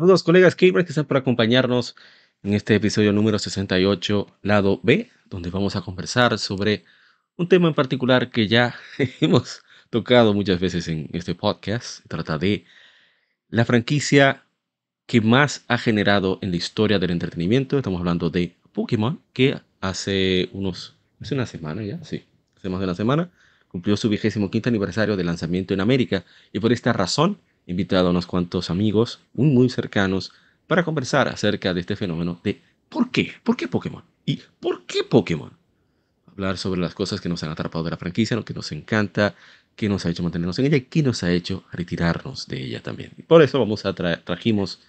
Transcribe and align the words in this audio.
Saludos 0.00 0.22
colegas 0.22 0.56
gamers 0.56 0.86
que 0.86 0.92
están 0.92 1.04
por 1.04 1.18
acompañarnos 1.18 1.94
en 2.42 2.54
este 2.54 2.74
episodio 2.74 3.12
número 3.12 3.38
68, 3.38 4.28
lado 4.40 4.80
B, 4.82 5.10
donde 5.26 5.50
vamos 5.50 5.76
a 5.76 5.82
conversar 5.82 6.38
sobre 6.38 6.84
un 7.36 7.50
tema 7.50 7.68
en 7.68 7.74
particular 7.74 8.30
que 8.30 8.48
ya 8.48 8.74
hemos 9.20 9.62
tocado 9.90 10.32
muchas 10.32 10.58
veces 10.58 10.88
en 10.88 11.10
este 11.12 11.34
podcast. 11.34 12.00
Trata 12.08 12.38
de 12.38 12.64
la 13.50 13.66
franquicia 13.66 14.42
que 15.04 15.20
más 15.20 15.66
ha 15.68 15.76
generado 15.76 16.38
en 16.40 16.52
la 16.52 16.56
historia 16.56 16.98
del 16.98 17.10
entretenimiento. 17.10 17.76
Estamos 17.76 18.00
hablando 18.00 18.30
de 18.30 18.56
Pokémon, 18.72 19.20
que 19.34 19.60
hace 19.82 20.48
unos, 20.52 20.96
hace 21.20 21.34
una 21.34 21.44
semana 21.44 21.82
ya, 21.82 22.02
sí, 22.04 22.24
hace 22.56 22.70
más 22.70 22.80
de 22.80 22.86
una 22.86 22.94
semana, 22.94 23.30
cumplió 23.68 23.98
su 23.98 24.08
vigésimo 24.08 24.50
quinto 24.50 24.70
aniversario 24.70 25.18
de 25.18 25.24
lanzamiento 25.24 25.74
en 25.74 25.82
América 25.82 26.24
y 26.54 26.58
por 26.58 26.72
esta 26.72 26.94
razón 26.94 27.38
invitado 27.66 28.08
a 28.08 28.10
unos 28.10 28.26
cuantos 28.26 28.70
amigos 28.70 29.20
muy, 29.32 29.48
muy 29.48 29.68
cercanos 29.68 30.32
para 30.66 30.84
conversar 30.84 31.28
acerca 31.28 31.74
de 31.74 31.80
este 31.80 31.96
fenómeno 31.96 32.40
de 32.44 32.60
¿por 32.88 33.10
qué? 33.10 33.32
¿Por 33.42 33.56
qué 33.56 33.68
Pokémon? 33.68 34.02
¿Y 34.24 34.40
por 34.60 34.84
qué 34.84 35.04
Pokémon? 35.04 35.52
Hablar 36.26 36.58
sobre 36.58 36.80
las 36.80 36.94
cosas 36.94 37.20
que 37.20 37.28
nos 37.28 37.42
han 37.42 37.50
atrapado 37.50 37.84
de 37.84 37.90
la 37.90 37.96
franquicia, 37.96 38.36
lo 38.36 38.44
que 38.44 38.54
nos 38.54 38.70
encanta, 38.72 39.34
qué 39.76 39.88
nos 39.88 40.04
ha 40.06 40.10
hecho 40.10 40.22
mantenernos 40.22 40.58
en 40.58 40.66
ella 40.66 40.76
y 40.76 40.82
qué 40.82 41.02
nos 41.02 41.22
ha 41.22 41.32
hecho 41.32 41.64
retirarnos 41.72 42.46
de 42.46 42.62
ella 42.62 42.82
también. 42.82 43.12
Y 43.16 43.22
por 43.22 43.42
eso 43.42 43.58
vamos 43.58 43.84
a 43.86 43.94
trajimos 43.94 44.80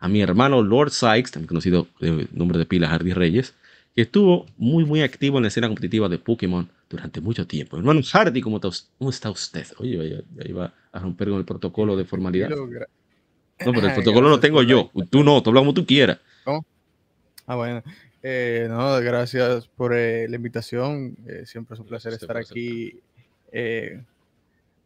a 0.00 0.08
mi 0.08 0.20
hermano 0.20 0.62
Lord 0.62 0.90
Sykes, 0.90 1.32
también 1.32 1.48
conocido 1.48 1.88
de 2.00 2.28
nombre 2.32 2.58
de 2.58 2.66
pila 2.66 2.88
Hardy 2.88 3.12
Reyes, 3.12 3.54
que 3.94 4.02
estuvo 4.02 4.46
muy, 4.56 4.84
muy 4.84 5.02
activo 5.02 5.38
en 5.38 5.42
la 5.42 5.48
escena 5.48 5.66
competitiva 5.66 6.08
de 6.08 6.18
Pokémon 6.18 6.68
durante 6.88 7.20
mucho 7.20 7.46
tiempo. 7.46 7.76
Hermano 7.76 8.00
Hardy, 8.02 8.40
¿cómo 8.40 8.60
está, 9.10 9.30
usted? 9.30 9.66
Oye, 9.78 10.24
ya, 10.36 10.48
iba 10.48 10.72
a 10.98 11.02
romper 11.02 11.28
con 11.28 11.38
el 11.38 11.44
protocolo 11.44 11.96
de 11.96 12.04
formalidad. 12.04 12.50
No, 12.50 12.68
pero 13.72 13.86
el 13.86 13.94
protocolo 13.94 14.28
lo 14.28 14.40
tengo 14.40 14.62
yo. 14.62 14.90
Tú 15.10 15.22
no, 15.24 15.42
tú 15.42 15.50
hablas 15.50 15.62
como 15.62 15.74
tú 15.74 15.86
quieras. 15.86 16.18
Ah, 17.46 17.56
bueno. 17.56 17.82
Eh, 18.22 18.66
no, 18.68 19.00
gracias 19.00 19.68
por 19.68 19.94
eh, 19.94 20.28
la 20.28 20.36
invitación. 20.36 21.16
Eh, 21.26 21.44
siempre 21.46 21.74
es 21.74 21.80
un 21.80 21.86
placer 21.86 22.12
estar 22.12 22.36
aquí 22.36 23.00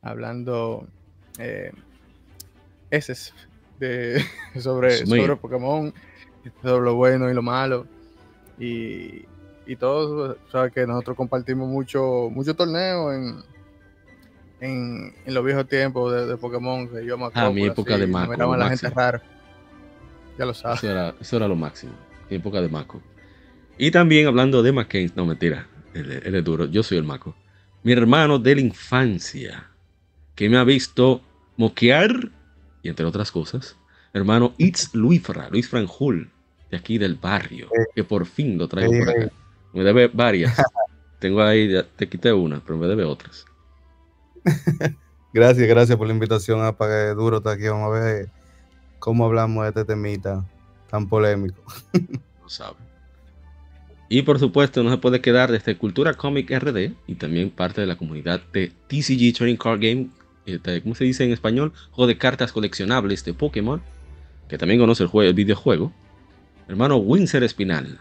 hablando 0.01 0.89
ese 2.91 3.13
es 3.13 3.35
de, 3.81 4.23
sobre, 4.61 5.07
sobre 5.07 5.37
Pokémon, 5.37 5.93
sobre 6.63 6.85
lo 6.85 6.95
bueno 6.95 7.31
y 7.31 7.35
lo 7.35 7.43
malo. 7.43 7.87
Y, 8.59 9.25
y 9.67 9.77
todos, 9.77 10.37
sabes 10.51 10.73
que 10.73 10.87
nosotros 10.87 11.17
compartimos 11.17 11.69
mucho, 11.69 12.29
mucho 12.31 12.55
torneo 12.55 13.13
en, 13.13 13.43
en, 14.63 15.13
en, 15.27 15.35
los 15.35 15.45
viejos 15.45 15.67
tiempos 15.67 16.13
de, 16.13 16.27
de 16.27 16.37
Pokémon, 16.37 16.89
que 16.89 17.05
yo 17.05 17.19
me 17.19 17.27
acuerdo. 17.27 17.49
Ah, 17.49 17.53
mi 17.53 17.65
época 17.65 17.99
de 17.99 18.07
Mako. 18.07 18.31
Miraban 18.31 18.59
la 18.61 18.69
gente 18.69 18.91
rara. 18.91 19.23
Ya 20.39 20.47
lo 20.47 20.55
sabes. 20.55 20.79
Eso 20.79 20.91
era, 20.91 21.15
eso 21.21 21.37
era 21.37 21.49
lo 21.49 21.57
máximo. 21.57 21.93
Mi 22.31 22.37
época 22.37 22.61
de 22.61 22.69
Mako. 22.69 23.03
Y 23.77 23.91
también 23.91 24.29
hablando 24.29 24.63
de 24.63 24.71
McCain, 24.71 25.11
no 25.17 25.27
mentira, 25.27 25.67
él, 25.95 26.23
él, 26.25 26.35
es 26.35 26.45
duro, 26.45 26.67
yo 26.67 26.85
soy 26.85 26.99
el 26.99 27.05
Mako. 27.05 27.35
Mi 27.83 27.93
hermano 27.93 28.39
de 28.39 28.55
la 28.55 28.61
infancia, 28.61 29.69
que 30.37 30.49
me 30.49 30.57
ha 30.59 30.65
visto 30.65 31.23
moquear, 31.57 32.31
y 32.83 32.89
entre 32.89 33.05
otras 33.05 33.33
cosas, 33.33 33.77
hermano 34.13 34.55
It's 34.59 34.95
Luisfra, 34.95 35.49
Luis 35.51 35.69
Franjul, 35.69 36.31
de 36.71 36.77
aquí 36.77 36.99
del 36.99 37.17
barrio, 37.17 37.69
que 37.97 38.05
por 38.05 38.27
fin 38.27 38.57
lo 38.57 38.69
traigo 38.69 38.93
por 38.93 39.09
acá. 39.09 39.33
Me 39.73 39.83
debe 39.83 40.07
varias. 40.07 40.55
Tengo 41.19 41.43
ahí, 41.43 41.73
te 41.97 42.09
quité 42.09 42.33
una, 42.33 42.61
pero 42.61 42.79
me 42.79 42.87
debe 42.87 43.05
otras. 43.05 43.45
Gracias, 45.33 45.69
gracias 45.69 45.97
por 45.97 46.07
la 46.07 46.13
invitación 46.13 46.65
a 46.65 46.73
Pague 46.77 47.15
Duro. 47.15 47.39
Está 47.39 47.53
aquí. 47.53 47.69
Vamos 47.69 47.89
a 47.89 48.01
ver 48.01 48.29
cómo 48.99 49.25
hablamos 49.25 49.65
de 49.65 49.69
este 49.69 49.85
temita 49.85 50.45
tan 50.91 51.09
polémico. 51.09 51.63
no 52.41 52.49
sabe. 52.49 52.77
Y 54.09 54.23
por 54.23 54.39
supuesto, 54.39 54.83
no 54.83 54.91
se 54.91 54.99
puede 54.99 55.23
quedar 55.23 55.51
desde 55.51 55.79
Cultura 55.79 56.13
Comic 56.13 56.51
RD 56.51 56.93
y 57.07 57.15
también 57.15 57.49
parte 57.49 57.81
de 57.81 57.87
la 57.87 57.97
comunidad 57.97 58.43
de 58.53 58.71
TCG 58.89 59.35
Trading 59.35 59.57
Card 59.57 59.81
Game, 59.81 60.11
este, 60.45 60.83
¿cómo 60.83 60.95
se 60.95 61.05
dice 61.05 61.25
en 61.25 61.33
español? 61.33 61.73
Juego 61.93 62.09
de 62.09 62.19
cartas 62.19 62.53
coleccionables 62.53 63.25
de 63.25 63.33
Pokémon, 63.33 63.81
que 64.49 64.59
también 64.59 64.79
conoce 64.79 65.05
el, 65.05 65.09
juego, 65.09 65.31
el 65.31 65.35
videojuego. 65.35 65.93
Hermano 66.69 66.99
Windsor 66.99 67.43
Espinal. 67.43 67.99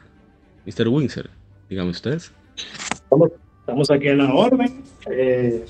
Mr. 0.66 0.90
Windsor, 0.90 1.30
dígame 1.70 1.92
ustedes. 1.92 2.34
Estamos, 3.62 3.90
aquí 3.90 4.10
en 4.10 4.18
la 4.18 4.34
orden. 4.34 4.84
Eh, 5.10 5.66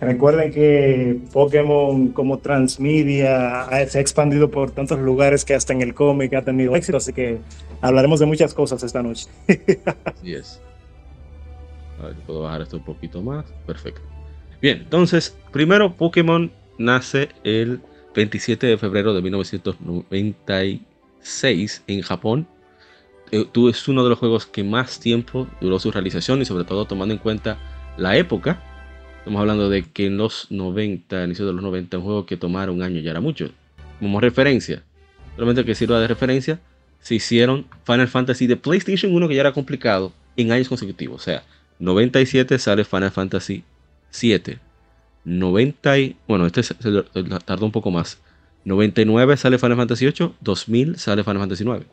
recuerden 0.00 0.52
que 0.52 1.18
Pokémon 1.32 2.08
como 2.08 2.38
transmedia 2.38 3.66
se 3.88 3.98
ha 3.98 4.00
expandido 4.00 4.50
por 4.50 4.70
tantos 4.70 4.98
lugares 4.98 5.44
que 5.44 5.54
hasta 5.54 5.72
en 5.72 5.82
el 5.82 5.94
cómic 5.94 6.34
ha 6.34 6.42
tenido 6.42 6.76
éxito, 6.76 6.98
así 6.98 7.12
que 7.12 7.38
hablaremos 7.80 8.20
de 8.20 8.26
muchas 8.26 8.54
cosas 8.54 8.82
esta 8.82 9.02
noche. 9.02 9.26
Así 10.04 10.34
es. 10.34 10.60
A 12.00 12.06
ver, 12.06 12.16
puedo 12.26 12.42
bajar 12.42 12.62
esto 12.62 12.78
un 12.78 12.84
poquito 12.84 13.22
más. 13.22 13.44
Perfecto. 13.66 14.00
Bien, 14.62 14.78
entonces, 14.78 15.36
primero 15.52 15.94
Pokémon 15.94 16.50
nace 16.78 17.28
el 17.44 17.80
27 18.14 18.66
de 18.66 18.78
febrero 18.78 19.12
de 19.14 19.22
1996 19.22 21.82
en 21.86 22.02
Japón 22.02 22.48
eh, 23.32 23.46
es 23.68 23.88
uno 23.88 24.02
de 24.02 24.10
los 24.10 24.18
juegos 24.18 24.46
que 24.46 24.64
más 24.64 24.98
tiempo 24.98 25.46
duró 25.60 25.78
su 25.78 25.90
realización 25.90 26.42
y 26.42 26.44
sobre 26.44 26.64
todo 26.64 26.84
tomando 26.86 27.14
en 27.14 27.20
cuenta 27.20 27.58
la 27.96 28.16
época. 28.16 28.62
Estamos 29.20 29.42
hablando 29.42 29.68
de 29.68 29.82
que 29.82 30.06
en 30.06 30.16
los 30.16 30.46
90, 30.50 31.24
inicio 31.24 31.46
de 31.46 31.52
los 31.52 31.62
90, 31.62 31.98
un 31.98 32.04
juego 32.04 32.24
que 32.24 32.38
tomara 32.38 32.72
un 32.72 32.82
año 32.82 33.00
ya 33.00 33.10
era 33.10 33.20
mucho. 33.20 33.50
Como 33.98 34.18
referencia, 34.18 34.82
solamente 35.36 35.62
que 35.66 35.74
sirva 35.74 36.00
de 36.00 36.08
referencia, 36.08 36.58
se 37.00 37.16
hicieron 37.16 37.66
Final 37.84 38.08
Fantasy 38.08 38.46
de 38.46 38.56
PlayStation 38.56 39.14
1 39.14 39.28
que 39.28 39.34
ya 39.34 39.42
era 39.42 39.52
complicado 39.52 40.14
en 40.38 40.52
años 40.52 40.70
consecutivos. 40.70 41.20
O 41.20 41.24
sea, 41.24 41.44
97 41.80 42.58
sale 42.58 42.84
Final 42.84 43.10
Fantasy 43.10 43.62
7. 44.08 44.58
90 45.24 45.94
bueno, 46.26 46.46
este 46.46 46.62
tardó 47.44 47.66
un 47.66 47.72
poco 47.72 47.90
más. 47.90 48.18
99 48.64 49.36
sale 49.36 49.58
Final 49.58 49.76
Fantasy 49.76 50.06
8, 50.06 50.36
2000 50.40 50.98
sale 50.98 51.24
Final 51.24 51.40
Fantasy 51.40 51.64
9. 51.64 51.84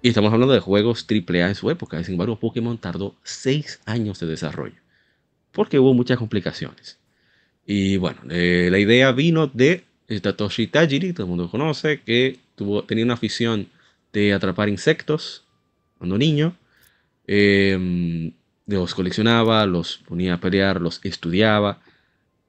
Y 0.00 0.08
estamos 0.08 0.32
hablando 0.32 0.54
de 0.54 0.60
juegos 0.60 1.04
AAA 1.10 1.48
en 1.48 1.54
su 1.56 1.70
época. 1.70 2.02
Sin 2.04 2.14
embargo, 2.14 2.38
Pokémon 2.38 2.78
tardó 2.78 3.16
6 3.24 3.80
años 3.84 4.20
de 4.20 4.28
desarrollo. 4.28 4.81
Porque 5.52 5.78
hubo 5.78 5.94
muchas 5.94 6.18
complicaciones. 6.18 6.98
Y 7.66 7.96
bueno, 7.96 8.20
eh, 8.30 8.68
la 8.70 8.78
idea 8.78 9.12
vino 9.12 9.46
de 9.46 9.84
Tatoshi 10.20 10.66
Tajiri, 10.66 11.12
todo 11.12 11.24
el 11.24 11.28
mundo 11.30 11.50
conoce, 11.50 12.00
que 12.00 12.38
tuvo, 12.56 12.84
tenía 12.84 13.04
una 13.04 13.14
afición 13.14 13.68
de 14.12 14.32
atrapar 14.32 14.68
insectos 14.68 15.44
cuando 15.98 16.18
niño. 16.18 16.56
Eh, 17.26 18.32
los 18.66 18.94
coleccionaba, 18.94 19.66
los 19.66 19.98
ponía 20.08 20.34
a 20.34 20.40
pelear, 20.40 20.80
los 20.80 21.00
estudiaba. 21.04 21.80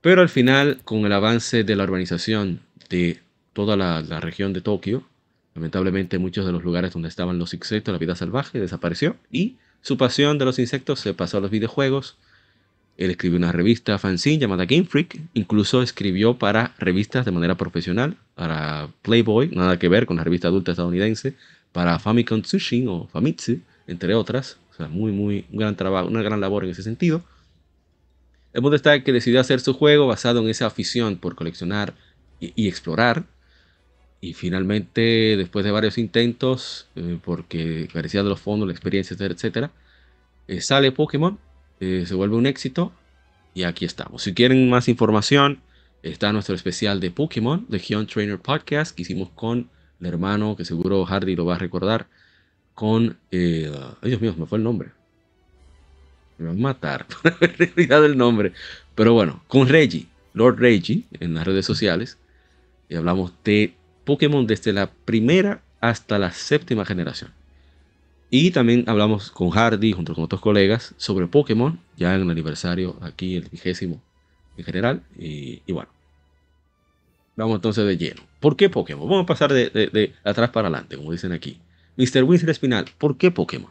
Pero 0.02 0.22
al 0.22 0.30
final, 0.30 0.80
con 0.84 1.06
el 1.06 1.14
avance 1.14 1.64
de 1.64 1.76
la 1.76 1.84
urbanización 1.84 2.62
de 2.90 3.20
toda 3.54 3.78
la, 3.78 4.02
la 4.02 4.20
región 4.20 4.54
de 4.54 4.62
Tokio, 4.62 5.06
Lamentablemente 5.56 6.18
muchos 6.18 6.46
de 6.46 6.52
los 6.52 6.64
lugares 6.64 6.94
donde 6.94 7.10
estaban 7.10 7.38
los 7.38 7.54
insectos, 7.54 7.92
la 7.92 8.00
vida 8.00 8.16
salvaje, 8.16 8.60
desapareció 8.60 9.18
y 9.32 9.58
su 9.82 9.98
pasión 9.98 10.38
de 10.38 10.46
los 10.46 10.58
insectos 10.58 11.00
se 11.00 11.14
pasó 11.14 11.38
a 11.38 11.42
los 11.42 11.52
videojuegos. 11.52 12.18
Él 12.98 13.10
escribió 13.12 13.38
una 13.38 13.52
revista 13.52 13.98
fanzine 13.98 14.40
llamada 14.40 14.66
Game 14.66 14.86
Freak, 14.86 15.20
incluso 15.34 15.82
escribió 15.82 16.38
para 16.38 16.76
revistas 16.78 17.26
de 17.26 17.32
manera 17.32 17.56
profesional, 17.56 18.18
para 18.36 18.90
Playboy, 19.02 19.50
nada 19.50 19.80
que 19.80 19.90
ver 19.90 20.06
con 20.06 20.18
la 20.18 20.24
revista 20.24 20.48
adulta 20.48 20.72
estadounidense, 20.72 21.36
para 21.72 21.98
Famicom 22.00 22.42
Tsushin 22.42 22.88
o 22.88 23.08
Famitsu, 23.08 23.60
entre 23.88 24.14
otras. 24.16 24.60
O 24.72 24.74
sea, 24.76 24.88
muy, 24.88 25.12
muy, 25.12 25.46
un 25.52 25.60
gran 25.60 25.76
trabajo, 25.76 26.08
una 26.08 26.22
gran 26.22 26.40
labor 26.42 26.64
en 26.66 26.72
ese 26.72 26.84
sentido. 26.84 27.24
El 28.54 28.62
mundo 28.62 28.76
está 28.76 29.04
que 29.04 29.12
decidió 29.12 29.40
hacer 29.40 29.60
su 29.60 29.74
juego 29.74 30.08
basado 30.08 30.40
en 30.42 30.50
esa 30.50 30.68
afición 30.68 31.18
por 31.18 31.36
coleccionar 31.36 31.96
y 32.40 32.68
explorar 32.68 33.26
Y 34.22 34.34
finalmente, 34.36 35.36
después 35.38 35.66
de 35.66 35.72
varios 35.72 35.98
intentos, 35.98 36.88
eh, 36.96 37.20
porque 37.24 37.90
carecía 37.92 38.24
de 38.24 38.30
los 38.30 38.40
fondos, 38.40 38.68
la 38.68 38.74
experiencia, 38.74 39.18
etcétera, 39.20 39.72
eh, 40.48 40.62
sale 40.62 40.92
Pokémon, 40.94 41.40
se 41.80 42.14
vuelve 42.16 42.36
un 42.36 42.46
éxito 42.46 42.94
y 43.54 43.64
aquí 43.64 43.86
estamos. 43.86 44.24
Si 44.24 44.34
quieren 44.34 44.70
más 44.70 44.88
información, 44.88 45.60
está 46.02 46.34
nuestro 46.34 46.56
especial 46.56 47.00
de 47.00 47.12
Pokémon, 47.12 47.68
Hyun 47.70 48.08
Trainer 48.08 48.40
Podcast, 48.40 48.96
que 48.96 49.04
hicimos 49.04 49.30
con 49.30 49.70
el 50.00 50.08
hermano, 50.08 50.56
que 50.56 50.66
seguro 50.66 51.06
Hardy 51.06 51.36
lo 51.36 51.46
va 51.46 51.56
a 51.56 51.60
recordar, 51.60 52.08
con... 52.74 53.18
Eh, 53.32 53.72
Dios 54.02 54.22
mío, 54.22 54.36
me 54.38 54.46
fue 54.46 54.58
el 54.58 54.64
nombre. 54.64 54.90
Me 56.38 56.48
van 56.48 56.58
a 56.58 56.62
matar 56.62 57.06
por 57.22 57.34
haber 57.34 57.56
olvidado 57.62 58.06
el 58.06 58.18
nombre. 58.18 58.54
Pero 58.96 59.14
bueno, 59.14 59.44
con 59.48 59.68
Reggie, 59.68 60.08
Lord 60.34 60.58
Reggie, 60.60 61.04
en 61.20 61.34
las 61.34 61.46
redes 61.46 61.66
sociales. 61.66 62.18
Y 62.90 62.96
hablamos 62.96 63.34
de 63.44 63.74
Pokémon 64.04 64.46
desde 64.46 64.74
la 64.74 64.92
primera 64.92 65.62
hasta 65.80 66.20
la 66.20 66.32
séptima 66.32 66.86
generación. 66.86 67.32
Y 68.36 68.50
también 68.50 68.84
hablamos 68.88 69.30
con 69.30 69.52
Hardy, 69.52 69.92
junto 69.92 70.16
con 70.16 70.24
otros 70.24 70.42
colegas, 70.42 70.96
sobre 70.98 71.28
Pokémon, 71.28 71.80
ya 71.96 72.16
en 72.16 72.22
el 72.22 72.32
aniversario, 72.32 72.98
aquí 73.02 73.36
el 73.36 73.48
vigésimo 73.48 74.02
en 74.58 74.66
general. 74.66 75.04
Y, 75.16 75.62
bueno, 75.72 75.92
vamos 77.36 77.58
entonces 77.58 77.86
de 77.86 77.96
lleno. 77.96 78.24
¿Por 78.40 78.56
qué 78.56 78.72
Pokémon? 78.72 79.08
Vamos 79.08 79.26
a 79.26 79.28
pasar 79.28 79.54
de, 79.54 80.14
atrás 80.24 80.50
para 80.50 80.68
adelante, 80.68 80.98
como 80.98 81.12
dicen 81.12 81.32
aquí. 81.32 81.60
Mr. 81.96 82.24
Winsor 82.24 82.50
Espinal, 82.50 82.86
¿por 82.98 83.18
qué 83.18 83.30
Pokémon? 83.30 83.70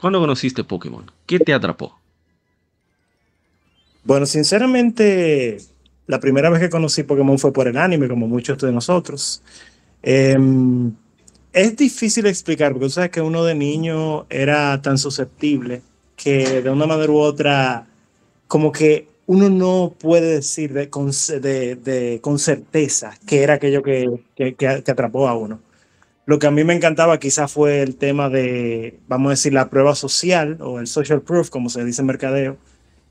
¿Cuándo 0.00 0.18
conociste 0.18 0.64
Pokémon? 0.64 1.08
¿Qué 1.24 1.38
te 1.38 1.54
atrapó? 1.54 1.96
Bueno, 4.02 4.26
sinceramente, 4.26 5.58
la 6.08 6.18
primera 6.18 6.50
vez 6.50 6.58
que 6.58 6.70
conocí 6.70 7.04
Pokémon 7.04 7.38
fue 7.38 7.52
por 7.52 7.68
el 7.68 7.76
anime, 7.76 8.08
como 8.08 8.26
muchos 8.26 8.58
de 8.58 8.72
nosotros. 8.72 9.42
Em, 10.02 10.92
es 11.52 11.76
difícil 11.76 12.26
explicar, 12.26 12.72
porque 12.72 12.86
tú 12.86 12.90
sabes 12.90 13.10
que 13.10 13.20
uno 13.20 13.44
de 13.44 13.54
niño 13.54 14.26
era 14.30 14.80
tan 14.82 14.98
susceptible 14.98 15.82
que 16.16 16.62
de 16.62 16.70
una 16.70 16.86
manera 16.86 17.12
u 17.12 17.18
otra, 17.18 17.86
como 18.46 18.72
que 18.72 19.08
uno 19.26 19.48
no 19.48 19.94
puede 19.98 20.34
decir 20.34 20.72
de, 20.72 20.88
con, 20.90 21.10
con 22.20 22.38
certeza 22.38 23.18
que 23.26 23.42
era 23.42 23.54
aquello 23.54 23.82
que, 23.82 24.08
que, 24.34 24.54
que 24.54 24.66
atrapó 24.66 25.28
a 25.28 25.36
uno. 25.36 25.60
Lo 26.24 26.38
que 26.38 26.46
a 26.46 26.50
mí 26.50 26.62
me 26.64 26.74
encantaba 26.74 27.18
quizás 27.18 27.50
fue 27.52 27.82
el 27.82 27.96
tema 27.96 28.28
de, 28.28 29.00
vamos 29.08 29.28
a 29.28 29.30
decir, 29.30 29.52
la 29.52 29.70
prueba 29.70 29.94
social 29.94 30.58
o 30.60 30.78
el 30.78 30.86
social 30.86 31.20
proof, 31.22 31.50
como 31.50 31.68
se 31.68 31.84
dice 31.84 32.02
en 32.02 32.06
mercadeo, 32.06 32.56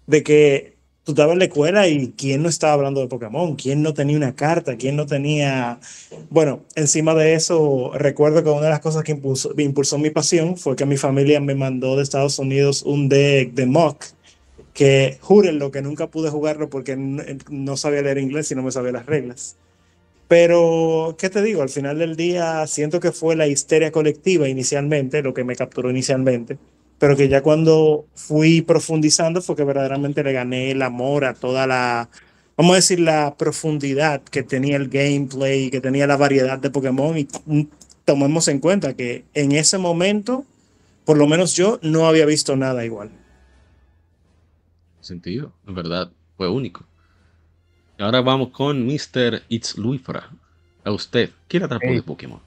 de 0.08 0.24
que 0.24 0.78
tú 1.04 1.14
estabas 1.14 1.34
en 1.34 1.40
la 1.40 1.46
escuela 1.46 1.88
y 1.88 2.14
quién 2.16 2.44
no 2.44 2.50
estaba 2.50 2.74
hablando 2.74 3.02
de 3.02 3.08
Pokémon, 3.08 3.56
quién 3.56 3.82
no 3.82 3.94
tenía 3.94 4.18
una 4.18 4.36
carta, 4.36 4.78
quién 4.78 4.96
no 4.96 5.06
tenía... 5.06 5.80
Bueno, 6.30 6.62
encima 6.76 7.14
de 7.16 7.34
eso, 7.34 7.92
recuerdo 7.96 8.44
que 8.44 8.50
una 8.50 8.62
de 8.62 8.70
las 8.70 8.82
cosas 8.82 9.04
que 9.04 9.14
impulsó, 9.14 9.54
impulsó 9.58 9.98
mi 9.98 10.10
pasión 10.10 10.58
fue 10.58 10.76
que 10.76 10.86
mi 10.86 10.98
familia 10.98 11.40
me 11.40 11.56
mandó 11.56 11.96
de 11.96 12.04
Estados 12.04 12.38
Unidos 12.40 12.84
un 12.84 13.10
deck 13.10 13.54
de 13.54 13.66
mock, 13.66 14.06
que 14.74 15.18
júrenlo 15.22 15.72
que 15.72 15.82
nunca 15.82 16.08
pude 16.08 16.30
jugarlo 16.30 16.70
porque 16.70 16.96
no 16.96 17.78
sabía 17.78 18.02
leer 18.02 18.20
inglés 18.20 18.52
y 18.52 18.56
no 18.56 18.64
me 18.64 18.72
sabía 18.72 18.92
las 18.92 19.06
reglas. 19.06 19.58
Pero, 20.28 21.18
¿qué 21.20 21.30
te 21.30 21.42
digo? 21.42 21.62
Al 21.62 21.68
final 21.68 22.00
del 22.00 22.16
día 22.16 22.66
siento 22.66 23.02
que 23.02 23.12
fue 23.12 23.36
la 23.36 23.48
histeria 23.48 23.92
colectiva 23.92 24.48
inicialmente, 24.48 25.22
lo 25.22 25.34
que 25.34 25.44
me 25.44 25.58
capturó 25.58 25.90
inicialmente, 25.90 26.58
pero 27.02 27.18
que 27.18 27.28
ya 27.28 27.42
cuando 27.42 28.06
fui 28.14 28.62
profundizando 28.62 29.42
fue 29.42 29.56
que 29.56 29.64
verdaderamente 29.64 30.24
le 30.24 30.34
gané 30.34 30.70
el 30.70 30.84
amor 30.84 31.26
a 31.26 31.34
toda 31.34 31.66
la, 31.66 32.10
vamos 32.56 32.74
a 32.74 32.76
decir, 32.76 33.00
la 33.00 33.36
profundidad 33.38 34.22
que 34.22 34.44
tenía 34.44 34.78
el 34.78 34.88
gameplay, 34.88 35.72
que 35.72 35.82
tenía 35.82 36.06
la 36.06 36.16
variedad 36.16 36.60
de 36.60 36.70
Pokémon 36.70 37.18
y 37.18 37.28
tomemos 38.06 38.48
en 38.50 38.60
cuenta 38.60 38.96
que 38.96 39.26
en 39.34 39.52
ese 39.54 39.80
momento, 39.80 40.46
por 41.04 41.18
lo 41.18 41.26
menos 41.26 41.56
yo, 41.56 41.80
no 41.82 42.06
había 42.06 42.28
visto 42.28 42.56
nada 42.56 42.86
igual. 42.86 43.10
Sentido, 45.00 45.54
en 45.66 45.74
verdad, 45.74 46.12
fue 46.38 46.50
único. 46.50 46.86
Ahora 47.98 48.22
vamos 48.22 48.50
con 48.50 48.86
Mr. 48.86 49.42
It's 49.50 49.76
Luifra. 49.76 50.30
A 50.84 50.92
usted, 50.92 51.32
¿qué 51.48 51.58
le 51.58 51.66
atrapó 51.66 51.88
de 51.88 52.04
Pokémon? 52.04 52.40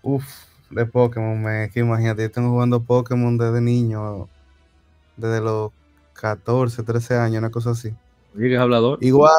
Uf, 0.00 0.47
de 0.70 0.86
Pokémon, 0.86 1.40
me 1.42 1.70
que 1.70 1.80
imagínate, 1.80 2.22
yo 2.22 2.30
tengo 2.30 2.50
jugando 2.50 2.82
Pokémon 2.82 3.36
desde 3.38 3.60
niño, 3.60 4.28
desde 5.16 5.40
los 5.40 5.72
14, 6.14 6.82
13 6.82 7.16
años, 7.16 7.38
una 7.38 7.50
cosa 7.50 7.70
así. 7.70 7.92
¿Llegas 8.34 8.62
hablador? 8.62 8.98
Igual, 9.00 9.32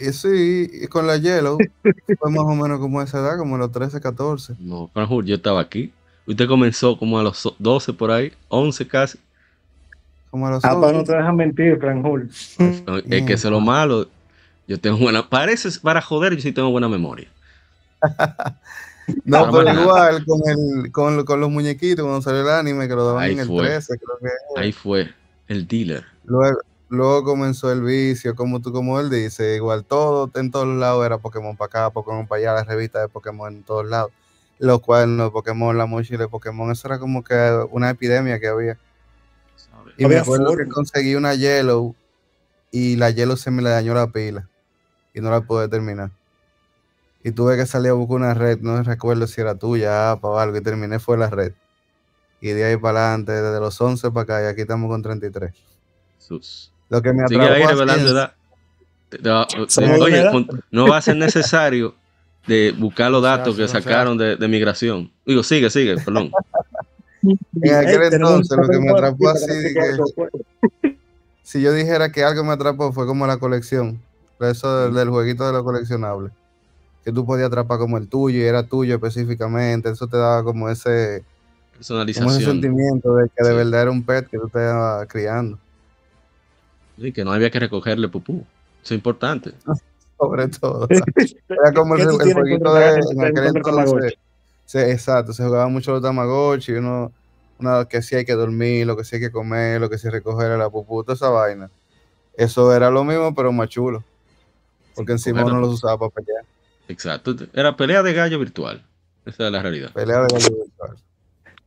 y 0.00 0.12
sí, 0.12 0.70
y 0.72 0.86
con 0.88 1.06
la 1.06 1.16
Yellow, 1.16 1.58
fue 2.18 2.30
más 2.30 2.44
o 2.44 2.54
menos 2.54 2.78
como 2.78 3.02
esa 3.02 3.18
edad, 3.18 3.38
como 3.38 3.56
los 3.56 3.72
13, 3.72 4.00
14. 4.00 4.54
No, 4.58 4.88
Franjur, 4.92 5.24
yo 5.24 5.36
estaba 5.36 5.60
aquí. 5.60 5.92
Usted 6.26 6.46
comenzó 6.46 6.98
como 6.98 7.18
a 7.18 7.22
los 7.22 7.54
12 7.58 7.92
por 7.92 8.10
ahí, 8.10 8.32
11 8.48 8.88
casi. 8.88 9.18
Como 10.30 10.50
los 10.50 10.64
ah, 10.64 10.74
no 10.74 11.04
te 11.04 11.12
dejas 11.12 11.34
mentir, 11.34 11.78
Franjul. 11.78 12.28
Es 13.08 13.22
que 13.22 13.32
eso 13.32 13.48
es 13.48 13.52
lo 13.52 13.60
malo. 13.60 14.08
Yo 14.66 14.78
tengo 14.78 14.98
buena. 14.98 15.28
Parece 15.28 15.68
para 15.80 16.02
joder, 16.02 16.34
yo 16.34 16.42
sí 16.42 16.52
tengo 16.52 16.70
buena 16.70 16.88
memoria. 16.88 17.28
no, 19.24 19.50
pero 19.50 19.72
igual 19.72 20.24
con, 20.24 20.40
el, 20.46 20.92
con, 20.92 21.24
con, 21.24 21.40
los 21.40 21.50
muñequitos, 21.50 22.04
cuando 22.04 22.22
salió 22.22 22.42
el 22.42 22.50
anime, 22.50 22.88
que 22.88 22.94
lo 22.94 23.06
daban 23.06 23.30
en 23.30 23.40
el 23.40 23.48
13, 23.48 23.98
creo 23.98 24.18
que. 24.20 24.60
Ahí 24.60 24.72
fue, 24.72 25.14
el 25.48 25.66
dealer. 25.66 26.04
Luego, 26.24 26.58
luego 26.88 27.24
comenzó 27.24 27.70
el 27.72 27.82
vicio, 27.82 28.34
como 28.34 28.60
tú, 28.60 28.72
como 28.72 28.98
él 29.00 29.10
dice, 29.10 29.56
igual 29.56 29.84
todo 29.84 30.30
en 30.34 30.50
todos 30.50 30.66
lados 30.66 31.04
era 31.04 31.18
Pokémon 31.18 31.56
para 31.56 31.66
acá, 31.66 31.90
Pokémon 31.90 32.26
para 32.26 32.40
allá, 32.40 32.52
la 32.54 32.64
revista 32.64 33.00
de 33.00 33.08
Pokémon 33.08 33.52
en 33.52 33.62
todos 33.62 33.86
lados. 33.86 34.10
Los 34.58 34.80
cuernos, 34.80 35.30
Pokémon, 35.32 35.76
la 35.76 35.86
mochila 35.86 36.20
de 36.20 36.28
Pokémon, 36.28 36.70
eso 36.70 36.88
era 36.88 36.98
como 36.98 37.22
que 37.22 37.66
una 37.70 37.90
epidemia 37.90 38.40
que 38.40 38.48
había. 38.48 38.78
Y 39.98 40.06
me 40.06 40.16
acuerdo 40.16 40.56
que 40.56 40.66
conseguí 40.66 41.14
una 41.14 41.34
Yellow 41.34 41.94
y 42.70 42.96
la 42.96 43.10
Yellow 43.10 43.36
se 43.36 43.50
me 43.50 43.62
le 43.62 43.70
dañó 43.70 43.94
la 43.94 44.08
pila 44.08 44.48
y 45.14 45.20
no 45.20 45.30
la 45.30 45.40
pude 45.40 45.68
terminar. 45.68 46.10
Y 47.26 47.32
tuve 47.32 47.56
que 47.56 47.66
salir 47.66 47.90
a 47.90 47.94
buscar 47.94 48.18
una 48.18 48.34
red, 48.34 48.60
no 48.60 48.80
recuerdo 48.84 49.26
si 49.26 49.40
era 49.40 49.56
tuya, 49.56 50.12
APA 50.12 50.28
o 50.28 50.38
algo, 50.38 50.58
y 50.58 50.60
terminé 50.60 51.00
fue 51.00 51.18
la 51.18 51.28
red. 51.28 51.54
Y 52.40 52.50
de 52.50 52.64
ahí 52.64 52.76
para 52.76 53.08
adelante, 53.08 53.32
desde 53.32 53.58
los 53.58 53.80
11 53.80 54.12
para 54.12 54.22
acá, 54.22 54.42
y 54.44 54.46
aquí 54.46 54.60
estamos 54.60 54.88
con 54.88 55.02
33. 55.02 55.52
Sus. 56.18 56.72
Lo 56.88 57.02
que 57.02 57.12
me 57.12 57.24
atrapó 57.24 57.42
Oye, 60.04 60.30
no 60.70 60.86
va 60.86 60.98
a 60.98 61.02
ser 61.02 61.16
necesario 61.16 61.96
de 62.46 62.72
buscar 62.78 63.10
los 63.10 63.22
datos 63.24 63.56
que 63.56 63.66
sacaron 63.66 64.16
de, 64.16 64.36
de 64.36 64.46
migración. 64.46 65.10
Digo, 65.24 65.42
sigue, 65.42 65.68
sigue, 65.68 65.96
perdón. 65.96 66.30
En 67.60 67.74
aquel 67.74 68.02
entonces 68.04 68.56
lo 68.56 68.68
que 68.68 68.78
me 68.78 68.92
atrapó 68.92 69.30
así, 69.30 69.50
si 71.42 71.60
yo 71.60 71.72
dijera 71.72 72.12
que 72.12 72.22
algo 72.22 72.44
me 72.44 72.52
atrapó 72.52 72.92
fue 72.92 73.04
como 73.04 73.26
la 73.26 73.38
colección, 73.38 74.00
eso 74.38 74.92
del, 74.92 75.08
jueguito 75.08 75.44
de 75.44 75.52
lo 75.52 75.64
coleccionable, 75.64 76.30
que 77.06 77.12
tú 77.12 77.24
podías 77.24 77.46
atrapar 77.46 77.78
como 77.78 77.98
el 77.98 78.08
tuyo 78.08 78.40
y 78.40 78.42
era 78.42 78.64
tuyo 78.64 78.96
específicamente, 78.96 79.88
eso 79.88 80.08
te 80.08 80.16
daba 80.16 80.42
como 80.42 80.68
ese, 80.68 81.22
Personalización. 81.72 82.30
ese 82.30 82.44
sentimiento 82.44 83.14
de 83.14 83.28
que 83.28 83.44
de 83.44 83.54
verdad 83.54 83.82
era 83.82 83.90
un 83.92 84.02
pet 84.02 84.26
que 84.28 84.36
tú 84.36 84.48
te 84.48 84.58
estabas 84.58 85.06
criando. 85.06 85.56
Y 86.96 87.12
que 87.12 87.24
no 87.24 87.30
había 87.30 87.48
que 87.48 87.60
recogerle 87.60 88.08
pupú, 88.08 88.44
eso 88.82 88.92
es 88.92 88.98
importante. 88.98 89.52
Sobre 90.18 90.48
todo. 90.48 90.88
era 91.48 91.72
como 91.72 91.94
el, 91.94 92.08
jueguito 92.08 92.74
de 92.74 92.94
en 93.12 93.24
aquel 93.24 93.56
entonces 93.56 94.14
Sí, 94.64 94.78
exacto, 94.78 95.32
se 95.32 95.44
jugaba 95.44 95.68
mucho 95.68 95.92
los 95.92 96.02
Tamagotchi, 96.02 96.72
uno, 96.72 97.12
uno 97.60 97.86
que 97.86 98.02
sí 98.02 98.16
hay 98.16 98.24
que 98.24 98.32
dormir, 98.32 98.84
lo 98.84 98.96
que 98.96 99.04
sí 99.04 99.14
hay 99.14 99.20
que 99.22 99.30
comer, 99.30 99.80
lo 99.80 99.88
que 99.88 99.98
sí 99.98 100.08
recoger 100.08 100.58
la 100.58 100.70
puputa, 100.70 101.12
esa 101.12 101.28
vaina. 101.28 101.70
Eso 102.36 102.74
era 102.74 102.90
lo 102.90 103.04
mismo, 103.04 103.32
pero 103.32 103.52
más 103.52 103.68
chulo. 103.68 104.02
Porque 104.96 105.12
encima 105.12 105.44
uno 105.44 105.60
los 105.60 105.74
usaba 105.74 105.96
para 105.98 106.10
pelear. 106.10 106.44
Exacto, 106.88 107.34
era 107.52 107.76
pelea 107.76 108.02
de 108.02 108.12
gallo 108.12 108.38
virtual. 108.38 108.84
Esa 109.24 109.46
es 109.46 109.52
la 109.52 109.62
realidad. 109.62 109.92
Pelea 109.92 110.20
de 110.22 110.28
gallo 110.32 110.56
virtual. 110.56 110.96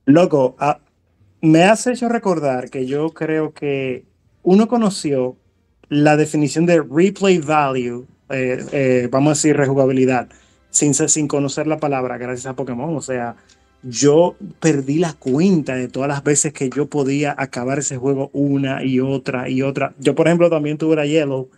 Loco, 0.05 0.55
ah, 0.59 0.79
me 1.41 1.63
has 1.63 1.85
hecho 1.87 2.09
recordar 2.09 2.69
que 2.69 2.85
yo 2.85 3.09
creo 3.11 3.53
que 3.53 4.05
uno 4.43 4.67
conoció 4.67 5.35
la 5.89 6.17
definición 6.17 6.65
de 6.65 6.81
replay 6.81 7.39
value, 7.39 8.05
eh, 8.29 8.63
eh, 8.71 9.07
vamos 9.11 9.31
a 9.31 9.33
decir 9.33 9.57
rejugabilidad 9.57 10.29
sin, 10.69 10.93
sin 10.93 11.27
conocer 11.27 11.67
la 11.67 11.79
palabra 11.79 12.17
gracias 12.17 12.47
a 12.47 12.55
Pokémon. 12.55 12.95
O 12.95 13.01
sea, 13.01 13.35
yo 13.83 14.35
perdí 14.59 14.99
la 14.99 15.13
cuenta 15.13 15.75
de 15.75 15.87
todas 15.87 16.09
las 16.09 16.23
veces 16.23 16.53
que 16.53 16.69
yo 16.69 16.87
podía 16.87 17.35
acabar 17.37 17.79
ese 17.79 17.97
juego 17.97 18.29
una 18.33 18.83
y 18.83 18.99
otra 18.99 19.49
y 19.49 19.61
otra. 19.61 19.93
Yo, 19.99 20.15
por 20.15 20.27
ejemplo, 20.27 20.49
también 20.49 20.77
tuve 20.77 20.95
la 20.95 21.05
Yellow 21.05 21.49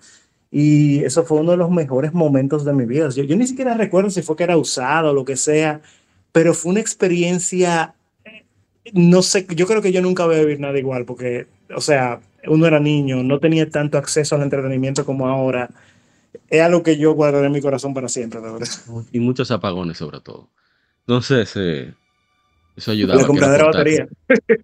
y 0.52 1.04
eso 1.04 1.24
fue 1.24 1.40
uno 1.40 1.52
de 1.52 1.58
los 1.58 1.72
mejores 1.72 2.14
momentos 2.14 2.66
de 2.66 2.74
mi 2.74 2.86
vida. 2.86 3.10
Yo, 3.10 3.24
yo 3.24 3.36
ni 3.36 3.48
siquiera 3.48 3.74
recuerdo 3.76 4.10
si 4.10 4.22
fue 4.22 4.36
que 4.36 4.44
era 4.44 4.58
usado 4.58 5.12
o 5.12 5.14
lo 5.14 5.26
que 5.26 5.38
sea, 5.38 5.82
pero 6.32 6.54
fue 6.54 6.72
una 6.72 6.82
experiencia, 6.82 7.96
no 8.94 9.22
sé, 9.22 9.48
yo 9.56 9.66
creo 9.66 9.82
que 9.82 9.92
yo 9.92 10.02
nunca 10.02 10.26
voy 10.26 10.36
a 10.36 10.42
vivir 10.42 10.60
nada 10.60 10.78
igual 10.78 11.06
porque, 11.06 11.48
o 11.76 11.82
sea, 11.82 12.20
uno 12.48 12.68
era 12.68 12.80
niño, 12.80 13.24
no 13.24 13.40
tenía 13.40 13.70
tanto 13.70 13.98
acceso 13.98 14.36
al 14.36 14.42
entretenimiento 14.44 15.06
como 15.06 15.28
ahora 15.28 15.70
es 16.50 16.62
algo 16.62 16.84
que 16.84 16.98
yo 16.98 17.14
guardaré 17.14 17.48
en 17.48 17.52
mi 17.54 17.62
corazón 17.62 17.94
para 17.94 18.10
siempre, 18.10 18.42
de 18.42 18.52
verdad. 18.52 18.68
Y 19.12 19.20
muchos 19.20 19.52
apagones, 19.52 19.98
sobre 19.98 20.20
todo. 20.20 20.50
Entonces, 21.08 21.52
eh, 21.56 21.94
eso 22.76 22.92
ayudaba. 22.92 23.22
La 23.22 23.28
compradera 23.28 23.66
batería. 23.66 24.08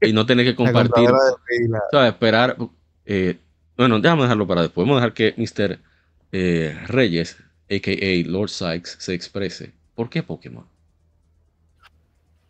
Y 0.02 0.14
no 0.14 0.26
tener 0.26 0.46
que 0.46 0.56
compartir. 0.56 1.10
O 1.10 1.90
sea, 1.92 2.08
esperar. 2.08 2.58
Eh, 3.06 3.38
bueno, 3.78 4.00
déjame 4.00 4.24
dejarlo 4.24 4.48
para 4.48 4.64
después. 4.64 4.88
Vamos 4.88 5.02
a 5.02 5.06
dejar 5.06 5.14
que 5.14 5.36
Mr. 5.38 5.80
Eh, 6.32 6.78
Reyes, 6.88 7.38
a.k.a. 7.70 8.30
Lord 8.30 8.50
Sykes, 8.50 8.98
se 9.00 9.14
exprese. 9.14 9.72
¿Por 9.96 10.10
qué 10.10 10.24
Pokémon? 10.24 10.66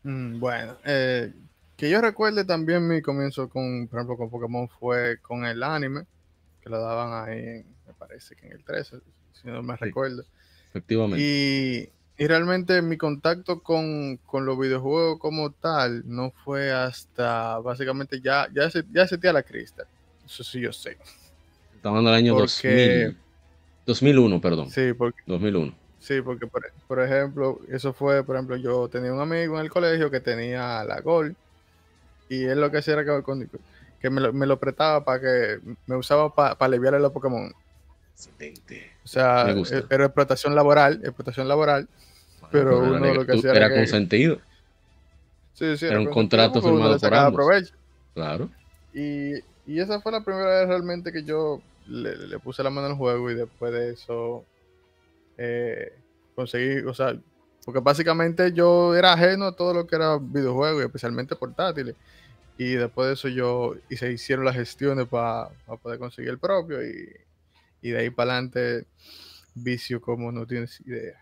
Mm, 0.04 0.40
bueno, 0.40 0.78
eh, 0.86 1.34
que 1.76 1.90
yo 1.90 2.02
recuerde 2.02 2.46
también 2.46 2.88
mi 2.88 3.02
comienzo 3.02 3.50
con, 3.50 3.88
por 3.88 4.00
ejemplo, 4.00 4.18
con 4.18 4.30
Pokémon 4.30 4.70
fue 4.70 5.20
con 5.22 5.46
el 5.46 5.62
anime, 5.64 6.06
que 6.62 6.70
lo 6.70 6.80
daban 6.80 7.28
ahí, 7.28 7.64
me 7.86 7.94
parece 7.94 8.36
que 8.36 8.48
en 8.48 8.54
el 8.54 8.64
13, 8.64 8.98
si 9.34 9.48
no 9.48 9.62
me 9.62 9.76
recuerdo. 9.76 10.24
Efectivamente. 10.70 11.24
Y, 11.24 11.90
realmente 12.26 12.82
mi 12.82 12.98
contacto 12.98 13.62
con, 13.62 14.20
los 14.34 14.60
videojuegos 14.60 15.20
como 15.20 15.52
tal 15.52 16.04
no 16.06 16.32
fue 16.44 16.72
hasta 16.72 17.60
básicamente 17.60 18.22
ya, 18.22 18.48
ya, 18.54 18.72
se, 18.72 18.84
ya 18.92 19.08
sentía 19.08 19.34
la 19.34 19.44
Crystal. 19.44 19.86
Eso 20.28 20.44
sí 20.44 20.60
yo 20.60 20.74
sé. 20.74 20.98
Estamos 21.76 22.02
en 22.02 22.08
el 22.08 22.14
año 22.14 22.36
2000. 22.36 23.18
2001, 23.86 24.42
perdón. 24.42 24.70
Sí, 24.70 24.94
porque. 24.94 25.22
2001. 25.26 25.74
Sí, 26.00 26.22
porque 26.22 26.48
por, 26.88 27.02
ejemplo, 27.02 27.60
eso 27.70 27.92
fue, 27.92 28.24
por 28.24 28.36
ejemplo, 28.36 28.56
yo 28.56 28.88
tenía 28.88 29.12
un 29.12 29.20
amigo 29.20 29.58
en 29.58 29.66
el 29.66 29.72
colegio 29.72 30.12
que 30.12 30.20
tenía 30.20 30.84
la 30.84 31.02
Gol 31.02 31.36
y 32.30 32.44
él 32.44 32.62
lo 32.62 32.70
que 32.72 32.78
hacía 32.78 32.94
era 32.94 33.04
que, 33.04 33.48
que 34.00 34.10
me, 34.10 34.22
lo, 34.22 34.32
me, 34.32 34.46
lo, 34.46 34.60
prestaba 34.60 35.04
para 35.04 35.20
que 35.20 35.60
me 35.86 35.96
usaba 35.96 36.34
para 36.34 36.56
aliviarle 36.60 37.00
los 37.00 37.12
Pokémon. 37.12 37.52
Excelente. 38.14 38.92
O 39.04 39.08
sea, 39.08 39.50
e, 39.50 39.84
era 39.90 40.06
explotación 40.06 40.56
laboral, 40.56 41.02
explotación 41.04 41.48
laboral, 41.48 41.90
pero 42.52 42.80
uno 42.80 43.14
lo 43.14 43.26
que 43.26 43.34
hacía 43.34 43.52
era, 43.52 43.66
era 43.66 43.76
consentido. 43.76 44.40
Sí, 45.54 45.76
sí, 45.76 45.88
era, 45.88 46.00
un 46.00 46.10
contrato 46.10 46.62
firmado 46.62 47.00
por 47.00 47.14
ambos. 47.14 47.74
Claro. 48.14 48.50
Y, 48.94 49.34
y 49.68 49.80
esa 49.82 50.00
fue 50.00 50.14
la 50.14 50.24
primera 50.24 50.60
vez 50.60 50.68
realmente 50.68 51.12
que 51.12 51.24
yo 51.24 51.62
le, 51.88 52.40
puse 52.40 52.64
la 52.64 52.70
mano 52.70 52.88
al 52.88 52.96
juego 52.96 53.30
y 53.30 53.36
después 53.36 53.74
de 53.74 53.92
eso 53.92 54.46
eh, 55.38 55.94
conseguí, 56.36 56.80
o 56.80 56.94
sea, 56.94 57.20
porque 57.66 57.82
básicamente 57.82 58.54
yo 58.54 58.96
era 58.96 59.12
ajeno 59.12 59.44
a 59.44 59.56
todo 59.56 59.74
lo 59.74 59.86
que 59.86 59.98
era 59.98 60.18
videojuegos, 60.18 60.86
especialmente 60.86 61.36
portátiles. 61.36 61.96
Y 62.58 62.72
después 62.76 63.08
de 63.08 63.14
eso 63.16 63.28
yo 63.28 63.76
y 63.90 63.98
se 63.98 64.10
hicieron 64.10 64.46
las 64.46 64.56
gestiones 64.56 65.06
para 65.08 65.50
poder 65.84 66.00
conseguir 66.00 66.30
el 66.30 66.40
propio 66.40 66.82
y, 66.82 67.06
de 67.82 67.98
ahí 67.98 68.10
para 68.10 68.34
adelante 68.34 68.86
vicio 69.54 70.02
como 70.02 70.32
no 70.32 70.48
tienes 70.48 70.80
idea. 70.86 71.20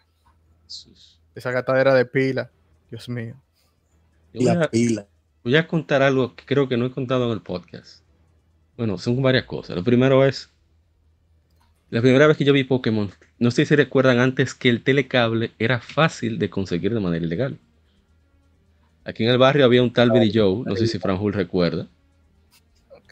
Esa 1.34 1.50
gatadera 1.50 1.96
de 1.96 2.06
pila, 2.06 2.52
Dios 2.92 3.10
mío. 3.10 3.36
La 4.34 4.70
pila. 4.70 5.08
Voy 5.44 5.56
a 5.58 5.68
contar 5.68 6.04
algo 6.04 6.36
que 6.36 6.46
creo 6.46 6.70
que 6.70 6.78
no 6.78 6.86
he 6.86 6.92
contado 6.92 7.25
en 7.25 7.32
el 7.32 7.42
podcast. 7.42 8.05
Bueno, 8.77 8.98
son 8.98 9.22
varias 9.22 9.46
cosas. 9.46 9.75
Lo 9.75 9.84
primero 9.84 10.25
es 10.25 10.50
la 11.91 12.01
primera 12.01 12.27
vez 12.27 12.36
que 12.36 12.46
yo 12.46 12.51
vi 12.51 12.63
Pokémon, 12.63 13.12
no 13.39 13.51
sé 13.51 13.65
si 13.65 13.75
recuerdan 13.75 14.20
antes 14.20 14.53
que 14.53 14.70
el 14.70 14.84
telecable 14.84 15.51
era 15.60 15.79
fácil 15.79 16.39
de 16.39 16.50
conseguir 16.50 16.94
de 16.94 17.00
manera 17.00 17.25
ilegal. 17.25 17.58
Aquí 19.05 19.24
en 19.24 19.29
el 19.29 19.38
barrio 19.38 19.65
había 19.65 19.84
un 19.84 19.94
tal 19.94 20.12
Billy 20.12 20.32
Joe, 20.34 20.63
no 20.65 20.75
sé 20.75 20.88
si 20.88 20.98
Franjul 20.98 21.34
recuerda. 21.34 21.88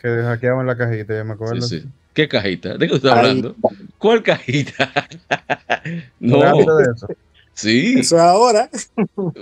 Que 0.01 0.09
hackeaban 0.09 0.65
la 0.65 0.75
cajita, 0.75 1.15
ya 1.15 1.23
me 1.23 1.33
acuerdo. 1.33 1.61
Sí, 1.61 1.81
sí. 1.81 1.87
¿Qué 2.13 2.27
cajita? 2.27 2.77
¿De 2.77 2.87
qué 2.87 2.95
estás 2.95 3.13
hablando? 3.13 3.55
¿Cuál 3.99 4.21
cajita? 4.21 4.91
no. 6.19 6.53
De 6.53 6.91
eso? 6.95 7.07
Sí. 7.53 7.99
Eso 7.99 8.19
ahora. 8.19 8.69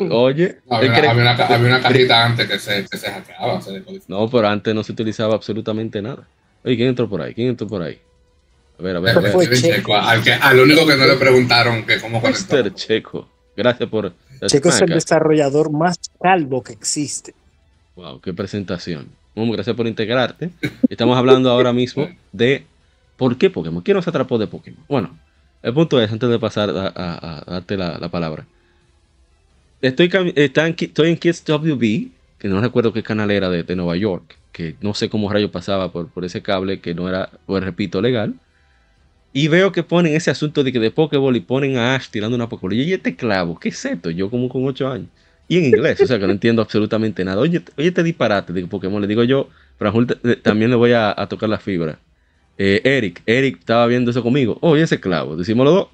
Oye. 0.10 0.58
Había 0.70 1.14
una, 1.14 1.32
había, 1.32 1.82
cajita 1.82 2.26
antes 2.26 2.48
que 2.48 2.60
se, 2.60 2.86
que 2.86 2.98
se 2.98 3.10
hackeaba. 3.10 3.62
no, 4.08 4.30
pero 4.30 4.48
antes 4.48 4.76
no 4.76 4.84
se 4.84 4.92
utilizaba 4.92 5.36
absolutamente 5.36 6.02
nada. 6.02 6.28
Oye, 6.64 6.76
¿quién 6.76 6.90
entró 6.90 7.10
por 7.10 7.22
ahí? 7.22 7.34
¿Quién 7.34 7.50
entró 7.50 7.68
por 7.68 7.82
ahí? 7.82 8.00
A 8.78 8.84
ver, 8.84 8.96
a 8.96 9.00
ver. 9.00 9.18
A 9.18 9.22
ver. 9.22 9.50
Checo, 9.54 9.96
al, 9.96 10.24
que, 10.24 10.34
al 10.34 10.60
único 10.60 10.86
que 10.86 10.96
no 10.96 11.06
le 11.08 11.16
preguntaron 11.16 11.86
que 11.86 12.00
cómo 12.00 12.22
conectó. 12.22 12.58
Mr. 12.58 12.74
Checo. 12.74 13.28
Gracias 13.56 13.90
por. 13.90 14.14
Checo 14.48 14.70
es 14.70 14.82
el 14.82 14.90
desarrollador 14.90 15.72
más 15.72 15.98
calvo 16.20 16.64
que 16.64 16.74
existe. 16.74 17.34
Wow, 17.96 18.20
qué 18.22 18.34
presentación. 18.34 19.10
Bueno, 19.36 19.54
gracias 19.54 19.76
por 19.76 19.88
integrarte. 19.88 20.50
Estamos 20.90 21.18
hablando 21.18 21.50
ahora 21.50 21.72
mismo 21.74 22.10
de 22.32 22.66
por 23.18 23.38
qué 23.38 23.50
Pokémon. 23.50 23.82
¿Quién 23.84 23.96
nos 23.96 24.08
atrapó 24.08 24.38
de 24.38 24.48
Pokémon? 24.48 24.84
Bueno, 24.88 25.18
el 25.64 25.74
punto 25.74 26.02
es, 26.02 26.12
antes 26.12 26.30
de 26.30 26.40
pasar 26.40 26.70
a, 26.70 27.44
darte 27.48 27.78
la, 27.78 28.10
palabra. 28.10 28.46
Estoy, 29.82 30.10
en, 30.14 30.34
estoy 30.36 31.10
en 31.10 31.18
Kids 31.18 31.44
WB, 31.48 32.10
que 32.40 32.48
no 32.48 32.62
recuerdo 32.62 32.94
qué 32.94 33.04
canal 33.04 33.32
era 33.32 33.50
de, 33.50 33.76
Nueva 33.76 33.96
York, 33.96 34.38
que 34.52 34.76
no 34.82 34.94
sé 34.94 35.10
cómo 35.10 35.32
rayo 35.32 35.52
pasaba 35.52 35.92
por, 35.92 36.10
por 36.10 36.26
ese 36.26 36.42
cable 36.42 36.80
que 36.80 36.94
no 36.94 37.10
era, 37.10 37.30
pues 37.46 37.64
repito, 37.64 38.02
legal. 38.02 38.36
Y 39.34 39.48
veo 39.48 39.72
que 39.72 39.84
ponen 39.84 40.14
ese 40.14 40.30
asunto 40.30 40.64
de 40.64 40.74
que 40.74 40.80
de 40.80 40.92
Pokéball 40.92 41.36
y 41.38 41.40
ponen 41.40 41.78
a 41.78 41.96
Ash 41.96 42.10
tirando 42.10 42.36
una 42.36 42.50
Pokébola. 42.50 42.76
Y 42.76 42.92
este 42.92 43.16
clavo, 43.16 43.58
¿qué 43.58 43.70
es 43.70 43.86
esto? 43.86 44.10
Yo 44.10 44.30
como 44.30 44.50
con 44.50 44.66
8 44.66 44.88
años. 44.90 45.08
Y 45.48 45.58
en 45.58 45.66
inglés, 45.66 46.00
o 46.02 46.08
sea 46.08 46.20
que 46.20 46.26
no 46.26 46.34
entiendo 46.34 46.62
absolutamente 46.62 47.24
nada. 47.24 47.42
Oye, 47.42 47.62
oye 47.78 47.88
este 47.88 48.04
disparate 48.04 48.54
de 48.54 48.66
Pokémon. 48.68 49.02
Le 49.02 49.08
digo 49.08 49.24
yo, 49.24 49.50
Franjul 49.78 50.08
también 50.42 50.70
le 50.70 50.78
voy 50.78 50.94
a, 50.94 51.16
tocar 51.30 51.50
la 51.50 51.60
fibra. 51.60 52.00
Eh, 52.64 52.82
Eric, 52.84 53.24
Eric 53.26 53.58
estaba 53.60 53.88
viendo 53.88 54.12
eso 54.12 54.22
conmigo. 54.22 54.60
Oye, 54.62 54.84
ese 54.84 55.00
clavo, 55.00 55.36
decimos 55.36 55.66
los 55.66 55.74
dos. 55.74 55.88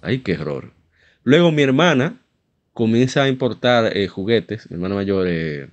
Ay, 0.00 0.20
qué 0.20 0.32
error. 0.32 0.70
Luego 1.24 1.50
mi 1.50 1.62
hermana 1.62 2.20
comienza 2.72 3.24
a 3.24 3.28
importar 3.28 3.96
eh, 3.96 4.06
juguetes. 4.06 4.70
Mi 4.70 4.74
hermana 4.74 4.94
mayor, 4.94 5.26
eh, 5.28 5.68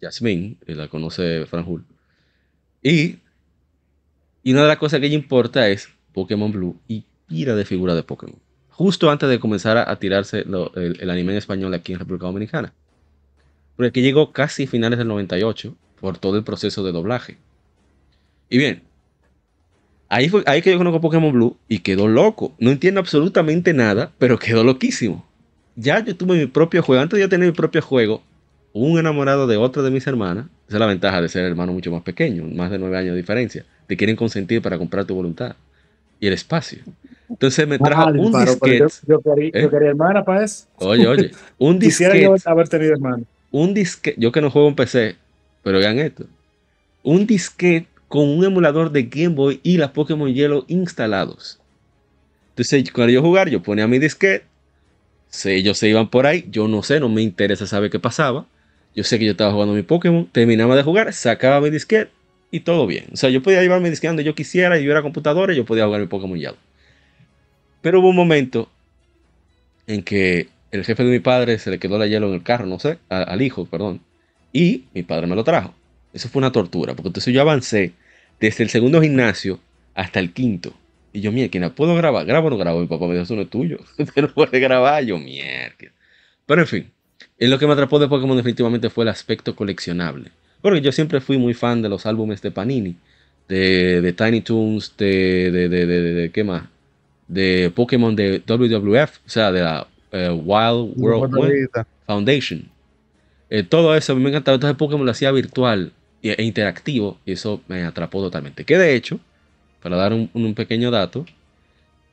Yasmín, 0.00 0.56
la 0.66 0.86
conoce 0.86 1.46
Franjul. 1.46 1.84
Y 2.80 3.18
y 4.42 4.52
una 4.52 4.62
de 4.62 4.68
las 4.68 4.78
cosas 4.78 5.00
que 5.00 5.06
ella 5.06 5.14
importa 5.14 5.68
es 5.68 5.90
Pokémon 6.14 6.52
Blue 6.52 6.80
y 6.88 7.04
tira 7.26 7.54
de 7.54 7.64
figura 7.64 7.94
de 7.94 8.02
Pokémon. 8.02 8.38
Justo 8.70 9.10
antes 9.10 9.28
de 9.28 9.40
comenzar 9.40 9.76
a, 9.76 9.94
tirarse 9.96 10.44
el, 10.74 11.10
anime 11.10 11.32
en 11.32 11.38
español 11.38 11.74
aquí 11.74 11.92
en 11.92 11.98
República 11.98 12.26
Dominicana. 12.26 12.72
Porque 13.76 13.88
aquí 13.88 14.00
llegó 14.00 14.32
casi 14.32 14.66
finales 14.66 14.98
del 14.98 15.08
98 15.08 15.76
por 16.00 16.18
todo 16.18 16.36
el 16.36 16.44
proceso 16.44 16.84
de 16.84 16.92
doblaje. 16.92 17.36
Y 18.50 18.58
bien, 18.58 18.82
ahí, 20.08 20.28
fue, 20.28 20.42
ahí 20.46 20.62
que 20.62 20.70
yo 20.70 20.78
conozco 20.78 21.00
Pokémon 21.00 21.32
Blue 21.32 21.56
y 21.68 21.80
quedó 21.80 22.08
loco. 22.08 22.54
No 22.58 22.70
entiendo 22.70 23.00
absolutamente 23.00 23.74
nada, 23.74 24.12
pero 24.18 24.38
quedó 24.38 24.64
loquísimo. 24.64 25.26
Ya 25.76 26.04
yo 26.04 26.16
tuve 26.16 26.38
mi 26.38 26.46
propio 26.46 26.82
juego. 26.82 27.02
Antes 27.02 27.18
de 27.18 27.22
yo 27.22 27.28
tener 27.28 27.48
mi 27.48 27.54
propio 27.54 27.82
juego, 27.82 28.22
un 28.72 28.98
enamorado 28.98 29.46
de 29.46 29.56
otra 29.56 29.82
de 29.82 29.90
mis 29.90 30.06
hermanas. 30.06 30.46
Esa 30.66 30.76
es 30.76 30.80
la 30.80 30.86
ventaja 30.86 31.22
de 31.22 31.28
ser 31.28 31.44
hermano 31.44 31.72
mucho 31.72 31.90
más 31.90 32.02
pequeño, 32.02 32.44
más 32.44 32.70
de 32.70 32.78
nueve 32.78 32.98
años 32.98 33.12
de 33.12 33.20
diferencia 33.20 33.64
te 33.88 33.96
quieren 33.96 34.14
consentir 34.14 34.62
para 34.62 34.78
comprar 34.78 35.04
tu 35.06 35.14
voluntad 35.14 35.56
y 36.20 36.28
el 36.28 36.34
espacio. 36.34 36.80
Entonces 37.28 37.66
me 37.66 37.78
trajo 37.78 38.10
un 38.10 38.32
disquete. 38.32 38.86
Yo, 39.06 39.20
quería, 39.20 39.50
¿eh? 39.54 39.70
hermana 39.72 40.24
para 40.24 40.44
eso. 40.44 40.66
Oye, 40.76 41.06
oye, 41.06 41.30
un 41.56 41.78
disquete. 41.78 42.12
Quisiera 42.18 42.36
yo 42.38 42.50
haber 42.50 42.68
tenido 42.68 42.92
hermana. 42.92 43.24
Un 43.50 43.72
disquete, 43.72 44.20
yo 44.20 44.30
que 44.30 44.40
no 44.42 44.50
juego 44.50 44.68
en 44.68 44.74
PC, 44.74 45.16
pero 45.64 45.78
vean 45.78 45.98
esto. 45.98 46.26
Un 47.02 47.26
disquete 47.26 47.88
con 48.08 48.28
un 48.28 48.44
emulador 48.44 48.90
de 48.90 49.04
Game 49.04 49.34
Boy 49.34 49.60
y 49.62 49.76
las 49.76 49.90
Pokémon 49.90 50.32
Yellow 50.32 50.64
instalados. 50.68 51.60
Entonces, 52.50 52.90
cuando 52.90 53.12
yo 53.12 53.22
jugar, 53.22 53.48
yo 53.50 53.62
ponía 53.62 53.86
mi 53.86 53.98
disquete. 53.98 54.44
ellos 55.44 55.78
se 55.78 55.88
iban 55.88 56.08
por 56.08 56.26
ahí. 56.26 56.46
Yo 56.50 56.66
no 56.66 56.82
sé, 56.82 56.98
no 56.98 57.08
me 57.08 57.22
interesa 57.22 57.66
saber 57.66 57.90
qué 57.90 58.00
pasaba. 58.00 58.46
Yo 58.96 59.04
sé 59.04 59.18
que 59.18 59.26
yo 59.26 59.32
estaba 59.32 59.52
jugando 59.52 59.74
mi 59.74 59.82
Pokémon. 59.82 60.26
Terminaba 60.26 60.74
de 60.74 60.82
jugar, 60.82 61.12
sacaba 61.12 61.60
mi 61.60 61.70
disquete 61.70 62.10
y 62.50 62.60
todo 62.60 62.86
bien. 62.86 63.04
O 63.12 63.16
sea, 63.16 63.30
yo 63.30 63.42
podía 63.42 63.62
llevarme 63.62 63.90
disque 63.90 64.08
donde 64.08 64.24
yo 64.24 64.34
quisiera, 64.34 64.78
y 64.78 64.84
yo 64.84 64.90
era 64.90 65.02
computadora 65.02 65.52
y 65.52 65.56
yo 65.56 65.64
podía 65.64 65.84
jugar 65.84 66.00
mi 66.00 66.06
Pokémon 66.06 66.38
Yellow. 66.38 66.56
Pero 67.80 68.00
hubo 68.00 68.08
un 68.08 68.16
momento 68.16 68.68
en 69.86 70.02
que 70.02 70.48
el 70.70 70.84
jefe 70.84 71.04
de 71.04 71.10
mi 71.10 71.20
padre 71.20 71.58
se 71.58 71.70
le 71.70 71.78
quedó 71.78 71.98
la 71.98 72.06
hielo 72.06 72.28
en 72.28 72.34
el 72.34 72.42
carro, 72.42 72.66
no 72.66 72.78
sé, 72.78 72.98
al 73.08 73.40
hijo, 73.42 73.66
perdón. 73.66 74.00
Y 74.52 74.84
mi 74.94 75.02
padre 75.02 75.26
me 75.26 75.36
lo 75.36 75.44
trajo. 75.44 75.74
Eso 76.12 76.28
fue 76.28 76.40
una 76.40 76.52
tortura, 76.52 76.94
porque 76.94 77.08
entonces 77.08 77.32
yo 77.32 77.40
avancé 77.40 77.92
desde 78.40 78.64
el 78.64 78.70
segundo 78.70 79.00
gimnasio 79.02 79.60
hasta 79.94 80.20
el 80.20 80.32
quinto. 80.32 80.72
Y 81.12 81.20
yo, 81.20 81.32
mierda, 81.32 81.70
¿puedo 81.70 81.94
grabar? 81.94 82.26
¿Grabo 82.26 82.48
o 82.48 82.50
no 82.50 82.58
grabo? 82.58 82.80
Mi 82.80 82.86
papá 82.86 83.06
me 83.06 83.12
dijo, 83.12 83.24
eso 83.24 83.34
no 83.34 83.42
es 83.42 83.50
tuyo. 83.50 83.78
Usted 83.98 84.22
no 84.22 84.28
puede 84.28 84.60
grabar. 84.60 85.04
Yo, 85.04 85.18
mierda. 85.18 85.92
Pero 86.46 86.60
en 86.60 86.66
fin, 86.66 86.90
en 87.38 87.50
lo 87.50 87.58
que 87.58 87.66
me 87.66 87.72
atrapó 87.72 87.98
de 87.98 88.08
Pokémon 88.08 88.36
definitivamente 88.36 88.90
fue 88.90 89.04
el 89.04 89.08
aspecto 89.08 89.54
coleccionable. 89.54 90.30
Porque 90.60 90.80
yo 90.80 90.92
siempre 90.92 91.20
fui 91.20 91.38
muy 91.38 91.54
fan 91.54 91.82
de 91.82 91.88
los 91.88 92.06
álbumes 92.06 92.42
de 92.42 92.50
Panini, 92.50 92.96
de, 93.48 94.14
Tiny 94.16 94.40
Toons, 94.40 94.94
de, 94.96 95.50
de, 95.50 95.68
de, 95.68 96.30
¿qué 96.30 96.44
más? 96.44 96.64
De 97.26 97.70
Pokémon 97.74 98.14
de 98.14 98.42
WWF, 98.46 99.18
o 99.26 99.28
sea, 99.28 99.52
de 99.52 99.60
la 99.60 99.86
eh, 100.12 100.30
Wild 100.30 100.94
World 100.96 101.70
Foundation. 102.06 102.68
Eh, 103.50 103.62
todo 103.62 103.94
eso 103.94 104.12
a 104.12 104.16
mí 104.16 104.22
me 104.22 104.30
encantaba. 104.30 104.56
Entonces 104.56 104.76
Pokémon 104.76 105.04
lo 105.04 105.12
hacía 105.12 105.30
virtual 105.30 105.92
e 106.22 106.42
interactivo 106.42 107.18
y 107.24 107.32
eso 107.32 107.62
me 107.68 107.82
atrapó 107.84 108.20
totalmente. 108.20 108.64
Que 108.64 108.78
de 108.78 108.94
hecho, 108.94 109.20
para 109.82 109.96
dar 109.96 110.12
un, 110.12 110.54
pequeño 110.54 110.90
dato, 110.90 111.26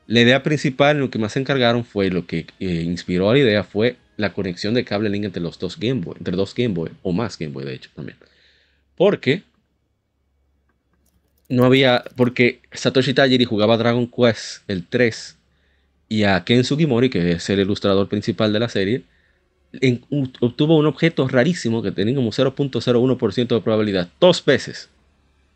la 0.06 0.20
idea 0.20 0.42
principal, 0.42 0.98
lo 0.98 1.10
que 1.10 1.18
más 1.18 1.32
se 1.32 1.40
encargaron 1.40 1.84
fue, 1.84 2.10
lo 2.10 2.26
que 2.26 2.46
eh, 2.60 2.82
inspiró 2.84 3.28
a 3.30 3.34
la 3.34 3.40
idea 3.40 3.64
fue 3.64 3.96
la 4.16 4.32
conexión 4.32 4.74
de 4.74 4.84
cable 4.84 5.10
link 5.10 5.24
entre 5.24 5.42
los 5.42 5.58
dos 5.58 5.78
Game 5.78 6.00
Boy, 6.00 6.16
entre 6.18 6.36
dos 6.36 6.54
Game 6.54 6.74
Boy, 6.74 6.90
o 7.02 7.12
más 7.12 7.38
Game 7.38 7.52
Boy 7.52 7.64
de 7.64 7.74
hecho 7.74 7.90
también. 7.94 8.16
Porque 8.96 9.42
no 11.48 11.64
había, 11.64 12.04
porque 12.16 12.60
Satoshi 12.72 13.14
Tajiri 13.14 13.44
jugaba 13.44 13.76
Dragon 13.76 14.06
Quest 14.06 14.68
el 14.68 14.86
3 14.86 15.36
y 16.08 16.22
a 16.24 16.44
Ken 16.44 16.64
Sugimori, 16.64 17.10
que 17.10 17.32
es 17.32 17.50
el 17.50 17.60
ilustrador 17.60 18.08
principal 18.08 18.52
de 18.52 18.60
la 18.60 18.68
serie, 18.68 19.02
obtuvo 20.40 20.76
un 20.76 20.86
objeto 20.86 21.28
rarísimo 21.28 21.82
que 21.82 21.92
tenía 21.92 22.14
como 22.14 22.30
0.01% 22.30 23.48
de 23.48 23.60
probabilidad 23.60 24.08
dos 24.20 24.44
veces. 24.44 24.88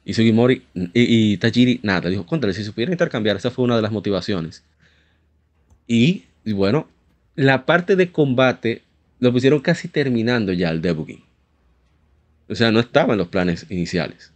Y 0.05 0.15
Sugimori 0.15 0.63
y, 0.95 1.37
Tajiri 1.37 1.81
nada, 1.83 2.09
dijo, 2.09 2.27
contra, 2.27 2.53
si 2.53 2.65
se 2.65 2.73
pudiera 2.73 2.93
intercambiar, 2.93 3.37
esa 3.37 3.51
fue 3.51 3.65
una 3.65 3.77
de 3.77 3.83
las 3.83 3.93
motivaciones. 3.93 4.65
Y, 5.87 6.25
bueno, 6.47 6.89
la 7.35 7.67
parte 7.67 7.97
de 7.97 8.11
combate 8.11 8.83
lo 9.19 9.33
pusieron 9.33 9.61
casi 9.61 9.89
terminando 9.89 10.53
ya 10.53 10.71
el 10.71 10.81
debugging. 10.81 11.23
O 12.49 12.55
sea, 12.55 12.73
no 12.73 12.81
estaba 12.81 13.13
en 13.15 13.19
los 13.19 13.29
planes 13.29 13.67
iniciales. 13.71 14.33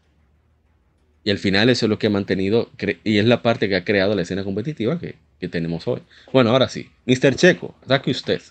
Y 1.25 1.31
al 1.31 1.39
final 1.39 1.71
eso 1.71 1.87
es 1.87 1.91
lo 1.91 1.99
que 1.99 2.09
ha 2.09 2.11
mantenido, 2.11 2.71
y 3.03 3.19
es 3.19 3.25
la 3.25 3.41
parte 3.41 3.69
que 3.69 3.77
ha 3.77 3.85
creado 3.85 4.15
la 4.15 4.23
escena 4.23 4.45
competitiva 4.45 4.99
que, 4.99 5.17
que 5.41 5.49
tenemos 5.49 5.89
hoy. 5.89 6.03
Bueno, 6.33 6.51
ahora 6.51 6.69
sí, 6.69 6.91
Mr. 7.07 7.35
Checo, 7.35 7.75
ataque 7.83 8.11
usted. 8.11 8.43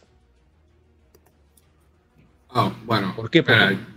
Oh, 2.55 2.71
bueno, 2.85 3.15
¿por 3.15 3.29
qué? 3.31 3.43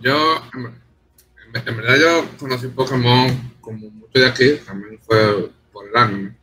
yo, 0.01 0.43
en, 0.55 1.77
verdad, 1.77 1.97
yo 2.01 2.29
conocí 2.39 2.69
Pokémon 2.69 3.53
como 3.61 3.91
mucho 3.91 4.19
de 4.19 4.27
aquí, 4.27 4.53
también 4.65 4.99
fue 5.01 5.51
por 5.73 5.87
el 5.89 5.97
anime. 5.97 6.35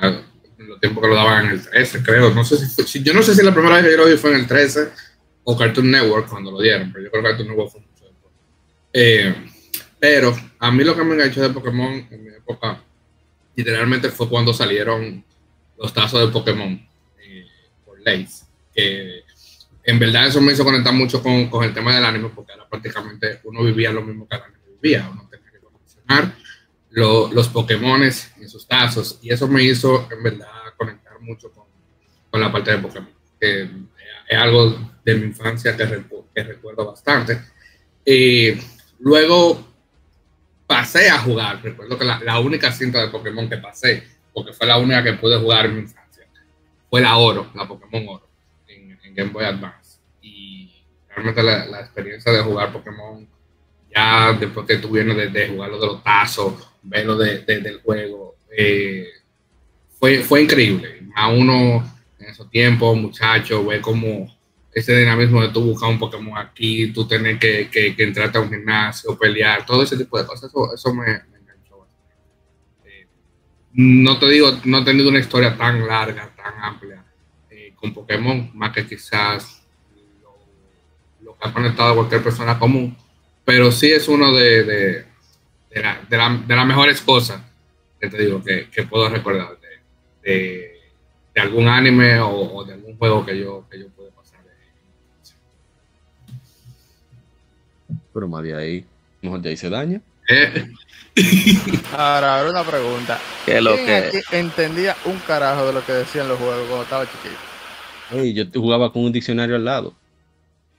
En 0.00 0.68
los 0.68 0.80
tiempos 0.80 1.02
que 1.02 1.08
lo 1.08 1.16
daban 1.16 1.46
en 1.46 1.52
el 1.52 1.62
13, 1.68 2.02
creo. 2.04 2.32
No 2.32 2.44
sé 2.44 2.58
si, 2.58 3.02
yo 3.02 3.12
no 3.12 3.22
sé 3.22 3.34
si 3.34 3.42
la 3.42 3.52
primera 3.52 3.76
vez 3.76 3.84
que 3.84 3.90
yo 3.90 3.96
lo 3.96 4.06
vi 4.06 4.16
fue 4.16 4.30
en 4.30 4.40
el 4.40 4.46
13 4.46 4.88
o 5.44 5.56
Cartoon 5.56 5.90
Network 5.90 6.28
cuando 6.28 6.52
lo 6.52 6.60
dieron, 6.60 6.92
pero 6.92 7.04
yo 7.04 7.10
creo 7.10 7.22
que 7.22 7.28
Cartoon 7.30 7.48
Network 7.48 7.72
fue 7.72 7.80
mucho 7.80 8.04
después. 8.04 8.32
Eh, 8.92 9.34
pero 9.98 10.36
a 10.60 10.70
mí 10.70 10.84
lo 10.84 10.94
que 10.94 11.02
me 11.02 11.14
enganchó 11.14 11.42
de 11.42 11.50
Pokémon 11.50 12.06
en 12.08 12.24
mi 12.24 12.28
época, 12.28 12.80
literalmente 13.56 14.10
fue 14.10 14.28
cuando 14.28 14.54
salieron 14.54 15.24
los 15.76 15.92
tazos 15.92 16.20
de 16.20 16.32
Pokémon 16.32 16.80
eh, 17.20 17.46
por 17.84 17.98
Lace. 18.00 18.44
Que 18.72 19.24
en 19.88 19.98
verdad 19.98 20.26
eso 20.26 20.42
me 20.42 20.52
hizo 20.52 20.64
conectar 20.64 20.92
mucho 20.92 21.22
con, 21.22 21.48
con, 21.48 21.64
el 21.64 21.72
tema 21.72 21.94
del 21.94 22.04
anime, 22.04 22.28
porque 22.34 22.52
era 22.52 22.68
prácticamente 22.68 23.40
uno 23.44 23.64
vivía 23.64 23.90
lo 23.90 24.02
mismo 24.02 24.28
que 24.28 24.36
el 24.36 24.42
anime 24.42 24.58
vivía. 24.82 25.08
Uno 25.10 25.26
tenía 25.30 25.50
que 25.50 25.60
coleccionar 25.60 26.34
los 26.90 27.48
Pokémon 27.48 28.02
en 28.02 28.48
sus 28.50 28.68
tazos. 28.68 29.18
Y 29.22 29.32
eso 29.32 29.48
me 29.48 29.62
hizo, 29.62 30.06
en 30.12 30.22
verdad, 30.22 30.46
conectar 30.76 31.18
mucho 31.22 31.50
con, 31.52 31.64
con 32.30 32.38
la 32.38 32.52
parte 32.52 32.72
de 32.72 32.78
Pokémon. 32.78 33.08
Que 33.40 33.62
es 34.28 34.38
algo 34.38 34.92
de 35.02 35.14
mi 35.14 35.28
infancia 35.28 35.74
que, 35.74 36.04
que 36.34 36.42
recuerdo 36.42 36.84
bastante. 36.84 37.40
Y 38.04 38.60
luego 38.98 39.72
pasé 40.66 41.08
a 41.08 41.18
jugar. 41.20 41.62
Recuerdo 41.62 41.96
que 41.96 42.04
la, 42.04 42.20
la, 42.20 42.38
única 42.40 42.70
cinta 42.72 43.00
de 43.00 43.08
Pokémon 43.08 43.48
que 43.48 43.56
pasé, 43.56 44.06
porque 44.34 44.52
fue 44.52 44.66
la 44.66 44.76
única 44.76 45.02
que 45.02 45.14
pude 45.14 45.38
jugar 45.38 45.64
en 45.64 45.76
mi 45.76 45.80
infancia, 45.80 46.26
fue 46.90 47.00
la 47.00 47.16
Oro, 47.16 47.50
la 47.54 47.66
Pokémon 47.66 48.06
Oro, 48.06 48.27
Game 49.18 49.32
Boy 49.32 49.44
Advance. 49.44 49.98
Y 50.22 50.70
realmente 51.08 51.42
la, 51.42 51.66
la, 51.66 51.80
experiencia 51.80 52.30
de 52.30 52.40
jugar 52.40 52.72
Pokémon, 52.72 53.28
ya 53.94 54.32
después 54.34 54.64
que 54.66 54.76
tú 54.76 54.90
vienes 54.90 55.16
de, 55.16 55.28
de 55.28 55.48
jugar 55.48 55.70
lo 55.70 55.80
de 55.80 55.86
los 55.88 56.04
tazos, 56.04 56.54
verlo 56.82 57.16
de, 57.16 57.40
del 57.40 57.80
juego, 57.80 58.36
eh, 58.56 59.08
fue, 59.98 60.20
fue 60.20 60.42
increíble. 60.42 61.02
A 61.16 61.28
uno 61.28 61.84
en 62.20 62.26
esos 62.26 62.48
tiempos, 62.48 62.96
muchachos, 62.96 63.66
ve 63.66 63.80
como 63.80 64.32
ese 64.72 64.96
dinamismo 64.96 65.42
de 65.42 65.48
tú 65.48 65.62
buscar 65.64 65.90
un 65.90 65.98
Pokémon 65.98 66.38
aquí, 66.38 66.92
tú 66.92 67.08
tener 67.08 67.40
que, 67.40 67.68
que, 67.68 67.96
que 67.96 68.04
entrarte 68.04 68.38
a 68.38 68.42
un 68.42 68.50
gimnasio, 68.50 69.18
pelear, 69.18 69.66
todo 69.66 69.82
ese 69.82 69.96
tipo 69.96 70.16
de 70.16 70.26
cosas, 70.26 70.48
eso, 70.48 70.72
eso 70.72 70.94
me, 70.94 71.06
enganchó 71.06 71.88
eh, 72.84 73.08
no 73.72 74.16
te 74.20 74.28
digo, 74.28 74.60
no 74.64 74.78
he 74.78 74.84
tenido 74.84 75.08
una 75.08 75.18
historia 75.18 75.56
tan 75.56 75.84
larga, 75.84 76.32
tan 76.36 76.54
amplia 76.62 77.07
con 77.80 77.94
Pokémon, 77.94 78.50
más 78.54 78.72
que 78.72 78.86
quizás 78.86 79.62
lo, 81.22 81.36
que 81.36 81.48
ha 81.48 81.52
conectado 81.52 81.92
a 81.92 81.94
cualquier 81.94 82.22
persona 82.22 82.58
común, 82.58 82.96
pero 83.44 83.70
sí 83.70 83.90
es 83.90 84.08
uno 84.08 84.34
de, 84.34 84.64
de, 84.64 85.04
de, 85.70 85.82
la, 85.82 86.00
de, 86.08 86.16
la, 86.16 86.42
de 86.46 86.56
las 86.56 86.66
mejores 86.66 87.00
cosas 87.00 87.42
que 88.00 88.08
te 88.08 88.18
digo 88.18 88.42
que, 88.42 88.68
que 88.70 88.84
puedo 88.84 89.08
recordar 89.08 89.58
de, 90.22 90.80
de, 91.34 91.40
algún 91.40 91.68
anime 91.68 92.18
o, 92.20 92.30
o, 92.30 92.64
de 92.64 92.74
algún 92.74 92.96
juego 92.96 93.24
que 93.24 93.38
yo, 93.38 93.64
que 93.70 93.78
yo 93.78 93.86
pero 98.18 98.26
más 98.26 98.42
de 98.42 98.52
ahí, 98.52 98.84
mejor 99.22 99.40
de 99.40 99.50
ahí 99.50 99.56
se 99.56 99.70
daña. 99.70 100.00
Ahora, 101.92 102.38
ahora 102.38 102.50
una 102.50 102.64
pregunta. 102.64 103.18
¿Qué 103.44 103.60
lo 103.60 103.74
que 103.74 104.22
entendía 104.30 104.96
un 105.04 105.18
carajo 105.20 105.66
de 105.66 105.72
lo 105.72 105.84
que 105.84 105.92
decían 105.92 106.28
los 106.28 106.38
juegos 106.38 106.66
cuando 106.66 106.82
estaba 106.82 107.06
chiquito? 107.06 107.34
Yo 108.34 108.44
jugaba 108.54 108.92
con 108.92 109.04
un 109.04 109.12
diccionario 109.12 109.56
al 109.56 109.64
lado. 109.64 109.94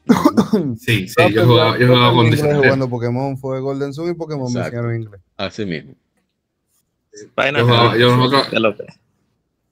sí, 0.79 1.07
sí, 1.07 1.33
yo 1.33 1.45
jugaba, 1.45 1.77
yo 1.77 1.87
jugaba 1.87 2.13
con 2.13 2.29
diccionario. 2.29 2.63
Jugando 2.63 2.89
Pokémon 2.89 3.37
fue 3.37 3.59
Golden 3.59 3.93
Sun 3.93 4.11
y 4.11 4.13
Pokémon 4.13 4.51
me 4.51 4.59
enseñaron 4.59 4.95
inglés. 4.95 5.21
Así 5.37 5.65
mismo. 5.65 5.93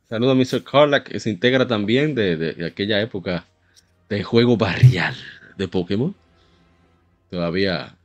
Saludos 0.09 0.31
a 0.31 0.57
Mr. 0.57 0.63
Carla, 0.63 1.03
que 1.03 1.19
se 1.19 1.29
integra 1.29 1.67
también 1.67 2.15
de, 2.15 2.37
de, 2.37 2.53
de 2.53 2.65
aquella 2.65 3.01
época 3.01 3.45
de 4.09 4.23
juego 4.23 4.57
barrial 4.57 5.15
de 5.57 5.67
Pokémon 5.67 6.15
todavía 7.29 7.95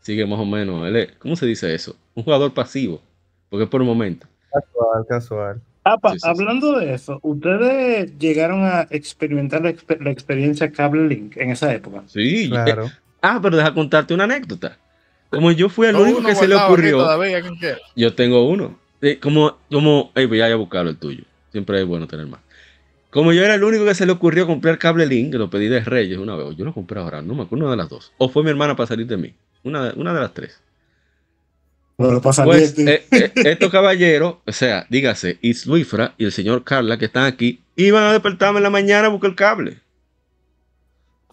sigue 0.00 0.26
más 0.26 0.38
o 0.38 0.44
menos. 0.44 0.82
¿Cómo 1.18 1.36
se 1.36 1.46
dice 1.46 1.74
eso? 1.74 1.96
Un 2.14 2.24
jugador 2.24 2.54
pasivo, 2.54 3.00
porque 3.48 3.64
es 3.64 3.70
por 3.70 3.80
un 3.80 3.86
momento. 3.86 4.26
Casual, 4.50 5.06
casual. 5.08 5.62
Hablando 5.84 6.78
de 6.78 6.94
eso, 6.94 7.18
¿ustedes 7.22 8.18
llegaron 8.18 8.64
a 8.64 8.86
experimentar 8.90 9.62
la, 9.62 9.70
experiencia 10.10 10.70
Cable 10.70 11.08
Link 11.08 11.36
en 11.36 11.50
esa 11.50 11.72
época? 11.72 12.02
Sí, 12.06 12.48
claro. 12.48 12.90
ah, 13.22 13.38
pero 13.42 13.56
deja 13.56 13.74
contarte 13.74 14.14
una 14.14 14.24
anécdota. 14.24 14.76
Como 15.30 15.52
yo 15.52 15.68
fui 15.68 15.86
el 15.86 15.96
único 15.96 16.22
que 16.22 16.34
se 16.34 16.48
le 16.48 16.54
ocurrió. 16.54 17.06
yo 17.94 18.14
tengo 18.14 18.48
uno. 18.48 18.78
Como, 19.20 19.58
como, 19.70 20.10
hey, 20.14 20.26
voy 20.26 20.40
a 20.40 20.56
buscarlo 20.56 20.90
el 20.90 20.96
tuyo. 20.96 21.24
Siempre 21.52 21.80
es 21.80 21.86
bueno 21.86 22.06
tener 22.06 22.26
más. 22.26 22.40
Como 23.10 23.32
yo 23.32 23.42
era 23.42 23.54
el 23.54 23.64
único 23.64 23.84
que 23.84 23.94
se 23.94 24.04
le 24.04 24.12
ocurrió 24.12 24.46
comprar 24.46 24.78
cable 24.78 25.06
link, 25.06 25.32
que 25.32 25.38
lo 25.38 25.48
pedí 25.48 25.68
de 25.68 25.80
Reyes 25.80 26.18
una 26.18 26.36
vez, 26.36 26.54
yo 26.56 26.64
lo 26.64 26.74
compré 26.74 27.00
ahora, 27.00 27.22
no 27.22 27.34
me 27.34 27.42
acuerdo, 27.42 27.64
una 27.64 27.70
de 27.70 27.78
las 27.78 27.88
dos. 27.88 28.12
O 28.18 28.28
fue 28.28 28.42
mi 28.42 28.50
hermana 28.50 28.76
para 28.76 28.86
salir 28.86 29.06
de 29.06 29.16
mí, 29.16 29.34
una, 29.62 29.94
una 29.96 30.12
de 30.12 30.20
las 30.20 30.34
tres. 30.34 30.60
Bueno, 31.98 32.20
pues, 32.20 32.78
eh, 32.78 33.04
eh, 33.10 33.32
estos 33.34 33.72
caballeros, 33.72 34.36
o 34.46 34.52
sea, 34.52 34.86
dígase, 34.88 35.36
Isluifra 35.42 36.14
y 36.16 36.26
el 36.26 36.32
señor 36.32 36.62
Carla 36.62 36.96
que 36.96 37.06
están 37.06 37.24
aquí, 37.24 37.64
iban 37.74 38.04
a 38.04 38.12
despertarme 38.12 38.58
en 38.58 38.62
la 38.62 38.70
mañana 38.70 39.08
a 39.08 39.10
buscar 39.10 39.30
el 39.30 39.36
cable. 39.36 39.80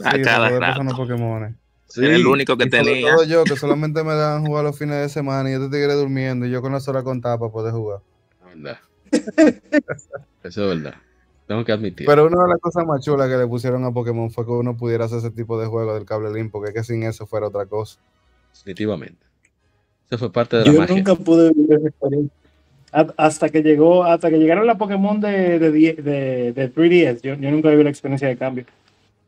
A 0.03 0.11
sí, 0.11 0.21
cada 0.23 0.49
rato. 0.49 0.81
Sí, 1.85 2.03
el 2.03 2.25
único 2.25 2.57
que 2.57 2.65
tenía. 2.65 3.13
Todo 3.13 3.25
yo, 3.25 3.43
que 3.43 3.55
solamente 3.55 4.03
me 4.03 4.15
dan 4.15 4.43
jugar 4.43 4.63
los 4.63 4.77
fines 4.77 4.95
de 5.01 5.09
semana 5.09 5.51
y 5.51 5.53
yo 5.53 5.69
te 5.69 5.77
tigre 5.77 5.93
durmiendo 5.93 6.47
y 6.47 6.49
yo 6.49 6.63
con 6.63 6.71
las 6.71 6.87
horas 6.87 7.03
contadas 7.03 7.37
para 7.37 7.51
poder 7.51 7.71
jugar. 7.71 7.99
verdad. 8.43 8.79
Eso 10.43 10.71
es 10.71 10.83
verdad. 10.83 10.95
Tengo 11.47 11.63
que 11.63 11.73
admitir. 11.73 12.07
Pero 12.07 12.25
una 12.25 12.41
de 12.41 12.49
las 12.49 12.59
cosas 12.59 12.87
más 12.87 13.05
chulas 13.05 13.29
que 13.29 13.37
le 13.37 13.45
pusieron 13.45 13.85
a 13.85 13.91
Pokémon 13.91 14.31
fue 14.31 14.43
que 14.45 14.51
uno 14.51 14.75
pudiera 14.75 15.05
hacer 15.05 15.19
ese 15.19 15.29
tipo 15.29 15.59
de 15.61 15.67
juego 15.67 15.93
del 15.93 16.05
cable 16.05 16.33
link, 16.33 16.51
porque 16.51 16.69
es 16.69 16.73
que 16.73 16.83
sin 16.83 17.03
eso 17.03 17.27
fuera 17.27 17.47
otra 17.47 17.67
cosa. 17.67 17.99
Definitivamente. 18.51 19.24
Eso 20.09 20.19
fue 20.19 20.31
parte 20.31 20.57
de 20.57 20.65
la 20.65 20.71
Yo 20.71 20.95
nunca 20.95 21.15
pude 21.15 21.51
vivir 21.51 21.73
esa 21.73 21.87
experiencia. 21.87 22.35
Hasta 23.17 23.49
que 23.49 23.61
llegó, 23.61 24.05
hasta 24.05 24.29
que 24.29 24.37
llegaron 24.37 24.65
las 24.65 24.77
Pokémon 24.77 25.19
de, 25.19 25.59
de, 25.59 25.71
de, 25.71 26.53
de 26.53 26.73
3DS, 26.73 27.21
yo, 27.21 27.33
yo, 27.35 27.51
nunca 27.51 27.69
viví 27.69 27.83
la 27.83 27.89
experiencia 27.89 28.27
de 28.27 28.37
cambio. 28.37 28.65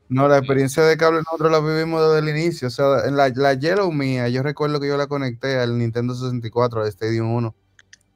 No, 0.08 0.30
la 0.30 0.38
experiencia 0.38 0.84
de 0.84 0.96
cable 0.96 1.20
nosotros 1.20 1.52
la 1.52 1.60
vivimos 1.60 2.02
desde 2.02 2.20
el 2.20 2.38
inicio. 2.38 2.70
O 2.70 2.72
sea, 2.72 3.06
en 3.06 3.18
la, 3.18 3.28
la 3.28 3.56
Yellow 3.56 3.92
mía, 3.92 4.30
yo 4.30 4.42
recuerdo 4.42 4.80
que 4.80 4.88
yo 4.88 4.96
la 4.96 5.08
conecté 5.08 5.58
al 5.58 5.78
Nintendo 5.78 6.16
64, 6.16 6.82
al 6.82 6.88
Stadium 6.88 7.34
1. 7.34 7.56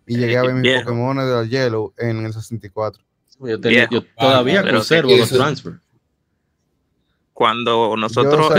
Y 0.08 0.17
llegué 0.17 0.38
a 0.38 0.43
ver 0.43 0.56
mis 0.56 0.84
Pokémon 0.84 1.17
de 1.17 1.24
la 1.24 1.43
Yellow 1.43 1.93
en 1.97 2.26
el 2.26 2.32
64. 2.32 3.04
Yo, 3.41 3.60
todavía 4.17 4.62
conservo 4.69 5.15
los 5.17 5.30
transfer. 5.30 5.74
Cuando 7.41 7.97
nosotros 7.97 8.51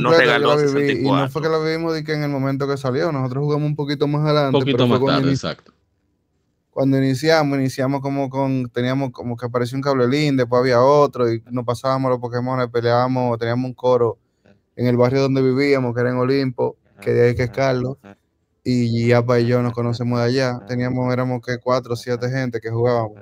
nos 0.00 0.16
regaló 0.16 0.56
Y 0.64 1.02
no 1.02 1.28
fue 1.28 1.42
que 1.42 1.48
lo 1.50 1.62
vivimos 1.62 1.92
de 1.92 2.02
que 2.02 2.14
en 2.14 2.22
el 2.22 2.30
momento 2.30 2.66
que 2.66 2.78
salió, 2.78 3.12
nosotros 3.12 3.44
jugamos 3.44 3.66
un 3.66 3.76
poquito 3.76 4.08
más 4.08 4.24
adelante. 4.24 4.56
Un 4.56 4.62
poquito 4.62 4.86
más 4.86 5.04
tarde, 5.04 5.30
exacto. 5.30 5.74
Cuando 6.70 6.96
iniciamos, 6.96 7.58
iniciamos 7.58 8.00
como 8.00 8.30
con, 8.30 8.70
teníamos 8.70 9.10
como 9.10 9.36
que 9.36 9.44
apareció 9.44 9.76
un 9.76 9.82
cable 9.82 10.08
link, 10.08 10.38
después 10.38 10.58
había 10.58 10.80
otro 10.80 11.30
y 11.30 11.42
nos 11.50 11.66
pasábamos 11.66 12.10
los 12.10 12.18
Pokémon, 12.18 12.70
peleábamos, 12.70 13.38
teníamos 13.38 13.66
un 13.66 13.74
coro 13.74 14.16
en 14.74 14.86
el 14.86 14.96
barrio 14.96 15.20
donde 15.20 15.42
vivíamos, 15.42 15.94
que 15.94 16.00
era 16.00 16.08
en 16.08 16.16
Olimpo, 16.16 16.78
que 17.02 17.12
de 17.12 17.28
ahí 17.28 17.34
que 17.34 17.42
es 17.42 17.50
Carlos. 17.50 17.98
y 18.64 19.08
Yapa 19.08 19.38
y 19.38 19.44
yo 19.44 19.60
nos 19.60 19.74
conocemos 19.74 20.18
de 20.18 20.24
allá. 20.24 20.60
Teníamos, 20.66 21.12
éramos 21.12 21.44
que 21.44 21.58
cuatro 21.58 21.92
o 21.92 21.96
siete 21.96 22.30
gente 22.30 22.58
que 22.58 22.70
jugábamos. 22.70 23.18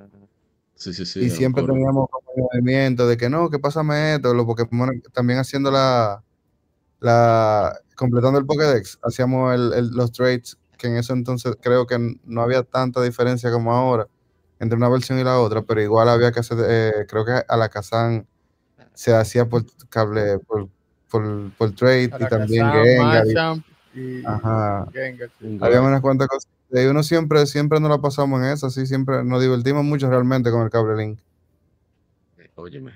Sí, 0.77 0.93
sí, 0.93 1.07
sí. 1.07 1.21
Y 1.21 1.31
siempre 1.31 1.65
teníamos 1.65 2.09
movimiento 2.37 3.09
de 3.09 3.17
que 3.17 3.31
no, 3.31 3.49
que 3.49 3.59
pásame 3.59 4.15
esto, 4.15 4.35
los 4.35 4.45
Pokémon 4.45 5.03
también 5.13 5.39
haciendo 5.39 5.71
la, 5.71 6.23
la 7.01 7.79
completando 7.97 8.39
el 8.39 8.45
Pokédex, 8.47 8.99
hacíamos 9.03 9.55
el, 9.55 9.89
los 9.89 10.13
trades, 10.13 10.59
que 10.77 10.89
en 10.89 10.97
eso 10.97 11.15
entonces 11.15 11.57
creo 11.63 11.87
que 11.87 12.19
no 12.25 12.43
había 12.43 12.63
tanta 12.63 13.03
diferencia 13.03 13.51
como 13.51 13.73
ahora 13.73 14.07
entre 14.59 14.77
una 14.77 14.89
versión 14.89 15.19
y 15.19 15.25
la 15.25 15.39
otra, 15.41 15.63
pero 15.63 15.81
igual 15.83 16.09
había 16.09 16.31
que 16.33 16.41
hacer, 16.41 16.59
eh, 16.67 17.07
creo 17.09 17.25
que 17.25 17.43
a 17.47 17.57
la 17.57 17.69
Kazan 17.69 18.27
se 18.95 19.15
hacía 19.15 19.49
por 19.49 19.65
cable, 19.89 20.39
por, 20.41 20.69
por, 21.11 21.51
por 21.53 21.73
trade 21.73 22.05
y 22.05 22.29
también 22.29 22.71
Gengar. 22.73 23.63
Ajá. 24.25 24.87
Había 25.61 25.83
unas 25.83 26.01
cuantas 26.01 26.29
cosas. 26.29 26.51
Y 26.73 26.85
uno 26.87 27.03
siempre, 27.03 27.47
siempre 27.47 27.79
nos 27.81 27.91
la 27.91 27.99
pasamos 27.99 28.41
en 28.43 28.49
eso, 28.49 28.67
así 28.67 28.87
siempre 28.87 29.23
nos 29.25 29.41
divertimos 29.41 29.85
mucho 29.85 30.11
realmente 30.11 30.51
con 30.51 30.63
el 30.63 30.71
cable 30.71 30.97
link. 30.97 31.19
Óyeme. 32.57 32.93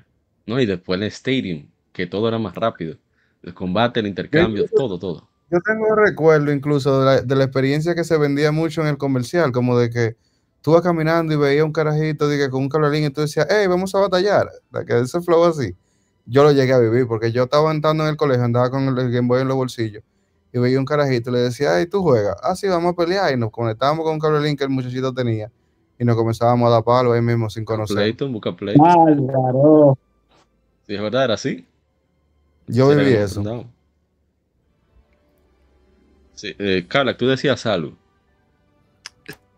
No, 0.46 0.58
y 0.60 0.66
después 0.66 1.00
el 1.00 1.06
Stadium, 1.06 1.66
que 1.92 2.06
todo 2.06 2.28
era 2.28 2.38
más 2.38 2.54
rápido. 2.54 2.96
El 3.42 3.54
combate, 3.54 4.00
el 4.00 4.06
intercambio, 4.06 4.66
todo, 4.74 4.98
todo. 4.98 5.28
Yo 5.50 5.58
tengo 5.60 5.94
recuerdo 5.94 6.52
incluso 6.52 7.04
de 7.04 7.36
la, 7.36 7.44
experiencia 7.44 7.94
que 7.94 8.04
se 8.04 8.16
vendía 8.16 8.52
mucho 8.52 8.80
en 8.80 8.88
el 8.88 8.98
comercial, 8.98 9.52
como 9.52 9.78
de 9.78 9.90
que 9.90 10.16
tú 10.62 10.72
vas 10.72 10.82
caminando 10.82 11.34
y 11.34 11.36
veías 11.36 11.64
un 11.64 11.72
carajito 11.72 12.28
de 12.28 12.50
con 12.50 12.62
un 12.62 12.68
cable 12.68 12.90
link 12.90 13.10
y 13.10 13.10
tú 13.12 13.20
decías, 13.20 13.46
hey, 13.50 13.66
vamos 13.66 13.94
a 13.94 14.00
batallar. 14.00 14.48
De 14.70 14.84
que 14.84 14.98
ese 14.98 15.20
flow 15.20 15.44
así 15.44 15.74
yo 16.26 16.44
lo 16.44 16.52
llegué 16.52 16.72
a 16.72 16.78
vivir 16.78 17.06
porque 17.06 17.32
yo 17.32 17.44
estaba 17.44 17.70
entrando 17.70 18.04
en 18.04 18.10
el 18.10 18.16
colegio, 18.16 18.44
andaba 18.44 18.70
con 18.70 18.86
el 18.86 19.10
Game 19.10 19.28
Boy 19.28 19.42
en 19.42 19.48
los 19.48 19.56
bolsillos 19.56 20.02
y 20.52 20.58
veía 20.58 20.78
un 20.78 20.84
carajito 20.84 21.30
y 21.30 21.34
le 21.34 21.38
decía, 21.40 21.76
ay, 21.76 21.86
tú 21.86 22.02
juegas, 22.02 22.36
ah, 22.42 22.56
sí, 22.56 22.68
vamos 22.68 22.92
a 22.92 22.96
pelear 22.96 23.32
y 23.32 23.36
nos 23.36 23.50
conectábamos 23.50 24.04
con 24.04 24.14
un 24.14 24.20
cable 24.20 24.40
link 24.40 24.58
que 24.58 24.64
el 24.64 24.70
muchachito 24.70 25.12
tenía 25.12 25.50
y 25.98 26.04
nos 26.04 26.16
comenzábamos 26.16 26.66
a 26.68 26.70
dar 26.70 26.84
palo 26.84 27.12
ahí 27.12 27.20
mismo 27.20 27.50
sin 27.50 27.64
conocer. 27.64 27.96
Playton, 27.96 28.32
busca 28.32 28.56
Playton. 28.56 29.96
Sí, 30.86 30.94
es 30.94 31.02
verdad, 31.02 31.24
era 31.24 31.34
así. 31.34 31.66
Yo 32.66 32.88
viví 32.88 33.12
eso. 33.12 33.66
Sí, 36.34 36.54
eh, 36.58 36.86
Carla, 36.88 37.16
tú 37.16 37.26
decías 37.26 37.66
algo. 37.66 37.92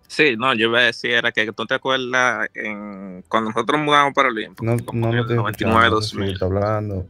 Sí, 0.09 0.37
no, 0.37 0.53
yo 0.53 0.69
iba 0.69 0.81
a 0.81 0.83
decir 0.83 1.13
era 1.13 1.33
que 1.33 1.51
tú 1.53 1.65
te 1.65 1.75
acuerdas 1.75 2.51
en, 2.53 3.25
cuando 3.29 3.51
nosotros 3.51 3.81
mudamos 3.81 4.13
para 4.13 4.29
Olimpo, 4.29 4.63
no, 4.63 4.77
no, 4.93 5.09
en 5.09 5.19
el 5.19 5.37
99 5.37 5.89
2000. 5.89 6.39
hablando. 6.43 7.07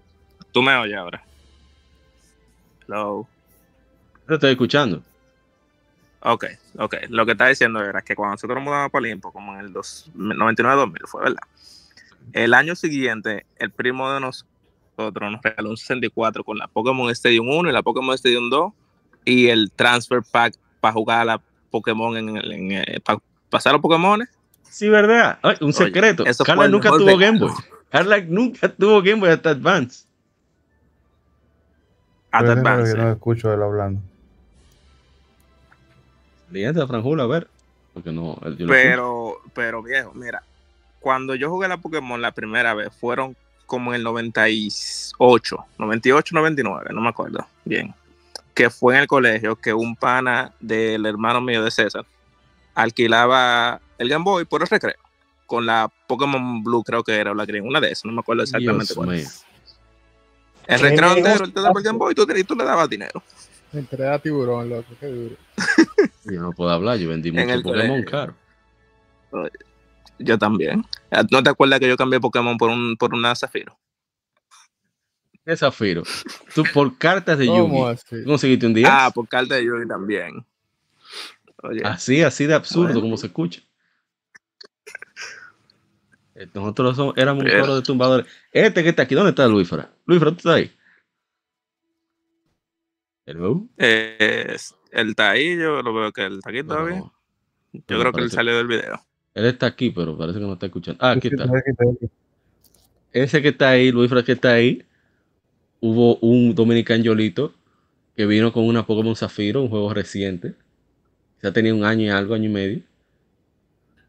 Tú 0.52 0.62
me 0.62 0.76
oyes 0.76 0.96
ahora. 0.96 1.24
Hello. 2.86 3.26
Te 4.32 4.36
estoy 4.36 4.52
escuchando. 4.52 5.02
Ok, 6.20 6.46
ok. 6.78 6.94
Lo 7.10 7.26
que 7.26 7.32
estaba 7.32 7.50
diciendo 7.50 7.84
era 7.84 8.00
que 8.00 8.16
cuando 8.16 8.32
nosotros 8.32 8.62
mudamos 8.62 8.90
para 8.90 9.00
Olimpo, 9.02 9.30
como 9.30 9.52
en 9.52 9.60
el 9.60 9.74
99-2000, 9.74 11.06
fue 11.06 11.24
verdad. 11.24 11.42
El 12.32 12.54
año 12.54 12.74
siguiente, 12.74 13.44
el 13.56 13.70
primo 13.70 14.10
de 14.10 14.20
nosotros 14.20 15.30
nos 15.30 15.42
regaló 15.42 15.68
un 15.68 15.76
64 15.76 16.44
con 16.44 16.56
la 16.56 16.66
Pokémon 16.66 17.10
Stadium 17.10 17.46
1 17.46 17.68
y 17.68 17.72
la 17.74 17.82
Pokémon 17.82 18.14
Stadium 18.14 18.48
2 18.48 18.72
y 19.26 19.48
el 19.48 19.70
Transfer 19.70 20.22
Pack 20.22 20.54
para 20.80 20.94
jugar 20.94 21.20
a 21.20 21.24
la 21.26 21.40
Pokémon 21.70 22.16
en, 22.16 22.38
en, 22.38 22.72
eh, 22.72 23.00
para 23.04 23.18
pasar 23.50 23.74
los 23.74 23.82
Pokémon. 23.82 24.26
Sí, 24.62 24.88
verdad. 24.88 25.40
un 25.60 25.74
secreto. 25.74 26.24
Carla 26.42 26.68
nunca 26.68 26.88
tuvo 26.88 27.18
Game 27.18 27.38
Boy. 27.38 27.52
Carla 27.90 28.18
nunca 28.22 28.70
tuvo 28.70 29.02
Game 29.02 29.20
Boy 29.20 29.28
hasta 29.28 29.50
Advance. 29.50 30.06
Hasta 32.30 32.52
Advance. 32.52 32.96
no 32.96 33.12
escucho 33.12 33.52
él 33.52 33.60
hablando. 33.60 34.00
A 37.24 37.26
ver. 37.26 37.48
Porque 37.94 38.10
no, 38.10 38.38
pero, 38.66 39.40
pero 39.54 39.82
viejo, 39.82 40.12
mira. 40.14 40.42
Cuando 41.00 41.34
yo 41.34 41.50
jugué 41.50 41.68
la 41.68 41.78
Pokémon 41.78 42.20
la 42.22 42.32
primera 42.32 42.74
vez, 42.74 42.90
fueron 42.94 43.36
como 43.66 43.92
en 43.92 43.96
el 43.96 44.02
98, 44.04 45.56
98, 45.78 46.34
99, 46.34 46.90
no 46.92 47.00
me 47.00 47.08
acuerdo 47.08 47.46
bien 47.64 47.94
que 48.54 48.70
fue 48.70 48.94
en 48.94 49.00
el 49.00 49.06
colegio 49.06 49.56
que 49.56 49.72
un 49.72 49.96
pana 49.96 50.52
del 50.60 51.06
hermano 51.06 51.40
mío 51.40 51.64
de 51.64 51.70
César 51.70 52.04
alquilaba 52.74 53.80
el 53.98 54.08
Game 54.08 54.24
Boy 54.24 54.44
por 54.44 54.62
el 54.62 54.68
recreo 54.68 54.96
con 55.46 55.66
la 55.66 55.90
Pokémon 56.06 56.62
Blue, 56.62 56.82
creo 56.82 57.04
que 57.04 57.14
era, 57.14 57.32
o 57.32 57.34
la 57.34 57.44
Green, 57.44 57.66
una 57.66 57.78
de 57.78 57.90
esas, 57.90 58.06
no 58.06 58.12
me 58.12 58.20
acuerdo 58.20 58.42
exactamente 58.42 58.94
cuál. 58.94 59.26
El 60.66 60.80
recreo 60.80 61.12
entero, 61.14 61.44
él 61.44 61.52
te 61.52 61.60
daba 61.60 61.78
el 61.78 61.84
Game 61.84 61.98
Boy 61.98 62.12
y 62.12 62.44
tú, 62.44 62.54
le 62.54 62.64
dabas 62.64 62.88
dinero. 62.88 63.22
Entré 63.72 64.06
a 64.06 64.18
tiburón, 64.18 64.68
loco, 64.68 64.94
qué 65.00 65.06
duro. 65.06 65.36
yo 66.24 66.40
no 66.40 66.52
puedo 66.52 66.70
hablar, 66.70 66.98
yo 66.98 67.08
vendí 67.08 67.32
mucho 67.32 67.62
Pokémon 67.62 68.02
caro. 68.04 68.34
Yo 70.18 70.38
también. 70.38 70.84
¿No 71.30 71.42
te 71.42 71.50
acuerdas 71.50 71.80
que 71.80 71.88
yo 71.88 71.96
cambié 71.96 72.20
Pokémon 72.20 72.56
por 72.58 72.70
un 72.70 72.96
por 72.96 73.14
una 73.14 73.34
Zafiro? 73.34 73.78
¿Qué 75.44 75.56
Zafiro? 75.56 76.02
Tú 76.54 76.64
por 76.72 76.96
cartas 76.98 77.38
de 77.38 77.46
Yugi. 77.46 78.24
¿Conseguiste 78.24 78.66
un 78.66 78.74
día? 78.74 79.06
Ah, 79.06 79.10
por 79.10 79.26
cartas 79.26 79.58
de 79.58 79.64
Yugi 79.64 79.88
también. 79.88 80.44
Así, 81.84 82.22
así 82.22 82.46
de 82.46 82.54
absurdo 82.54 83.00
como 83.00 83.16
se 83.16 83.26
escucha. 83.26 83.62
Eh, 86.34 86.48
nosotros 86.54 86.96
somos, 86.96 87.14
éramos 87.16 87.44
un 87.44 87.50
coro 87.50 87.76
de 87.76 87.82
tumbadores. 87.82 88.26
Este 88.52 88.82
que 88.82 88.90
está 88.90 89.02
aquí, 89.02 89.14
¿dónde 89.14 89.30
está 89.30 89.46
Luisfra? 89.46 89.90
Luisfra, 90.06 90.30
¿tú 90.30 90.36
estás 90.36 90.54
ahí? 90.54 90.72
¿Hello? 93.32 93.66
Eh, 93.78 94.56
él 94.90 95.08
está 95.08 95.30
ahí, 95.30 95.56
yo 95.56 95.80
lo 95.80 95.94
veo 95.94 96.12
que 96.12 96.26
él 96.26 96.34
está 96.34 96.50
aquí 96.50 96.62
todavía. 96.62 97.02
yo 97.72 97.82
creo 98.00 98.12
que 98.12 98.20
él 98.20 98.30
salió 98.30 98.54
del 98.58 98.66
video. 98.66 99.00
Él 99.32 99.46
está 99.46 99.66
aquí, 99.68 99.88
pero 99.88 100.18
parece 100.18 100.38
que 100.38 100.44
no 100.44 100.52
está 100.52 100.66
escuchando. 100.66 101.02
Ah, 101.02 101.12
aquí 101.12 101.28
está. 101.28 101.50
Ese 103.10 103.40
que 103.40 103.48
está 103.48 103.70
ahí, 103.70 103.90
Luisfra 103.90 104.22
que 104.22 104.32
está 104.32 104.52
ahí, 104.52 104.84
hubo 105.80 106.16
un 106.16 106.54
Dominican 106.54 107.02
Yolito 107.02 107.54
que 108.14 108.26
vino 108.26 108.52
con 108.52 108.64
una 108.64 108.84
Pokémon 108.84 109.16
Zafiro, 109.16 109.62
un 109.62 109.70
juego 109.70 109.94
reciente. 109.94 110.54
Ya 111.42 111.52
tenía 111.52 111.74
un 111.74 111.84
año 111.84 112.02
y 112.02 112.08
algo, 112.10 112.34
año 112.34 112.50
y 112.50 112.52
medio. 112.52 112.82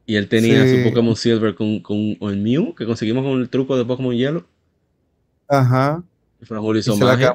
Y 0.06 0.18
él 0.18 0.28
tenía 0.28 0.68
su 0.68 0.90
Pokémon 0.90 1.16
Silver 1.16 1.56
con, 1.56 1.80
con 1.80 2.18
el 2.20 2.38
Mew, 2.42 2.76
que 2.76 2.86
conseguimos 2.86 3.24
con 3.24 3.40
el 3.40 3.48
truco 3.48 3.78
de 3.78 3.86
Pokémon 3.86 4.14
Hielo. 4.14 4.46
Ajá. 5.48 6.04
Y 6.42 6.46
Julio 6.46 6.80
hizo 6.82 6.98
magia. 6.98 7.34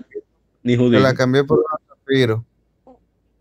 Ni 0.68 0.76
judío. 0.76 1.00
la 1.00 1.14
cambié 1.14 1.44
por 1.44 1.58
una 1.58 1.78
Zafiro. 1.88 2.44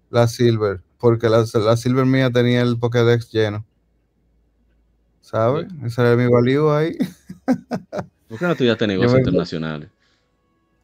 La 0.10 0.28
Silver. 0.28 0.82
Porque 0.98 1.28
la, 1.30 1.46
la, 1.54 1.78
Silver 1.78 2.06
mía 2.06 2.32
tenía 2.32 2.62
el 2.62 2.80
Pokédex 2.80 3.32
lleno. 3.32 3.66
¿Sabes? 5.22 5.68
Ese 5.84 6.02
era 6.02 6.16
mi 6.16 6.26
valío 6.32 6.74
ahí. 6.74 6.98
¿Por 8.30 8.40
qué 8.40 8.48
no 8.48 8.56
tú 8.56 8.64
ya 8.64 8.78
tenés 8.78 8.98
negocios 8.98 9.20
internacionales? 9.20 9.90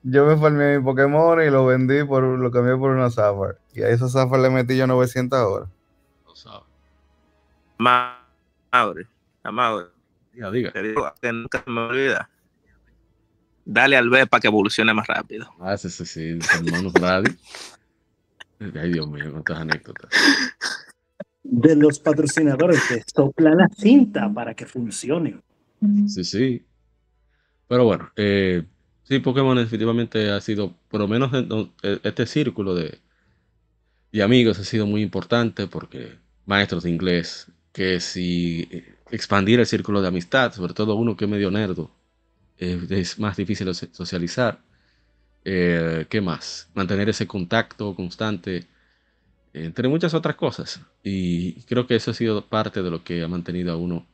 yo 0.03 0.25
me 0.25 0.35
formé 0.35 0.77
mi 0.77 0.83
Pokémon 0.83 1.41
y 1.41 1.49
lo 1.49 1.65
vendí 1.65 2.03
por 2.03 2.23
lo 2.23 2.51
cambié 2.51 2.75
por 2.75 2.91
una 2.91 3.09
Sapphire. 3.09 3.57
Y 3.73 3.81
a 3.83 3.89
esa 3.89 4.09
Sapphire 4.09 4.41
le 4.41 4.49
metí 4.49 4.75
yo 4.75 4.85
900 4.85 5.39
horas. 5.39 5.69
Lo 6.25 6.35
sabes. 6.35 6.67
Madre, 7.77 9.07
madre. 9.49 9.87
Diga, 10.33 10.51
diga. 10.51 10.71
Te 10.71 10.83
digo 10.83 11.09
que 11.21 11.31
nunca 11.31 11.63
me 11.65 11.81
olvida. 11.81 12.29
Dale 13.65 13.97
al 13.97 14.09
B 14.09 14.27
para 14.27 14.41
que 14.41 14.47
evolucione 14.47 14.93
más 14.93 15.07
rápido. 15.07 15.49
Ah, 15.59 15.77
sí, 15.77 15.89
sí, 15.89 16.05
sí. 16.05 16.39
Hermano 16.53 16.91
Radio. 16.93 17.33
Ay, 18.59 18.93
Dios 18.93 19.07
mío, 19.07 19.31
cuántas 19.31 19.59
anécdotas. 19.59 20.09
De 21.43 21.75
los 21.75 21.99
patrocinadores 21.99 22.81
de 22.89 23.03
sopla 23.13 23.53
la 23.55 23.67
cinta 23.69 24.31
para 24.33 24.53
que 24.53 24.65
funcione. 24.65 25.39
Sí, 26.07 26.23
sí. 26.23 26.65
Pero 27.67 27.85
bueno, 27.85 28.11
eh, 28.15 28.63
Sí, 29.03 29.19
Pokémon 29.19 29.57
definitivamente 29.57 30.31
ha 30.31 30.39
sido, 30.41 30.75
por 30.89 31.01
lo 31.01 31.07
menos 31.07 31.31
e, 31.83 31.99
este 32.03 32.25
círculo 32.25 32.73
de, 32.73 32.99
de 34.11 34.23
amigos 34.23 34.59
ha 34.59 34.63
sido 34.63 34.87
muy 34.87 35.01
importante 35.01 35.67
porque 35.67 36.17
maestros 36.45 36.83
de 36.83 36.89
inglés, 36.89 37.51
que 37.73 37.99
si 37.99 38.67
eh, 38.71 38.95
expandir 39.11 39.59
el 39.59 39.65
círculo 39.65 40.01
de 40.01 40.07
amistad, 40.07 40.53
sobre 40.53 40.73
todo 40.73 40.95
uno 40.95 41.17
que 41.17 41.25
es 41.25 41.31
medio 41.31 41.51
nerdo, 41.51 41.91
es 42.57 43.19
más 43.19 43.37
difícil 43.37 43.73
socializar. 43.73 44.59
Eh, 45.45 46.05
¿Qué 46.09 46.21
más? 46.21 46.69
Mantener 46.73 47.09
ese 47.09 47.27
contacto 47.27 47.95
constante, 47.95 48.65
entre 49.53 49.87
muchas 49.87 50.13
otras 50.13 50.35
cosas. 50.35 50.81
Y 51.03 51.61
creo 51.63 51.87
que 51.87 51.95
eso 51.95 52.11
ha 52.11 52.13
sido 52.13 52.47
parte 52.47 52.81
de 52.83 52.91
lo 52.91 53.03
que 53.03 53.23
ha 53.23 53.27
mantenido 53.27 53.73
a 53.73 53.77
uno 53.77 54.07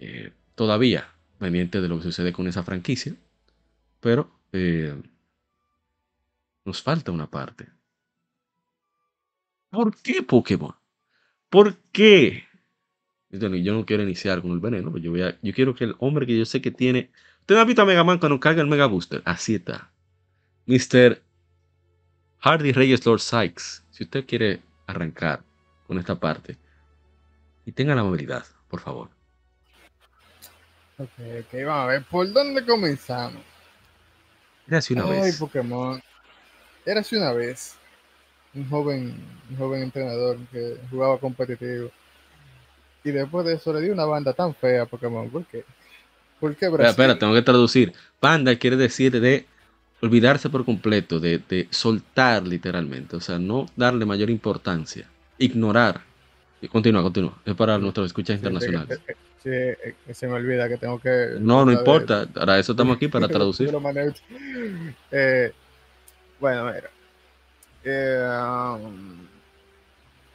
eh, 0.00 0.32
todavía 0.54 1.08
pendiente 1.38 1.80
de 1.80 1.88
lo 1.88 1.98
que 1.98 2.04
sucede 2.04 2.32
con 2.32 2.48
esa 2.48 2.62
franquicia 2.64 3.14
pero 4.06 4.30
eh, 4.52 4.94
nos 6.64 6.80
falta 6.80 7.10
una 7.10 7.28
parte. 7.28 7.66
¿Por 9.68 10.00
qué 10.00 10.22
Pokémon? 10.22 10.74
¿Por 11.50 11.76
qué? 11.90 12.44
Yo 13.30 13.48
no 13.48 13.84
quiero 13.84 14.04
iniciar 14.04 14.42
con 14.42 14.52
el 14.52 14.60
veneno, 14.60 14.96
yo, 14.98 15.10
voy 15.10 15.22
a, 15.22 15.36
yo 15.42 15.52
quiero 15.52 15.74
que 15.74 15.82
el 15.82 15.96
hombre 15.98 16.24
que 16.24 16.38
yo 16.38 16.44
sé 16.44 16.62
que 16.62 16.70
tiene... 16.70 17.10
¿Usted 17.46 17.58
ha 17.58 17.64
visto 17.64 17.82
a 17.82 17.84
Mega 17.84 18.02
Man 18.02 18.18
cuando 18.18 18.40
carga 18.40 18.60
el 18.60 18.66
Mega 18.66 18.86
Booster? 18.86 19.22
Así 19.24 19.54
está. 19.54 19.88
Mr. 20.66 21.22
Hardy 22.40 22.72
Reyes 22.72 23.06
Lord 23.06 23.20
Sykes. 23.20 23.84
Si 23.92 24.02
usted 24.02 24.26
quiere 24.26 24.62
arrancar 24.88 25.44
con 25.86 25.96
esta 25.96 26.18
parte. 26.18 26.58
Y 27.64 27.70
tengan 27.70 27.98
la 27.98 28.02
movilidad, 28.02 28.44
por 28.66 28.80
favor. 28.80 29.10
Ok, 30.98 31.08
ok, 31.38 31.64
vamos 31.64 31.84
a 31.84 31.86
ver, 31.86 32.04
¿por 32.06 32.32
dónde 32.32 32.66
comenzamos? 32.66 33.44
Era 34.66 34.78
así 34.78 34.94
una 34.94 35.04
Ay, 35.04 35.20
vez. 35.20 35.38
Pokémon. 35.38 36.02
Era 36.84 36.98
así 36.98 37.14
una 37.14 37.32
vez. 37.32 37.76
Un 38.54 38.68
joven, 38.68 39.24
un 39.50 39.56
joven 39.56 39.82
entrenador 39.84 40.36
que 40.50 40.78
jugaba 40.90 41.20
competitivo. 41.20 41.92
Y 43.04 43.12
después 43.12 43.46
de 43.46 43.54
eso 43.54 43.72
le 43.72 43.82
dio 43.82 43.92
una 43.92 44.04
banda 44.04 44.32
tan 44.32 44.52
fea 44.52 44.82
a 44.82 44.86
Pokémon. 44.86 45.30
¿Por 45.30 45.46
qué? 45.46 45.64
¿Por 46.40 46.54
qué 46.56 46.66
Espera, 46.66 46.90
espera, 46.90 47.18
tengo 47.18 47.34
que 47.34 47.42
traducir. 47.42 47.92
Panda 48.20 48.56
quiere 48.56 48.76
decir 48.76 49.20
de 49.20 49.46
olvidarse 50.02 50.50
por 50.50 50.64
completo, 50.64 51.18
de, 51.18 51.38
de 51.38 51.68
soltar 51.70 52.46
literalmente. 52.46 53.16
O 53.16 53.20
sea, 53.20 53.38
no 53.38 53.66
darle 53.76 54.04
mayor 54.04 54.30
importancia. 54.30 55.08
Ignorar. 55.38 56.02
Y 56.60 56.68
continúa, 56.68 57.02
continúa. 57.02 57.38
Es 57.44 57.54
para 57.54 57.78
nuestros 57.78 58.06
escuchas 58.06 58.36
internacionales. 58.36 59.00
Sí, 59.42 59.50
eh, 59.50 59.94
eh, 60.06 60.14
se 60.14 60.26
me 60.26 60.34
olvida 60.34 60.68
que 60.68 60.76
tengo 60.76 60.98
que. 60.98 61.36
No, 61.38 61.64
no 61.64 61.72
importa. 61.72 62.26
Para 62.26 62.58
eso 62.58 62.72
estamos 62.72 62.96
aquí, 62.96 63.08
para 63.08 63.28
traducir. 63.28 63.70
eh, 65.10 65.52
bueno, 66.40 66.64
mira. 66.64 66.90
Eh, 67.84 68.28
um, 68.82 69.26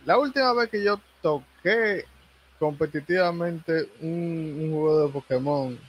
la 0.06 0.18
última 0.18 0.54
vez 0.54 0.70
que 0.70 0.84
yo 0.84 1.00
toqué 1.22 2.06
competitivamente 2.58 3.90
un, 4.00 4.58
un, 4.62 4.72
juego 4.72 5.08
de 5.08 5.12
Pokémon 5.12 5.80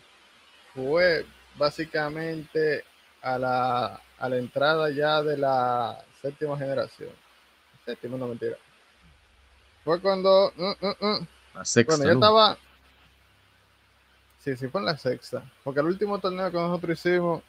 fue 0.74 1.26
básicamente 1.56 2.85
a 3.20 3.38
la, 3.38 4.00
a 4.18 4.28
la 4.28 4.37
entrada 4.37 4.90
ya 4.90 5.22
de 5.22 5.37
la 5.37 6.04
séptima 6.20 6.56
generación. 6.56 7.11
Séptima, 7.85 8.16
no 8.16 8.28
mentira. 8.28 8.56
Fue 9.85 10.00
cuando. 10.00 10.52
Uh, 10.56 10.74
uh, 10.80 11.06
uh. 11.06 11.26
La 11.54 11.64
sexta. 11.64 11.96
Bueno, 11.96 12.11
yo 12.11 12.14
estaba. 12.14 12.58
Sí, 14.38 14.56
sí, 14.56 14.68
fue 14.68 14.80
en 14.80 14.87
la 14.87 14.96
sexta. 14.96 15.42
Porque 15.62 15.80
el 15.80 15.87
último 15.87 16.18
torneo 16.18 16.50
que 16.50 16.56
nosotros 16.56 16.98
hicimos, 16.98 17.42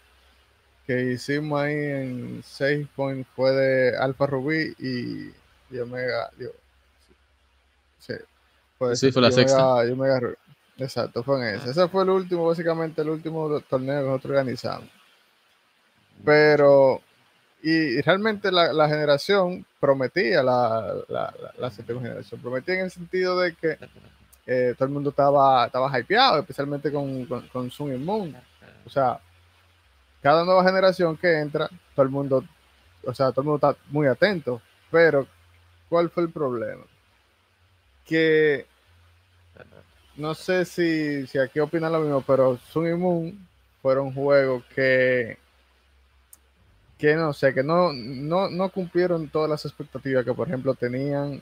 que 0.85 1.13
hicimos 1.13 1.61
ahí 1.61 1.73
en 1.73 2.43
6 2.43 2.87
Point, 2.95 3.27
fue 3.35 3.51
de 3.51 3.97
Alfa 3.97 4.27
Rubí 4.27 4.75
y, 4.77 5.33
y 5.75 5.79
Omega. 5.79 6.29
Digo, 6.37 6.51
sí, 7.99 8.13
fue, 8.77 8.95
sí, 8.95 9.11
fue 9.11 9.21
la 9.21 9.29
y 9.29 9.31
sexta. 9.31 9.65
Omega, 9.65 9.89
y 9.89 9.91
Omega 9.91 10.19
Rubí. 10.19 10.35
Exacto, 10.77 11.23
fue 11.23 11.37
en 11.37 11.55
ese. 11.55 11.71
Ese 11.71 11.87
fue 11.87 12.03
el 12.03 12.09
último, 12.09 12.47
básicamente 12.47 13.01
el 13.01 13.09
último 13.09 13.59
torneo 13.61 14.01
que 14.01 14.07
nosotros 14.07 14.31
organizamos. 14.31 14.89
Pero, 16.25 17.01
y, 17.61 18.01
realmente 18.01 18.51
la, 18.51 18.73
la, 18.73 18.87
generación 18.87 19.65
prometía, 19.79 20.41
la, 20.41 20.93
la, 21.09 21.33
la, 21.57 21.71
séptima 21.71 22.01
generación, 22.01 22.41
prometía 22.41 22.75
en 22.75 22.81
el 22.81 22.91
sentido 22.91 23.39
de 23.39 23.55
que 23.55 23.77
eh, 24.47 24.73
todo 24.77 24.87
el 24.87 24.93
mundo 24.93 25.11
estaba, 25.11 25.65
estaba 25.65 25.99
hypeado, 25.99 26.39
especialmente 26.39 26.91
con, 26.91 27.25
con, 27.25 27.47
con 27.49 27.71
Sun 27.71 27.93
y 27.93 27.97
Moon. 27.97 28.35
O 28.85 28.89
sea, 28.89 29.19
cada 30.21 30.43
nueva 30.43 30.63
generación 30.63 31.17
que 31.17 31.39
entra, 31.39 31.69
todo 31.95 32.03
el 32.03 32.11
mundo, 32.11 32.43
o 33.05 33.13
sea, 33.13 33.31
todo 33.31 33.41
el 33.41 33.47
mundo 33.47 33.67
está 33.67 33.79
muy 33.89 34.07
atento. 34.07 34.61
Pero, 34.89 35.27
¿cuál 35.89 36.09
fue 36.09 36.23
el 36.23 36.31
problema? 36.31 36.83
Que 38.05 38.65
no 40.15 40.35
sé 40.35 40.65
si, 40.65 41.27
si 41.27 41.37
aquí 41.37 41.59
opinan 41.59 41.91
lo 41.91 41.99
mismo, 41.99 42.21
pero 42.21 42.57
Sun 42.71 42.87
y 42.87 42.93
Moon 42.93 43.47
fueron 43.81 44.13
juegos 44.13 44.63
que 44.73 45.37
que 46.97 47.15
no 47.15 47.33
sé, 47.33 47.53
que 47.53 47.63
no, 47.63 47.91
no, 47.91 48.49
no 48.49 48.69
cumplieron 48.69 49.27
todas 49.27 49.49
las 49.49 49.65
expectativas 49.65 50.23
que, 50.23 50.33
por 50.33 50.47
ejemplo, 50.47 50.73
tenían 50.73 51.41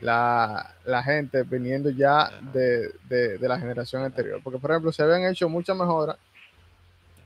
la, 0.00 0.74
la 0.84 1.00
gente 1.00 1.44
viniendo 1.44 1.90
ya 1.90 2.28
de, 2.52 2.90
de, 3.08 3.38
de, 3.38 3.48
la 3.48 3.56
generación 3.56 4.02
anterior. 4.02 4.40
Porque, 4.42 4.58
por 4.58 4.72
ejemplo, 4.72 4.90
se 4.90 5.04
habían 5.04 5.26
hecho 5.26 5.48
muchas 5.48 5.76
mejoras 5.76 6.16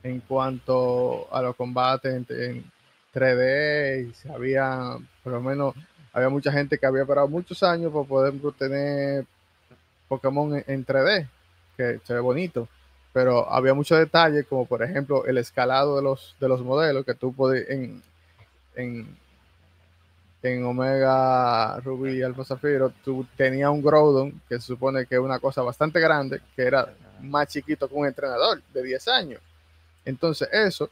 en 0.03 0.19
cuanto 0.19 1.27
a 1.33 1.41
los 1.41 1.55
combates 1.55 2.13
en, 2.13 2.25
en 2.29 2.71
3D 3.15 4.09
y 4.09 4.13
se 4.13 4.31
había, 4.31 4.97
por 5.23 5.33
lo 5.33 5.41
menos, 5.41 5.73
había 6.13 6.29
mucha 6.29 6.51
gente 6.51 6.77
que 6.77 6.85
había 6.85 7.01
esperado 7.01 7.27
muchos 7.27 7.63
años 7.63 7.91
para 7.91 8.05
poder 8.05 8.33
tener 8.59 9.25
Pokémon 10.09 10.57
en, 10.57 10.63
en 10.67 10.85
3D, 10.85 11.29
que 11.77 12.01
se 12.03 12.13
ve 12.13 12.19
bonito 12.19 12.67
pero 13.11 13.51
había 13.51 13.73
muchos 13.73 13.97
detalles, 13.99 14.45
como 14.47 14.65
por 14.65 14.83
ejemplo 14.83 15.25
el 15.25 15.37
escalado 15.37 15.95
de 15.95 16.03
los, 16.03 16.35
de 16.39 16.47
los 16.47 16.61
modelos 16.61 17.05
que 17.05 17.15
tú 17.15 17.33
puedes 17.33 17.69
en, 17.69 18.01
en, 18.75 19.17
en 20.43 20.63
Omega 20.63 21.79
Ruby 21.79 22.17
y 22.17 22.21
Alfa 22.21 22.45
Zafiro, 22.45 22.93
tú 23.03 23.25
tenías 23.35 23.69
un 23.71 23.81
Groudon 23.81 24.41
que 24.47 24.55
se 24.55 24.67
supone 24.67 25.05
que 25.05 25.15
es 25.15 25.21
una 25.21 25.39
cosa 25.39 25.61
bastante 25.61 25.99
grande, 25.99 26.41
que 26.55 26.61
era 26.61 26.93
más 27.21 27.47
chiquito 27.47 27.87
que 27.87 27.95
un 27.95 28.05
entrenador 28.05 28.61
de 28.73 28.83
10 28.83 29.07
años. 29.07 29.41
Entonces 30.05 30.47
eso 30.51 30.89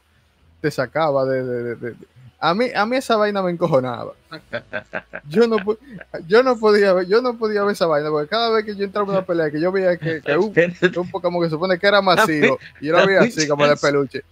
te 0.60 0.70
sacaba 0.70 1.24
de 1.24 1.94
a 2.40 2.54
mí, 2.54 2.66
a 2.74 2.86
mí 2.86 2.96
esa 2.96 3.16
vaina 3.16 3.42
me 3.42 3.50
encojonaba. 3.50 4.12
Yo 5.28 5.48
no, 5.48 5.56
yo 6.26 6.42
no 6.42 6.58
podía 6.58 6.92
ver, 6.92 7.08
yo 7.08 7.20
no 7.20 7.36
podía 7.36 7.62
ver 7.64 7.72
esa 7.72 7.86
vaina, 7.86 8.10
porque 8.10 8.28
cada 8.28 8.50
vez 8.50 8.64
que 8.64 8.76
yo 8.76 8.84
entraba 8.84 9.08
en 9.08 9.10
una 9.18 9.26
pelea, 9.26 9.50
que 9.50 9.60
yo 9.60 9.72
veía 9.72 9.96
que, 9.96 10.20
que 10.22 10.36
un, 10.36 10.54
un, 10.96 11.10
Pokémon 11.10 11.42
que 11.42 11.50
supone 11.50 11.78
que 11.78 11.86
era 11.86 12.00
masivo, 12.00 12.58
y 12.80 12.86
yo 12.86 12.92
lo 12.96 13.06
veía 13.06 13.20
así 13.20 13.48
como 13.48 13.66
de 13.66 13.76
peluche, 13.76 14.22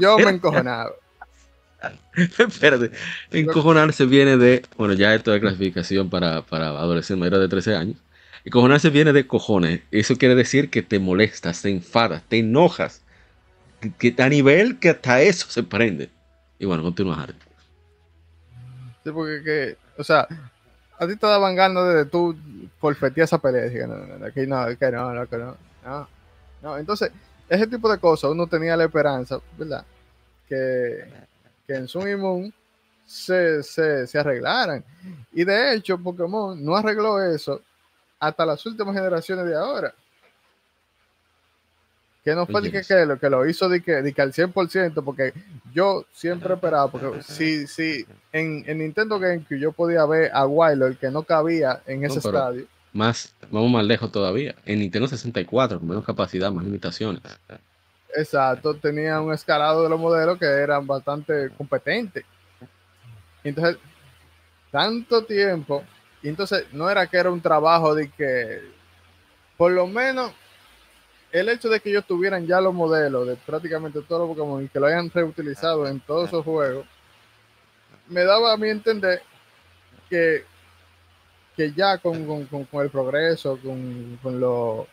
yo 0.00 0.18
me 0.18 0.30
encojonaba. 0.30 0.92
Espérate, 2.38 2.90
encojonarse 3.30 4.06
viene 4.06 4.36
de, 4.36 4.64
bueno, 4.76 4.94
ya 4.94 5.14
esto 5.14 5.30
de 5.30 5.40
clasificación 5.40 6.10
para, 6.10 6.42
para 6.42 6.68
adolescentes 6.68 7.20
mayores 7.20 7.40
de 7.40 7.48
13 7.48 7.76
años. 7.76 7.96
Encojonarse 8.44 8.90
viene 8.90 9.12
de 9.12 9.26
cojones. 9.26 9.80
Eso 9.92 10.16
quiere 10.16 10.34
decir 10.34 10.68
que 10.68 10.82
te 10.82 10.98
molestas, 10.98 11.62
te 11.62 11.70
enfadas, 11.70 12.22
te 12.28 12.38
enojas. 12.38 13.02
Que, 13.80 14.14
que 14.14 14.22
a 14.22 14.28
nivel 14.28 14.78
que 14.78 14.90
hasta 14.90 15.22
eso 15.22 15.48
se 15.48 15.62
prende. 15.62 16.10
Y 16.58 16.66
bueno, 16.66 16.82
continúa, 16.82 17.22
Harry. 17.22 17.34
Sí, 19.04 19.10
porque, 19.10 19.42
que, 19.42 19.76
o 19.98 20.04
sea, 20.04 20.26
a 20.98 21.06
ti 21.06 21.16
te 21.16 21.26
daban 21.26 21.56
ganas 21.56 21.94
de 21.94 22.04
tú 22.04 22.36
forfetear 22.78 23.24
esa 23.24 23.38
pelea. 23.38 23.64
Dije, 23.64 23.86
no, 23.86 23.96
no, 23.96 24.26
aquí 24.26 24.46
no, 24.46 24.66
que 24.78 24.90
no, 24.90 25.12
no, 25.12 25.26
que 25.28 25.36
no, 25.36 25.56
no, 25.84 26.08
no. 26.62 26.78
Entonces, 26.78 27.10
ese 27.48 27.66
tipo 27.66 27.90
de 27.90 27.98
cosas 27.98 28.30
uno 28.30 28.46
tenía 28.46 28.76
la 28.76 28.84
esperanza, 28.84 29.40
¿verdad? 29.58 29.84
Que, 30.48 31.04
que 31.66 31.74
en 31.74 31.88
Sun 31.88 32.08
y 32.08 32.16
Moon 32.16 32.54
se, 33.04 33.62
se, 33.62 34.06
se 34.06 34.18
arreglaran. 34.18 34.84
Y 35.32 35.44
de 35.44 35.74
hecho, 35.74 35.98
Pokémon 35.98 36.64
no 36.64 36.76
arregló 36.76 37.22
eso 37.22 37.60
hasta 38.20 38.46
las 38.46 38.64
últimas 38.64 38.94
generaciones 38.94 39.44
de 39.46 39.56
ahora. 39.56 39.92
Que 42.24 42.34
no 42.34 42.46
fue 42.46 42.62
de 42.62 42.70
que, 42.70 42.82
que, 42.82 43.04
lo, 43.04 43.18
que 43.18 43.28
lo 43.28 43.48
hizo 43.48 43.68
de 43.68 43.82
que, 43.82 44.00
de 44.00 44.12
que 44.12 44.22
al 44.22 44.32
100%, 44.32 45.02
porque 45.04 45.32
yo 45.74 46.04
siempre 46.12 46.54
esperaba, 46.54 46.88
porque 46.90 47.20
si, 47.22 47.66
si 47.66 48.06
en, 48.32 48.62
en 48.66 48.78
Nintendo 48.78 49.18
GameCube 49.18 49.58
yo 49.58 49.72
podía 49.72 50.06
ver 50.06 50.30
a 50.32 50.46
Wyler 50.46 50.96
que 50.96 51.10
no 51.10 51.24
cabía 51.24 51.82
en 51.86 52.04
ese 52.04 52.20
no, 52.22 52.30
estadio. 52.30 52.66
Más, 52.92 53.34
vamos 53.50 53.72
más 53.72 53.84
lejos 53.84 54.12
todavía. 54.12 54.54
En 54.64 54.78
Nintendo 54.78 55.08
64, 55.08 55.80
con 55.80 55.88
menos 55.88 56.04
capacidad, 56.04 56.52
más 56.52 56.64
limitaciones. 56.64 57.22
Exacto, 58.14 58.74
tenía 58.74 59.20
un 59.20 59.32
escalado 59.32 59.82
de 59.82 59.88
los 59.88 59.98
modelos 59.98 60.38
que 60.38 60.46
eran 60.46 60.86
bastante 60.86 61.50
competentes. 61.56 62.24
Entonces, 63.42 63.78
tanto 64.70 65.24
tiempo, 65.24 65.82
y 66.22 66.28
entonces 66.28 66.66
no 66.72 66.88
era 66.88 67.06
que 67.06 67.16
era 67.16 67.30
un 67.30 67.40
trabajo 67.40 67.94
de 67.94 68.10
que, 68.10 68.60
por 69.56 69.72
lo 69.72 69.86
menos, 69.86 70.32
el 71.32 71.48
hecho 71.48 71.70
de 71.70 71.80
que 71.80 71.88
ellos 71.88 72.04
tuvieran 72.06 72.46
ya 72.46 72.60
los 72.60 72.74
modelos 72.74 73.26
de 73.26 73.36
prácticamente 73.36 74.02
todos 74.02 74.28
los 74.28 74.36
Pokémon 74.36 74.62
y 74.62 74.68
que 74.68 74.78
lo 74.78 74.86
hayan 74.86 75.10
reutilizado 75.10 75.88
en 75.88 75.98
todos 76.00 76.28
esos 76.28 76.44
juegos, 76.44 76.86
me 78.08 78.22
daba 78.24 78.52
a 78.52 78.56
mí 78.58 78.68
entender 78.68 79.22
que, 80.10 80.44
que 81.56 81.72
ya 81.72 81.96
con, 81.96 82.26
con, 82.26 82.66
con, 82.66 82.82
el 82.84 82.90
progreso, 82.90 83.58
con, 83.62 84.18
con, 84.22 84.38
lo, 84.38 84.86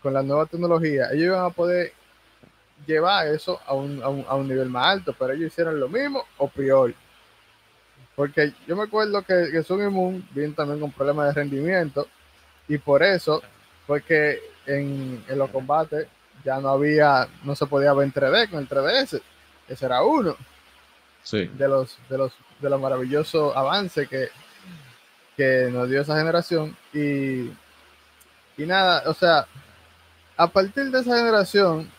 con 0.00 0.14
la 0.14 0.22
nueva 0.22 0.46
tecnología, 0.46 1.08
ellos 1.10 1.24
iban 1.24 1.44
a 1.44 1.50
poder 1.50 1.92
llevar 2.86 3.26
eso 3.26 3.60
a 3.66 3.74
un, 3.74 4.00
a 4.00 4.08
un, 4.08 4.24
a 4.28 4.36
un 4.36 4.46
nivel 4.46 4.70
más 4.70 4.86
alto, 4.86 5.14
pero 5.18 5.32
ellos 5.32 5.48
hicieron 5.48 5.80
lo 5.80 5.88
mismo 5.88 6.24
o 6.38 6.48
peor. 6.48 6.94
Porque 8.14 8.52
yo 8.68 8.76
me 8.76 8.84
acuerdo 8.84 9.22
que, 9.22 9.50
que 9.50 9.62
Sun 9.64 9.82
y 9.82 9.90
Moon 9.90 10.28
vienen 10.32 10.54
también 10.54 10.78
con 10.78 10.92
problemas 10.92 11.26
de 11.26 11.40
rendimiento 11.40 12.06
y 12.68 12.78
por 12.78 13.02
eso 13.02 13.42
fue 13.86 14.02
que 14.02 14.49
en, 14.66 15.24
en, 15.28 15.38
los 15.38 15.50
combates 15.50 16.06
ya 16.44 16.58
no 16.60 16.70
había, 16.70 17.28
no 17.44 17.54
se 17.54 17.66
podía 17.66 17.92
ver 17.92 18.06
en 18.06 18.12
3D 18.12 18.50
con 18.50 18.60
el 18.60 18.68
3DS. 18.68 19.20
Ese 19.68 19.86
era 19.86 20.02
uno 20.02 20.36
sí. 21.22 21.46
de 21.46 21.68
los 21.68 21.98
de 22.08 22.18
los 22.18 22.32
de 22.60 22.70
los 22.70 22.80
maravillosos 22.80 23.56
avances 23.56 24.08
que, 24.08 24.28
que 25.36 25.68
nos 25.70 25.88
dio 25.88 26.00
esa 26.02 26.16
generación. 26.16 26.76
Y, 26.92 27.50
y 28.56 28.66
nada, 28.66 29.02
o 29.06 29.14
sea, 29.14 29.46
a 30.36 30.46
partir 30.46 30.90
de 30.90 31.00
esa 31.00 31.16
generación, 31.16 31.90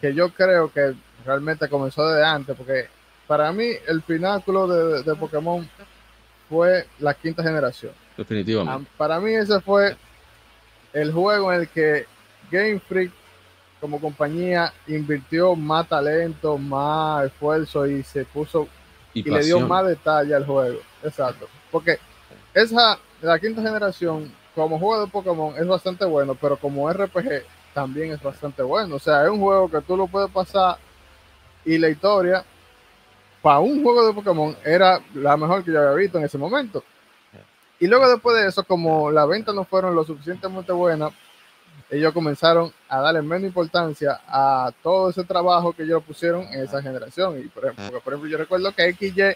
que 0.00 0.14
yo 0.14 0.32
creo 0.32 0.72
que 0.72 0.94
realmente 1.24 1.68
comenzó 1.68 2.08
desde 2.08 2.24
antes, 2.24 2.56
porque 2.56 2.88
para 3.26 3.52
mí 3.52 3.70
el 3.86 4.02
pináculo 4.02 4.66
de, 4.68 5.02
de 5.02 5.14
Pokémon 5.16 5.68
fue 6.48 6.86
la 6.98 7.12
quinta 7.14 7.42
generación. 7.42 7.92
Definitivamente. 8.16 8.90
Para 8.96 9.20
mí 9.20 9.34
ese 9.34 9.60
fue 9.60 9.96
el 10.92 11.12
juego 11.12 11.52
en 11.52 11.60
el 11.60 11.68
que 11.68 12.06
Game 12.50 12.80
Freak 12.80 13.12
como 13.80 14.00
compañía 14.00 14.72
invirtió 14.86 15.54
más 15.54 15.88
talento, 15.88 16.56
más 16.58 17.26
esfuerzo 17.26 17.86
y 17.86 18.02
se 18.02 18.24
puso 18.24 18.68
y, 19.12 19.22
le 19.22 19.44
dio 19.44 19.60
más 19.60 19.86
detalle 19.86 20.34
al 20.34 20.46
juego. 20.46 20.80
Exacto. 21.02 21.46
Porque 21.70 21.98
esa, 22.54 22.98
la 23.22 23.38
quinta 23.38 23.62
generación, 23.62 24.32
como 24.54 24.78
juego 24.78 25.04
de 25.04 25.10
Pokémon, 25.10 25.54
es 25.56 25.66
bastante 25.66 26.04
bueno, 26.04 26.34
pero 26.34 26.56
como 26.56 26.90
RPG 26.90 27.44
también 27.74 28.12
es 28.12 28.22
bastante 28.22 28.62
bueno. 28.62 28.96
O 28.96 28.98
sea, 28.98 29.24
es 29.24 29.30
un 29.30 29.40
juego 29.40 29.70
que 29.70 29.80
tú 29.82 29.96
lo 29.96 30.06
puedes 30.06 30.30
pasar 30.30 30.78
y 31.64 31.78
la 31.78 31.88
historia 31.88 32.44
para 33.42 33.60
un 33.60 33.82
juego 33.82 34.06
de 34.06 34.12
Pokémon 34.14 34.56
era 34.64 35.00
la 35.14 35.36
mejor 35.36 35.62
que 35.62 35.72
yo 35.72 35.80
había 35.80 36.02
visto 36.02 36.18
en 36.18 36.24
ese 36.24 36.38
momento. 36.38 36.82
Y 37.78 37.86
luego 37.86 38.08
después 38.08 38.36
de 38.36 38.48
eso, 38.48 38.64
como 38.64 39.10
las 39.10 39.28
ventas 39.28 39.54
no 39.54 39.64
fueron 39.64 39.94
lo 39.94 40.04
suficientemente 40.04 40.72
buenas, 40.72 41.12
ellos 41.90 42.12
comenzaron 42.12 42.72
a 42.88 43.00
darle 43.00 43.22
menos 43.22 43.48
importancia 43.48 44.20
a 44.26 44.72
todo 44.82 45.10
ese 45.10 45.24
trabajo 45.24 45.72
que 45.72 45.82
ellos 45.84 46.02
pusieron 46.02 46.42
en 46.52 46.64
esa 46.64 46.82
generación. 46.82 47.38
Y 47.38 47.48
por 47.48 47.66
ejemplo, 47.66 48.00
por 48.00 48.12
ejemplo 48.12 48.30
yo 48.30 48.38
recuerdo 48.38 48.72
que 48.72 48.92
XY 48.92 49.34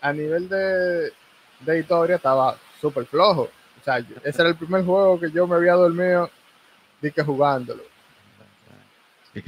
a 0.00 0.12
nivel 0.12 0.48
de, 0.48 1.12
de 1.60 1.78
historia 1.78 2.16
estaba 2.16 2.56
súper 2.80 3.06
flojo. 3.06 3.42
O 3.80 3.84
sea, 3.84 3.98
ese 3.98 4.42
era 4.42 4.50
el 4.50 4.56
primer 4.56 4.84
juego 4.84 5.18
que 5.18 5.30
yo 5.30 5.46
me 5.46 5.56
había 5.56 5.74
dormido 5.74 6.30
de 7.00 7.10
que 7.10 7.22
jugándolo. 7.22 7.82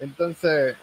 Entonces, 0.00 0.76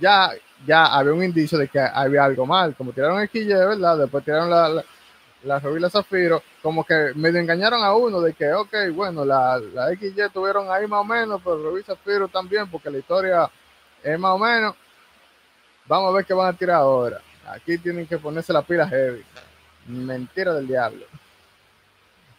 ya, 0.00 0.32
ya 0.66 0.86
había 0.86 1.12
un 1.12 1.22
indicio 1.22 1.58
de 1.58 1.68
que 1.68 1.78
había 1.80 2.24
algo 2.24 2.46
mal. 2.46 2.74
Como 2.74 2.92
tiraron 2.92 3.26
XY, 3.26 3.46
¿verdad? 3.46 3.98
Después 3.98 4.24
tiraron 4.24 4.50
la, 4.50 4.68
la, 4.68 5.60
la 5.60 5.90
Zafiro, 5.90 6.42
como 6.62 6.84
que 6.84 7.12
medio 7.14 7.40
engañaron 7.40 7.82
a 7.82 7.94
uno 7.94 8.20
de 8.20 8.32
que, 8.32 8.52
ok, 8.52 8.74
bueno, 8.94 9.24
la, 9.24 9.58
la 9.58 9.88
XY 9.94 10.30
tuvieron 10.32 10.70
ahí 10.70 10.86
más 10.86 11.00
o 11.00 11.04
menos, 11.04 11.40
pero 11.42 11.56
Rubí 11.58 11.82
Zafiro 11.82 12.28
también, 12.28 12.70
porque 12.70 12.90
la 12.90 12.98
historia 12.98 13.50
es 14.02 14.18
más 14.18 14.32
o 14.32 14.38
menos. 14.38 14.74
Vamos 15.86 16.10
a 16.12 16.16
ver 16.16 16.24
qué 16.24 16.34
van 16.34 16.54
a 16.54 16.56
tirar 16.56 16.76
ahora. 16.76 17.20
Aquí 17.48 17.76
tienen 17.78 18.06
que 18.06 18.18
ponerse 18.18 18.52
la 18.52 18.62
pila 18.62 18.88
heavy. 18.88 19.22
Mentira 19.86 20.54
del 20.54 20.66
diablo. 20.66 21.04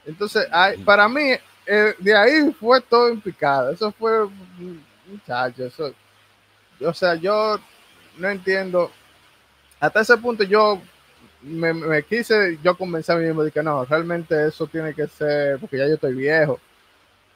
Entonces, 0.05 0.47
para 0.83 1.07
mí, 1.07 1.35
eh, 1.65 1.95
de 1.97 2.15
ahí 2.15 2.51
fue 2.59 2.81
todo 2.81 3.09
en 3.09 3.21
picada. 3.21 3.71
Eso 3.71 3.91
fue, 3.91 4.27
muchacho, 5.07 5.65
eso. 5.65 5.93
O 6.81 6.93
sea, 6.93 7.15
yo 7.15 7.59
no 8.17 8.29
entiendo. 8.29 8.91
Hasta 9.79 10.01
ese 10.01 10.17
punto 10.17 10.43
yo 10.43 10.81
me, 11.41 12.03
quise 12.03 12.57
yo 12.63 12.75
convencer 12.77 13.15
a 13.15 13.19
mí 13.19 13.25
mismo 13.25 13.43
de 13.43 13.51
que 13.51 13.61
no, 13.61 13.85
realmente 13.85 14.47
eso 14.47 14.67
tiene 14.67 14.93
que 14.93 15.07
ser, 15.07 15.59
porque 15.59 15.77
ya 15.77 15.87
yo 15.87 15.95
estoy 15.95 16.13
viejo. 16.13 16.59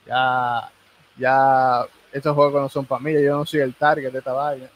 Ya, 0.06 0.72
ya, 1.18 1.86
estos 2.12 2.36
juegos 2.36 2.62
no 2.62 2.70
son 2.70 2.86
para 2.86 3.02
mí, 3.02 3.14
yo 3.14 3.38
no 3.38 3.46
soy 3.46 3.60
el 3.62 3.76
target 3.76 4.12
de 4.12 4.20
esta 4.20 4.34
vaina. 4.34 4.70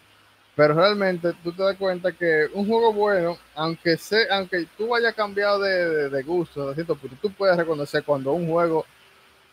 Pero 0.56 0.76
realmente 0.76 1.34
tú 1.44 1.52
te 1.52 1.64
das 1.64 1.76
cuenta 1.78 2.12
que 2.12 2.48
un 2.54 2.68
juego 2.68 2.94
bueno, 2.94 3.38
aunque 3.56 3.98
sea, 3.98 4.38
aunque 4.38 4.68
tú 4.78 4.94
hayas 4.96 5.16
cambiado 5.16 5.60
de, 5.60 6.10
de, 6.10 6.24
gusto, 6.24 6.70
de 6.70 6.76
cierto 6.76 6.96
tú 7.20 7.32
puedes 7.32 7.58
reconocer 7.58 8.04
cuando 8.04 8.34
un 8.34 8.48
juego 8.48 8.86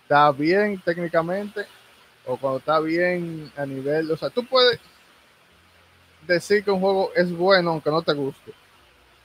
está 0.03 0.31
bien 0.33 0.79
técnicamente 0.85 1.65
o 2.27 2.37
cuando 2.37 2.59
está 2.59 2.81
bien 2.81 3.51
a 3.57 3.65
nivel, 3.65 4.11
o 4.11 4.17
sea, 4.17 4.29
tú 4.29 4.45
puedes 4.45 4.79
decir 6.35 6.65
que 6.65 6.71
un 6.71 6.81
juego 6.81 7.11
es 7.15 7.31
bueno 7.31 7.71
aunque 7.71 7.91
no 7.91 8.03
te 8.03 8.13
guste. 8.13 8.53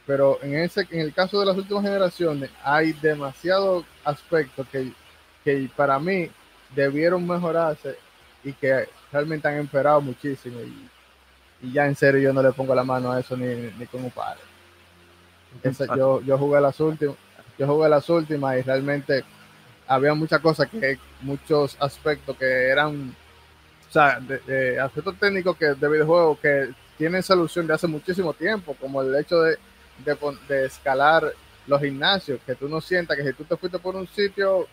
Pero 0.05 0.39
en 0.43 0.55
ese 0.55 0.87
en 0.91 0.99
el 0.99 1.13
caso 1.13 1.39
de 1.39 1.47
las 1.47 1.57
últimas 1.57 1.83
generaciones 1.83 2.49
hay 2.63 2.93
demasiados 2.93 3.85
aspectos 4.03 4.67
que, 4.71 4.91
que 5.43 5.69
para 5.75 5.97
mí 5.99 6.29
debieron 6.75 7.25
mejorarse 7.27 7.97
y 8.43 8.53
que 8.53 8.87
realmente 9.11 9.47
han 9.47 9.57
empeorado 9.57 10.01
muchísimo. 10.01 10.59
Y, 10.61 10.89
y 11.61 11.73
ya 11.73 11.87
en 11.87 11.95
serio 11.95 12.21
yo 12.21 12.33
no 12.33 12.43
le 12.43 12.51
pongo 12.51 12.75
la 12.75 12.83
mano 12.83 13.11
a 13.11 13.19
eso 13.19 13.35
ni, 13.35 13.47
ni 13.77 13.85
como 13.87 14.09
padre. 14.09 14.41
yo, 15.95 16.21
yo 16.21 16.37
jugué 16.37 16.61
las 16.61 16.79
últimas, 16.79 17.15
yo 17.57 17.67
jugué 17.67 17.89
las 17.89 18.07
últimas 18.09 18.57
y 18.57 18.61
realmente 18.61 19.23
había 19.87 20.13
muchas 20.13 20.41
cosas 20.41 20.67
que, 20.69 20.99
muchos 21.21 21.77
aspectos 21.79 22.37
que 22.37 22.67
eran, 22.69 23.15
o 23.89 23.91
sea, 23.91 24.19
de, 24.19 24.79
aspectos 24.79 25.15
técnicos 25.19 25.57
que 25.57 25.67
de 25.67 25.89
videojuegos 25.89 26.39
que 26.39 26.69
tienen 26.97 27.23
solución 27.23 27.67
de 27.67 27.73
hace 27.73 27.87
muchísimo 27.87 28.33
tiempo, 28.33 28.75
como 28.79 29.01
el 29.01 29.15
hecho 29.15 29.41
de, 29.41 29.57
de, 30.47 30.65
escalar 30.65 31.31
los 31.67 31.81
gimnasios, 31.81 32.39
que 32.45 32.55
tú 32.55 32.69
no 32.69 32.79
sientas 32.81 33.17
que 33.17 33.23
si 33.23 33.33
tú 33.33 33.43
te 33.43 33.57
fuiste 33.57 33.79
por 33.79 33.95
un 33.95 34.07
sitio, 34.07 34.67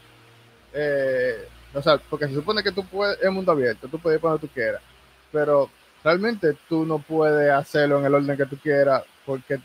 eh, 0.73 1.49
o 1.75 1.83
sea, 1.83 1.99
porque 1.99 2.29
se 2.29 2.35
supone 2.35 2.63
que 2.63 2.73
tú 2.73 2.85
puedes, 2.85 3.21
es 3.21 3.31
mundo 3.31 3.53
abierto, 3.53 3.89
tú 3.89 3.99
puedes 3.99 4.19
ir 4.19 4.21
cuando 4.21 4.39
tú 4.39 4.49
quieras, 4.49 4.83
pero 5.31 5.71
realmente 6.05 6.57
tú 6.69 6.85
no 6.85 6.99
puedes 6.99 7.51
hacerlo 7.51 7.99
en 7.99 8.07
el 8.07 8.15
orden 8.15 8.37
que 8.37 8.47
tú 8.47 8.57
quieras, 8.59 9.03
porque 9.25 9.59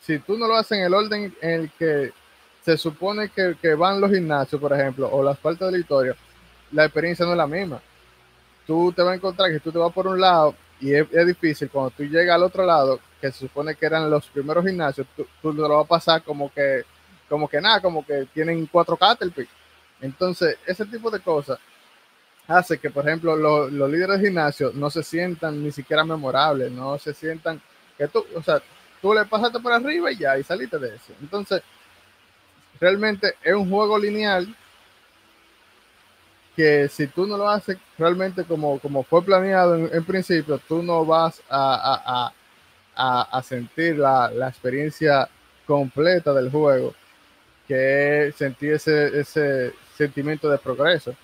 si 0.00 0.18
tú 0.18 0.36
no 0.36 0.46
lo 0.46 0.56
haces 0.56 0.78
en 0.78 0.84
el 0.84 0.94
orden 0.94 1.34
en 1.40 1.60
el 1.62 1.70
que 1.72 2.12
se 2.62 2.76
supone 2.76 3.30
que, 3.30 3.56
que 3.60 3.74
van 3.74 4.00
los 4.00 4.10
gimnasios, 4.10 4.60
por 4.60 4.72
ejemplo, 4.72 5.08
o 5.10 5.22
las 5.22 5.38
partes 5.38 5.66
de 5.66 5.72
la 5.72 5.78
historia, 5.78 6.16
la 6.72 6.84
experiencia 6.84 7.24
no 7.24 7.32
es 7.32 7.38
la 7.38 7.46
misma. 7.46 7.80
Tú 8.66 8.92
te 8.92 9.02
vas 9.02 9.12
a 9.12 9.14
encontrar 9.16 9.50
que 9.50 9.60
tú 9.60 9.72
te 9.72 9.78
vas 9.78 9.92
por 9.92 10.06
un 10.06 10.20
lado 10.20 10.54
y 10.80 10.94
es, 10.94 11.26
difícil 11.26 11.68
cuando 11.70 11.90
tú 11.90 12.04
llegas 12.04 12.34
al 12.34 12.42
otro 12.42 12.64
lado, 12.64 13.00
que 13.20 13.30
se 13.30 13.40
supone 13.40 13.74
que 13.74 13.86
eran 13.86 14.10
los 14.10 14.26
primeros 14.28 14.64
gimnasios, 14.64 15.06
tú, 15.14 15.26
tú 15.42 15.52
lo 15.52 15.68
vas 15.68 15.84
a 15.84 15.88
pasar 15.88 16.22
como 16.22 16.52
que, 16.52 16.84
como 17.28 17.48
que 17.48 17.60
nada, 17.60 17.80
como 17.80 18.04
que 18.04 18.26
tienen 18.32 18.66
cuatro 18.66 18.96
Caterpillar. 18.96 19.52
Entonces, 20.00 20.56
ese 20.66 20.86
tipo 20.86 21.10
de 21.10 21.20
cosas 21.20 21.58
hace 22.46 22.78
que, 22.78 22.90
por 22.90 23.06
ejemplo, 23.06 23.36
los, 23.36 23.70
líderes 23.90 24.20
de 24.20 24.26
gimnasio 24.26 24.72
no 24.74 24.90
se 24.90 25.02
sientan 25.02 25.62
ni 25.62 25.70
siquiera 25.70 26.04
memorables, 26.04 26.72
no 26.72 26.98
se 26.98 27.14
sientan 27.14 27.60
que 27.96 28.08
tú, 28.08 28.24
o 28.34 28.42
sea, 28.42 28.60
tú 29.00 29.14
le 29.14 29.24
pasaste 29.26 29.60
por 29.60 29.72
arriba 29.72 30.10
y 30.10 30.16
ya, 30.16 30.38
y 30.38 30.42
saliste 30.42 30.78
de 30.78 30.96
eso. 30.96 31.12
Entonces, 31.20 31.62
realmente 32.80 33.34
es 33.42 33.54
un 33.54 33.70
juego 33.70 33.98
lineal 33.98 34.52
que 36.56 36.88
si 36.88 37.06
tú 37.06 37.26
no 37.26 37.36
lo 37.36 37.48
haces 37.48 37.78
realmente 37.98 38.44
como, 38.44 38.78
como 38.80 39.02
fue 39.02 39.22
planeado 39.22 39.76
en, 39.76 40.04
principio, 40.04 40.58
tú 40.58 40.82
no 40.82 41.04
vas 41.04 41.42
a, 41.48 42.32
a, 42.94 43.42
sentir 43.42 43.98
la, 43.98 44.30
la, 44.30 44.48
experiencia 44.48 45.28
completa 45.66 46.32
del 46.34 46.50
juego, 46.50 46.94
que 47.66 48.28
es 48.28 48.36
sentir 48.36 48.74
ese, 48.74 49.20
ese 49.20 49.72
sentimiento 49.96 50.50
de 50.50 50.58
progreso. 50.58 51.14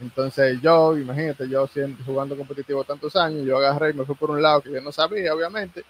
Entonces 0.00 0.60
yo, 0.60 0.96
imagínate, 0.96 1.48
yo 1.48 1.68
jugando 2.04 2.36
competitivo 2.36 2.84
tantos 2.84 3.14
años, 3.16 3.46
yo 3.46 3.58
agarré 3.58 3.90
y 3.90 3.94
me 3.94 4.04
fui 4.04 4.14
por 4.14 4.30
un 4.30 4.42
lado 4.42 4.60
que 4.62 4.72
yo 4.72 4.80
no 4.80 4.90
sabía, 4.90 5.34
obviamente, 5.34 5.84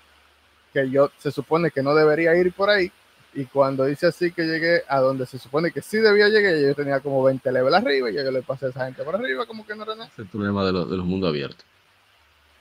que 0.73 0.91
yo 0.91 1.11
se 1.19 1.31
supone 1.31 1.71
que 1.71 1.83
no 1.83 1.95
debería 1.95 2.35
ir 2.37 2.53
por 2.53 2.69
ahí. 2.69 2.91
Y 3.35 3.47
cuando 3.47 3.89
hice 3.89 4.07
así 4.07 4.31
que 4.31 4.43
llegué 4.43 4.83
a 4.89 5.01
donde 5.01 5.27
se 5.27 5.39
supone 5.39 5.73
que 5.73 5.83
sí 5.83 5.99
debía 5.99 6.29
llegar, 6.29 6.57
yo 6.57 6.75
tenía 6.75 7.01
como 7.01 7.23
20 7.25 7.51
levels 7.51 7.77
arriba 7.77 8.11
y 8.11 8.15
yo 8.15 8.31
le 8.31 8.43
pasé 8.43 8.67
a 8.67 8.69
esa 8.69 8.87
gente 8.87 9.03
por 9.03 9.17
arriba 9.17 9.45
como 9.47 9.67
que 9.67 9.75
no 9.75 9.83
era 9.83 9.97
nada. 9.97 10.11
es 10.13 10.19
el 10.19 10.27
problema 10.27 10.65
de, 10.65 10.73
los 10.73 11.05
mundos 11.05 11.29
abiertos. 11.29 11.65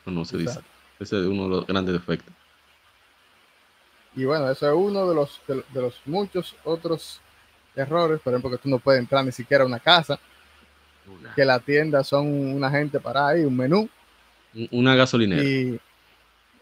No, 0.06 0.26
se 0.26 0.38
dice. 0.38 0.60
Ese 1.00 1.20
es 1.20 1.26
uno 1.26 1.44
de 1.44 1.50
los 1.50 1.68
grandes 1.68 1.94
defectos. 1.94 2.34
Y 4.16 4.26
bueno, 4.26 4.50
eso 4.50 4.68
es 4.68 4.76
uno 4.76 5.08
de 5.08 5.16
los, 5.16 5.42
de, 5.48 5.64
de 5.74 5.82
los 5.82 6.00
muchos 6.06 6.56
otros 6.64 7.22
errores. 7.76 8.20
Por 8.22 8.34
ejemplo, 8.34 8.52
que 8.52 8.58
tú 8.58 8.70
no 8.70 8.80
puedes 8.80 9.00
entrar 9.00 9.24
ni 9.24 9.32
siquiera 9.32 9.64
a 9.64 9.68
una 9.68 9.80
casa 9.80 10.20
que 11.36 11.46
la 11.46 11.60
tienda 11.60 12.04
son 12.04 12.28
una 12.28 12.70
gente 12.70 13.00
para 13.00 13.28
ahí, 13.28 13.44
un 13.44 13.56
menú. 13.56 13.90
Una 14.72 14.96
gasolinera. 14.96 15.44
Y, 15.44 15.80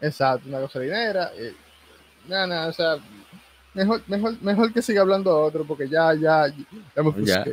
exacto, 0.00 0.48
una 0.48 0.60
gasolinera. 0.60 1.30
nada, 2.26 2.68
o 2.68 2.72
sea, 2.72 2.96
mejor, 3.74 4.02
mejor, 4.06 4.42
mejor 4.42 4.72
que 4.72 4.82
siga 4.82 5.02
hablando 5.02 5.36
otro, 5.38 5.64
porque 5.64 5.88
ya, 5.88 6.14
ya, 6.14 6.48
ya 6.48 7.02
me 7.02 7.24
ya. 7.24 7.44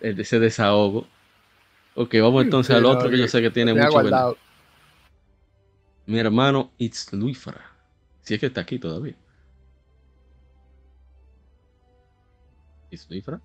Ese 0.00 0.38
desahogo. 0.38 1.06
Ok, 1.94 2.14
vamos 2.20 2.44
entonces 2.44 2.76
al 2.76 2.84
otro 2.84 3.08
que 3.08 3.18
yo 3.18 3.26
sé 3.26 3.40
que 3.40 3.50
tiene 3.50 3.72
mucho 3.72 4.36
Mi 6.04 6.18
hermano 6.18 6.70
It's 6.76 7.12
Luifra. 7.12 7.72
Si 8.20 8.34
es 8.34 8.40
que 8.40 8.46
está 8.46 8.60
aquí 8.60 8.78
todavía. 8.78 9.16
It's 12.90 13.08
Luifra. 13.08 13.40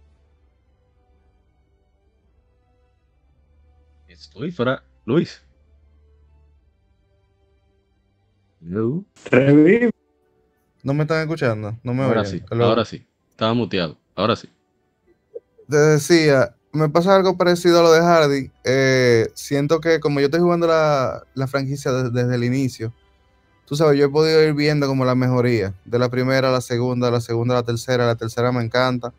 Estoy 4.21 4.51
fuera. 4.51 4.83
Luis. 5.05 5.41
No. 8.59 9.03
No 10.83 10.93
me 10.93 11.03
están 11.03 11.21
escuchando. 11.21 11.77
No 11.83 11.93
me 11.93 12.03
ahora 12.03 12.25
sí. 12.25 12.41
Ahora 12.49 12.85
sí. 12.85 13.05
Estaba 13.29 13.53
muteado. 13.53 13.97
Ahora 14.15 14.35
sí. 14.35 14.49
Te 15.69 15.77
decía, 15.77 16.55
me 16.73 16.89
pasa 16.89 17.15
algo 17.15 17.37
parecido 17.37 17.79
a 17.79 17.83
lo 17.83 17.91
de 17.91 18.01
Hardy. 18.01 18.51
Eh, 18.63 19.29
siento 19.33 19.79
que 19.79 19.99
como 19.99 20.19
yo 20.19 20.25
estoy 20.25 20.39
jugando 20.39 20.67
la, 20.67 21.47
franquicia 21.47 21.91
desde, 21.91 22.35
el 22.35 22.43
inicio, 22.43 22.93
tú 23.65 23.75
sabes, 23.75 23.97
yo 23.97 24.05
he 24.05 24.09
podido 24.09 24.41
ir 24.43 24.53
viendo 24.53 24.87
como 24.87 25.05
la 25.05 25.15
mejoría, 25.15 25.73
de 25.85 25.99
la 25.99 26.09
primera 26.09 26.49
a 26.49 26.51
la 26.51 26.61
segunda, 26.61 27.07
de 27.07 27.13
la 27.13 27.21
segunda 27.21 27.55
a 27.55 27.61
la 27.61 27.65
tercera, 27.65 28.05
la 28.05 28.15
tercera 28.15 28.51
me 28.51 28.63
encanta, 28.63 29.13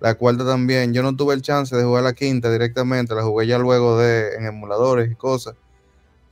la 0.00 0.14
cuarta 0.14 0.44
también. 0.44 0.92
Yo 0.92 1.02
no 1.02 1.16
tuve 1.16 1.34
el 1.34 1.42
chance 1.42 1.74
de 1.76 1.84
jugar 1.84 2.04
la 2.04 2.12
quinta 2.12 2.50
directamente, 2.50 3.14
la 3.14 3.22
jugué 3.22 3.46
ya 3.46 3.58
luego 3.58 3.98
de 3.98 4.34
en 4.34 4.46
emuladores 4.46 5.10
y 5.10 5.14
cosas. 5.14 5.54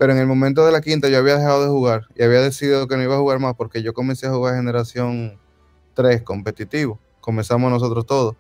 Pero 0.01 0.15
en 0.15 0.19
el 0.19 0.27
momento 0.27 0.65
de 0.65 0.73
la 0.73 0.81
quinta 0.81 1.11
yo 1.11 1.19
había 1.19 1.37
dejado 1.37 1.63
de 1.63 1.69
jugar 1.69 2.07
y 2.15 2.23
había 2.23 2.41
decidido 2.41 2.89
que 2.89 2.97
no 2.97 3.03
iba 3.03 3.17
a 3.17 3.19
jugar 3.19 3.39
más 3.39 3.55
porque 3.55 3.83
yo 3.83 3.93
comencé 3.93 4.27
a 4.27 4.31
jugar 4.31 4.57
generación 4.57 5.39
3 5.93 6.23
competitivo. 6.23 6.99
Comenzamos 7.21 7.71
nosotros 7.71 8.07
todos. 8.07 8.35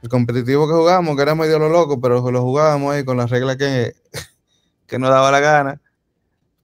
El 0.00 0.08
competitivo 0.08 0.66
que 0.66 0.72
jugamos, 0.72 1.14
que 1.14 1.20
era 1.20 1.34
medio 1.34 1.58
lo 1.58 1.68
loco, 1.68 2.00
pero 2.00 2.30
lo 2.30 2.40
jugábamos 2.40 2.94
ahí 2.94 3.04
con 3.04 3.18
las 3.18 3.28
reglas 3.28 3.58
que, 3.58 3.92
que 4.86 4.98
nos 4.98 5.10
daba 5.10 5.30
la 5.30 5.40
gana. 5.40 5.82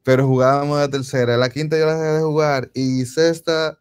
Pero 0.02 0.26
jugábamos 0.26 0.78
la 0.78 0.88
tercera. 0.88 1.36
La 1.36 1.50
quinta 1.50 1.78
yo 1.78 1.84
la 1.84 1.98
dejé 1.98 2.12
de 2.12 2.22
jugar 2.22 2.70
y 2.72 3.04
sexta, 3.04 3.78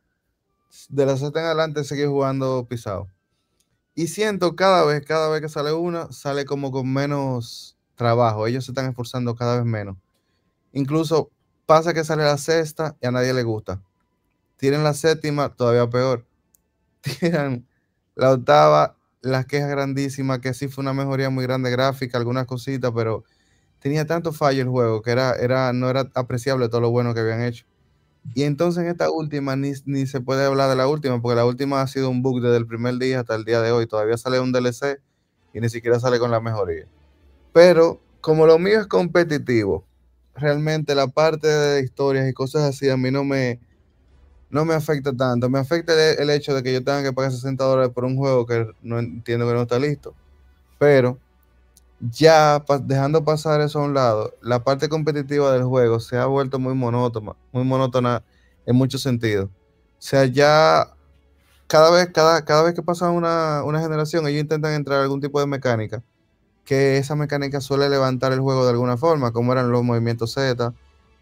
de 0.89 1.05
la 1.05 1.15
sexta 1.15 1.39
en 1.39 1.45
adelante 1.45 1.85
seguí 1.85 2.03
jugando 2.03 2.67
pisado. 2.67 3.07
Y 3.95 4.07
siento 4.07 4.57
cada 4.57 4.83
vez, 4.83 5.05
cada 5.05 5.29
vez 5.29 5.39
que 5.39 5.47
sale 5.47 5.71
una, 5.71 6.11
sale 6.11 6.43
como 6.43 6.71
con 6.71 6.91
menos 6.91 7.77
trabajo. 7.95 8.47
Ellos 8.47 8.65
se 8.65 8.71
están 8.71 8.89
esforzando 8.89 9.33
cada 9.33 9.55
vez 9.55 9.63
menos. 9.63 9.95
Incluso 10.77 11.31
pasa 11.65 11.91
que 11.91 12.03
sale 12.03 12.23
la 12.23 12.37
sexta 12.37 12.95
y 13.01 13.07
a 13.07 13.11
nadie 13.11 13.33
le 13.33 13.41
gusta. 13.41 13.81
Tienen 14.57 14.83
la 14.83 14.93
séptima, 14.93 15.49
todavía 15.49 15.89
peor. 15.89 16.23
Tienen 17.01 17.67
la 18.13 18.33
octava, 18.33 18.95
las 19.21 19.47
quejas 19.47 19.71
grandísimas, 19.71 20.37
que 20.37 20.53
sí 20.53 20.67
fue 20.67 20.83
una 20.83 20.93
mejoría 20.93 21.31
muy 21.31 21.43
grande 21.43 21.71
gráfica, 21.71 22.19
algunas 22.19 22.45
cositas, 22.45 22.91
pero 22.95 23.23
tenía 23.79 24.05
tanto 24.05 24.31
fallo 24.33 24.61
el 24.61 24.69
juego 24.69 25.01
que 25.01 25.09
era, 25.09 25.33
era, 25.33 25.73
no 25.73 25.89
era 25.89 26.11
apreciable 26.13 26.69
todo 26.69 26.81
lo 26.81 26.91
bueno 26.91 27.15
que 27.15 27.21
habían 27.21 27.41
hecho. 27.41 27.65
Y 28.35 28.43
entonces 28.43 28.83
en 28.83 28.89
esta 28.89 29.09
última 29.09 29.55
ni, 29.55 29.73
se 29.73 30.21
puede 30.21 30.45
hablar 30.45 30.69
de 30.69 30.75
la 30.75 30.87
última, 30.87 31.19
porque 31.19 31.37
la 31.37 31.45
última 31.45 31.81
ha 31.81 31.87
sido 31.87 32.11
un 32.11 32.21
bug 32.21 32.39
desde 32.39 32.57
el 32.57 32.67
primer 32.67 32.99
día 32.99 33.21
hasta 33.21 33.33
el 33.33 33.45
día 33.45 33.61
de 33.61 33.71
hoy. 33.71 33.87
Todavía 33.87 34.15
sale 34.15 34.39
un 34.39 34.51
DLC 34.51 35.01
y 35.55 35.59
ni 35.59 35.69
siquiera 35.69 35.99
sale 35.99 36.19
con 36.19 36.29
la 36.29 36.39
mejoría. 36.39 36.85
Pero 37.51 37.99
como 38.21 38.45
lo 38.45 38.59
mío 38.59 38.79
es 38.79 38.85
competitivo, 38.85 39.86
realmente 40.37 40.95
la 40.95 41.07
parte 41.07 41.47
de 41.47 41.83
historias 41.83 42.29
y 42.29 42.33
cosas 42.33 42.63
así 42.63 42.89
a 42.89 42.97
mí 42.97 43.11
no 43.11 43.23
me, 43.23 43.59
no 44.49 44.65
me 44.65 44.73
afecta 44.73 45.13
tanto. 45.13 45.49
Me 45.49 45.59
afecta 45.59 45.93
el, 46.11 46.29
hecho 46.29 46.55
de 46.55 46.63
que 46.63 46.73
yo 46.73 46.83
tenga 46.83 47.03
que 47.03 47.13
pagar 47.13 47.31
60 47.31 47.63
dólares 47.63 47.91
por 47.93 48.05
un 48.05 48.17
juego 48.17 48.45
que 48.45 48.67
no 48.81 48.99
entiendo 48.99 49.47
que 49.47 49.53
no 49.53 49.61
está 49.63 49.79
listo. 49.79 50.13
Pero 50.79 51.17
ya 51.99 52.63
dejando 52.83 53.23
pasar 53.23 53.61
eso 53.61 53.79
a 53.79 53.83
un 53.83 53.93
lado, 53.93 54.33
la 54.41 54.63
parte 54.63 54.89
competitiva 54.89 55.51
del 55.51 55.63
juego 55.63 55.99
se 55.99 56.17
ha 56.17 56.25
vuelto 56.27 56.59
muy 56.59 56.75
monótona, 56.75 57.33
muy 57.51 57.63
monótona 57.63 58.23
en 58.65 58.75
muchos 58.75 59.01
sentidos. 59.01 59.49
O 59.49 60.01
sea, 60.01 60.25
ya 60.25 60.93
cada 61.67 61.91
vez, 61.91 62.09
cada, 62.13 62.45
cada 62.45 62.63
vez 62.63 62.73
que 62.73 62.83
pasa 62.83 63.09
una, 63.09 63.63
generación, 63.81 64.27
ellos 64.27 64.41
intentan 64.41 64.73
entrar 64.73 65.01
algún 65.01 65.21
tipo 65.21 65.39
de 65.39 65.47
mecánica, 65.47 66.03
que 66.67 66.97
esa 66.97 67.15
mecánica 67.15 67.61
suele 67.61 67.89
levantar 67.89 68.33
el 68.33 68.41
juego 68.41 68.65
de 68.65 68.71
alguna 68.71 68.97
forma, 68.97 69.31
como 69.31 69.53
eran 69.53 69.71
los 69.71 69.83
movimientos 69.83 70.33
Z, 70.33 70.73